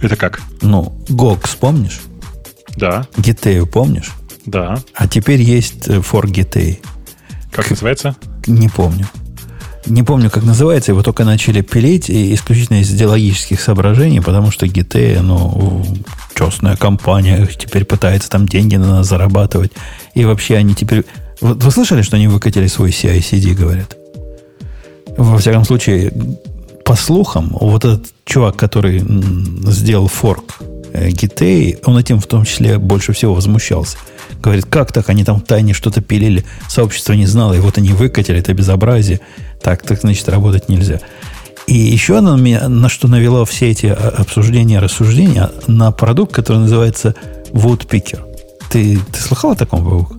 Это 0.00 0.16
как? 0.16 0.40
Ну, 0.60 0.94
GOG 1.08 1.56
помнишь? 1.58 2.00
Да, 2.76 3.06
Giteo 3.16 3.66
помнишь? 3.66 4.12
да. 4.46 4.78
А 4.94 5.08
теперь 5.08 5.42
есть 5.42 5.88
э, 5.88 6.00
форк 6.00 6.30
Giteo. 6.30 6.78
Как 7.50 7.70
называется? 7.70 8.16
Не 8.46 8.68
помню. 8.68 9.06
Не 9.86 10.02
помню, 10.02 10.30
как 10.30 10.42
называется, 10.42 10.92
его 10.92 11.02
только 11.02 11.24
начали 11.24 11.60
пилить, 11.60 12.10
и 12.10 12.34
исключительно 12.34 12.80
из 12.80 12.92
идеологических 12.92 13.60
соображений, 13.60 14.20
потому 14.20 14.50
что 14.50 14.66
GT, 14.66 15.20
ну, 15.22 15.84
частная 16.34 16.76
компания, 16.76 17.46
теперь 17.46 17.84
пытается 17.84 18.28
там 18.28 18.46
деньги 18.46 18.74
на 18.76 18.96
нас 18.96 19.08
зарабатывать. 19.08 19.72
И 20.14 20.24
вообще 20.24 20.56
они 20.56 20.74
теперь... 20.74 21.04
Вот 21.40 21.62
вы 21.62 21.70
слышали, 21.70 22.02
что 22.02 22.16
они 22.16 22.26
выкатили 22.26 22.66
свой 22.66 22.90
CI-CD, 22.90 23.54
говорят? 23.54 23.96
Во 25.16 25.38
всяком 25.38 25.64
случае, 25.64 26.12
по 26.86 26.94
слухам, 26.94 27.48
вот 27.60 27.84
этот 27.84 28.06
чувак, 28.24 28.54
который 28.54 29.04
сделал 29.72 30.06
форк 30.06 30.58
э, 30.92 31.08
GT, 31.08 31.80
он 31.84 31.98
этим 31.98 32.20
в 32.20 32.26
том 32.28 32.44
числе 32.44 32.78
больше 32.78 33.12
всего 33.12 33.34
возмущался. 33.34 33.98
Говорит, 34.40 34.66
как 34.66 34.92
так, 34.92 35.10
они 35.10 35.24
там 35.24 35.40
в 35.40 35.44
тайне 35.44 35.72
что-то 35.72 36.00
пилили, 36.00 36.44
сообщество 36.68 37.12
не 37.14 37.26
знало, 37.26 37.54
и 37.54 37.58
вот 37.58 37.76
они 37.76 37.90
выкатили, 37.90 38.38
это 38.38 38.54
безобразие. 38.54 39.18
Так, 39.60 39.82
так, 39.82 40.00
значит, 40.00 40.28
работать 40.28 40.68
нельзя. 40.68 41.00
И 41.66 41.74
еще 41.74 42.20
на, 42.20 42.36
меня, 42.36 42.68
на 42.68 42.88
что 42.88 43.08
навело 43.08 43.44
все 43.44 43.70
эти 43.70 43.86
а, 43.86 44.14
обсуждения, 44.18 44.78
рассуждения, 44.78 45.50
на 45.66 45.90
продукт, 45.90 46.32
который 46.32 46.58
называется 46.58 47.16
Woodpecker. 47.50 48.20
Ты, 48.70 49.00
ты 49.10 49.20
слыхал 49.20 49.50
о 49.52 49.56
таком, 49.56 49.82
Вовк? 49.82 50.16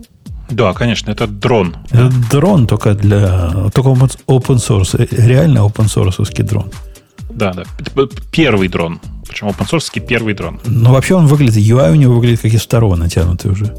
Да, 0.49 0.73
конечно, 0.73 1.11
это 1.11 1.27
дрон. 1.27 1.75
Это 1.89 2.11
дрон 2.31 2.67
только 2.67 2.93
для... 2.93 3.69
Только 3.73 3.89
open 3.89 4.57
source. 4.57 5.07
Реально 5.25 5.59
open 5.59 5.85
source 5.85 6.43
дрон. 6.43 6.71
Да, 7.29 7.53
да. 7.53 7.63
Это 7.79 8.09
Первый 8.31 8.67
дрон. 8.67 8.99
Причем 9.27 9.47
open 9.47 9.69
source 9.69 9.99
первый 9.99 10.33
дрон. 10.33 10.59
Но 10.65 10.93
вообще 10.93 11.15
он 11.15 11.27
выглядит... 11.27 11.63
UI 11.63 11.91
у 11.91 11.95
него 11.95 12.15
выглядит 12.15 12.41
как 12.41 12.53
из 12.53 12.61
второго 12.61 12.95
натянутый 12.95 13.51
уже. 13.51 13.73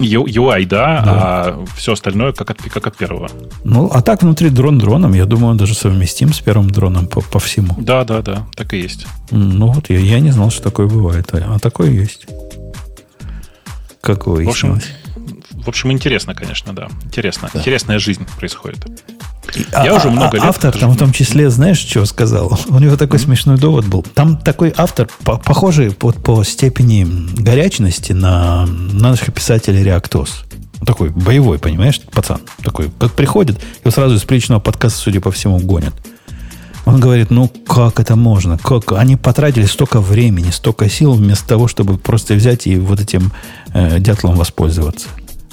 UI, 0.00 0.64
да, 0.66 1.02
да. 1.04 1.12
а 1.14 1.64
все 1.76 1.92
остальное 1.92 2.32
как 2.32 2.50
от, 2.50 2.58
как 2.62 2.86
от 2.86 2.96
первого. 2.96 3.28
Ну, 3.64 3.90
а 3.92 4.00
так 4.02 4.22
внутри 4.22 4.50
дрон 4.50 4.78
дроном, 4.78 5.12
я 5.12 5.26
думаю, 5.26 5.50
он 5.50 5.56
даже 5.56 5.74
совместим 5.74 6.32
с 6.32 6.40
первым 6.40 6.70
дроном 6.70 7.06
по, 7.06 7.20
по 7.20 7.40
всему. 7.40 7.74
Да, 7.78 8.04
да, 8.04 8.22
да, 8.22 8.46
так 8.54 8.74
и 8.74 8.78
есть. 8.78 9.06
Ну 9.30 9.72
вот, 9.72 9.90
я, 9.90 9.98
я 9.98 10.20
не 10.20 10.30
знал, 10.30 10.50
что 10.50 10.62
такое 10.62 10.86
бывает, 10.86 11.28
а, 11.32 11.54
а 11.54 11.58
такое 11.58 11.90
есть. 11.90 12.26
Как 14.00 14.26
выяснилось. 14.26 14.54
В 14.56 14.78
общем, 14.78 14.82
в 15.64 15.68
общем, 15.68 15.92
интересно, 15.92 16.34
конечно, 16.34 16.72
да. 16.72 16.88
Интересно. 17.04 17.50
Да. 17.52 17.58
Интересная 17.60 17.98
жизнь 17.98 18.26
происходит. 18.38 18.86
Я 19.72 19.92
а, 19.92 19.96
уже 19.96 20.10
много 20.10 20.30
а, 20.32 20.34
лет... 20.36 20.44
Автор 20.44 20.76
там 20.76 20.90
в 20.90 20.98
том 20.98 21.12
числе, 21.12 21.50
знаешь, 21.50 21.78
что 21.78 22.04
сказал? 22.04 22.58
У 22.68 22.78
него 22.78 22.96
такой 22.96 23.18
mm-hmm. 23.18 23.24
смешной 23.24 23.58
довод 23.58 23.86
был. 23.86 24.02
Там 24.14 24.36
такой 24.36 24.72
автор, 24.76 25.08
по, 25.24 25.38
похожий 25.38 25.90
по, 25.90 26.12
по 26.12 26.44
степени 26.44 27.06
горячности 27.40 28.12
на, 28.12 28.66
на 28.66 29.10
наших 29.10 29.32
писателей 29.32 29.82
Реактос. 29.82 30.44
Такой 30.86 31.10
боевой, 31.10 31.58
понимаешь, 31.58 32.00
пацан. 32.12 32.40
Такой, 32.62 32.90
как 32.98 33.12
приходит, 33.12 33.58
его 33.82 33.90
сразу 33.90 34.14
из 34.14 34.22
приличного 34.22 34.60
подкаста, 34.60 34.98
судя 34.98 35.20
по 35.20 35.30
всему, 35.30 35.58
гонят. 35.58 35.94
Он 36.88 37.00
говорит, 37.00 37.30
ну 37.30 37.48
как 37.48 38.00
это 38.00 38.16
можно? 38.16 38.56
Как? 38.56 38.92
Они 38.92 39.16
потратили 39.16 39.66
столько 39.66 40.00
времени, 40.00 40.50
столько 40.50 40.88
сил 40.88 41.12
вместо 41.12 41.46
того, 41.46 41.68
чтобы 41.68 41.98
просто 41.98 42.32
взять 42.32 42.66
и 42.66 42.76
вот 42.76 43.00
этим 43.00 43.32
э, 43.74 43.98
дятлом 43.98 44.36
воспользоваться. 44.36 45.08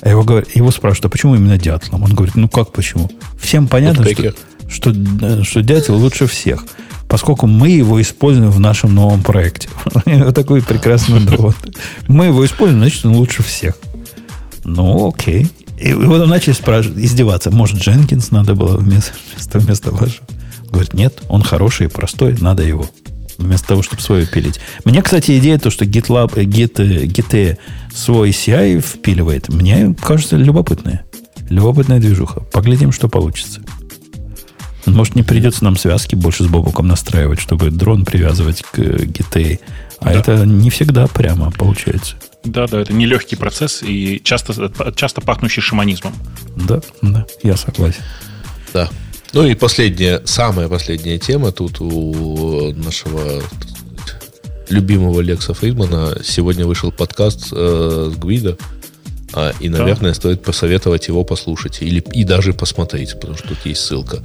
А 0.06 0.10
его, 0.10 0.24
говорят, 0.24 0.56
его 0.56 0.70
спрашивают, 0.70 1.06
а 1.06 1.10
почему 1.10 1.34
именно 1.34 1.58
дятлом? 1.58 2.04
Он 2.04 2.14
говорит, 2.14 2.36
ну 2.36 2.48
как 2.48 2.72
почему? 2.72 3.10
Всем 3.40 3.68
понятно, 3.68 4.06
что, 4.06 4.36
что, 4.70 4.92
э, 4.92 5.42
что 5.42 5.64
дятел 5.64 5.96
лучше 5.96 6.28
всех, 6.28 6.64
поскольку 7.08 7.48
мы 7.48 7.70
его 7.70 8.00
используем 8.00 8.52
в 8.52 8.60
нашем 8.60 8.94
новом 8.94 9.24
проекте. 9.24 9.68
Вот 10.06 10.36
такой 10.36 10.62
прекрасный 10.62 11.22
довод. 11.22 11.56
Мы 12.08 12.26
его 12.26 12.46
используем, 12.46 12.82
значит, 12.82 13.04
он 13.04 13.16
лучше 13.16 13.42
всех. 13.42 13.80
Ну, 14.64 15.10
окей. 15.10 15.50
И 15.80 15.92
вот 15.94 16.22
он 16.22 16.30
начали 16.30 16.54
спрашивать, 16.54 17.04
издеваться. 17.04 17.50
Может, 17.50 17.80
Дженкинс 17.80 18.30
надо 18.30 18.54
было 18.54 18.78
вместо, 18.78 19.12
вместо, 19.34 19.58
вместо 19.58 19.92
вашего? 19.92 20.28
Говорит, 20.70 20.94
нет, 20.94 21.20
он 21.30 21.42
хороший 21.42 21.88
и 21.88 21.90
простой, 21.90 22.38
надо 22.40 22.62
его 22.62 22.88
вместо 23.38 23.68
того, 23.68 23.84
чтобы 23.84 24.02
свое 24.02 24.26
пилить. 24.26 24.60
Мне, 24.84 25.02
кстати, 25.02 25.38
идея 25.38 25.58
то, 25.58 25.70
что 25.70 25.86
GitLab, 25.86 26.34
э, 26.36 26.44
Git, 26.44 26.76
э, 26.78 27.06
Git 27.06 27.58
свой 27.94 28.30
CI 28.30 28.80
впиливает, 28.80 29.50
мне 29.50 29.96
кажется 30.02 30.38
любопытная. 30.38 31.06
Любопытная 31.50 32.00
движуха. 32.00 32.42
Поглядим, 32.42 32.92
что 32.92 33.08
получится. 33.08 33.62
Может, 34.86 35.16
не 35.16 35.24
придется 35.24 35.64
нам 35.64 35.78
связки 35.78 36.16
больше 36.16 36.44
с 36.44 36.48
Бобуком 36.48 36.88
настраивать, 36.88 37.40
чтобы 37.40 37.72
дрон 37.72 38.06
привязывать 38.06 38.62
к 38.62 38.80
GTA. 38.80 39.60
А 40.00 40.06
да. 40.06 40.12
это 40.12 40.46
не 40.46 40.70
всегда 40.70 41.08
прямо 41.08 41.52
получается. 41.52 42.16
Да, 42.44 42.68
да, 42.68 42.82
это 42.82 42.94
нелегкий 42.94 43.36
процесс 43.36 43.82
и 43.82 44.22
часто, 44.24 44.72
часто 44.96 45.22
пахнущий 45.22 45.62
шаманизмом. 45.62 46.14
Да, 46.56 46.82
да, 47.02 47.26
я 47.42 47.58
согласен. 47.58 48.02
Да. 48.74 48.90
Ну 49.34 49.46
и 49.46 49.56
последняя, 49.56 50.22
самая 50.26 50.68
последняя 50.70 51.18
тема 51.18 51.52
тут 51.52 51.82
у 51.82 52.74
нашего 52.74 53.42
любимого 54.70 55.22
Лекса 55.22 55.54
Фридмана. 55.54 56.18
Сегодня 56.24 56.66
вышел 56.66 56.92
подкаст 56.92 57.50
э, 57.52 58.12
с 58.14 58.18
Гвида. 58.18 58.58
А, 59.34 59.52
и, 59.60 59.68
наверное, 59.68 60.12
да. 60.12 60.14
стоит 60.14 60.44
посоветовать 60.44 61.10
его 61.10 61.26
послушать 61.26 61.82
или 61.82 62.00
и 62.00 62.24
даже 62.24 62.54
посмотреть, 62.54 63.16
потому 63.20 63.38
что 63.38 63.50
тут 63.50 63.58
есть 63.66 63.82
ссылка. 63.82 64.24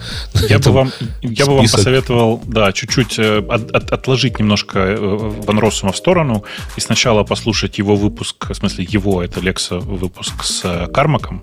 Я 0.48 0.60
бы 0.60 0.70
вам, 0.70 0.92
я 1.20 1.46
бы 1.46 1.56
вам 1.56 1.62
посоветовал, 1.62 2.40
да, 2.46 2.72
чуть-чуть 2.72 3.18
э, 3.18 3.38
от, 3.38 3.70
от, 3.72 3.92
отложить 3.92 4.38
немножко 4.38 4.78
э, 4.78 4.96
Ван 4.96 5.58
Россума 5.58 5.92
в 5.92 5.96
сторону 5.96 6.44
и 6.76 6.80
сначала 6.80 7.24
послушать 7.24 7.78
его 7.78 7.96
выпуск, 7.96 8.50
в 8.50 8.54
смысле 8.54 8.86
его, 8.88 9.20
это 9.22 9.40
Лекса 9.40 9.78
выпуск 9.78 10.44
с 10.44 10.60
э, 10.64 10.86
Кармаком 10.86 11.42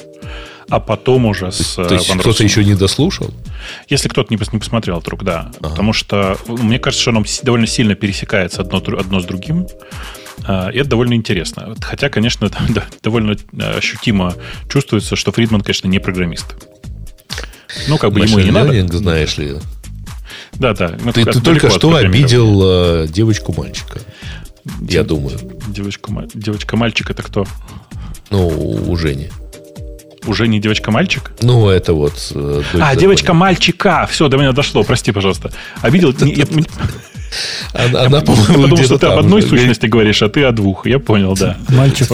а 0.69 0.79
потом 0.79 1.25
уже 1.25 1.51
с 1.51 1.75
То 1.75 1.93
есть 1.93 2.11
кто-то 2.17 2.43
еще 2.43 2.63
не 2.63 2.75
дослушал? 2.75 3.33
Если 3.87 4.09
кто-то 4.09 4.33
не, 4.33 4.39
не 4.51 4.59
посмотрел 4.59 4.99
вдруг, 4.99 5.23
да. 5.23 5.51
Ага. 5.59 5.69
Потому 5.69 5.93
что 5.93 6.37
мне 6.47 6.77
кажется, 6.79 7.01
что 7.01 7.11
оно 7.11 7.23
довольно 7.43 7.67
сильно 7.67 7.95
пересекается 7.95 8.61
одно, 8.61 8.77
одно 8.77 9.19
с 9.19 9.25
другим. 9.25 9.67
А, 10.43 10.69
и 10.69 10.77
это 10.77 10.89
довольно 10.89 11.13
интересно. 11.13 11.75
Хотя, 11.81 12.09
конечно, 12.09 12.49
довольно 13.03 13.31
э, 13.31 13.77
ощутимо 13.77 14.35
чувствуется, 14.69 15.15
что 15.15 15.31
Фридман, 15.31 15.61
конечно, 15.61 15.87
не 15.87 15.99
программист. 15.99 16.55
Ну, 17.87 17.97
как 17.97 18.11
бы 18.11 18.21
ему 18.21 18.39
не 18.39 18.51
надо. 18.51 18.97
знаешь 18.97 19.37
ли. 19.37 19.55
Да, 20.53 20.73
да. 20.73 20.89
Ты, 21.13 21.25
ты 21.25 21.41
только 21.41 21.69
что 21.69 21.95
обидел 21.95 23.03
э, 23.03 23.07
девочку-мальчика. 23.07 23.99
Я 24.81 25.03
думаю. 25.03 25.37
Девочка-мальчик 25.67 27.09
это 27.09 27.23
кто? 27.23 27.45
Ну, 28.29 28.47
у 28.47 28.95
Жени. 28.97 29.29
Уже 30.27 30.47
не 30.47 30.59
девочка-мальчик? 30.59 31.31
Ну, 31.41 31.69
это 31.69 31.93
вот... 31.93 32.31
Э, 32.35 32.61
а, 32.79 32.95
девочка-мальчика. 32.95 34.07
Все, 34.11 34.27
до 34.27 34.37
меня 34.37 34.51
дошло. 34.51 34.83
Прости, 34.83 35.11
пожалуйста. 35.11 35.51
Обидел... 35.81 36.13
Она, 37.73 38.03
она 38.03 38.21
по-моему, 38.21 38.63
Потому 38.63 38.83
что 38.83 38.97
ты 38.97 39.07
об 39.07 39.19
одной 39.19 39.41
сущности 39.41 39.85
говоришь, 39.85 40.21
а 40.21 40.29
ты 40.29 40.43
о 40.43 40.51
двух. 40.51 40.85
Я 40.85 40.99
понял, 40.99 41.35
да. 41.35 41.57
Мальчик, 41.69 42.07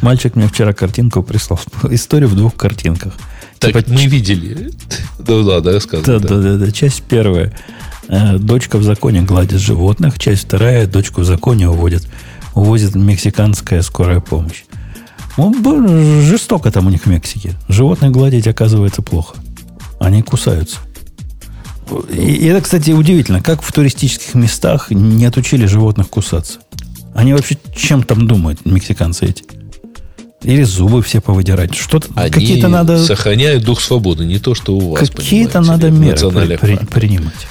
мальчик 0.00 0.36
мне 0.36 0.48
вчера 0.48 0.72
картинку 0.72 1.22
прислал. 1.22 1.60
Историю 1.90 2.28
в 2.28 2.36
двух 2.36 2.54
картинках. 2.54 3.14
Так, 3.58 3.72
типа, 3.72 3.84
мы 3.88 4.06
видели. 4.06 4.70
Да, 5.18 5.36
ладно, 5.36 5.72
рассказывай. 5.72 6.20
Да, 6.20 6.28
да, 6.28 6.36
да, 6.36 6.56
да. 6.56 6.70
Часть 6.70 7.02
первая. 7.02 7.56
Э, 8.08 8.36
дочка 8.36 8.76
в 8.76 8.82
законе 8.82 9.22
гладит 9.22 9.58
животных. 9.58 10.18
Часть 10.18 10.44
вторая. 10.44 10.86
Дочку 10.86 11.22
в 11.22 11.24
законе 11.24 11.68
уводит. 11.68 12.06
Увозит 12.54 12.94
мексиканская 12.94 13.80
скорая 13.82 14.20
помощь. 14.20 14.64
Ну, 15.36 16.20
жестоко 16.22 16.70
там 16.70 16.86
у 16.86 16.90
них 16.90 17.02
в 17.02 17.06
Мексике. 17.06 17.54
Животных 17.68 18.12
гладить, 18.12 18.46
оказывается, 18.46 19.02
плохо. 19.02 19.36
Они 19.98 20.22
кусаются. 20.22 20.78
И 22.10 22.46
это, 22.46 22.62
кстати, 22.62 22.92
удивительно, 22.92 23.42
как 23.42 23.62
в 23.62 23.72
туристических 23.72 24.34
местах 24.34 24.90
не 24.90 25.24
отучили 25.26 25.66
животных 25.66 26.08
кусаться. 26.08 26.60
Они 27.14 27.32
вообще 27.32 27.56
чем 27.76 28.02
там 28.02 28.26
думают, 28.26 28.64
мексиканцы 28.64 29.26
эти? 29.26 29.44
Или 30.42 30.62
зубы 30.62 31.02
все 31.02 31.20
повыдирать. 31.20 31.74
Что-то, 31.74 32.12
какие-то 32.12 32.68
надо... 32.68 33.02
сохраняют 33.02 33.64
дух 33.64 33.80
свободы, 33.80 34.26
не 34.26 34.38
то, 34.38 34.54
что 34.54 34.76
у 34.76 34.92
вас. 34.92 35.08
Какие-то 35.10 35.60
надо 35.60 35.90
меры 35.90 36.18
при, 36.30 36.56
при, 36.56 36.76
принимать. 36.86 37.46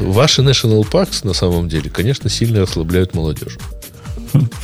Ваши 0.00 0.42
national 0.42 0.88
parks, 0.88 1.26
на 1.26 1.32
самом 1.32 1.68
деле, 1.68 1.90
конечно, 1.90 2.30
сильно 2.30 2.62
ослабляют 2.62 3.14
молодежь. 3.14 3.58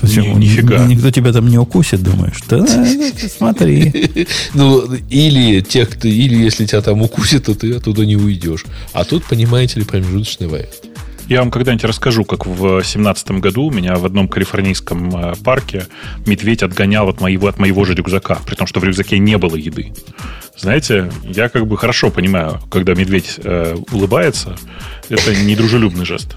Почему? 0.00 0.38
Нифига. 0.38 0.86
Никто 0.86 1.10
тебя 1.10 1.32
там 1.32 1.48
не 1.48 1.58
укусит, 1.58 2.02
думаешь? 2.02 2.42
Да, 2.48 2.64
смотри. 3.38 4.26
Ну, 4.54 4.84
или 5.10 5.60
тех, 5.60 5.90
кто, 5.90 6.08
или 6.08 6.36
если 6.36 6.66
тебя 6.66 6.82
там 6.82 7.02
укусит, 7.02 7.44
то 7.44 7.54
ты 7.54 7.74
оттуда 7.74 8.04
не 8.06 8.16
уйдешь. 8.16 8.64
А 8.92 9.04
тут, 9.04 9.24
понимаете 9.24 9.80
ли, 9.80 9.86
промежуточный 9.86 10.46
вариант. 10.46 10.93
Я 11.26 11.40
вам 11.40 11.50
когда-нибудь 11.50 11.84
расскажу, 11.84 12.24
как 12.24 12.44
в 12.46 12.58
2017 12.58 13.30
году 13.32 13.70
меня 13.70 13.96
в 13.96 14.04
одном 14.04 14.28
калифорнийском 14.28 15.16
э, 15.16 15.34
парке 15.42 15.86
медведь 16.26 16.62
отгонял 16.62 17.08
от 17.08 17.20
моего, 17.20 17.48
от 17.48 17.58
моего 17.58 17.84
же 17.86 17.94
рюкзака, 17.94 18.40
при 18.44 18.54
том, 18.54 18.66
что 18.66 18.80
в 18.80 18.84
рюкзаке 18.84 19.18
не 19.18 19.38
было 19.38 19.56
еды. 19.56 19.92
Знаете, 20.56 21.10
я 21.24 21.48
как 21.48 21.66
бы 21.66 21.78
хорошо 21.78 22.10
понимаю, 22.10 22.60
когда 22.70 22.94
медведь 22.94 23.36
э, 23.42 23.74
улыбается, 23.90 24.56
это 25.08 25.34
недружелюбный 25.34 26.04
жест. 26.04 26.34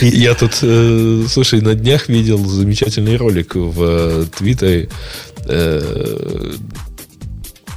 Я 0.00 0.34
тут, 0.34 0.58
э, 0.60 1.24
слушай, 1.28 1.62
на 1.62 1.74
днях 1.74 2.08
видел 2.08 2.38
замечательный 2.44 3.16
ролик 3.16 3.54
в 3.54 3.82
э, 3.82 4.24
Твиттере. 4.36 4.88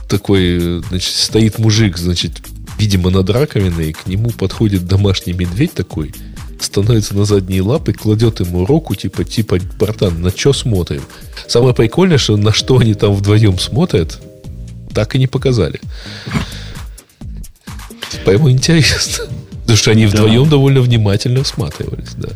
Такой, 0.10 0.82
значит, 0.90 1.14
стоит 1.14 1.60
мужик, 1.60 1.98
значит, 1.98 2.42
видимо, 2.80 3.10
над 3.10 3.30
раковиной, 3.30 3.92
к 3.92 4.08
нему 4.08 4.30
подходит 4.32 4.88
домашний 4.88 5.34
медведь 5.34 5.74
такой, 5.74 6.14
становится 6.60 7.16
на 7.16 7.26
задние 7.26 7.62
лапы, 7.62 7.94
кладет 7.94 8.40
ему 8.40 8.66
руку, 8.66 8.96
типа, 8.96 9.26
типа, 9.26 9.60
братан, 9.78 10.22
на 10.22 10.32
что 10.32 10.54
смотрим? 10.54 11.04
Самое 11.48 11.76
прикольное, 11.76 12.18
что 12.18 12.38
на 12.38 12.54
что 12.54 12.78
они 12.78 12.94
там 12.94 13.14
вдвоем 13.14 13.60
смотрят, 13.60 14.20
так 14.94 15.16
и 15.16 15.20
не 15.20 15.28
показали. 15.28 15.80
Поэтому 18.26 18.50
интересно. 18.50 19.26
Потому 19.62 19.78
что 19.78 19.92
они 19.92 20.06
вдвоем 20.08 20.50
довольно 20.50 20.82
внимательно 20.82 21.44
всматривались, 21.44 22.14
да. 22.16 22.30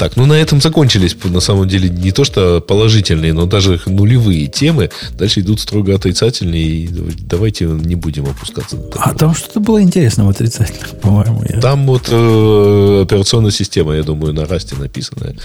Так, 0.00 0.16
ну 0.16 0.24
на 0.24 0.32
этом 0.32 0.62
закончились, 0.62 1.14
на 1.24 1.40
самом 1.40 1.68
деле, 1.68 1.90
не 1.90 2.10
то 2.10 2.24
что 2.24 2.62
положительные, 2.62 3.34
но 3.34 3.44
даже 3.44 3.78
нулевые 3.84 4.46
темы. 4.46 4.88
Дальше 5.12 5.40
идут 5.40 5.60
строго 5.60 5.94
отрицательные, 5.94 6.64
и 6.64 6.88
давайте 7.18 7.66
не 7.66 7.96
будем 7.96 8.24
опускаться. 8.24 8.78
А 8.98 9.12
там 9.12 9.34
что-то 9.34 9.60
было 9.60 9.82
интересно 9.82 10.24
в 10.24 10.30
отрицательных, 10.30 10.98
по-моему. 11.00 11.44
Я... 11.46 11.60
Там 11.60 11.86
вот 11.86 12.08
э, 12.10 13.02
операционная 13.02 13.50
система, 13.50 13.94
я 13.94 14.02
думаю, 14.02 14.32
на 14.32 14.46
расте 14.46 14.74
написанная. 14.74 15.36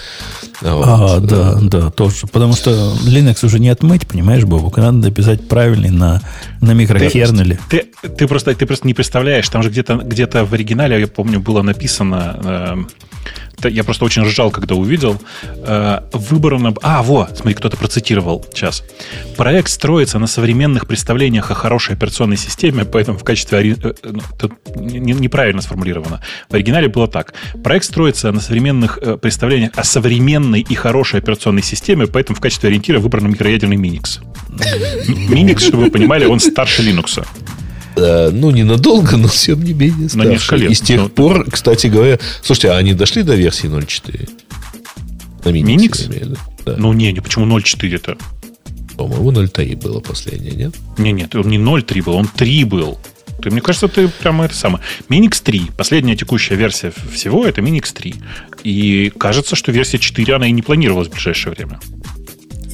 А, 0.62 0.74
вот. 0.74 0.86
а 0.86 1.20
да, 1.20 1.58
да, 1.60 1.90
тоже. 1.90 2.26
Потому 2.26 2.54
что 2.54 2.94
Linux 3.04 3.44
уже 3.44 3.58
не 3.58 3.68
отмыть, 3.68 4.06
понимаешь, 4.06 4.44
Бобук? 4.44 4.78
Надо 4.78 4.96
написать 4.96 5.46
правильный 5.46 5.90
на, 5.90 6.22
на 6.62 6.72
микрокернеле. 6.72 7.58
Ты, 7.68 7.88
ты, 8.00 8.08
ты, 8.08 8.26
просто, 8.26 8.54
ты 8.54 8.64
просто 8.64 8.86
не 8.86 8.94
представляешь, 8.94 9.46
там 9.50 9.62
же 9.62 9.68
где-то 9.68 9.96
где 9.96 10.26
в 10.26 10.54
оригинале, 10.54 10.98
я 10.98 11.08
помню, 11.08 11.40
было 11.40 11.60
написано... 11.60 12.40
Э, 12.42 12.76
я 13.64 13.84
просто 13.84 14.04
очень 14.04 14.22
ржал, 14.22 14.50
когда 14.50 14.74
увидел, 14.74 15.20
э, 15.42 16.00
выбором... 16.12 16.76
А, 16.82 17.02
во, 17.02 17.28
смотри, 17.34 17.54
кто-то 17.54 17.76
процитировал 17.76 18.44
сейчас. 18.52 18.84
Проект 19.36 19.70
строится 19.70 20.18
на 20.18 20.26
современных 20.26 20.86
представлениях 20.86 21.50
о 21.50 21.54
хорошей 21.54 21.94
операционной 21.94 22.36
системе, 22.36 22.84
поэтому 22.84 23.18
в 23.18 23.24
качестве... 23.24 23.76
Э, 23.82 23.92
ну, 24.02 24.20
тут 24.38 24.52
неправильно 24.76 25.62
сформулировано. 25.62 26.20
В 26.48 26.54
оригинале 26.54 26.88
было 26.88 27.08
так. 27.08 27.34
Проект 27.64 27.86
строится 27.86 28.32
на 28.32 28.40
современных 28.40 28.98
э, 28.98 29.16
представлениях 29.16 29.72
о 29.74 29.84
современной 29.84 30.60
и 30.60 30.74
хорошей 30.74 31.20
операционной 31.20 31.62
системе, 31.62 32.06
поэтому 32.06 32.36
в 32.36 32.40
качестве 32.40 32.68
ориентира 32.68 33.00
выбран 33.00 33.30
микроядерный 33.30 33.76
Minix. 33.76 34.20
Minix, 35.30 35.58
чтобы 35.66 35.84
вы 35.84 35.90
понимали, 35.90 36.26
он 36.26 36.40
старше 36.40 36.82
Linux. 36.82 37.24
Э, 37.96 38.30
ну, 38.30 38.50
ненадолго, 38.50 39.16
но 39.16 39.28
тем 39.28 39.62
не 39.62 39.72
менее 39.72 40.08
На 40.14 40.24
несколько 40.24 40.56
лет. 40.56 40.70
И 40.70 40.74
с 40.74 40.80
тех 40.80 41.00
ну, 41.00 41.08
пор, 41.08 41.50
кстати 41.50 41.86
говоря... 41.86 42.18
Слушайте, 42.42 42.70
а 42.70 42.76
они 42.76 42.94
дошли 42.94 43.22
до 43.22 43.34
версии 43.34 43.68
0.4? 43.68 44.28
На? 45.44 45.48
Minix? 45.48 46.38
Да. 46.64 46.74
Ну, 46.76 46.92
не, 46.92 47.12
не, 47.12 47.20
почему 47.20 47.46
0.4-то? 47.46 48.18
По-моему, 48.96 49.32
0.3 49.32 49.76
было 49.76 50.00
последнее, 50.00 50.52
нет? 50.52 50.74
Не, 50.98 51.12
нет, 51.12 51.34
он 51.34 51.48
не 51.48 51.58
0.3 51.58 52.02
был, 52.02 52.14
он 52.14 52.26
3 52.26 52.64
был. 52.64 52.98
Ты, 53.42 53.50
мне 53.50 53.60
кажется, 53.60 53.88
ты 53.88 54.08
прямо 54.08 54.46
это 54.46 54.54
самое. 54.54 54.82
Minix 55.08 55.42
3. 55.42 55.70
Последняя 55.76 56.16
текущая 56.16 56.56
версия 56.56 56.92
всего 57.12 57.46
это 57.46 57.60
Minix 57.60 57.92
3. 57.92 58.14
И 58.64 59.12
кажется, 59.18 59.56
что 59.56 59.72
версия 59.72 59.98
4 59.98 60.34
она 60.34 60.46
и 60.48 60.52
не 60.52 60.62
планировалась 60.62 61.08
в 61.08 61.12
ближайшее 61.12 61.54
время. 61.54 61.78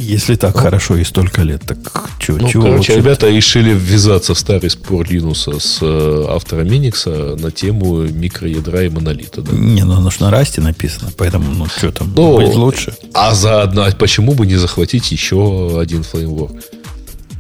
Если 0.02 0.34
так 0.34 0.54
ну, 0.54 0.60
хорошо 0.60 0.96
и 0.96 1.04
столько 1.04 1.42
лет, 1.42 1.62
так 1.66 1.78
чё, 2.18 2.36
ну, 2.36 2.48
чего? 2.48 2.64
Короче, 2.64 2.96
ребята 2.96 3.28
решили 3.28 3.72
ввязаться 3.72 4.34
в 4.34 4.38
старый 4.38 4.70
спор 4.70 5.06
Линуса 5.08 5.58
с 5.58 5.78
э, 5.80 6.26
автором 6.28 6.68
Миникса 6.68 7.36
на 7.36 7.50
тему 7.50 8.02
микроядра 8.02 8.84
и 8.84 8.88
монолита. 8.88 9.42
Да? 9.42 9.52
Не, 9.52 9.84
ну 9.84 9.94
оно 9.94 10.10
же 10.10 10.20
на 10.20 10.30
расте 10.30 10.60
написано, 10.60 11.10
поэтому, 11.16 11.52
ну, 11.52 11.66
что 11.66 11.92
там, 11.92 12.12
ну, 12.14 12.36
будет 12.36 12.54
лучше. 12.54 12.94
А 13.14 13.34
заодно, 13.34 13.84
а 13.84 13.92
почему 13.92 14.34
бы 14.34 14.46
не 14.46 14.56
захватить 14.56 15.12
еще 15.12 15.78
один 15.80 16.02
фреймворк? 16.02 16.56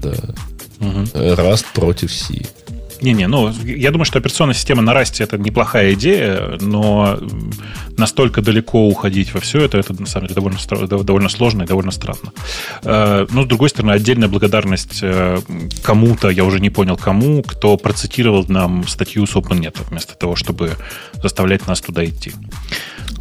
Да. 0.02 0.14
Угу. 0.80 1.00
Rust 1.14 1.66
против 1.74 2.12
C. 2.12 2.42
Не-не, 3.02 3.26
ну, 3.26 3.50
я 3.64 3.90
думаю, 3.90 4.04
что 4.04 4.18
операционная 4.18 4.54
система 4.54 4.80
на 4.80 4.94
расте 4.94 5.24
это 5.24 5.36
неплохая 5.36 5.94
идея, 5.94 6.56
но 6.60 7.18
настолько 7.96 8.42
далеко 8.42 8.86
уходить 8.86 9.34
во 9.34 9.40
все 9.40 9.60
это, 9.60 9.78
это 9.78 9.92
на 10.00 10.06
самом 10.06 10.28
деле 10.28 10.36
довольно, 10.36 10.58
довольно 10.86 11.28
сложно 11.28 11.64
и 11.64 11.66
довольно 11.66 11.90
странно. 11.90 12.32
Э, 12.84 13.26
но, 13.30 13.42
с 13.42 13.46
другой 13.46 13.70
стороны, 13.70 13.90
отдельная 13.90 14.28
благодарность 14.28 15.00
э, 15.02 15.40
кому-то, 15.82 16.30
я 16.30 16.44
уже 16.44 16.60
не 16.60 16.70
понял 16.70 16.96
кому, 16.96 17.42
кто 17.42 17.76
процитировал 17.76 18.44
нам 18.46 18.86
статью 18.86 19.26
с 19.26 19.34
OpenNet, 19.34 19.76
вместо 19.90 20.14
того, 20.14 20.36
чтобы 20.36 20.72
заставлять 21.14 21.66
нас 21.66 21.80
туда 21.80 22.04
идти. 22.04 22.32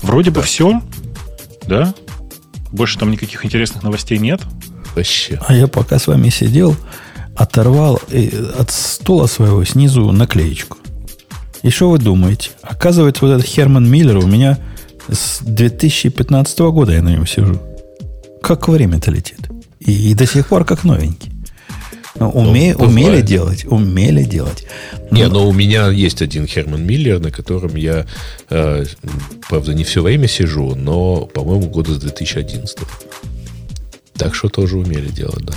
Вроде 0.04 0.30
да. 0.30 0.40
бы 0.40 0.46
все, 0.46 0.82
да? 1.68 1.94
Больше 2.72 3.00
там 3.00 3.10
никаких 3.10 3.44
интересных 3.46 3.82
новостей 3.82 4.20
нет. 4.20 4.42
Вообще. 4.96 5.40
А 5.48 5.54
я 5.56 5.68
пока 5.68 5.98
с 5.98 6.08
вами 6.08 6.30
сидел, 6.30 6.76
оторвал 7.42 8.00
от 8.60 8.72
стула 8.72 9.26
своего 9.28 9.64
снизу 9.66 10.12
наклеечку. 10.12 10.78
И 11.64 11.70
что 11.70 11.90
вы 11.90 11.98
думаете? 11.98 12.52
Оказывается, 12.62 13.26
вот 13.26 13.34
этот 13.34 13.46
Херман 13.46 13.90
Миллер 13.90 14.18
у 14.18 14.28
меня 14.28 14.58
с 15.10 15.40
2015 15.42 16.60
года 16.60 16.94
я 16.94 17.02
на 17.02 17.10
нем 17.10 17.26
сижу. 17.26 17.60
Как 18.42 18.68
время-то 18.68 19.12
летит. 19.12 19.40
И, 19.80 20.12
и 20.12 20.14
до 20.14 20.26
сих 20.26 20.48
пор 20.48 20.66
как 20.66 20.84
новенький. 20.84 21.32
Уме, 22.20 22.76
ну, 22.78 22.86
умели 22.86 23.22
делать, 23.22 23.66
умели 23.66 24.24
делать. 24.24 24.68
Не, 25.10 25.28
но 25.28 25.48
у 25.48 25.54
меня 25.54 25.90
есть 25.90 26.22
один 26.22 26.46
Херман 26.46 26.86
Миллер, 26.86 27.20
на 27.20 27.32
котором 27.32 27.76
я, 27.76 28.06
э, 28.50 28.86
правда, 29.50 29.74
не 29.74 29.84
все 29.84 30.04
время 30.04 30.28
сижу, 30.28 30.76
но, 30.76 31.26
по-моему, 31.26 31.68
года 31.70 31.94
с 31.94 31.98
2011. 31.98 32.78
Так 34.22 34.36
что 34.36 34.50
тоже 34.50 34.78
умели 34.78 35.10
делать, 35.10 35.44
да. 35.44 35.54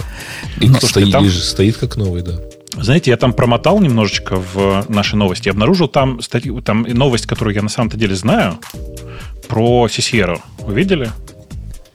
И 0.59 0.69
ну, 0.69 0.81
стоит, 0.81 1.13
там... 1.13 1.29
стоит 1.29 1.77
как 1.77 1.97
новый, 1.97 2.23
да. 2.23 2.41
Знаете, 2.73 3.11
я 3.11 3.17
там 3.19 3.35
промотал 3.35 3.79
немножечко 3.79 4.37
в 4.37 4.87
наши 4.89 5.17
новости. 5.17 5.49
Я 5.49 5.53
обнаружил 5.53 5.87
там, 5.87 6.23
статью, 6.23 6.61
там 6.63 6.83
новость, 6.83 7.27
которую 7.27 7.55
я 7.55 7.63
на 7.63 7.69
самом-то 7.69 7.99
деле 7.99 8.17
знаю, 8.17 8.59
про 9.49 9.87
Сисьеру. 9.89 10.43
Вы 10.61 10.75
видели? 10.75 11.11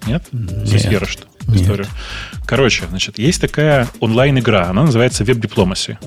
Нет? 0.05 0.23
Сисьера 0.65 1.05
что? 1.05 1.23
Нет. 1.47 1.61
Историю. 1.61 1.87
Короче, 2.45 2.85
значит, 2.87 3.17
есть 3.17 3.41
такая 3.41 3.87
онлайн-игра. 3.99 4.69
Она 4.69 4.83
называется 4.83 5.23
Web 5.23 5.41
Diplomacy. 5.41 5.97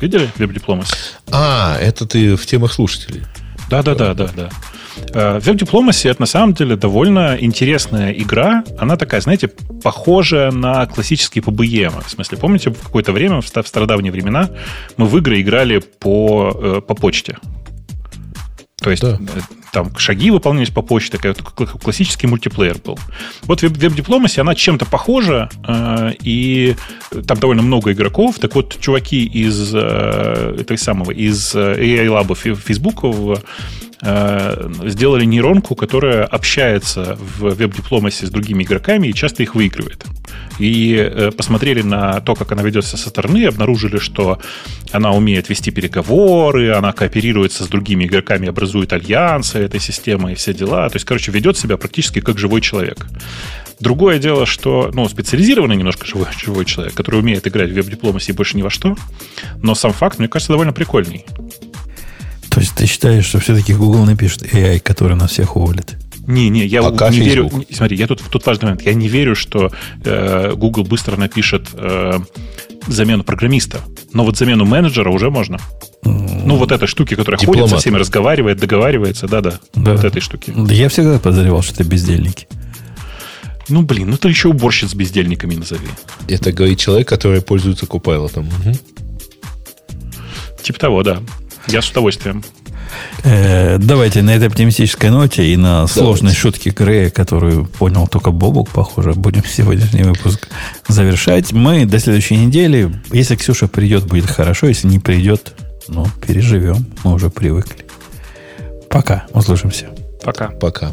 Видели 0.00 0.28
Web 0.38 0.52
Diplomacy? 0.52 0.96
А, 1.30 1.78
это 1.78 2.04
ты 2.04 2.34
в 2.34 2.44
темах 2.46 2.72
слушателей. 2.72 3.22
Да, 3.70 3.84
да, 3.84 3.94
да, 3.94 4.14
да, 4.14 4.28
да. 4.34 4.42
Web 4.44 4.52
Diplomacy 4.96 6.10
это 6.10 6.22
на 6.22 6.26
самом 6.26 6.54
деле 6.54 6.76
довольно 6.76 7.36
интересная 7.40 8.12
игра. 8.12 8.64
Она 8.78 8.96
такая, 8.96 9.20
знаете, 9.20 9.48
похожая 9.82 10.50
на 10.50 10.86
классические 10.86 11.42
PBM. 11.42 12.04
В 12.04 12.10
смысле, 12.10 12.38
помните, 12.38 12.70
в 12.70 12.82
какое-то 12.82 13.12
время, 13.12 13.40
в 13.40 13.46
стародавние 13.46 14.12
времена, 14.12 14.50
мы 14.96 15.06
в 15.06 15.16
игры 15.18 15.40
играли 15.40 15.78
по, 15.78 16.52
э, 16.54 16.80
по 16.80 16.94
почте. 16.94 17.38
То 18.80 18.90
есть 18.90 19.02
да. 19.02 19.18
Э, 19.20 19.40
там 19.72 19.96
шаги 19.96 20.30
выполнялись 20.30 20.70
по 20.70 20.82
почте, 20.82 21.18
такой 21.18 21.66
классический 21.66 22.26
мультиплеер 22.26 22.78
был. 22.84 22.98
Вот 23.42 23.62
веб-дипломаси, 23.62 24.40
она 24.40 24.54
чем-то 24.54 24.84
похожа, 24.86 25.48
э, 25.66 26.12
и 26.22 26.74
там 27.26 27.38
довольно 27.38 27.62
много 27.62 27.92
игроков. 27.92 28.38
Так 28.38 28.54
вот, 28.54 28.78
чуваки 28.80 29.24
из 29.24 29.74
этой 29.74 30.78
самого, 30.78 31.12
из 31.12 31.54
AI 31.54 32.06
Lab 32.06 32.34
Facebook 32.34 33.04
Э, 33.04 33.36
сделали 34.02 35.24
нейронку, 35.24 35.74
которая 35.74 36.24
общается 36.24 37.18
в 37.20 37.54
веб-дипломасе 37.54 38.26
с 38.26 38.30
другими 38.30 38.64
игроками 38.64 39.08
и 39.08 39.14
часто 39.14 39.42
их 39.42 39.54
выигрывает. 39.54 40.04
И 40.58 40.94
э, 40.94 41.30
посмотрели 41.30 41.82
на 41.82 42.20
то, 42.20 42.34
как 42.34 42.52
она 42.52 42.62
ведется 42.62 42.96
со 42.96 43.08
стороны, 43.08 43.46
обнаружили, 43.46 43.98
что 43.98 44.38
она 44.92 45.12
умеет 45.12 45.48
вести 45.48 45.70
переговоры, 45.70 46.72
она 46.72 46.92
кооперируется 46.92 47.64
с 47.64 47.68
другими 47.68 48.04
игроками, 48.04 48.48
образует 48.48 48.92
альянсы 48.92 49.58
этой 49.58 49.80
системы 49.80 50.32
и 50.32 50.34
все 50.34 50.54
дела. 50.54 50.88
То 50.88 50.96
есть, 50.96 51.06
короче, 51.06 51.32
ведет 51.32 51.58
себя 51.58 51.76
практически 51.76 52.20
как 52.20 52.38
живой 52.38 52.60
человек. 52.60 53.06
Другое 53.80 54.18
дело, 54.18 54.44
что 54.44 54.90
ну, 54.92 55.08
специализированный 55.08 55.76
немножко 55.76 56.06
живой, 56.06 56.26
живой 56.38 56.64
человек, 56.66 56.94
который 56.94 57.20
умеет 57.20 57.46
играть 57.46 57.70
в 57.70 57.74
веб-дипломасе 57.74 58.32
больше 58.32 58.56
ни 58.56 58.62
во 58.62 58.70
что, 58.70 58.96
но 59.62 59.74
сам 59.74 59.92
факт, 59.92 60.18
мне 60.18 60.28
кажется, 60.28 60.52
довольно 60.52 60.72
прикольный. 60.72 61.24
То 62.50 62.60
есть 62.60 62.74
ты 62.74 62.86
считаешь, 62.86 63.24
что 63.24 63.38
все-таки 63.38 63.74
Google 63.74 64.04
напишет 64.04 64.42
AI, 64.42 64.80
который 64.80 65.16
нас 65.16 65.30
всех 65.30 65.56
уволит? 65.56 65.96
Не, 66.26 66.48
не, 66.48 66.66
я 66.66 66.82
Пока 66.82 67.10
не 67.10 67.20
Facebook. 67.20 67.52
верю. 67.52 67.66
Смотри, 67.70 67.96
я 67.96 68.06
тут, 68.06 68.22
тут 68.30 68.46
важный 68.46 68.66
момент. 68.66 68.82
Я 68.82 68.94
не 68.94 69.08
верю, 69.08 69.34
что 69.34 69.70
э, 70.04 70.52
Google 70.54 70.84
быстро 70.84 71.16
напишет 71.16 71.68
э, 71.72 72.20
замену 72.86 73.24
программиста. 73.24 73.80
Но 74.12 74.24
вот 74.24 74.36
замену 74.36 74.64
менеджера 74.64 75.10
уже 75.10 75.30
можно. 75.30 75.58
Mm. 76.04 76.42
Ну, 76.44 76.56
вот 76.56 76.72
этой 76.72 76.86
штуки, 76.86 77.14
которая 77.14 77.38
Дипломат. 77.38 77.62
ходит 77.62 77.76
со 77.76 77.80
всеми, 77.80 77.96
разговаривает, 77.96 78.58
договаривается, 78.58 79.28
да-да. 79.28 79.60
Да. 79.74 79.92
Вот 79.92 80.04
этой 80.04 80.20
штуки. 80.20 80.52
Да 80.56 80.72
я 80.72 80.88
всегда 80.88 81.18
подозревал, 81.18 81.62
что 81.62 81.74
это 81.74 81.84
бездельники. 81.84 82.46
Ну, 83.68 83.82
блин, 83.82 84.10
ну 84.10 84.16
ты 84.16 84.28
еще 84.28 84.48
уборщиц 84.48 84.90
с 84.90 84.94
бездельниками 84.94 85.54
назови. 85.54 85.88
Это 86.28 86.52
говорит 86.52 86.78
человек, 86.78 87.08
который 87.08 87.40
пользуется 87.40 87.86
Copilot. 87.86 88.40
Угу. 88.40 88.78
Типа 90.62 90.78
того, 90.78 91.02
да. 91.02 91.20
Я 91.72 91.82
с 91.82 91.90
удовольствием. 91.90 92.42
Э, 93.22 93.78
давайте 93.78 94.22
на 94.22 94.30
этой 94.30 94.48
оптимистической 94.48 95.10
ноте 95.10 95.46
и 95.52 95.56
на 95.56 95.86
сложной 95.86 96.32
шутке 96.32 96.70
Грея, 96.70 97.10
которую 97.10 97.66
понял 97.66 98.06
только 98.08 98.30
Бобук, 98.30 98.70
похоже, 98.70 99.12
будем 99.12 99.44
сегодняшний 99.44 100.02
выпуск 100.02 100.48
завершать. 100.88 101.52
Мы 101.52 101.86
до 101.86 101.98
следующей 101.98 102.36
недели, 102.36 102.92
если 103.12 103.36
Ксюша 103.36 103.68
придет, 103.68 104.06
будет 104.06 104.26
хорошо, 104.26 104.66
если 104.66 104.88
не 104.88 104.98
придет, 104.98 105.52
ну, 105.88 106.06
переживем, 106.26 106.86
мы 107.04 107.12
уже 107.12 107.30
привыкли. 107.30 107.86
Пока, 108.88 109.26
услышимся. 109.32 109.90
Пока. 110.22 110.48
Пока. 110.48 110.92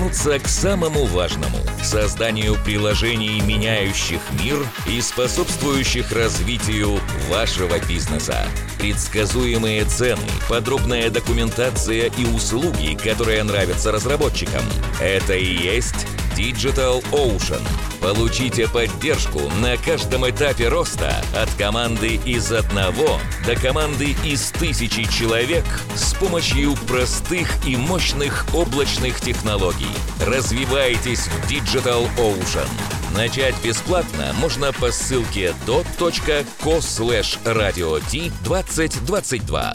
вернуться 0.01 0.39
к 0.39 0.47
самому 0.47 1.05
важному– 1.05 1.59
созданию 1.83 2.57
приложений, 2.65 3.41
меняющих 3.41 4.19
мир 4.43 4.57
и 4.87 4.99
способствующих 4.99 6.11
развитию 6.11 6.99
вашего 7.29 7.79
бизнеса. 7.87 8.47
Предсказуемые 8.79 9.85
цены, 9.85 10.23
подробная 10.49 11.11
документация 11.11 12.11
и 12.17 12.25
услуги, 12.25 12.97
которые 13.01 13.43
нравятся 13.43 13.91
разработчикам– 13.91 14.63
это 15.01 15.35
и 15.35 15.45
есть 15.45 16.07
Digital 16.35 17.03
Ocean. 17.11 17.61
Получите 18.01 18.67
поддержку 18.67 19.41
на 19.61 19.77
каждом 19.77 20.27
этапе 20.27 20.69
роста 20.69 21.23
от 21.35 21.53
команды 21.53 22.19
из 22.25 22.51
одного 22.51 23.19
до 23.45 23.55
команды 23.55 24.15
из 24.25 24.49
тысячи 24.51 25.03
человек 25.03 25.65
с 25.93 26.15
помощью 26.15 26.75
простых 26.87 27.47
и 27.67 27.75
мощных 27.75 28.47
облачных 28.55 29.21
технологий. 29.21 29.90
Развивайтесь 30.25 31.27
в 31.27 31.51
Digital 31.51 32.07
Ocean. 32.17 32.69
Начать 33.15 33.55
бесплатно 33.63 34.33
можно 34.39 34.71
по 34.71 34.91
ссылке 34.91 35.53
dot.co 35.65 36.79
slash 36.79 37.37
radio 37.43 38.01
2022. 38.43 39.73